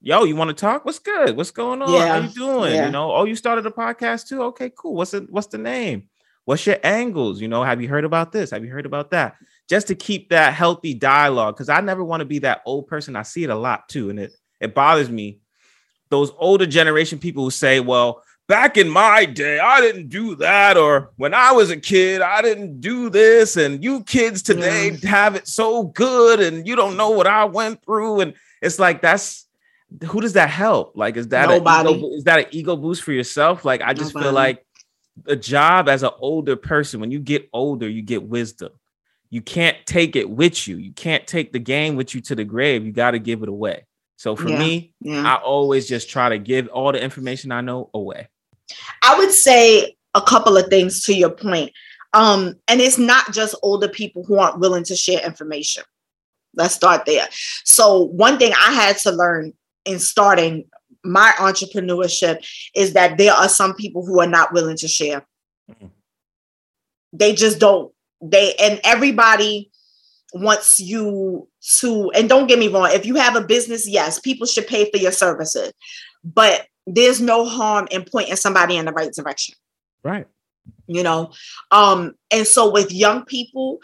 yo, 0.06 0.24
you 0.24 0.36
want 0.36 0.50
to 0.50 0.54
talk? 0.54 0.86
What's 0.86 1.00
good? 1.00 1.36
What's 1.36 1.52
going 1.52 1.82
on? 1.82 1.92
Yeah. 1.92 2.08
How 2.08 2.28
you 2.28 2.34
doing? 2.34 2.76
Yeah. 2.76 2.86
You 2.86 2.92
know, 2.92 3.12
oh, 3.12 3.26
you 3.26 3.36
started 3.36 3.66
a 3.66 3.72
podcast 3.72 4.28
too. 4.28 4.44
Okay, 4.44 4.72
cool. 4.76 4.96
What's 4.96 5.14
it? 5.14 5.30
What's 5.30 5.48
the 5.48 5.58
name? 5.58 6.10
What's 6.46 6.66
your 6.66 6.78
angles? 6.84 7.42
You 7.42 7.48
know, 7.48 7.64
have 7.64 7.82
you 7.82 7.90
heard 7.90 8.06
about 8.06 8.32
this? 8.32 8.52
Have 8.52 8.64
you 8.64 8.72
heard 8.72 8.86
about 8.86 9.10
that? 9.12 9.36
Just 9.68 9.88
to 9.88 9.96
keep 9.96 10.30
that 10.30 10.54
healthy 10.54 10.94
dialogue, 10.94 11.56
because 11.56 11.70
I 11.70 11.82
never 11.82 12.04
want 12.04 12.22
to 12.22 12.26
be 12.26 12.40
that 12.40 12.62
old 12.66 12.88
person. 12.88 13.16
I 13.16 13.24
see 13.24 13.44
it 13.44 13.50
a 13.50 13.56
lot 13.56 13.90
too, 13.90 14.12
and 14.12 14.20
it 14.20 14.32
it 14.62 14.76
bothers 14.76 15.10
me. 15.10 15.40
Those 16.10 16.32
older 16.38 16.68
generation 16.68 17.18
people 17.18 17.44
who 17.44 17.52
say, 17.52 17.80
"Well, 17.80 18.22
back 18.48 18.78
in 18.78 18.90
my 18.90 19.26
day, 19.26 19.60
I 19.60 19.82
didn't 19.82 20.10
do 20.10 20.36
that," 20.36 20.78
or 20.78 21.12
"When 21.18 21.34
I 21.34 21.52
was 21.52 21.70
a 21.72 21.78
kid, 21.78 22.22
I 22.22 22.42
didn't 22.42 22.82
do 22.82 23.10
this," 23.10 23.58
and 23.58 23.84
you 23.84 24.04
kids 24.04 24.42
today 24.42 24.98
have 25.04 25.36
it 25.36 25.48
so 25.48 25.84
good, 25.84 26.40
and 26.40 26.68
you 26.68 26.76
don't 26.76 26.98
know 26.98 27.10
what 27.12 27.28
I 27.28 27.46
went 27.46 27.84
through, 27.84 28.22
and 28.22 28.34
it's 28.62 28.80
like 28.80 29.02
that's 29.02 29.48
who 30.06 30.20
does 30.20 30.34
that 30.34 30.50
help? 30.50 30.94
Like, 30.98 31.16
is 31.16 31.28
that 31.30 31.48
Nobody. 31.48 31.94
ego, 31.94 32.10
is 32.10 32.24
that 32.26 32.40
an 32.40 32.46
ego 32.52 32.76
boost 32.76 33.04
for 33.04 33.14
yourself? 33.14 33.64
Like, 33.64 33.82
I 33.82 33.94
just 33.94 34.14
feel 34.14 34.34
like 34.34 34.66
a 35.28 35.36
job 35.36 35.88
as 35.88 36.04
an 36.04 36.10
older 36.20 36.56
person, 36.56 37.00
when 37.00 37.12
you 37.12 37.20
get 37.20 37.48
older, 37.54 37.88
you 37.88 38.02
get 38.02 38.24
wisdom. 38.24 38.72
You 39.30 39.42
can't 39.42 39.78
take 39.86 40.16
it 40.16 40.30
with 40.30 40.68
you. 40.68 40.78
You 40.78 40.92
can't 40.92 41.26
take 41.26 41.54
the 41.54 41.60
game 41.60 41.96
with 41.96 42.14
you 42.14 42.22
to 42.22 42.36
the 42.36 42.44
grave. 42.44 42.86
You 42.86 42.92
got 42.92 43.12
to 43.12 43.20
give 43.20 43.44
it 43.44 43.48
away. 43.50 43.86
So 44.18 44.36
for 44.36 44.50
Yeah. 44.50 44.60
me, 44.60 44.94
Yeah. 45.02 45.24
I 45.26 45.36
always 45.36 45.88
just 45.88 46.10
try 46.10 46.30
to 46.30 46.40
give 46.40 46.68
all 46.68 46.92
the 46.92 47.02
information 47.02 47.52
I 47.52 47.62
know 47.62 47.90
away. 47.94 48.28
I 49.04 49.18
would 49.18 49.32
say 49.32 49.96
a 50.14 50.22
couple 50.22 50.58
of 50.58 50.68
things 50.68 51.04
to 51.06 51.14
your 51.14 51.30
point. 51.30 51.72
Um, 52.14 52.56
and 52.70 52.80
it's 52.80 52.98
not 52.98 53.34
just 53.34 53.56
older 53.62 53.90
people 53.90 54.24
who 54.24 54.40
aren't 54.40 54.60
willing 54.60 54.86
to 54.86 54.96
share 54.96 55.24
information. 55.26 55.84
Let's 56.56 56.74
start 56.74 57.06
there. 57.06 57.28
So, 57.66 58.04
one 58.04 58.38
thing 58.38 58.54
I 58.54 58.72
had 58.72 58.98
to 59.00 59.12
learn 59.12 59.52
in 59.84 60.00
starting 60.00 60.66
my 61.04 61.34
entrepreneurship 61.38 62.46
is 62.74 62.94
that 62.94 63.18
there 63.18 63.34
are 63.34 63.50
some 63.50 63.76
people 63.76 64.06
who 64.06 64.22
are 64.22 64.28
not 64.28 64.54
willing 64.54 64.78
to 64.78 64.88
share. 64.88 65.26
Mhm. 65.70 65.92
They 67.12 67.34
just 67.34 67.60
don't. 67.60 67.94
They 68.22 68.56
and 68.56 68.80
everybody 68.86 69.72
wants 70.34 70.80
you 70.80 71.48
to, 71.80 72.12
and 72.12 72.28
don't 72.28 72.48
get 72.48 72.60
me 72.60 72.68
wrong, 72.68 72.90
if 72.92 73.06
you 73.06 73.16
have 73.16 73.36
a 73.36 73.42
business, 73.42 73.88
yes, 73.88 74.20
people 74.20 74.46
should 74.46 74.68
pay 74.68 74.90
for 74.90 74.98
your 74.98 75.12
services, 75.12 75.72
but 76.24 76.68
there's 76.88 77.22
no 77.22 77.46
harm 77.46 77.88
in 77.92 78.04
pointing 78.04 78.36
somebody 78.36 78.78
in 78.78 78.86
the 78.86 78.92
right 78.92 79.12
direction. 79.12 79.56
Right. 80.04 80.28
you 80.88 81.04
know? 81.04 81.32
Um 81.72 82.14
and 82.32 82.46
so 82.46 82.72
with 82.72 82.92
young 82.92 83.26
people 83.26 83.80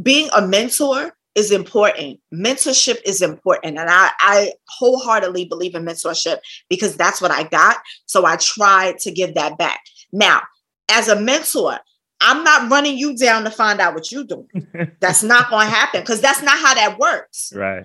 being 0.00 0.28
a 0.34 0.46
mentor 0.46 1.16
is 1.34 1.50
important. 1.50 2.20
Mentorship 2.32 2.98
is 3.04 3.22
important. 3.22 3.78
And 3.78 3.88
i 3.88 4.10
i 4.20 4.52
wholeheartedly 4.68 5.44
believe 5.46 5.74
in 5.74 5.84
mentorship 5.84 6.38
because 6.68 6.96
that's 6.96 7.20
what 7.20 7.30
i 7.30 7.44
got. 7.44 7.78
So 8.06 8.24
i 8.24 8.36
try 8.36 8.94
to 9.00 9.10
give 9.10 9.34
that 9.34 9.58
back. 9.58 9.80
Now 10.12 10.42
as 10.90 11.08
a 11.08 11.20
mentor 11.20 11.78
i'm 12.20 12.42
not 12.42 12.70
running 12.70 12.96
you 12.96 13.16
down 13.16 13.44
to 13.44 13.50
find 13.50 13.80
out 13.80 13.94
what 13.94 14.10
you're 14.10 14.24
doing. 14.24 14.48
That's 15.00 15.22
not 15.22 15.50
going 15.50 15.66
to 15.66 15.74
happen 15.74 16.00
because 16.00 16.20
that's 16.20 16.42
not 16.42 16.58
how 16.58 16.74
that 16.74 16.98
works. 16.98 17.52
Right. 17.54 17.84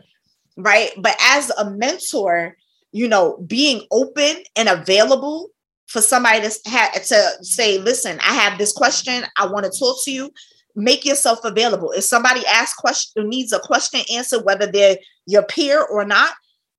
right? 0.58 0.92
But 0.98 1.16
as 1.22 1.52
a 1.52 1.70
mentor, 1.70 2.56
you 2.92 3.08
know, 3.08 3.38
being 3.48 3.82
open 3.92 4.44
and 4.56 4.70
available 4.70 5.50
for 5.88 6.02
somebody 6.02 6.42
to 6.42 6.50
to 6.50 7.32
say, 7.44 7.78
"Listen, 7.80 8.20
I 8.20 8.34
have 8.34 8.58
this 8.58 8.72
question. 8.72 9.24
I 9.38 9.48
want 9.48 9.66
to 9.72 9.80
talk 9.80 10.04
to 10.06 10.12
you." 10.12 10.32
Make 10.76 11.04
yourself 11.04 11.44
available. 11.44 11.92
If 11.92 12.04
somebody 12.04 12.46
asks 12.46 12.76
question 12.80 13.28
needs 13.28 13.52
a 13.52 13.60
question 13.60 14.02
answered, 14.14 14.46
whether 14.46 14.68
they're 14.72 14.98
your 15.26 15.44
peer 15.44 15.84
or 15.84 16.06
not, 16.06 16.34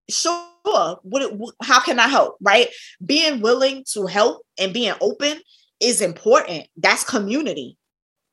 sure. 0.09 0.47
What, 1.03 1.23
it- 1.23 1.39
wh- 1.39 1.67
how 1.67 1.81
can 1.81 1.99
I 1.99 2.09
help? 2.09 2.37
Right? 2.41 2.69
Being 3.05 3.41
willing 3.41 3.85
to 3.93 4.07
help 4.07 4.47
and 4.59 4.73
being 4.73 4.95
open 5.01 5.41
is 5.81 6.01
important. 6.01 6.69
That's 6.77 7.03
community. 7.05 7.77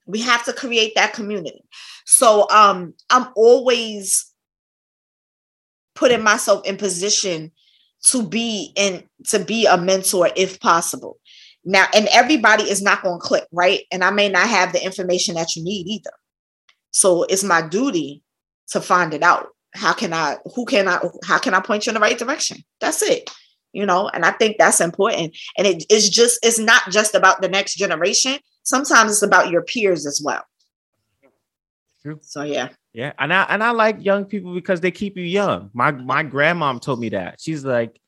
We 0.06 0.22
have 0.22 0.46
to 0.46 0.54
create 0.54 0.94
that 0.96 1.14
community. 1.14 1.64
So 2.06 2.48
um, 2.50 2.94
I'm 3.10 3.28
always 3.36 4.32
putting 5.96 6.24
myself 6.24 6.66
in 6.66 6.78
position 6.78 7.52
to 8.06 8.24
be 8.24 8.72
in 8.76 9.04
to 9.26 9.40
be 9.40 9.66
a 9.66 9.78
mentor 9.78 10.30
if 10.36 10.60
possible. 10.60 11.18
Now 11.66 11.86
and 11.94 12.08
everybody 12.12 12.64
is 12.64 12.82
not 12.82 13.04
going 13.04 13.20
to 13.20 13.26
click 13.26 13.46
right? 13.52 13.82
And 13.92 14.04
i 14.04 14.12
may 14.12 14.30
not 14.30 14.48
have 14.48 14.74
the 14.74 14.84
information 14.84 15.36
that 15.36 15.56
you 15.56 15.64
need 15.64 15.88
either. 15.88 16.12
So 16.92 17.24
it's 17.24 17.44
my 17.44 17.68
duty 17.68 18.24
to 18.70 18.82
find 18.82 19.14
it 19.14 19.24
out. 19.24 19.50
How 19.76 19.94
can 19.94 20.14
i 20.14 20.38
who 20.56 20.66
can 20.66 20.88
i 20.88 21.00
how 21.26 21.40
can 21.40 21.54
i 21.54 21.60
point 21.60 21.86
you 21.86 21.92
in 21.92 21.96
the 21.96 22.00
right 22.00 22.18
direction? 22.18 22.58
That's 22.80 23.02
it 23.02 23.30
you 23.74 23.86
know? 23.86 24.10
And 24.10 24.26
i 24.26 24.32
think 24.32 24.58
that's 24.58 24.82
important. 24.82 25.38
And 25.58 25.68
it, 25.68 25.86
it's 25.90 26.10
just 26.10 26.40
it's 26.44 26.60
not 26.60 26.90
just 26.90 27.16
about 27.16 27.42
the 27.42 27.50
next 27.50 27.76
generation. 27.76 28.40
Sometimes 28.64 29.12
it's 29.12 29.22
about 29.22 29.50
your 29.50 29.62
peers 29.62 30.06
as 30.06 30.22
well. 30.24 30.44
True. 32.02 32.20
so 32.22 32.44
yeah 32.44 32.70
Yeah, 32.98 33.14
and 33.20 33.32
I 33.32 33.44
and 33.44 33.64
I 33.64 33.70
like 33.70 34.04
young 34.04 34.26
people 34.26 34.56
because 34.56 34.82
they 34.82 34.90
keep 34.90 35.18
you 35.18 35.24
young. 35.24 35.70
My 35.72 35.92
my 35.92 36.24
grandmom 36.24 36.82
told 36.82 37.00
me 37.00 37.10
that. 37.10 37.40
She's 37.40 37.64
like, 37.64 38.02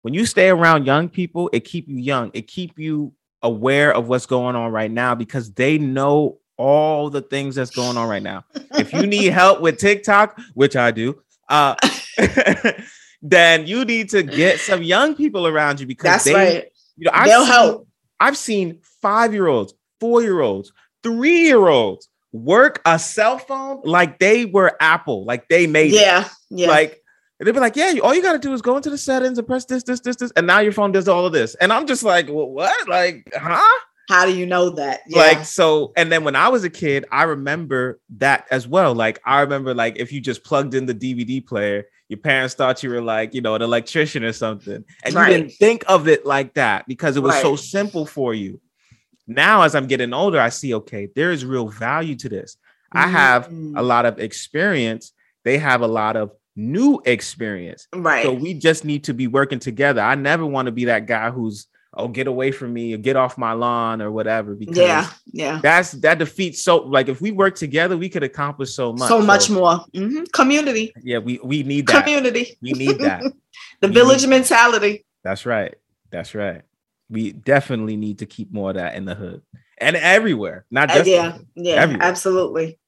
when 0.00 0.14
you 0.14 0.24
stay 0.24 0.48
around 0.48 0.86
young 0.86 1.10
people, 1.10 1.50
it 1.52 1.60
keep 1.60 1.86
you 1.86 1.98
young. 1.98 2.30
It 2.32 2.46
keep 2.46 2.78
you 2.78 3.12
aware 3.42 3.92
of 3.92 4.08
what's 4.08 4.24
going 4.24 4.56
on 4.56 4.72
right 4.72 4.90
now 4.90 5.14
because 5.14 5.52
they 5.52 5.76
know 5.76 6.38
all 6.56 7.10
the 7.10 7.20
things 7.20 7.54
that's 7.54 7.70
going 7.70 7.98
on 7.98 8.08
right 8.08 8.22
now. 8.22 8.46
If 8.78 8.94
you 8.94 9.06
need 9.06 9.26
help 9.30 9.60
with 9.60 9.76
TikTok, 9.76 10.40
which 10.54 10.74
I 10.74 10.90
do, 10.90 11.20
uh, 11.50 11.74
then 13.20 13.66
you 13.66 13.84
need 13.84 14.08
to 14.08 14.22
get 14.22 14.58
some 14.58 14.82
young 14.82 15.14
people 15.14 15.46
around 15.46 15.80
you 15.80 15.86
because 15.86 16.12
that's 16.12 16.24
they, 16.24 16.32
right 16.32 16.72
you 16.96 17.04
know, 17.04 17.10
I've 17.12 17.26
they'll 17.26 17.40
seen- 17.40 17.52
help 17.52 17.88
I've 18.20 18.38
seen 18.38 18.78
five 19.02 19.34
year 19.34 19.48
olds, 19.48 19.74
four 20.00 20.22
year 20.22 20.40
olds, 20.40 20.72
three 21.02 21.42
year 21.42 21.68
olds 21.68 22.08
work 22.32 22.80
a 22.84 22.98
cell 22.98 23.38
phone 23.38 23.80
like 23.84 24.18
they 24.18 24.44
were 24.46 24.76
Apple, 24.80 25.24
like 25.24 25.48
they 25.48 25.66
made 25.66 25.92
it. 25.92 26.00
yeah 26.00 26.28
yeah 26.50 26.68
Like 26.68 27.02
they'd 27.40 27.52
be 27.52 27.58
like, 27.60 27.74
yeah, 27.76 27.94
all 28.02 28.14
you 28.14 28.22
got 28.22 28.32
to 28.34 28.38
do 28.38 28.52
is 28.52 28.60
go 28.62 28.76
into 28.76 28.90
the 28.90 28.98
settings 28.98 29.38
and 29.38 29.46
press 29.46 29.64
this, 29.64 29.82
this, 29.84 30.00
this, 30.00 30.16
this, 30.16 30.30
and 30.36 30.46
now 30.46 30.58
your 30.60 30.72
phone 30.72 30.92
does 30.92 31.08
all 31.08 31.24
of 31.26 31.32
this. 31.32 31.54
And 31.56 31.72
I'm 31.72 31.86
just 31.86 32.02
like, 32.02 32.26
well, 32.28 32.48
what? 32.50 32.88
Like, 32.88 33.26
huh? 33.34 33.78
How 34.10 34.26
do 34.26 34.36
you 34.36 34.44
know 34.44 34.70
that? 34.70 35.00
Yeah. 35.06 35.20
Like, 35.20 35.44
so, 35.44 35.92
and 35.96 36.10
then 36.12 36.22
when 36.24 36.36
I 36.36 36.48
was 36.48 36.64
a 36.64 36.68
kid, 36.70 37.04
I 37.10 37.22
remember 37.22 37.98
that 38.18 38.46
as 38.50 38.68
well. 38.68 38.92
Like, 38.94 39.20
I 39.24 39.40
remember, 39.40 39.72
like, 39.72 39.96
if 39.98 40.12
you 40.12 40.20
just 40.20 40.44
plugged 40.44 40.74
in 40.74 40.84
the 40.86 40.94
DVD 40.94 41.44
player, 41.46 41.84
your 42.08 42.18
parents 42.18 42.54
thought 42.54 42.82
you 42.82 42.90
were 42.90 43.00
like, 43.00 43.34
you 43.34 43.40
know, 43.40 43.54
an 43.54 43.62
electrician 43.62 44.22
or 44.24 44.32
something. 44.32 44.84
And 45.04 45.14
Right. 45.14 45.30
you 45.30 45.36
didn't 45.38 45.52
think 45.52 45.84
of 45.88 46.08
it 46.08 46.26
like 46.26 46.54
that 46.54 46.86
because 46.88 47.16
it 47.16 47.20
was 47.22 47.40
so 47.40 47.54
simple 47.56 48.04
for 48.04 48.34
you. 48.34 48.60
Now, 49.30 49.62
as 49.62 49.74
I'm 49.74 49.86
getting 49.86 50.12
older, 50.12 50.40
I 50.40 50.48
see, 50.48 50.74
okay, 50.74 51.08
there 51.14 51.30
is 51.30 51.44
real 51.44 51.68
value 51.68 52.16
to 52.16 52.28
this. 52.28 52.56
I 52.92 53.06
have 53.06 53.48
Mm. 53.48 53.78
a 53.78 53.82
lot 53.82 54.04
of 54.04 54.18
experience. 54.18 55.12
They 55.44 55.56
have 55.58 55.80
a 55.82 55.86
lot 55.86 56.16
of 56.16 56.32
new 56.56 57.00
experience. 57.04 57.86
right. 57.94 58.24
So 58.24 58.32
we 58.32 58.54
just 58.54 58.84
need 58.84 59.04
to 59.04 59.14
be 59.14 59.28
working 59.28 59.60
together. 59.60 60.00
I 60.00 60.16
never 60.16 60.44
want 60.44 60.66
to 60.66 60.72
be 60.72 60.86
that 60.86 61.06
guy 61.06 61.30
who's, 61.30 61.68
oh, 61.94 62.08
get 62.08 62.26
away 62.26 62.50
from 62.50 62.72
me 62.72 62.92
or 62.92 62.96
get 62.98 63.14
off 63.16 63.38
my 63.38 63.52
lawn 63.52 64.02
or 64.02 64.10
whatever. 64.10 64.54
Because 64.56 64.76
yeah, 64.76 65.08
yeah. 65.32 65.60
that's 65.62 65.92
that 65.92 66.18
defeats 66.18 66.62
so 66.62 66.78
like 66.78 67.08
if 67.08 67.20
we 67.20 67.30
work 67.30 67.54
together, 67.54 67.96
we 67.96 68.08
could 68.08 68.24
accomplish 68.24 68.74
so 68.74 68.92
much. 68.92 69.08
So 69.08 69.20
much 69.22 69.48
more. 69.48 69.84
Mhm. 69.94 70.30
Community. 70.32 70.92
Yeah, 71.02 71.18
we 71.18 71.38
we 71.44 71.62
need 71.62 71.86
that. 71.86 72.02
Community. 72.04 72.58
We 72.60 72.72
need 72.72 72.98
that. 72.98 73.22
the 73.80 73.88
We 73.88 73.94
village 73.94 74.26
mentality. 74.26 75.04
That's 75.22 75.46
right. 75.46 75.74
That's 76.10 76.34
right. 76.34 76.62
We 77.10 77.32
definitely 77.32 77.96
need 77.96 78.18
to 78.20 78.26
keep 78.26 78.52
more 78.52 78.70
of 78.70 78.76
that 78.76 78.94
in 78.94 79.04
the 79.04 79.14
hood 79.14 79.42
and 79.78 79.96
everywhere, 79.96 80.64
not 80.70 80.90
Uh, 80.90 80.94
just 80.94 81.04
the 81.06 81.10
yeah, 81.10 81.38
yeah, 81.56 81.74
everywhere. 81.74 82.06
absolutely. 82.06 82.78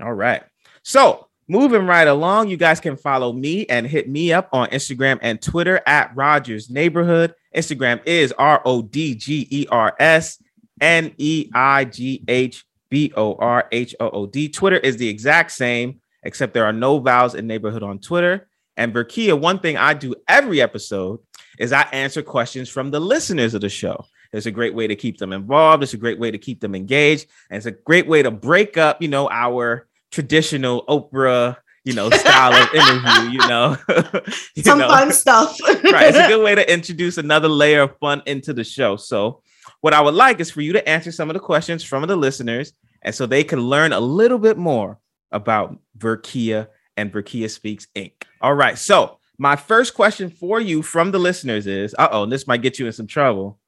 All 0.00 0.12
right. 0.12 0.42
So 0.82 1.28
moving 1.48 1.86
right 1.86 2.06
along, 2.08 2.48
you 2.48 2.56
guys 2.56 2.80
can 2.80 2.96
follow 2.96 3.32
me 3.32 3.66
and 3.66 3.86
hit 3.86 4.08
me 4.08 4.32
up 4.32 4.48
on 4.52 4.68
Instagram 4.68 5.18
and 5.22 5.40
Twitter 5.40 5.80
at 5.86 6.14
Rodgers 6.14 6.68
Neighborhood. 6.70 7.34
Instagram 7.54 8.00
is 8.06 8.32
R 8.32 8.60
O 8.64 8.82
D 8.82 9.14
G 9.14 9.46
E 9.50 9.66
R 9.70 9.94
S 9.98 10.42
N 10.80 11.14
E 11.18 11.48
I 11.54 11.84
G 11.84 12.24
H 12.28 12.64
B 12.90 13.12
O 13.16 13.34
R 13.36 13.68
H 13.72 13.94
O 14.00 14.10
O 14.10 14.26
D. 14.26 14.48
Twitter 14.48 14.78
is 14.78 14.96
the 14.96 15.08
exact 15.08 15.52
same, 15.52 16.00
except 16.24 16.52
there 16.54 16.64
are 16.64 16.72
no 16.72 16.98
vowels 16.98 17.34
in 17.34 17.46
neighborhood 17.46 17.82
on 17.82 17.98
Twitter. 17.98 18.48
And 18.76 18.94
Verkeya, 18.94 19.38
one 19.38 19.58
thing 19.58 19.76
I 19.76 19.92
do 19.94 20.14
every 20.26 20.60
episode 20.62 21.20
is 21.62 21.72
I 21.72 21.82
answer 21.92 22.22
questions 22.22 22.68
from 22.68 22.90
the 22.90 22.98
listeners 22.98 23.54
of 23.54 23.60
the 23.60 23.68
show. 23.68 24.04
It's 24.32 24.46
a 24.46 24.50
great 24.50 24.74
way 24.74 24.88
to 24.88 24.96
keep 24.96 25.18
them 25.18 25.32
involved. 25.32 25.84
It's 25.84 25.94
a 25.94 25.98
great 25.98 26.18
way 26.18 26.32
to 26.32 26.38
keep 26.38 26.60
them 26.60 26.74
engaged. 26.74 27.26
And 27.50 27.56
it's 27.56 27.66
a 27.66 27.70
great 27.70 28.08
way 28.08 28.20
to 28.20 28.32
break 28.32 28.76
up, 28.76 29.00
you 29.00 29.06
know, 29.06 29.30
our 29.30 29.86
traditional 30.10 30.84
Oprah, 30.86 31.56
you 31.84 31.92
know, 31.92 32.10
style 32.10 32.52
of 32.52 32.74
interview, 32.74 33.30
you 33.30 33.48
know. 33.48 33.76
You 34.56 34.64
Some 34.64 34.80
know? 34.80 34.88
fun 34.88 35.12
stuff. 35.12 35.56
right. 35.68 36.08
It's 36.08 36.18
a 36.18 36.28
good 36.28 36.42
way 36.42 36.56
to 36.56 36.72
introduce 36.72 37.16
another 37.16 37.48
layer 37.48 37.82
of 37.82 37.96
fun 37.98 38.22
into 38.26 38.52
the 38.52 38.64
show. 38.64 38.96
So, 38.96 39.42
what 39.80 39.94
I 39.94 40.00
would 40.00 40.14
like 40.14 40.40
is 40.40 40.50
for 40.50 40.60
you 40.60 40.72
to 40.74 40.88
answer 40.88 41.12
some 41.12 41.30
of 41.30 41.34
the 41.34 41.40
questions 41.40 41.82
from 41.84 42.06
the 42.06 42.16
listeners, 42.16 42.72
and 43.02 43.14
so 43.14 43.24
they 43.24 43.44
can 43.44 43.60
learn 43.60 43.92
a 43.92 44.00
little 44.00 44.38
bit 44.38 44.58
more 44.58 44.98
about 45.30 45.78
Verkeya 45.96 46.68
and 46.96 47.12
Verkeya 47.12 47.50
Speaks 47.50 47.86
Inc. 47.96 48.12
All 48.40 48.54
right. 48.54 48.76
So, 48.76 49.18
my 49.42 49.56
first 49.56 49.94
question 49.94 50.30
for 50.30 50.60
you 50.60 50.82
from 50.82 51.10
the 51.10 51.18
listeners 51.18 51.66
is 51.66 51.96
uh 51.98 52.08
oh, 52.12 52.24
this 52.26 52.46
might 52.46 52.62
get 52.62 52.78
you 52.78 52.86
in 52.86 52.92
some 52.92 53.08
trouble. 53.08 53.58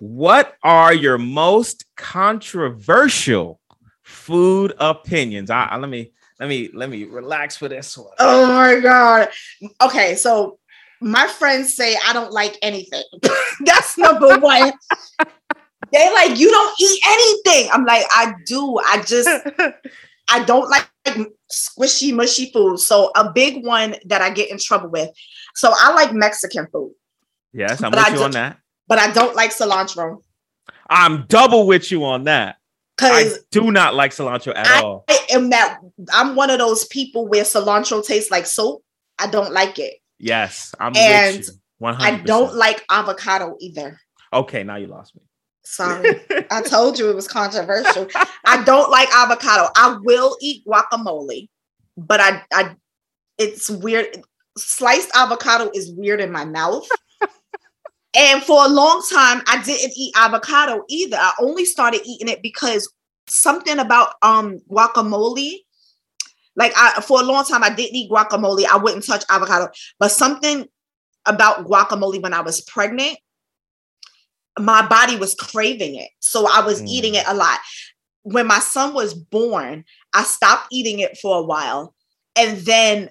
what 0.00 0.56
are 0.62 0.94
your 0.94 1.18
most 1.18 1.84
controversial 1.96 3.60
food 4.02 4.72
opinions? 4.80 5.50
I, 5.50 5.64
I- 5.64 5.76
let 5.76 5.90
me 5.90 6.12
let 6.40 6.48
me 6.48 6.70
let 6.72 6.88
me 6.88 7.04
relax 7.04 7.54
for 7.58 7.68
this 7.68 7.98
one. 7.98 8.14
Oh 8.18 8.46
my 8.46 8.80
god. 8.80 9.28
Okay, 9.82 10.14
so 10.14 10.58
my 11.02 11.26
friends 11.26 11.74
say 11.74 11.94
I 12.06 12.14
don't 12.14 12.32
like 12.32 12.56
anything. 12.62 13.04
That's 13.66 13.98
number 13.98 14.38
one. 14.38 14.72
they 15.92 16.12
like 16.14 16.38
you 16.38 16.50
don't 16.50 16.80
eat 16.80 17.00
anything. 17.06 17.70
I'm 17.72 17.84
like 17.84 18.06
I 18.10 18.32
do. 18.46 18.78
I 18.78 19.02
just 19.02 19.28
I 20.30 20.44
don't 20.44 20.70
like 20.70 20.88
squishy 21.52 22.12
mushy 22.14 22.50
food. 22.52 22.78
So 22.78 23.10
a 23.16 23.32
big 23.32 23.64
one 23.64 23.96
that 24.06 24.20
I 24.22 24.30
get 24.30 24.50
in 24.50 24.58
trouble 24.58 24.88
with. 24.90 25.10
So 25.54 25.72
I 25.76 25.92
like 25.94 26.12
Mexican 26.12 26.66
food, 26.72 26.92
yes, 27.52 27.82
I'm 27.82 27.90
with 27.90 28.00
I 28.00 28.14
you 28.14 28.22
on 28.22 28.30
that. 28.32 28.58
but 28.86 28.98
I 28.98 29.12
don't 29.12 29.34
like 29.34 29.50
cilantro 29.54 30.18
I'm 30.90 31.26
double 31.28 31.66
with 31.66 31.90
you 31.90 32.04
on 32.04 32.24
that. 32.24 32.56
Because 32.96 33.34
I 33.34 33.38
do 33.50 33.70
not 33.70 33.94
like 33.94 34.10
cilantro 34.12 34.54
at 34.56 34.66
I- 34.66 34.82
all. 34.82 35.04
I 35.08 35.18
am 35.30 35.50
that 35.50 35.78
I'm 36.12 36.34
one 36.34 36.50
of 36.50 36.58
those 36.58 36.84
people 36.86 37.26
where 37.28 37.44
cilantro 37.44 38.04
tastes 38.04 38.30
like 38.30 38.46
soap. 38.46 38.82
I 39.18 39.26
don't 39.28 39.52
like 39.52 39.78
it. 39.78 39.94
Yes, 40.18 40.74
I'm 40.80 40.96
And 40.96 41.36
with 41.38 41.46
you. 41.48 41.54
100%. 41.86 41.96
I 42.00 42.16
don't 42.18 42.54
like 42.54 42.84
avocado 42.90 43.56
either. 43.60 44.00
Okay, 44.32 44.64
now 44.64 44.76
you 44.76 44.86
lost 44.88 45.14
me. 45.14 45.22
Sorry. 45.68 46.20
I 46.50 46.62
told 46.62 46.98
you 46.98 47.10
it 47.10 47.14
was 47.14 47.28
controversial. 47.28 48.08
I 48.46 48.64
don't 48.64 48.90
like 48.90 49.10
avocado. 49.14 49.68
I 49.76 49.98
will 50.02 50.36
eat 50.40 50.64
guacamole, 50.66 51.50
but 51.94 52.20
I, 52.20 52.42
I 52.52 52.74
it's 53.36 53.68
weird. 53.68 54.22
Sliced 54.56 55.10
avocado 55.14 55.70
is 55.74 55.92
weird 55.92 56.22
in 56.22 56.32
my 56.32 56.46
mouth. 56.46 56.88
and 58.16 58.42
for 58.42 58.64
a 58.64 58.68
long 58.68 59.04
time, 59.12 59.42
I 59.46 59.62
didn't 59.62 59.92
eat 59.94 60.14
avocado 60.16 60.84
either. 60.88 61.18
I 61.18 61.34
only 61.38 61.66
started 61.66 62.00
eating 62.06 62.28
it 62.28 62.42
because 62.42 62.90
something 63.28 63.78
about 63.78 64.14
um 64.22 64.60
guacamole. 64.70 65.52
Like 66.56 66.72
I 66.76 67.02
for 67.02 67.20
a 67.20 67.24
long 67.24 67.44
time, 67.44 67.62
I 67.62 67.74
didn't 67.74 67.94
eat 67.94 68.10
guacamole. 68.10 68.64
I 68.64 68.78
wouldn't 68.78 69.06
touch 69.06 69.22
avocado, 69.28 69.68
but 69.98 70.12
something 70.12 70.66
about 71.26 71.66
guacamole 71.66 72.22
when 72.22 72.32
I 72.32 72.40
was 72.40 72.62
pregnant 72.62 73.18
my 74.60 74.86
body 74.86 75.16
was 75.16 75.34
craving 75.34 75.96
it. 75.96 76.10
So 76.20 76.46
I 76.50 76.60
was 76.60 76.82
Mm. 76.82 76.88
eating 76.88 77.14
it 77.14 77.24
a 77.26 77.34
lot. 77.34 77.58
When 78.22 78.46
my 78.46 78.58
son 78.58 78.94
was 78.94 79.14
born, 79.14 79.84
I 80.14 80.22
stopped 80.24 80.66
eating 80.70 80.98
it 80.98 81.18
for 81.18 81.38
a 81.38 81.42
while. 81.42 81.94
And 82.36 82.58
then 82.58 83.10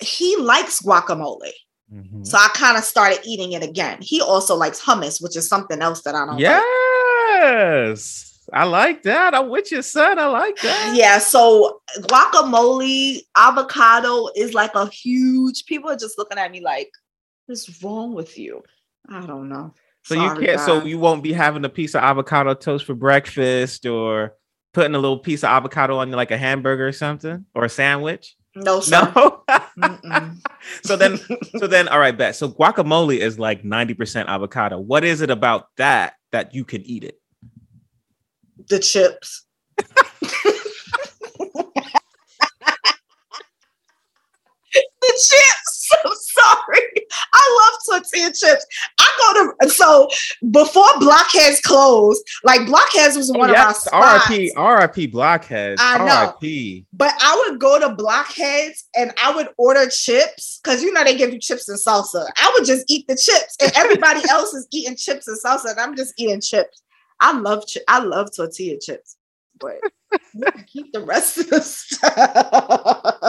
he 0.00 0.36
likes 0.36 0.80
guacamole. 0.80 1.52
Mhm. 1.92 2.26
So 2.26 2.36
I 2.36 2.48
kind 2.48 2.76
of 2.76 2.84
started 2.84 3.20
eating 3.24 3.52
it 3.52 3.62
again. 3.62 3.98
He 4.00 4.20
also 4.20 4.54
likes 4.54 4.80
hummus, 4.80 5.22
which 5.22 5.36
is 5.36 5.48
something 5.48 5.80
else 5.80 6.02
that 6.02 6.14
I 6.14 6.26
don't 6.26 6.38
like. 6.38 6.40
Yes. 6.40 8.24
I 8.52 8.64
like 8.64 9.02
that. 9.02 9.34
I'm 9.34 9.48
with 9.50 9.70
you, 9.72 9.82
son. 9.82 10.18
I 10.18 10.26
like 10.26 10.58
that. 10.62 10.94
Yeah, 10.96 11.18
so 11.18 11.82
guacamole, 12.00 13.20
avocado 13.36 14.28
is 14.34 14.54
like 14.54 14.74
a 14.74 14.88
huge 14.88 15.66
people 15.66 15.90
are 15.90 15.96
just 15.96 16.16
looking 16.18 16.38
at 16.38 16.50
me 16.50 16.60
like, 16.60 16.90
what's 17.46 17.82
wrong 17.82 18.14
with 18.14 18.38
you? 18.38 18.62
I 19.08 19.20
don't 19.26 19.48
know. 19.48 19.74
So 20.08 20.14
you 20.14 20.46
can't. 20.46 20.60
So 20.60 20.84
you 20.84 20.98
won't 20.98 21.22
be 21.22 21.32
having 21.32 21.64
a 21.64 21.68
piece 21.68 21.94
of 21.94 22.02
avocado 22.02 22.54
toast 22.54 22.84
for 22.84 22.94
breakfast, 22.94 23.86
or 23.86 24.34
putting 24.72 24.94
a 24.94 24.98
little 24.98 25.18
piece 25.18 25.42
of 25.42 25.50
avocado 25.50 25.98
on 25.98 26.10
like 26.10 26.30
a 26.30 26.38
hamburger 26.38 26.88
or 26.88 26.92
something, 26.92 27.44
or 27.54 27.64
a 27.64 27.68
sandwich. 27.68 28.36
no, 28.54 28.80
sir. 28.80 29.12
No. 29.76 30.30
So 30.82 30.96
then, 30.96 31.18
so 31.58 31.66
then, 31.68 31.86
all 31.88 32.00
right, 32.00 32.16
bet. 32.16 32.34
So 32.34 32.48
guacamole 32.48 33.18
is 33.18 33.38
like 33.38 33.64
ninety 33.64 33.94
percent 33.94 34.28
avocado. 34.28 34.80
What 34.80 35.04
is 35.04 35.20
it 35.20 35.30
about 35.30 35.68
that 35.76 36.14
that 36.32 36.54
you 36.54 36.64
can 36.64 36.82
eat 36.82 37.04
it? 37.04 37.20
the 38.68 38.78
chips. 38.78 39.44
the 45.08 45.12
chips. 45.30 45.90
I'm 46.04 46.12
sorry. 46.14 46.82
I 47.32 47.70
love 47.88 48.02
tortilla 48.02 48.28
chips. 48.32 48.66
I 48.98 49.06
go 49.18 49.66
to 49.66 49.70
so 49.70 50.08
before 50.50 50.86
Blockheads 51.00 51.60
closed, 51.60 52.22
like 52.44 52.66
Blockheads 52.66 53.16
was 53.16 53.30
one 53.32 53.50
Oh, 53.50 53.52
of 53.54 53.58
our 53.58 53.66
yes, 53.68 53.84
spots. 53.84 54.28
RIP, 54.30 54.52
RIP 54.56 55.12
Blockheads. 55.12 55.80
I 55.82 55.98
know. 55.98 56.34
RIP. 56.42 56.84
But 56.92 57.14
I 57.20 57.44
would 57.48 57.58
go 57.58 57.78
to 57.80 57.94
Blockheads 57.94 58.84
and 58.94 59.12
I 59.22 59.34
would 59.34 59.48
order 59.56 59.88
chips 59.88 60.60
because 60.62 60.82
you 60.82 60.92
know 60.92 61.04
they 61.04 61.16
give 61.16 61.32
you 61.32 61.40
chips 61.40 61.68
and 61.68 61.78
salsa. 61.78 62.26
I 62.36 62.52
would 62.54 62.66
just 62.66 62.90
eat 62.90 63.06
the 63.08 63.16
chips, 63.16 63.56
and 63.60 63.72
everybody 63.74 64.20
else 64.28 64.52
is 64.54 64.66
eating 64.70 64.96
chips 64.96 65.26
and 65.26 65.38
salsa, 65.42 65.70
and 65.70 65.80
I'm 65.80 65.96
just 65.96 66.14
eating 66.18 66.40
chips. 66.40 66.82
I 67.20 67.32
love 67.38 67.64
chi- 67.72 67.80
I 67.88 68.00
love 68.00 68.28
tortilla 68.34 68.78
chips, 68.80 69.16
but 69.58 69.76
you 70.34 70.44
can 70.52 70.64
keep 70.64 70.92
the 70.92 71.00
rest 71.00 71.38
of 71.38 71.48
the 71.50 71.60
stuff. 71.60 73.14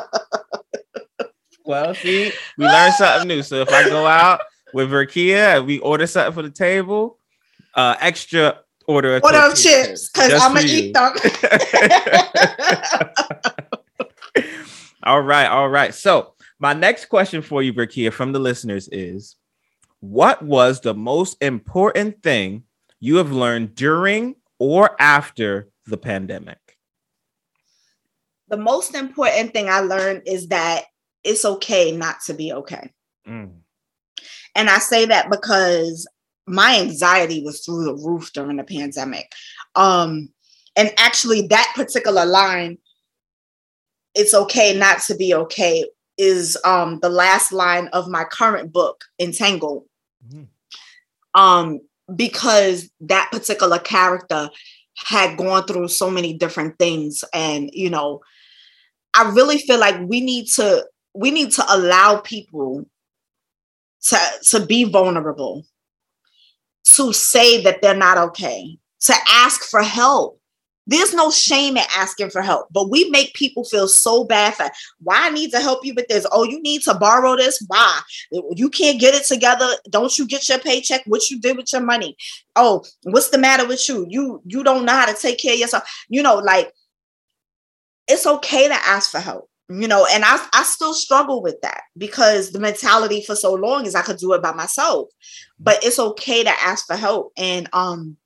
Well, 1.69 1.93
see, 1.93 2.33
we 2.57 2.65
learned 2.65 2.95
something 2.95 3.27
new. 3.27 3.43
So 3.43 3.61
if 3.61 3.69
I 3.69 3.87
go 3.87 4.07
out 4.07 4.41
with 4.73 4.89
Verkeya 4.89 5.57
and 5.57 5.67
we 5.67 5.77
order 5.77 6.07
something 6.07 6.33
for 6.33 6.41
the 6.41 6.49
table, 6.49 7.19
uh, 7.75 7.95
extra 7.99 8.61
order 8.87 9.17
of 9.17 9.23
Order 9.23 9.37
of 9.37 9.55
chips 9.55 10.09
because 10.09 10.33
I'm 10.33 10.55
gonna 10.55 10.65
eat 10.65 10.95
them. 10.95 11.13
all 15.03 15.21
right, 15.21 15.45
all 15.45 15.69
right. 15.69 15.93
So 15.93 16.33
my 16.57 16.73
next 16.73 17.05
question 17.05 17.43
for 17.43 17.61
you, 17.61 17.71
Verkeya, 17.71 18.11
from 18.11 18.31
the 18.31 18.39
listeners 18.39 18.89
is: 18.91 19.35
What 19.99 20.41
was 20.41 20.81
the 20.81 20.95
most 20.95 21.37
important 21.39 22.23
thing 22.23 22.63
you 22.99 23.17
have 23.17 23.31
learned 23.31 23.75
during 23.75 24.37
or 24.57 24.99
after 24.99 25.69
the 25.85 25.97
pandemic? 25.97 26.57
the 28.47 28.57
most 28.57 28.95
important 28.95 29.53
thing 29.53 29.69
I 29.69 29.81
learned 29.81 30.23
is 30.25 30.47
that 30.47 30.85
it's 31.23 31.45
okay 31.45 31.91
not 31.95 32.17
to 32.25 32.33
be 32.33 32.53
okay. 32.53 32.91
Mm. 33.27 33.51
And 34.55 34.69
I 34.69 34.79
say 34.79 35.05
that 35.05 35.29
because 35.29 36.07
my 36.47 36.79
anxiety 36.79 37.43
was 37.43 37.61
through 37.61 37.85
the 37.85 37.95
roof 37.95 38.31
during 38.33 38.57
the 38.57 38.63
pandemic. 38.63 39.31
Um, 39.75 40.29
and 40.75 40.91
actually, 40.97 41.47
that 41.47 41.71
particular 41.75 42.25
line, 42.25 42.77
it's 44.15 44.33
okay 44.33 44.75
not 44.75 45.01
to 45.03 45.15
be 45.15 45.33
okay, 45.33 45.85
is 46.17 46.57
um, 46.65 46.99
the 47.01 47.09
last 47.09 47.51
line 47.51 47.87
of 47.89 48.07
my 48.07 48.23
current 48.23 48.73
book, 48.73 49.05
Entangled. 49.19 49.85
Mhm. 50.27 50.47
Um, 51.35 51.81
because 52.15 52.89
that 53.01 53.29
particular 53.31 53.77
character 53.79 54.49
had 54.95 55.37
gone 55.37 55.65
through 55.65 55.87
so 55.87 56.09
many 56.09 56.33
different 56.33 56.77
things. 56.79 57.23
And, 57.33 57.69
you 57.73 57.89
know, 57.89 58.21
I 59.13 59.29
really 59.29 59.59
feel 59.59 59.79
like 59.79 59.95
we 60.07 60.21
need 60.21 60.47
to 60.55 60.85
we 61.13 61.31
need 61.31 61.51
to 61.51 61.63
allow 61.69 62.17
people 62.17 62.85
to 64.01 64.17
to 64.43 64.65
be 64.65 64.85
vulnerable 64.85 65.65
to 66.83 67.13
say 67.13 67.61
that 67.63 67.81
they're 67.81 67.95
not 67.95 68.17
okay 68.17 68.77
to 69.01 69.13
ask 69.29 69.63
for 69.63 69.81
help. 69.81 70.37
There's 70.87 71.13
no 71.13 71.29
shame 71.29 71.77
in 71.77 71.83
asking 71.95 72.31
for 72.31 72.41
help 72.41 72.67
but 72.71 72.89
we 72.89 73.09
make 73.11 73.35
people 73.35 73.63
feel 73.63 73.87
so 73.87 74.23
bad 74.23 74.55
for 74.55 74.71
why 75.03 75.27
i 75.27 75.29
need 75.29 75.51
to 75.51 75.59
help 75.59 75.85
you 75.85 75.93
with 75.93 76.07
this? 76.07 76.25
Oh 76.31 76.43
you 76.43 76.59
need 76.63 76.81
to 76.83 76.95
borrow 76.95 77.35
this? 77.35 77.63
Why? 77.67 77.99
You 78.31 78.69
can't 78.69 78.99
get 78.99 79.13
it 79.13 79.25
together. 79.25 79.67
Don't 79.89 80.17
you 80.17 80.25
get 80.25 80.49
your 80.49 80.57
paycheck? 80.57 81.03
What 81.05 81.29
you 81.29 81.39
did 81.39 81.57
with 81.57 81.71
your 81.71 81.83
money? 81.83 82.17
Oh 82.55 82.83
what's 83.03 83.29
the 83.29 83.37
matter 83.37 83.67
with 83.67 83.87
you? 83.87 84.07
You 84.09 84.41
you 84.45 84.63
don't 84.63 84.85
know 84.85 84.93
how 84.93 85.05
to 85.05 85.13
take 85.13 85.37
care 85.39 85.53
of 85.53 85.59
yourself. 85.59 85.83
You 86.07 86.23
know 86.23 86.35
like 86.37 86.73
it's 88.07 88.25
okay 88.25 88.67
to 88.67 88.73
ask 88.73 89.11
for 89.11 89.19
help 89.19 89.48
you 89.69 89.87
know 89.87 90.07
and 90.11 90.23
i 90.25 90.43
i 90.53 90.63
still 90.63 90.93
struggle 90.95 91.43
with 91.43 91.61
that 91.61 91.81
because 91.95 92.51
the 92.51 92.59
mentality 92.59 93.21
for 93.21 93.35
so 93.35 93.53
long 93.53 93.85
is 93.85 93.93
i 93.93 94.01
could 94.01 94.17
do 94.17 94.33
it 94.33 94.41
by 94.41 94.51
myself. 94.51 95.09
But 95.59 95.83
it's 95.83 95.99
okay 95.99 96.43
to 96.43 96.49
ask 96.49 96.87
for 96.87 96.95
help. 96.95 97.33
And 97.37 97.69
um 97.73 98.17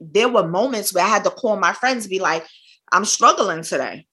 there 0.00 0.28
were 0.28 0.48
moments 0.48 0.94
where 0.94 1.04
i 1.04 1.08
had 1.08 1.24
to 1.24 1.30
call 1.30 1.56
my 1.56 1.72
friends 1.74 2.06
be 2.06 2.18
like 2.18 2.46
i'm 2.92 3.04
struggling 3.04 3.62
today 3.62 4.06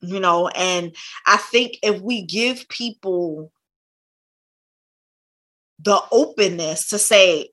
you 0.00 0.18
know? 0.18 0.48
And 0.48 0.96
i 1.26 1.36
think 1.36 1.76
if 1.82 2.00
we 2.00 2.22
give 2.24 2.68
people 2.68 3.52
the 5.78 6.00
openness 6.10 6.88
to 6.88 6.98
say 6.98 7.50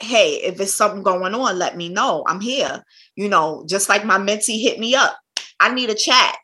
hey 0.00 0.34
if 0.44 0.60
it's 0.60 0.74
something 0.74 1.02
going 1.02 1.34
on 1.34 1.58
let 1.58 1.76
me 1.76 1.88
know. 1.88 2.24
I'm 2.26 2.40
here 2.40 2.82
you 3.14 3.28
know? 3.28 3.64
Just 3.68 3.88
like 3.88 4.04
my 4.04 4.18
mentee 4.18 4.60
hit 4.60 4.78
me 4.80 4.94
up 4.96 5.18
I 5.60 5.74
need 5.74 5.90
a 5.90 5.94
chat. 5.94 6.36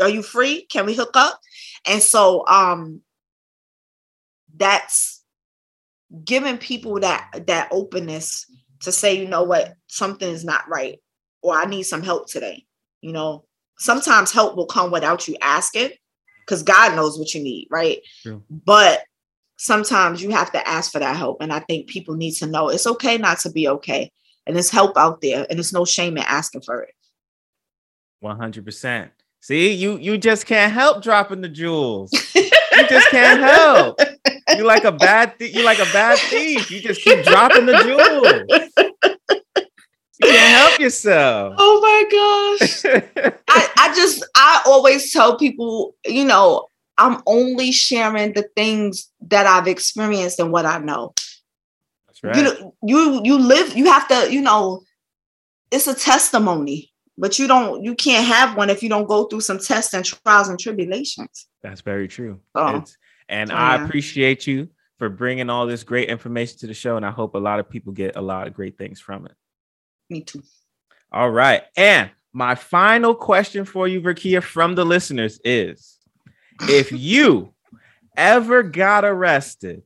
Are 0.00 0.08
you 0.08 0.22
free? 0.22 0.62
Can 0.66 0.86
we 0.86 0.94
hook 0.94 1.12
up? 1.14 1.40
And 1.86 2.02
so 2.02 2.46
um 2.46 3.02
that's 4.56 5.22
giving 6.24 6.58
people 6.58 7.00
that 7.00 7.46
that 7.46 7.68
openness 7.70 8.46
to 8.80 8.92
say, 8.92 9.14
you 9.14 9.28
know 9.28 9.42
what, 9.42 9.74
something 9.86 10.28
is 10.28 10.44
not 10.44 10.68
right, 10.68 10.98
or 11.42 11.54
I 11.54 11.66
need 11.66 11.84
some 11.84 12.02
help 12.02 12.28
today. 12.28 12.64
You 13.00 13.12
know, 13.12 13.44
sometimes 13.78 14.32
help 14.32 14.56
will 14.56 14.66
come 14.66 14.90
without 14.90 15.28
you 15.28 15.36
asking, 15.40 15.90
because 16.44 16.62
God 16.62 16.96
knows 16.96 17.18
what 17.18 17.32
you 17.34 17.42
need, 17.42 17.68
right? 17.70 17.98
True. 18.22 18.42
But 18.50 19.04
sometimes 19.56 20.22
you 20.22 20.30
have 20.30 20.50
to 20.52 20.68
ask 20.68 20.90
for 20.90 20.98
that 20.98 21.16
help, 21.16 21.38
and 21.40 21.52
I 21.52 21.60
think 21.60 21.88
people 21.88 22.16
need 22.16 22.32
to 22.36 22.46
know 22.46 22.68
it's 22.68 22.86
okay 22.86 23.18
not 23.18 23.38
to 23.40 23.50
be 23.50 23.68
okay, 23.68 24.10
and 24.46 24.56
there's 24.56 24.70
help 24.70 24.96
out 24.96 25.20
there, 25.20 25.46
and 25.48 25.58
there's 25.58 25.72
no 25.72 25.84
shame 25.84 26.16
in 26.16 26.24
asking 26.24 26.62
for 26.62 26.82
it. 26.82 26.94
One 28.20 28.38
hundred 28.38 28.64
percent. 28.64 29.10
See, 29.40 29.72
you 29.72 29.96
you 29.98 30.18
just 30.18 30.46
can't 30.46 30.72
help 30.72 31.02
dropping 31.02 31.40
the 31.40 31.48
jewels. 31.48 32.12
you 32.34 32.88
just 32.88 33.08
can't 33.10 33.40
help. 33.40 33.98
You 34.56 34.64
like 34.64 34.84
a 34.84 34.92
bad 34.92 35.38
th- 35.38 35.54
you 35.54 35.64
like 35.64 35.78
a 35.78 35.90
bad 35.92 36.18
thief. 36.18 36.70
You 36.70 36.80
just 36.80 37.00
keep 37.02 37.24
dropping 37.24 37.66
the 37.66 37.78
jewels. 37.78 38.70
You 40.22 40.28
can't 40.28 40.68
help 40.68 40.80
yourself. 40.80 41.54
Oh 41.56 41.80
my 41.80 42.58
gosh. 42.60 42.84
I, 43.48 43.68
I 43.78 43.94
just 43.94 44.22
I 44.36 44.62
always 44.66 45.10
tell 45.12 45.38
people, 45.38 45.94
you 46.04 46.26
know, 46.26 46.66
I'm 46.98 47.22
only 47.26 47.72
sharing 47.72 48.34
the 48.34 48.46
things 48.54 49.10
that 49.22 49.46
I've 49.46 49.66
experienced 49.66 50.38
and 50.38 50.52
what 50.52 50.66
I 50.66 50.78
know. 50.78 51.14
That's 52.06 52.22
right. 52.22 52.36
You 52.36 52.42
know, 52.42 52.74
you 52.82 53.20
you 53.24 53.38
live, 53.38 53.74
you 53.74 53.86
have 53.86 54.06
to, 54.08 54.30
you 54.30 54.42
know, 54.42 54.82
it's 55.70 55.86
a 55.86 55.94
testimony, 55.94 56.89
but 57.20 57.38
you 57.38 57.46
don't 57.46 57.84
you 57.84 57.94
can't 57.94 58.26
have 58.26 58.56
one 58.56 58.70
if 58.70 58.82
you 58.82 58.88
don't 58.88 59.06
go 59.06 59.24
through 59.24 59.42
some 59.42 59.58
tests 59.58 59.92
and 59.94 60.04
trials 60.04 60.48
and 60.48 60.58
tribulations. 60.58 61.46
That's 61.62 61.82
very 61.82 62.08
true. 62.08 62.40
Oh. 62.54 62.68
It's- 62.68 62.96
and 63.28 63.52
Oh, 63.52 63.54
I 63.54 63.76
appreciate 63.76 64.48
you 64.48 64.68
for 64.98 65.08
bringing 65.08 65.50
all 65.50 65.64
this 65.64 65.84
great 65.84 66.08
information 66.08 66.58
to 66.58 66.66
the 66.66 66.74
show, 66.74 66.96
and 66.96 67.06
I 67.06 67.12
hope 67.12 67.34
a 67.34 67.38
lot 67.38 67.60
of 67.60 67.70
people 67.70 67.92
get 67.92 68.16
a 68.16 68.20
lot 68.20 68.48
of 68.48 68.54
great 68.54 68.76
things 68.76 69.00
from 69.00 69.24
it. 69.26 69.32
Me 70.08 70.22
too. 70.22 70.42
All 71.12 71.30
right. 71.30 71.62
And 71.76 72.10
my 72.32 72.56
final 72.56 73.14
question 73.14 73.64
for 73.64 73.86
you, 73.86 74.00
Verkeya, 74.00 74.42
from 74.42 74.74
the 74.74 74.84
listeners 74.84 75.40
is 75.44 75.98
if 76.62 76.90
you 77.12 77.54
ever 78.16 78.64
got 78.64 79.04
arrested, 79.04 79.82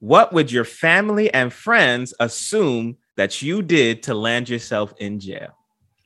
what 0.00 0.32
would 0.32 0.50
your 0.50 0.64
family 0.64 1.32
and 1.32 1.52
friends 1.52 2.12
assume 2.18 2.96
that 3.16 3.40
you 3.40 3.62
did 3.62 4.02
to 4.04 4.14
land 4.14 4.48
yourself 4.48 4.92
in 4.98 5.20
jail? 5.20 5.56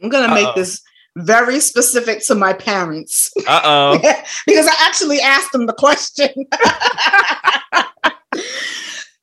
I'm 0.02 0.08
gonna 0.08 0.34
make 0.34 0.46
Uh-oh. 0.46 0.54
this 0.56 0.80
very 1.16 1.58
specific 1.60 2.24
to 2.26 2.34
my 2.34 2.52
parents 2.52 3.30
Uh 3.46 3.60
oh. 3.64 3.98
because 4.46 4.66
I 4.66 4.74
actually 4.86 5.20
asked 5.20 5.52
them 5.52 5.66
the 5.66 5.72
question. 5.72 6.28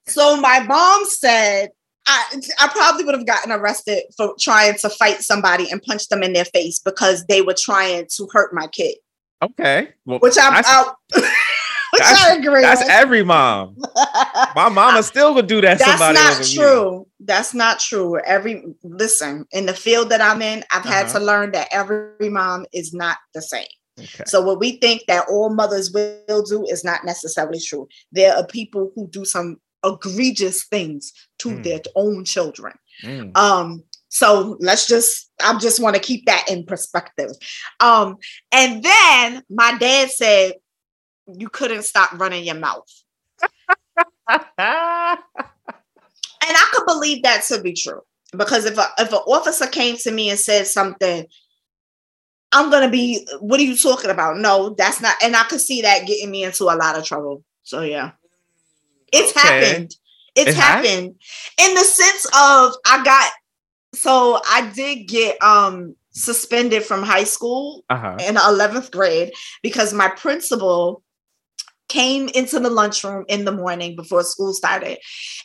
so 0.07 0.35
my 0.41 0.59
mom 0.59 1.05
said 1.05 1.69
I, 2.07 2.41
I 2.59 2.67
probably 2.67 3.03
would 3.05 3.15
have 3.15 3.25
gotten 3.25 3.51
arrested 3.51 4.03
for 4.15 4.35
trying 4.39 4.75
to 4.75 4.89
fight 4.89 5.21
somebody 5.21 5.69
and 5.71 5.81
punch 5.81 6.07
them 6.09 6.21
in 6.21 6.33
their 6.33 6.45
face 6.45 6.79
because 6.79 7.25
they 7.25 7.41
were 7.41 7.55
trying 7.57 8.05
to 8.15 8.27
hurt 8.31 8.53
my 8.53 8.67
kid, 8.67 8.97
Okay. 9.41 9.89
Well, 10.05 10.19
which 10.19 10.37
I, 10.37 10.61
I 10.65 10.91
which 11.15 11.25
that's- 11.97 12.23
I 12.25 12.35
agree 12.35 12.61
that's 12.61 12.87
every 12.89 13.23
mom. 13.23 13.75
My 14.55 14.69
mama 14.69 15.03
still 15.11 15.33
would 15.35 15.47
do 15.47 15.61
that. 15.61 15.79
That's 15.79 15.91
somebody 15.91 16.15
not 16.19 16.33
over 16.33 16.43
me. 16.43 16.55
true. 16.55 17.07
That's 17.19 17.53
not 17.53 17.79
true. 17.79 18.19
Every 18.25 18.63
listen 18.83 19.45
in 19.51 19.65
the 19.65 19.73
field 19.73 20.09
that 20.09 20.21
I'm 20.21 20.41
in, 20.41 20.63
I've 20.71 20.83
had 20.85 21.05
Uh-huh. 21.07 21.19
to 21.19 21.25
learn 21.25 21.51
that 21.51 21.67
every 21.71 22.29
mom 22.29 22.65
is 22.73 22.93
not 22.93 23.17
the 23.33 23.41
same. 23.41 23.65
Okay. 23.99 24.23
So 24.27 24.41
what 24.41 24.59
we 24.59 24.73
think 24.77 25.03
that 25.07 25.25
all 25.29 25.49
mothers 25.53 25.91
will 25.91 26.43
do 26.43 26.65
is 26.69 26.83
not 26.83 27.05
necessarily 27.05 27.59
true. 27.59 27.87
There 28.11 28.35
are 28.35 28.45
people 28.45 28.91
who 28.95 29.07
do 29.07 29.23
some 29.25 29.57
egregious 29.85 30.65
things 30.65 31.13
to 31.39 31.49
Mm. 31.49 31.63
their 31.63 31.79
own 31.95 32.25
children. 32.25 32.73
Mm. 33.03 33.35
Um, 33.37 33.83
so 34.09 34.57
let's 34.59 34.87
just 34.87 35.29
I 35.43 35.57
just 35.59 35.79
want 35.81 35.95
to 35.95 36.01
keep 36.01 36.25
that 36.25 36.45
in 36.49 36.65
perspective. 36.65 37.29
Um, 37.79 38.17
and 38.51 38.81
then 38.83 39.43
my 39.49 39.77
dad 39.77 40.09
said 40.11 40.53
you 41.27 41.49
couldn't 41.49 41.83
stop 41.83 42.11
running 42.19 42.43
your 42.43 42.55
mouth. 42.55 42.89
And 46.47 46.55
I 46.55 46.69
could 46.73 46.85
believe 46.85 47.23
that 47.23 47.43
to 47.45 47.59
be 47.61 47.73
true. 47.73 48.01
Because 48.37 48.65
if 48.65 48.77
a, 48.77 48.85
if 48.99 49.09
an 49.11 49.19
officer 49.25 49.65
came 49.67 49.97
to 49.97 50.11
me 50.11 50.29
and 50.29 50.37
said 50.37 50.67
something, 50.67 51.25
I'm 52.51 52.69
gonna 52.69 52.89
be, 52.89 53.27
what 53.39 53.59
are 53.59 53.63
you 53.63 53.75
talking 53.75 54.11
about? 54.11 54.37
No, 54.37 54.75
that's 54.77 55.01
not, 55.01 55.15
and 55.23 55.35
I 55.35 55.43
could 55.43 55.61
see 55.61 55.81
that 55.81 56.05
getting 56.05 56.29
me 56.31 56.43
into 56.43 56.65
a 56.65 56.75
lot 56.75 56.97
of 56.97 57.03
trouble. 57.05 57.43
So 57.63 57.81
yeah. 57.81 58.11
It's 59.11 59.35
Okay. 59.35 59.47
happened. 59.47 59.95
It's 60.35 60.51
It 60.51 60.55
has? 60.55 60.85
happened 60.85 61.15
in 61.61 61.73
the 61.73 61.79
sense 61.83 62.25
of 62.25 62.75
I 62.85 63.03
got 63.03 63.31
so 63.95 64.39
I 64.49 64.69
did 64.75 65.07
get 65.07 65.41
um 65.41 65.95
suspended 66.11 66.83
from 66.83 67.01
high 67.03 67.23
school 67.23 67.83
uh-huh. 67.89 68.17
in 68.19 68.35
11th 68.35 68.91
grade 68.91 69.31
because 69.63 69.93
my 69.93 70.09
principal 70.09 71.01
came 71.95 72.27
into 72.35 72.59
the 72.59 72.69
lunchroom 72.69 73.23
in 73.29 73.45
the 73.45 73.51
morning 73.51 73.95
before 73.95 74.23
school 74.23 74.53
started. 74.53 74.97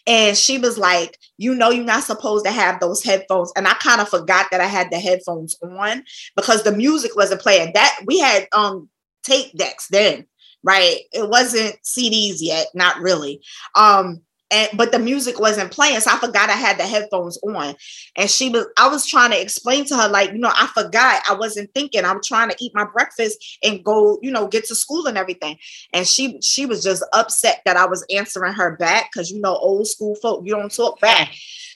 And 0.07 0.37
she 0.37 0.59
was 0.59 0.77
like 0.77 1.17
you 1.39 1.55
know 1.55 1.71
you're 1.71 1.85
not 1.85 2.05
supposed 2.05 2.45
to 2.45 2.51
have 2.51 2.81
those 2.81 3.03
headphones. 3.03 3.53
And 3.57 3.69
i 3.69 3.75
kind 3.75 4.01
of 4.01 4.09
forgot 4.09 4.47
that 4.51 4.61
i 4.61 4.67
had 4.67 4.91
the 4.91 4.99
headphones 4.99 5.57
on 5.63 6.05
because 6.37 6.65
the 6.65 6.73
music 6.73 7.15
wasn't 7.15 7.41
playing. 7.41 7.73
That 7.75 8.01
we 8.07 8.19
had 8.19 8.49
um 8.53 8.89
tape 9.23 9.53
decks 9.57 9.87
then 9.89 10.27
right? 10.63 10.99
It 11.13 11.27
wasn't 11.31 11.77
cds 11.85 12.37
yet 12.41 12.67
not 12.75 13.01
really. 13.01 13.41
Um 13.77 14.21
and 14.51 14.69
but 14.75 14.93
the 14.93 14.99
music 14.99 15.39
wasn't 15.39 15.71
playing 15.71 16.01
so 16.01 16.11
i 16.11 16.19
forgot 16.19 16.51
i 16.51 16.55
had 16.55 16.79
the 16.79 16.83
headphones 16.83 17.39
on. 17.45 17.75
And 18.17 18.31
she 18.31 18.49
was 18.49 18.67
i 18.77 18.89
was 18.89 19.07
trying 19.07 19.31
to 19.31 19.41
explain 19.41 19.85
to 19.87 19.97
her 19.97 20.09
like 20.09 20.33
you 20.33 20.39
know 20.39 20.53
i 20.55 20.67
forgot 20.75 21.23
i 21.29 21.35
wasn't 21.35 21.73
thinking 21.75 22.05
i'm 22.05 22.21
trying 22.23 22.51
to 22.51 22.57
eat 22.61 22.73
my 22.75 22.85
breakfast 22.85 23.59
and 23.63 23.85
go 23.85 24.19
you 24.23 24.31
know 24.31 24.49
get 24.49 24.65
to 24.67 24.75
school 24.75 25.07
and 25.07 25.19
everything. 25.19 25.59
And 25.93 26.07
she 26.07 26.41
she 26.43 26.67
was 26.67 26.83
just 26.83 27.05
upset 27.13 27.63
that 27.65 27.77
i 27.77 27.87
was 27.87 28.05
answering 28.15 28.53
her 28.55 28.77
back 28.77 29.11
because 29.13 29.31
you 29.31 29.41
know 29.41 29.57
old 29.57 29.87
school 29.87 30.15
folk 30.17 30.43
you 30.45 30.55
don't 30.55 30.75
talk 30.75 31.01
back. 31.01 31.33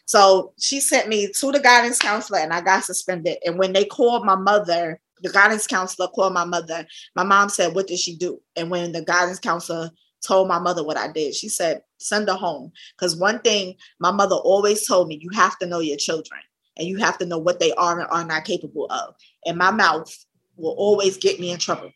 So 0.07 0.53
she 0.61 0.81
sent 0.81 1.09
me 1.09 1.29
to 1.29 1.53
the 1.53 1.61
guidance 1.61 1.99
counselor 1.99 2.41
and 2.41 2.53
i 2.53 2.61
got 2.61 2.85
suspended. 2.85 3.39
And 3.45 3.59
when 3.59 3.73
they 3.73 3.85
called 3.85 4.25
my 4.25 4.37
mother 4.37 5.01
the 5.23 5.31
guidance 5.31 5.67
counselor 5.67 6.09
called 6.09 6.35
my 6.35 6.45
mother 6.45 6.87
my 7.17 7.23
mom 7.23 7.49
said 7.49 7.75
what 7.75 7.87
did 7.87 7.99
she 7.99 8.17
do? 8.17 8.41
And 8.57 8.71
when 8.71 8.93
the 8.93 9.03
guidance 9.03 9.39
counselor 9.39 9.91
told 10.25 10.49
my 10.49 10.59
mother 10.59 10.83
what 10.83 10.97
i 10.97 11.11
did 11.11 11.35
she 11.35 11.49
said 11.49 11.83
send 11.99 12.29
her 12.29 12.35
home 12.35 12.73
because 12.97 13.15
one 13.17 13.39
thing 13.41 13.75
my 13.99 14.11
mother 14.11 14.37
always 14.37 14.87
told 14.87 15.09
me 15.09 15.19
you 15.21 15.31
have 15.31 15.59
to 15.59 15.67
know 15.67 15.81
your 15.81 15.97
children 15.97 16.41
and 16.77 16.89
you 16.89 16.99
have 16.99 17.19
to 17.19 17.27
know 17.27 17.39
what 17.39 17.61
they 17.61 17.73
are 17.75 18.01
and 18.01 18.09
are 18.11 18.25
not 18.25 18.45
capable 18.45 18.87
of. 18.91 19.15
And 19.47 19.57
my 19.57 19.71
mouth 19.71 20.13
will 20.57 20.75
always 20.77 21.17
get 21.17 21.39
me 21.39 21.51
in 21.53 21.59
trouble. 21.59 21.93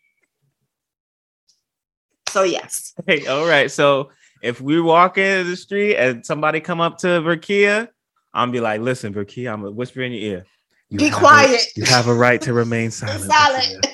So 2.28 2.42
yes. 2.42 2.94
Hey, 3.06 3.26
all 3.26 3.46
right. 3.46 3.70
So 3.70 4.10
if 4.42 4.60
we 4.60 4.80
walk 4.80 5.18
into 5.18 5.48
the 5.48 5.56
street 5.56 5.96
and 5.96 6.24
somebody 6.24 6.60
come 6.60 6.80
up 6.80 6.98
to 6.98 7.06
Verkeya, 7.08 7.88
I'm 8.34 8.50
be 8.50 8.60
like, 8.60 8.80
listen, 8.80 9.12
Verkeya, 9.14 9.52
I'm 9.52 9.60
gonna 9.62 9.72
whisper 9.72 10.02
in 10.02 10.12
your 10.12 10.20
ear. 10.20 10.46
You 10.90 10.98
Be 10.98 11.08
have 11.08 11.14
a- 11.14 11.18
quiet. 11.20 11.66
you 11.76 11.84
have 11.84 12.06
a 12.08 12.14
right 12.14 12.40
to 12.42 12.52
remain 12.52 12.90
silent. 12.90 13.32
Silent. 13.32 13.86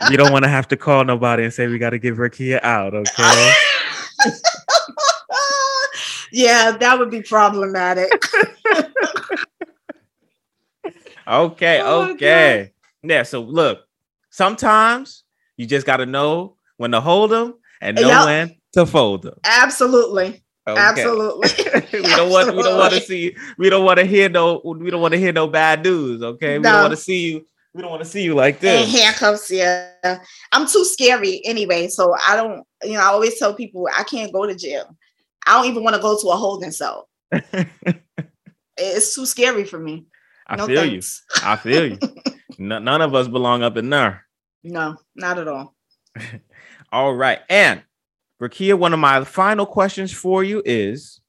Verkeya. 0.00 0.10
You 0.10 0.16
don't 0.16 0.32
want 0.32 0.44
to 0.44 0.48
have 0.48 0.68
to 0.68 0.76
call 0.76 1.04
nobody 1.04 1.44
and 1.44 1.52
say 1.52 1.66
we 1.66 1.78
got 1.78 1.90
to 1.90 1.98
get 1.98 2.16
Verkeya 2.16 2.62
out, 2.62 2.94
okay? 2.94 3.52
yeah, 6.32 6.76
that 6.76 6.98
would 6.98 7.10
be 7.10 7.22
problematic. 7.22 8.10
Okay, 11.26 11.80
Oh 11.82 12.04
my 12.04 12.10
okay. 12.10 12.72
Yeah, 13.02 13.22
so 13.22 13.40
look, 13.40 13.80
sometimes 14.30 15.24
you 15.56 15.66
just 15.66 15.86
got 15.86 15.98
to 15.98 16.06
know 16.06 16.56
when 16.76 16.90
to 16.90 17.00
hold 17.00 17.30
them 17.30 17.54
and 17.80 17.96
know 17.96 18.08
Yup. 18.08 18.26
when 18.26 18.56
to 18.72 18.86
fold 18.86 19.22
them. 19.22 19.38
Absolutely. 19.44 20.42
Okay. 20.66 20.80
Absolutely. 20.80 21.48
we 21.92 22.08
don't 22.08 22.30
want 22.30 22.54
we 22.54 22.62
don't 22.62 22.78
want 22.78 22.94
to 22.94 23.00
see 23.00 23.36
we 23.58 23.68
don't 23.68 23.84
want 23.84 23.98
to 23.98 24.06
hear 24.06 24.28
no 24.30 24.60
we 24.64 24.90
don't 24.90 25.02
want 25.02 25.12
to 25.12 25.18
hear 25.18 25.32
no 25.32 25.46
bad 25.46 25.82
news, 25.82 26.22
okay? 26.22 26.58
We 26.58 26.64
don't 26.64 26.80
want 26.80 26.92
to 26.92 26.96
see 26.96 27.32
you 27.32 27.46
we 27.74 27.82
don't 27.82 27.90
want 27.90 28.02
to 28.04 28.08
see 28.08 28.22
you 28.22 28.34
like 28.34 28.54
And 28.56 28.62
this. 28.62 28.92
handcuffs, 29.02 29.50
yeah. 29.50 30.20
I'm 30.52 30.66
too 30.66 30.84
scary 30.84 31.42
anyway. 31.44 31.88
So 31.88 32.14
I 32.26 32.36
don't, 32.36 32.64
you 32.84 32.92
know, 32.92 33.00
I 33.00 33.06
always 33.06 33.38
tell 33.38 33.52
people 33.54 33.88
I 33.92 34.04
can't 34.04 34.32
go 34.32 34.46
to 34.46 34.54
jail. 34.54 34.96
I 35.46 35.54
don't 35.60 35.70
even 35.70 35.82
want 35.82 35.96
to 35.96 36.02
go 36.02 36.18
to 36.20 36.28
a 36.28 36.36
holding 36.36 36.70
cell. 36.70 37.08
It's 38.76 39.14
too 39.14 39.26
scary 39.26 39.64
for 39.64 39.78
me. 39.78 40.06
I 40.46 40.56
no 40.56 40.66
feel 40.66 40.80
thanks. 40.82 41.22
you. 41.36 41.42
I 41.44 41.56
feel 41.56 41.86
you. 41.92 41.98
None 42.58 43.00
of 43.00 43.14
us 43.14 43.28
belong 43.28 43.62
up 43.62 43.76
in 43.76 43.88
there. 43.90 44.24
No, 44.62 44.96
not 45.14 45.38
at 45.38 45.48
all. 45.48 45.74
All 46.92 47.14
right. 47.14 47.40
And 47.48 47.82
Rakia, 48.42 48.78
one 48.78 48.92
of 48.92 48.98
my 48.98 49.22
final 49.24 49.66
questions 49.66 50.12
for 50.12 50.42
you 50.42 50.62
is 50.64 51.20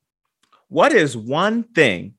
what 0.70 0.92
is 0.92 1.16
one 1.16 1.64
thing 1.64 2.16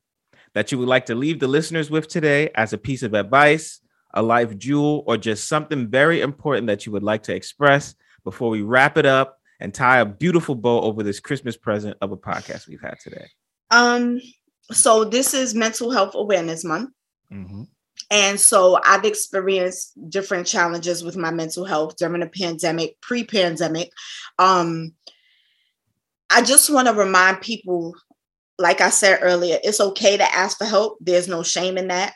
that 0.55 0.71
you 0.73 0.79
would 0.79 0.89
like 0.89 1.07
to 1.07 1.15
leave 1.15 1.41
the 1.41 1.49
listeners 1.49 1.91
with 1.91 2.09
today 2.09 2.51
as 2.55 2.73
a 2.73 2.79
piece 2.79 3.03
of 3.03 3.13
advice, 3.15 3.81
a 4.15 4.23
life 4.23 4.57
jewel, 4.59 5.05
or 5.07 5.17
just 5.17 5.49
something 5.49 5.89
very 5.89 6.21
important 6.21 6.67
that 6.69 6.87
you 6.87 6.93
would 6.93 7.03
like 7.03 7.23
to 7.25 7.35
express 7.35 7.95
before 8.25 8.51
we 8.51 8.63
wrap 8.63 8.97
it 8.97 9.07
up 9.07 9.39
and 9.61 9.73
tie 9.73 10.01
a 10.01 10.05
beautiful 10.05 10.55
bow 10.55 10.81
over 10.81 11.03
this 11.03 11.21
Christmas 11.21 11.57
present 11.57 11.97
of 12.01 12.13
a 12.13 12.17
podcast 12.17 12.69
we've 12.69 12.81
had 12.81 12.99
today? 13.01 13.27
Um, 13.71 14.21
so 14.71 15.05
this 15.05 15.35
is 15.35 15.55
Mental 15.55 15.91
Health 15.91 16.15
Awareness 16.15 16.65
Month. 16.65 16.91
Mm-hmm. 17.33 17.63
And 18.11 18.39
so 18.39 18.79
I've 18.85 19.05
experienced 19.05 19.93
different 20.11 20.47
challenges 20.47 21.03
with 21.03 21.17
my 21.17 21.31
mental 21.31 21.65
health 21.65 21.97
during 21.97 22.21
the 22.21 22.29
pandemic, 22.29 23.01
pre-pandemic. 23.01 23.91
Um, 24.39 24.93
I 26.31 26.43
just 26.43 26.71
want 26.71 26.89
to 26.89 26.95
remind 26.95 27.41
people, 27.41 27.95
like 28.59 28.81
I 28.81 28.91
said 28.91 29.21
earlier, 29.23 29.59
it's 29.65 29.81
okay 29.81 30.17
to 30.17 30.35
ask 30.35 30.59
for 30.59 30.67
help. 30.67 30.99
There's 31.01 31.29
no 31.29 31.43
shame 31.43 31.79
in 31.79 31.89
that. 31.89 32.15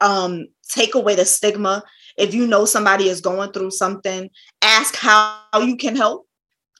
Um, 0.00 0.46
take 0.68 0.94
away 0.94 1.14
the 1.14 1.24
stigma. 1.24 1.82
If 2.16 2.34
you 2.34 2.46
know 2.46 2.64
somebody 2.64 3.08
is 3.08 3.20
going 3.20 3.52
through 3.52 3.72
something, 3.72 4.30
ask 4.62 4.94
how 4.96 5.40
you 5.60 5.76
can 5.76 5.96
help. 5.96 6.26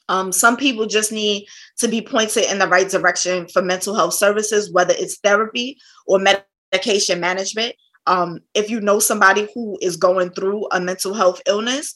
Um, 0.07 0.31
some 0.31 0.55
people 0.55 0.85
just 0.85 1.11
need 1.11 1.47
to 1.79 1.87
be 1.87 2.01
pointed 2.01 2.49
in 2.51 2.59
the 2.59 2.67
right 2.67 2.89
direction 2.89 3.47
for 3.47 3.61
mental 3.61 3.95
health 3.95 4.13
services, 4.13 4.71
whether 4.71 4.93
it's 4.95 5.17
therapy 5.19 5.77
or 6.05 6.19
medication 6.19 7.19
management. 7.19 7.75
Um, 8.07 8.41
if 8.53 8.69
you 8.69 8.79
know 8.79 8.99
somebody 8.99 9.47
who 9.55 9.77
is 9.81 9.97
going 9.97 10.29
through 10.31 10.67
a 10.71 10.79
mental 10.79 11.13
health 11.13 11.41
illness, 11.47 11.93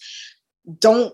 don't 0.80 1.14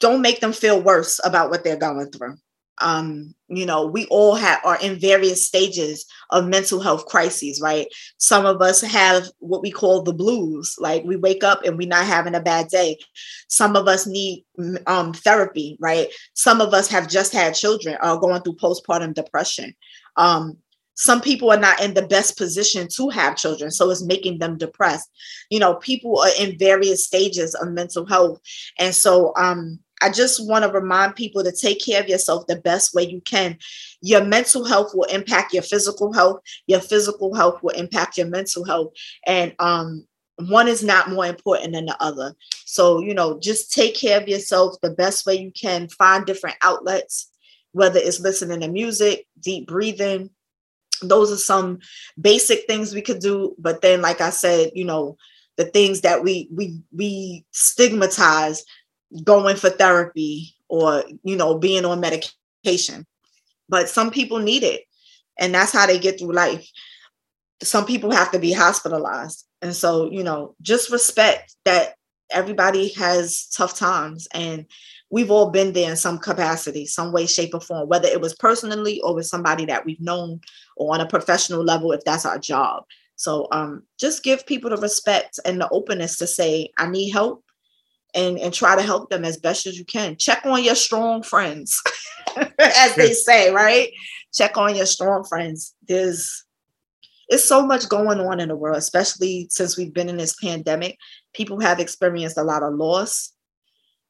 don't 0.00 0.22
make 0.22 0.40
them 0.40 0.52
feel 0.52 0.80
worse 0.82 1.20
about 1.24 1.50
what 1.50 1.62
they're 1.62 1.76
going 1.76 2.10
through 2.10 2.36
um, 2.80 3.34
you 3.48 3.64
know, 3.64 3.86
we 3.86 4.06
all 4.06 4.34
have 4.34 4.60
are 4.64 4.78
in 4.80 4.98
various 4.98 5.46
stages 5.46 6.06
of 6.30 6.46
mental 6.48 6.80
health 6.80 7.06
crises, 7.06 7.60
right? 7.60 7.86
Some 8.18 8.46
of 8.46 8.60
us 8.60 8.80
have 8.82 9.28
what 9.38 9.62
we 9.62 9.70
call 9.70 10.02
the 10.02 10.12
blues, 10.12 10.76
like 10.78 11.04
we 11.04 11.16
wake 11.16 11.42
up 11.42 11.64
and 11.64 11.78
we're 11.78 11.88
not 11.88 12.06
having 12.06 12.34
a 12.34 12.40
bad 12.40 12.68
day. 12.68 12.98
Some 13.48 13.76
of 13.76 13.88
us 13.88 14.06
need 14.06 14.44
um, 14.86 15.12
therapy, 15.12 15.76
right? 15.80 16.08
Some 16.34 16.60
of 16.60 16.74
us 16.74 16.88
have 16.88 17.08
just 17.08 17.32
had 17.32 17.54
children 17.54 17.96
or 18.02 18.20
going 18.20 18.42
through 18.42 18.56
postpartum 18.56 19.14
depression. 19.14 19.74
Um, 20.16 20.58
some 20.98 21.20
people 21.20 21.52
are 21.52 21.58
not 21.58 21.80
in 21.80 21.94
the 21.94 22.06
best 22.08 22.36
position 22.36 22.88
to 22.88 23.08
have 23.08 23.36
children 23.36 23.70
so 23.70 23.88
it's 23.88 24.02
making 24.02 24.38
them 24.38 24.58
depressed 24.58 25.08
you 25.48 25.60
know 25.60 25.76
people 25.76 26.18
are 26.18 26.30
in 26.40 26.58
various 26.58 27.04
stages 27.04 27.54
of 27.54 27.70
mental 27.70 28.04
health 28.04 28.40
and 28.80 28.92
so 28.92 29.32
um 29.36 29.78
I 30.02 30.10
just 30.10 30.46
want 30.46 30.64
to 30.64 30.70
remind 30.70 31.16
people 31.16 31.42
to 31.42 31.52
take 31.52 31.84
care 31.84 32.00
of 32.00 32.08
yourself 32.08 32.46
the 32.46 32.56
best 32.56 32.94
way 32.94 33.04
you 33.04 33.20
can. 33.20 33.58
Your 34.00 34.24
mental 34.24 34.64
health 34.64 34.92
will 34.94 35.04
impact 35.04 35.52
your 35.52 35.62
physical 35.62 36.12
health. 36.12 36.40
Your 36.66 36.80
physical 36.80 37.34
health 37.34 37.62
will 37.62 37.74
impact 37.74 38.16
your 38.16 38.26
mental 38.28 38.64
health. 38.64 38.92
And 39.26 39.54
um, 39.58 40.06
one 40.36 40.68
is 40.68 40.84
not 40.84 41.10
more 41.10 41.26
important 41.26 41.72
than 41.72 41.86
the 41.86 41.96
other. 42.00 42.34
So, 42.64 43.00
you 43.00 43.14
know, 43.14 43.40
just 43.40 43.72
take 43.72 43.96
care 43.96 44.20
of 44.20 44.28
yourself 44.28 44.76
the 44.80 44.90
best 44.90 45.26
way 45.26 45.34
you 45.34 45.50
can. 45.50 45.88
Find 45.88 46.24
different 46.24 46.56
outlets, 46.62 47.28
whether 47.72 47.98
it's 47.98 48.20
listening 48.20 48.60
to 48.60 48.68
music, 48.68 49.26
deep 49.40 49.66
breathing. 49.66 50.30
Those 51.02 51.32
are 51.32 51.36
some 51.36 51.78
basic 52.20 52.66
things 52.66 52.94
we 52.94 53.02
could 53.02 53.20
do. 53.20 53.54
But 53.58 53.82
then, 53.82 54.00
like 54.00 54.20
I 54.20 54.30
said, 54.30 54.72
you 54.74 54.84
know, 54.84 55.16
the 55.56 55.64
things 55.64 56.02
that 56.02 56.22
we 56.22 56.48
we 56.52 56.80
we 56.92 57.44
stigmatize 57.50 58.64
going 59.24 59.56
for 59.56 59.70
therapy 59.70 60.54
or 60.68 61.04
you 61.22 61.36
know 61.36 61.58
being 61.58 61.84
on 61.84 62.00
medication. 62.00 63.06
But 63.68 63.88
some 63.88 64.10
people 64.10 64.38
need 64.38 64.62
it 64.62 64.82
and 65.38 65.54
that's 65.54 65.72
how 65.72 65.86
they 65.86 65.98
get 65.98 66.18
through 66.18 66.32
life. 66.32 66.68
Some 67.62 67.86
people 67.86 68.10
have 68.10 68.30
to 68.32 68.38
be 68.38 68.52
hospitalized. 68.52 69.44
And 69.62 69.74
so 69.74 70.10
you 70.10 70.22
know 70.22 70.54
just 70.62 70.90
respect 70.90 71.54
that 71.64 71.94
everybody 72.30 72.92
has 72.92 73.46
tough 73.56 73.74
times 73.74 74.28
and 74.34 74.66
we've 75.10 75.30
all 75.30 75.50
been 75.50 75.72
there 75.72 75.90
in 75.90 75.96
some 75.96 76.18
capacity 76.18 76.84
some 76.84 77.10
way 77.10 77.24
shape 77.24 77.54
or 77.54 77.60
form 77.60 77.88
whether 77.88 78.06
it 78.06 78.20
was 78.20 78.34
personally 78.34 79.00
or 79.00 79.14
with 79.14 79.24
somebody 79.24 79.64
that 79.64 79.86
we've 79.86 80.00
known 80.02 80.38
or 80.76 80.92
on 80.92 81.00
a 81.00 81.06
professional 81.06 81.64
level 81.64 81.90
if 81.92 82.04
that's 82.04 82.26
our 82.26 82.38
job. 82.38 82.84
So 83.16 83.48
um, 83.50 83.82
just 83.98 84.22
give 84.22 84.46
people 84.46 84.70
the 84.70 84.76
respect 84.76 85.40
and 85.44 85.60
the 85.60 85.68
openness 85.70 86.18
to 86.18 86.26
say 86.26 86.70
i 86.78 86.88
need 86.88 87.10
help 87.10 87.42
and 88.14 88.38
and 88.38 88.52
try 88.52 88.76
to 88.76 88.82
help 88.82 89.10
them 89.10 89.24
as 89.24 89.36
best 89.36 89.66
as 89.66 89.78
you 89.78 89.84
can. 89.84 90.16
Check 90.16 90.44
on 90.44 90.62
your 90.62 90.74
strong 90.74 91.22
friends 91.22 91.80
as 92.58 92.94
they 92.94 93.12
say 93.12 93.52
right? 93.52 93.90
Check 94.32 94.56
on 94.56 94.76
your 94.76 94.86
strong 94.86 95.24
friends. 95.24 95.74
There's 95.86 96.44
it's 97.28 97.44
so 97.44 97.66
much 97.66 97.88
going 97.88 98.20
on 98.20 98.40
in 98.40 98.48
the 98.48 98.56
world 98.56 98.78
especially 98.78 99.46
since 99.50 99.76
we've 99.76 99.92
been 99.92 100.08
in 100.08 100.16
this 100.16 100.36
pandemic. 100.42 100.96
People 101.34 101.60
have 101.60 101.80
experienced 101.80 102.38
a 102.38 102.42
lot 102.42 102.62
of 102.62 102.74
loss 102.74 103.32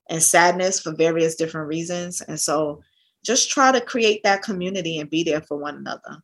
and 0.08 0.22
sadness 0.22 0.80
for 0.80 0.94
various 0.94 1.34
different 1.34 1.68
reasons. 1.68 2.20
And 2.22 2.38
so 2.40 2.80
just 3.24 3.50
try 3.50 3.72
to 3.72 3.80
create 3.80 4.22
that 4.22 4.42
community 4.42 4.98
and 4.98 5.10
be 5.10 5.22
there 5.22 5.42
for 5.42 5.56
one 5.58 5.76
another. 5.76 6.22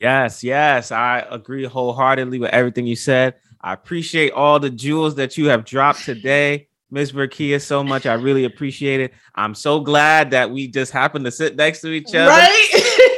Yes 0.00 0.42
yes. 0.42 0.90
I 0.90 1.24
agree 1.30 1.64
wholeheartedly 1.64 2.38
with 2.38 2.50
everything 2.50 2.86
you 2.86 2.96
said 2.96 3.34
I 3.62 3.72
appreciate 3.72 4.32
all 4.32 4.58
the 4.58 4.70
jewels 4.70 5.14
that 5.16 5.36
you 5.36 5.46
have 5.46 5.64
dropped 5.64 6.04
today. 6.04 6.68
Miss 6.90 7.10
Verkeya, 7.10 7.60
so 7.60 7.82
much. 7.82 8.04
I 8.04 8.14
really 8.14 8.44
appreciate 8.44 9.00
it. 9.00 9.12
I'm 9.34 9.54
so 9.54 9.80
glad 9.80 10.32
that 10.32 10.50
we 10.50 10.68
just 10.68 10.92
happened 10.92 11.24
to 11.24 11.30
sit 11.30 11.56
next 11.56 11.80
to 11.80 11.88
each 11.88 12.14
other. 12.14 12.28
Right. 12.28 12.68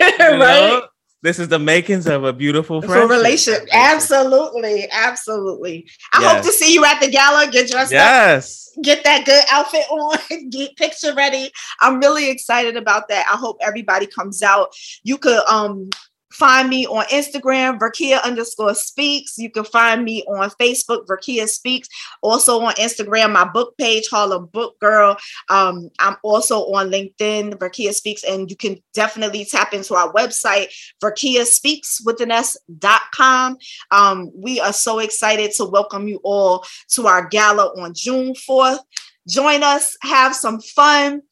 right. 0.20 0.38
Know? 0.38 0.86
This 1.24 1.38
is 1.38 1.48
the 1.48 1.58
makings 1.58 2.06
of 2.06 2.24
a 2.24 2.34
beautiful 2.34 2.82
friendship. 2.82 3.08
relationship. 3.08 3.66
Absolutely. 3.72 4.86
Absolutely. 4.92 5.88
I 6.12 6.20
yes. 6.20 6.32
hope 6.34 6.44
to 6.44 6.52
see 6.52 6.74
you 6.74 6.84
at 6.84 7.00
the 7.00 7.08
gala. 7.08 7.50
Get 7.50 7.70
dressed 7.70 7.92
yes. 7.92 8.68
up. 8.76 8.84
Get 8.84 9.04
that 9.04 9.24
good 9.24 9.42
outfit 9.50 9.86
on. 9.90 10.18
Get 10.50 10.76
picture 10.76 11.14
ready. 11.14 11.50
I'm 11.80 11.98
really 11.98 12.30
excited 12.30 12.76
about 12.76 13.08
that. 13.08 13.26
I 13.26 13.38
hope 13.38 13.56
everybody 13.62 14.06
comes 14.06 14.42
out. 14.42 14.76
You 15.02 15.16
could 15.16 15.42
um 15.48 15.88
Find 16.34 16.68
me 16.68 16.84
on 16.86 17.04
Instagram, 17.06 17.78
Verkeya 17.78 18.20
underscore 18.24 18.74
speaks. 18.74 19.38
You 19.38 19.50
can 19.50 19.64
find 19.64 20.02
me 20.02 20.24
on 20.24 20.50
Facebook, 20.50 21.06
Verkeya 21.06 21.46
speaks. 21.48 21.88
Also 22.22 22.60
on 22.60 22.74
Instagram, 22.74 23.32
my 23.32 23.44
book 23.44 23.76
page, 23.78 24.08
Harlem 24.10 24.46
Book 24.46 24.78
Girl. 24.80 25.16
Um, 25.48 25.90
I'm 26.00 26.16
also 26.24 26.72
on 26.72 26.90
LinkedIn, 26.90 27.54
Verkeya 27.54 27.94
speaks, 27.94 28.24
and 28.24 28.50
you 28.50 28.56
can 28.56 28.82
definitely 28.94 29.44
tap 29.44 29.72
into 29.72 29.94
our 29.94 30.12
website, 30.12 30.74
Verkeya 31.02 31.44
speaks 31.44 32.00
with 32.04 32.20
an 32.20 32.32
S.com. 32.32 33.56
Um, 33.92 34.32
we 34.34 34.58
are 34.58 34.72
so 34.72 34.98
excited 34.98 35.52
to 35.52 35.64
welcome 35.64 36.08
you 36.08 36.20
all 36.24 36.66
to 36.90 37.06
our 37.06 37.28
gala 37.28 37.66
on 37.80 37.94
June 37.94 38.34
4th. 38.34 38.80
Join 39.28 39.62
us, 39.62 39.96
have 40.02 40.34
some 40.34 40.60
fun 40.60 41.22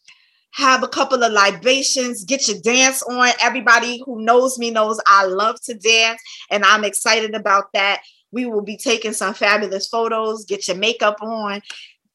have 0.53 0.83
a 0.83 0.89
couple 0.89 1.23
of 1.23 1.33
libations, 1.33 2.25
get 2.25 2.47
your 2.49 2.59
dance 2.61 3.03
on. 3.03 3.31
Everybody 3.41 4.03
who 4.05 4.23
knows 4.23 4.59
me 4.59 4.71
knows 4.71 5.01
I 5.07 5.25
love 5.25 5.61
to 5.63 5.75
dance, 5.75 6.21
and 6.51 6.65
I'm 6.65 6.85
excited 6.85 7.35
about 7.35 7.73
that. 7.75 8.03
We 8.33 8.47
will 8.47 8.63
be 8.63 8.77
taking 8.77 9.13
some 9.13 9.35
fabulous 9.35 9.87
photos, 9.89 10.45
get 10.45 10.69
your 10.69 10.77
makeup 10.77 11.17
on, 11.21 11.63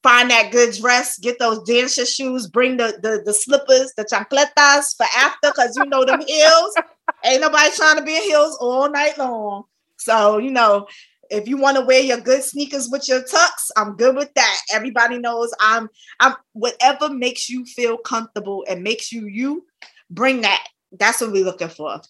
find 0.04 0.30
that 0.32 0.52
good 0.52 0.74
dress, 0.74 1.18
get 1.20 1.40
those 1.40 1.64
dancer 1.64 2.06
shoes, 2.06 2.48
bring 2.48 2.78
the, 2.78 2.98
the, 3.02 3.22
the 3.26 3.34
slippers, 3.34 3.94
the 3.98 4.06
chancletas 4.06 4.96
for 4.96 5.06
after, 5.16 5.50
because 5.50 5.76
you 5.76 5.86
know 5.86 6.06
them 6.06 6.22
heels. 6.26 6.76
Ain't 7.24 7.42
nobody 7.42 7.70
trying 7.76 7.98
to 7.98 8.04
be 8.04 8.16
in 8.16 8.24
heels 8.24 8.58
all 8.60 8.90
night 8.90 9.18
long. 9.18 9.64
So, 9.98 10.38
you 10.38 10.52
know, 10.52 10.88
if 11.30 11.48
you 11.48 11.58
want 11.58 11.78
to 11.78 11.86
wear 11.86 12.02
your 12.02 12.20
good 12.20 12.44
sneakers 12.44 12.90
with 12.92 13.08
your 13.08 13.22
tux, 13.22 13.50
I'm 13.76 13.96
good 13.96 14.16
with 14.16 14.34
that. 14.36 14.62
Everybody 14.74 15.20
knows 15.20 15.54
I'm 15.60 15.90
I'm 16.20 16.36
whatever 16.54 17.10
makes 17.10 17.50
you 17.50 17.66
feel 17.66 17.98
comfortable 17.98 18.66
and 18.70 18.84
makes 18.84 19.12
you 19.12 19.28
you 19.28 19.66
bring 20.10 20.42
that. 20.42 20.66
That's 20.92 21.22
what 21.22 21.32
we're 21.32 21.46
looking 21.46 21.70
for. 21.70 22.02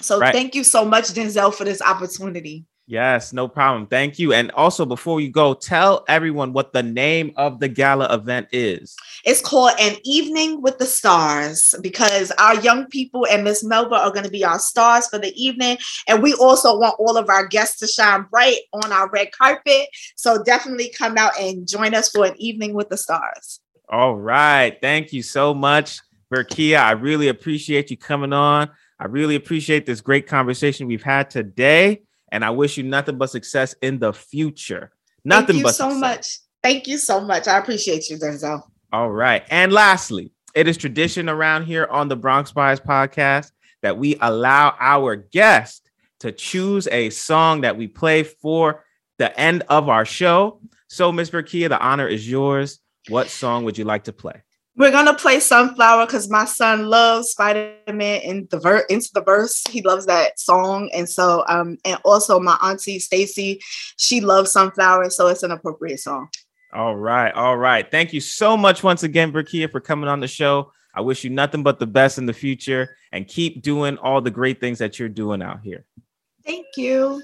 So 0.00 0.18
right. 0.18 0.32
thank 0.32 0.54
you 0.54 0.64
so 0.64 0.84
much, 0.84 1.04
Denzel, 1.06 1.54
for 1.54 1.64
this 1.64 1.82
opportunity. 1.82 2.64
Yes, 2.92 3.32
no 3.32 3.48
problem. 3.48 3.86
Thank 3.86 4.18
you. 4.18 4.34
And 4.34 4.50
also, 4.50 4.84
before 4.84 5.18
you 5.18 5.30
go, 5.30 5.54
tell 5.54 6.04
everyone 6.08 6.52
what 6.52 6.74
the 6.74 6.82
name 6.82 7.32
of 7.36 7.58
the 7.58 7.66
gala 7.66 8.14
event 8.14 8.48
is. 8.52 8.94
It's 9.24 9.40
called 9.40 9.72
An 9.80 9.96
Evening 10.04 10.60
with 10.60 10.76
the 10.76 10.84
Stars 10.84 11.74
because 11.80 12.32
our 12.32 12.56
young 12.56 12.84
people 12.88 13.26
and 13.30 13.44
Miss 13.44 13.64
Melba 13.64 13.94
are 13.94 14.10
going 14.10 14.26
to 14.26 14.30
be 14.30 14.44
our 14.44 14.58
stars 14.58 15.06
for 15.06 15.18
the 15.18 15.32
evening. 15.42 15.78
And 16.06 16.22
we 16.22 16.34
also 16.34 16.78
want 16.78 16.96
all 16.98 17.16
of 17.16 17.30
our 17.30 17.46
guests 17.46 17.78
to 17.78 17.86
shine 17.86 18.26
bright 18.30 18.58
on 18.74 18.92
our 18.92 19.08
red 19.08 19.32
carpet. 19.32 19.88
So 20.16 20.42
definitely 20.42 20.90
come 20.90 21.16
out 21.16 21.32
and 21.40 21.66
join 21.66 21.94
us 21.94 22.10
for 22.10 22.26
an 22.26 22.34
evening 22.36 22.74
with 22.74 22.90
the 22.90 22.98
stars. 22.98 23.58
All 23.88 24.16
right. 24.16 24.76
Thank 24.82 25.14
you 25.14 25.22
so 25.22 25.54
much, 25.54 26.00
Verkeya. 26.30 26.80
I 26.80 26.90
really 26.90 27.28
appreciate 27.28 27.90
you 27.90 27.96
coming 27.96 28.34
on. 28.34 28.68
I 29.00 29.06
really 29.06 29.36
appreciate 29.36 29.86
this 29.86 30.02
great 30.02 30.26
conversation 30.26 30.86
we've 30.86 31.02
had 31.02 31.30
today 31.30 32.02
and 32.32 32.44
I 32.44 32.50
wish 32.50 32.76
you 32.76 32.82
nothing 32.82 33.18
but 33.18 33.30
success 33.30 33.74
in 33.82 33.98
the 33.98 34.12
future. 34.12 34.90
Nothing 35.24 35.62
but 35.62 35.74
success. 35.74 35.78
Thank 35.78 35.88
you 35.88 35.88
but 35.88 35.90
so 35.90 35.90
success. 35.90 36.00
much. 36.00 36.38
Thank 36.62 36.86
you 36.88 36.98
so 36.98 37.20
much. 37.20 37.46
I 37.46 37.58
appreciate 37.58 38.08
you, 38.08 38.16
Denzel. 38.16 38.62
All 38.92 39.10
right. 39.10 39.44
And 39.50 39.72
lastly, 39.72 40.32
it 40.54 40.66
is 40.66 40.76
tradition 40.76 41.28
around 41.28 41.64
here 41.64 41.86
on 41.90 42.08
the 42.08 42.16
Bronx 42.16 42.50
Bias 42.50 42.80
podcast 42.80 43.52
that 43.82 43.98
we 43.98 44.16
allow 44.20 44.74
our 44.80 45.14
guest 45.16 45.90
to 46.20 46.32
choose 46.32 46.88
a 46.88 47.10
song 47.10 47.60
that 47.60 47.76
we 47.76 47.86
play 47.86 48.22
for 48.22 48.84
the 49.18 49.38
end 49.38 49.64
of 49.68 49.88
our 49.88 50.04
show. 50.04 50.60
So, 50.88 51.12
Miss 51.12 51.30
Verkeya, 51.30 51.68
the 51.68 51.80
honor 51.80 52.08
is 52.08 52.28
yours. 52.28 52.80
What 53.08 53.28
song 53.28 53.64
would 53.64 53.76
you 53.76 53.84
like 53.84 54.04
to 54.04 54.12
play? 54.12 54.42
We're 54.76 54.90
gonna 54.90 55.14
play 55.14 55.38
Sunflower 55.38 56.06
because 56.06 56.30
my 56.30 56.46
son 56.46 56.86
loves 56.86 57.28
Spider-Man 57.30 58.22
in 58.22 58.48
the 58.50 58.58
verse 58.58 58.84
into 58.88 59.10
the 59.12 59.22
verse. 59.22 59.62
He 59.68 59.82
loves 59.82 60.06
that 60.06 60.40
song. 60.40 60.90
And 60.94 61.08
so 61.08 61.44
um 61.48 61.76
and 61.84 61.98
also 62.04 62.40
my 62.40 62.56
auntie 62.62 62.98
Stacy, 62.98 63.60
she 63.98 64.20
loves 64.20 64.52
Sunflower, 64.52 65.10
so 65.10 65.28
it's 65.28 65.42
an 65.42 65.50
appropriate 65.50 66.00
song. 66.00 66.28
All 66.72 66.96
right, 66.96 67.32
all 67.34 67.58
right. 67.58 67.88
Thank 67.90 68.14
you 68.14 68.20
so 68.20 68.56
much 68.56 68.82
once 68.82 69.02
again, 69.02 69.30
Verkeya, 69.30 69.70
for 69.70 69.80
coming 69.80 70.08
on 70.08 70.20
the 70.20 70.28
show. 70.28 70.72
I 70.94 71.02
wish 71.02 71.22
you 71.22 71.30
nothing 71.30 71.62
but 71.62 71.78
the 71.78 71.86
best 71.86 72.16
in 72.16 72.24
the 72.24 72.32
future 72.32 72.96
and 73.12 73.28
keep 73.28 73.62
doing 73.62 73.98
all 73.98 74.22
the 74.22 74.30
great 74.30 74.58
things 74.58 74.78
that 74.78 74.98
you're 74.98 75.08
doing 75.10 75.42
out 75.42 75.60
here. 75.62 75.84
Thank 76.46 76.66
you. 76.76 77.22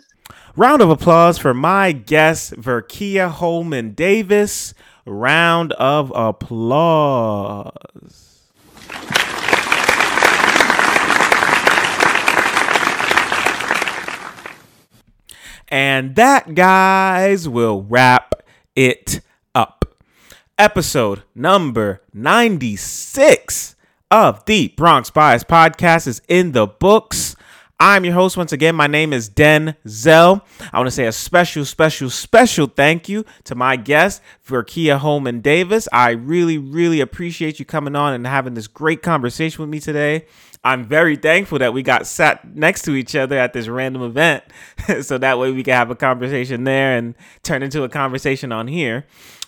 Round 0.57 0.83
of 0.83 0.91
applause 0.91 1.39
for 1.39 1.55
my 1.55 1.93
guest, 1.93 2.53
Verkeya 2.55 3.31
Holman 3.31 3.93
Davis. 3.93 4.75
Round 5.11 5.73
of 5.73 6.13
applause. 6.15 7.73
And 15.69 16.15
that, 16.17 16.55
guys, 16.55 17.49
will 17.49 17.83
wrap 17.85 18.35
it 18.77 19.23
up. 19.55 19.87
Episode 20.59 21.23
number 21.35 22.03
96 22.13 23.77
of 24.11 24.45
the 24.45 24.69
Bronx 24.77 25.09
Bias 25.09 25.45
podcast 25.45 26.07
is 26.07 26.21
in 26.29 26.53
the 26.53 26.67
books. 26.67 27.35
I'm 27.81 28.05
your 28.05 28.15
host 28.15 28.37
once 28.37 28.51
again. 28.51 28.75
My 28.75 28.89
name 28.89 29.13
is 29.13 29.31
Denzel. 29.31 30.43
I 30.73 30.79
want 30.79 30.89
to 30.89 30.91
say 30.91 31.07
a 31.07 31.13
special, 31.13 31.65
special, 31.65 32.11
special 32.11 32.67
thank 32.67 33.09
you 33.09 33.25
to 33.45 33.55
my 33.55 33.77
guest, 33.77 34.21
Verkeya 34.45 34.99
Holman 34.99 35.43
Davis. 35.43 35.87
I 35.93 36.11
really, 36.11 36.59
really 36.59 37.01
appreciate 37.01 37.61
you 37.61 37.65
coming 37.65 37.95
on 37.95 38.15
and 38.15 38.27
having 38.27 38.55
this 38.55 38.67
great 38.67 39.01
conversation 39.01 39.63
with 39.63 39.71
me 39.71 39.79
today. 39.79 40.27
I'm 40.65 40.87
very 40.87 41.15
thankful 41.15 41.61
that 41.61 41.73
we 41.73 41.85
got 41.85 42.09
sat 42.09 42.57
next 42.57 42.83
to 42.83 42.97
each 42.97 43.15
other 43.15 43.39
at 43.39 43.53
this 43.53 43.69
random 43.69 44.03
event, 44.03 44.43
so 45.03 45.17
that 45.17 45.39
way 45.39 45.53
we 45.53 45.63
can 45.63 45.75
have 45.75 45.93
a 45.93 45.95
conversation 45.95 46.65
there 46.65 46.97
and 46.97 47.15
turn 47.45 47.63
into 47.63 47.85
a 47.85 47.89
conversation 47.89 48.51
on 48.51 48.67
here. 48.67 49.07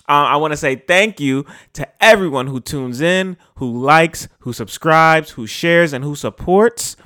Uh, 0.08 0.26
I 0.26 0.36
want 0.36 0.52
to 0.52 0.56
say 0.56 0.76
thank 0.76 1.18
you 1.18 1.46
to 1.72 1.88
everyone 2.00 2.46
who 2.46 2.60
tunes 2.60 3.00
in, 3.00 3.36
who 3.56 3.76
likes, 3.76 4.28
who 4.40 4.52
subscribes, 4.52 5.30
who 5.30 5.48
shares, 5.48 5.92
and 5.92 6.04
who 6.04 6.14
supports. 6.14 6.96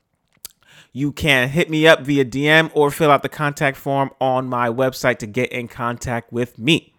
You 0.94 1.12
can 1.12 1.50
hit 1.50 1.70
me 1.70 1.88
up 1.88 2.02
via 2.02 2.26
DM 2.26 2.70
or 2.74 2.92
fill 2.92 3.12
out 3.12 3.24
the 3.24 3.30
contact 3.30 3.78
form 3.78 4.12
on 4.20 4.48
my 4.48 4.70
website 4.70 5.20
to 5.20 5.28
get 5.28 5.52
in 5.52 5.68
contact 5.68 6.32
with 6.32 6.60
me. 6.60 6.91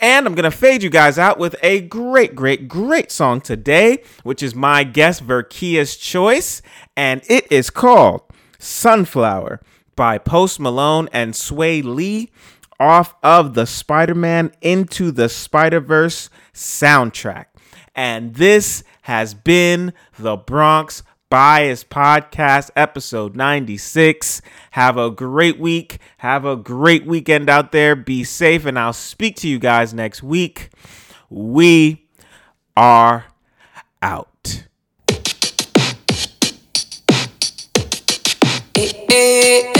And 0.00 0.26
I'm 0.26 0.34
going 0.34 0.50
to 0.50 0.56
fade 0.56 0.82
you 0.82 0.88
guys 0.88 1.18
out 1.18 1.38
with 1.38 1.54
a 1.62 1.82
great, 1.82 2.34
great, 2.34 2.68
great 2.68 3.12
song 3.12 3.42
today, 3.42 4.02
which 4.22 4.42
is 4.42 4.54
my 4.54 4.82
guest 4.82 5.22
Verkeya's 5.22 5.94
choice. 5.94 6.62
And 6.96 7.22
it 7.28 7.50
is 7.52 7.68
called 7.68 8.22
Sunflower 8.58 9.60
by 9.96 10.16
Post 10.16 10.58
Malone 10.58 11.10
and 11.12 11.34
Swae 11.34 11.84
Lee 11.84 12.30
off 12.78 13.14
of 13.22 13.52
the 13.52 13.66
Spider 13.66 14.14
Man 14.14 14.52
Into 14.62 15.10
the 15.10 15.28
Spider 15.28 15.80
Verse 15.80 16.30
soundtrack. 16.54 17.46
And 17.94 18.34
this 18.36 18.82
has 19.02 19.34
been 19.34 19.92
the 20.18 20.38
Bronx 20.38 21.02
Bias 21.30 21.84
Podcast, 21.84 22.70
episode 22.74 23.36
96. 23.36 24.42
Have 24.72 24.96
a 24.96 25.12
great 25.12 25.60
week. 25.60 26.00
Have 26.18 26.44
a 26.44 26.56
great 26.56 27.06
weekend 27.06 27.48
out 27.48 27.70
there. 27.70 27.94
Be 27.94 28.24
safe, 28.24 28.66
and 28.66 28.76
I'll 28.76 28.92
speak 28.92 29.36
to 29.36 29.48
you 29.48 29.60
guys 29.60 29.94
next 29.94 30.24
week. 30.24 30.70
We 31.28 32.08
are 32.76 33.26
out. 34.02 34.66
Needless 38.76 39.79